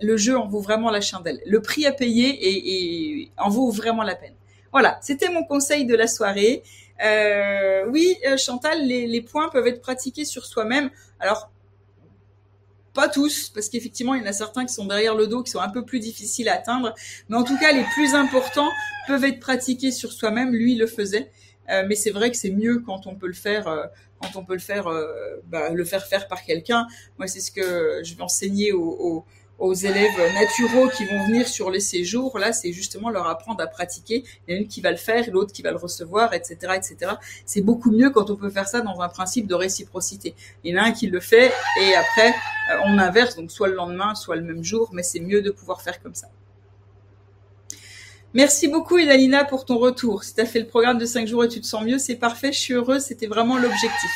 Le 0.00 0.16
jeu 0.16 0.34
en 0.38 0.48
vaut 0.48 0.62
vraiment 0.62 0.90
la 0.90 1.02
chandelle. 1.02 1.38
Le 1.44 1.60
prix 1.60 1.84
à 1.84 1.92
payer 1.92 3.30
en 3.36 3.50
vaut 3.50 3.70
vraiment 3.70 4.02
la 4.02 4.14
peine. 4.14 4.32
Voilà, 4.72 4.98
c'était 5.02 5.28
mon 5.28 5.44
conseil 5.44 5.84
de 5.84 5.94
la 5.94 6.06
soirée. 6.06 6.62
Euh, 7.04 7.84
oui, 7.90 8.16
euh, 8.26 8.38
Chantal, 8.38 8.86
les, 8.86 9.20
points 9.20 9.50
peuvent 9.50 9.66
être 9.66 9.82
pratiqués 9.82 10.24
sur 10.24 10.46
soi-même. 10.46 10.88
Alors, 11.20 11.50
pas 12.94 13.10
tous, 13.10 13.50
parce 13.50 13.68
qu'effectivement, 13.68 14.14
il 14.14 14.22
y 14.22 14.24
en 14.24 14.30
a 14.30 14.32
certains 14.32 14.64
qui 14.64 14.72
sont 14.72 14.86
derrière 14.86 15.14
le 15.14 15.26
dos, 15.26 15.42
qui 15.42 15.50
sont 15.50 15.60
un 15.60 15.68
peu 15.68 15.84
plus 15.84 16.00
difficiles 16.00 16.48
à 16.48 16.54
atteindre. 16.54 16.94
Mais 17.28 17.36
en 17.36 17.44
tout 17.44 17.58
cas, 17.58 17.72
les 17.72 17.84
plus 17.92 18.14
importants 18.14 18.70
peuvent 19.08 19.24
être 19.24 19.40
pratiqués 19.40 19.92
sur 19.92 20.10
soi-même. 20.10 20.54
Lui, 20.54 20.72
il 20.72 20.78
le 20.78 20.86
faisait. 20.86 21.30
mais 21.68 21.96
c'est 21.96 22.12
vrai 22.12 22.30
que 22.30 22.38
c'est 22.38 22.54
mieux 22.62 22.78
quand 22.78 23.06
on 23.06 23.14
peut 23.14 23.26
le 23.26 23.34
faire 23.34 23.90
quand 24.20 24.36
on 24.36 24.44
peut 24.44 24.54
le 24.54 24.60
faire, 24.60 24.86
euh, 24.88 25.42
bah, 25.46 25.70
le 25.70 25.84
faire 25.84 26.06
faire 26.06 26.28
par 26.28 26.42
quelqu'un. 26.42 26.86
Moi, 27.18 27.26
c'est 27.26 27.40
ce 27.40 27.50
que 27.50 28.00
je 28.02 28.14
vais 28.14 28.22
enseigner 28.22 28.72
aux, 28.72 29.24
aux, 29.58 29.74
élèves 29.74 30.34
naturaux 30.34 30.88
qui 30.88 31.04
vont 31.04 31.26
venir 31.26 31.46
sur 31.46 31.70
les 31.70 31.80
séjours. 31.80 32.38
Là, 32.38 32.52
c'est 32.52 32.72
justement 32.72 33.10
leur 33.10 33.26
apprendre 33.26 33.62
à 33.62 33.66
pratiquer. 33.66 34.24
Il 34.46 34.52
y 34.52 34.54
en 34.54 34.58
a 34.58 34.62
une 34.62 34.68
qui 34.68 34.80
va 34.80 34.90
le 34.90 34.96
faire, 34.96 35.24
l'autre 35.30 35.52
qui 35.52 35.62
va 35.62 35.70
le 35.70 35.76
recevoir, 35.76 36.34
etc., 36.34 36.74
etc. 36.76 37.12
C'est 37.44 37.62
beaucoup 37.62 37.90
mieux 37.90 38.10
quand 38.10 38.30
on 38.30 38.36
peut 38.36 38.50
faire 38.50 38.68
ça 38.68 38.80
dans 38.80 39.00
un 39.00 39.08
principe 39.08 39.46
de 39.46 39.54
réciprocité. 39.54 40.34
Il 40.64 40.74
y 40.74 40.78
en 40.78 40.82
a 40.82 40.86
un 40.86 40.92
qui 40.92 41.06
le 41.06 41.20
fait 41.20 41.52
et 41.80 41.94
après 41.94 42.30
euh, 42.72 42.78
on 42.84 42.98
inverse, 42.98 43.36
donc 43.36 43.50
soit 43.50 43.68
le 43.68 43.74
lendemain, 43.74 44.14
soit 44.14 44.36
le 44.36 44.42
même 44.42 44.64
jour, 44.64 44.90
mais 44.92 45.02
c'est 45.02 45.20
mieux 45.20 45.42
de 45.42 45.50
pouvoir 45.50 45.82
faire 45.82 46.02
comme 46.02 46.14
ça. 46.14 46.28
Merci 48.36 48.68
beaucoup 48.68 48.98
Elalina 48.98 49.46
pour 49.46 49.64
ton 49.64 49.78
retour. 49.78 50.22
Si 50.22 50.34
tu 50.34 50.44
fait 50.44 50.60
le 50.60 50.66
programme 50.66 50.98
de 50.98 51.06
5 51.06 51.26
jours 51.26 51.44
et 51.44 51.48
tu 51.48 51.58
te 51.58 51.64
sens 51.64 51.82
mieux, 51.82 51.96
c'est 51.96 52.16
parfait, 52.16 52.52
je 52.52 52.58
suis 52.58 52.74
heureuse, 52.74 53.00
c'était 53.00 53.28
vraiment 53.28 53.56
l'objectif. 53.56 54.10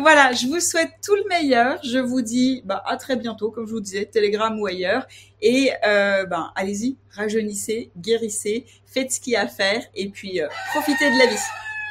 Voilà, 0.00 0.32
je 0.32 0.48
vous 0.48 0.58
souhaite 0.58 0.90
tout 1.06 1.14
le 1.14 1.22
meilleur. 1.28 1.78
Je 1.84 2.00
vous 2.00 2.20
dis 2.20 2.62
bah, 2.64 2.82
à 2.84 2.96
très 2.96 3.14
bientôt, 3.14 3.52
comme 3.52 3.68
je 3.68 3.74
vous 3.74 3.80
disais, 3.80 4.06
Telegram 4.06 4.58
ou 4.58 4.66
ailleurs. 4.66 5.06
Et 5.40 5.70
euh, 5.86 6.26
ben, 6.26 6.50
allez-y, 6.56 6.96
rajeunissez, 7.12 7.92
guérissez, 7.96 8.66
faites 8.86 9.12
ce 9.12 9.20
qu'il 9.20 9.34
y 9.34 9.36
a 9.36 9.42
à 9.42 9.46
faire 9.46 9.84
et 9.94 10.08
puis 10.08 10.40
euh, 10.40 10.48
profitez 10.72 11.08
de 11.08 11.16
la 11.16 11.26
vie. 11.26 11.38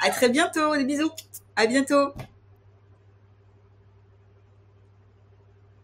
À 0.04 0.10
très 0.10 0.28
bientôt, 0.28 0.76
des 0.76 0.84
bisous. 0.84 1.12
À 1.56 1.66
bientôt. 1.66 2.12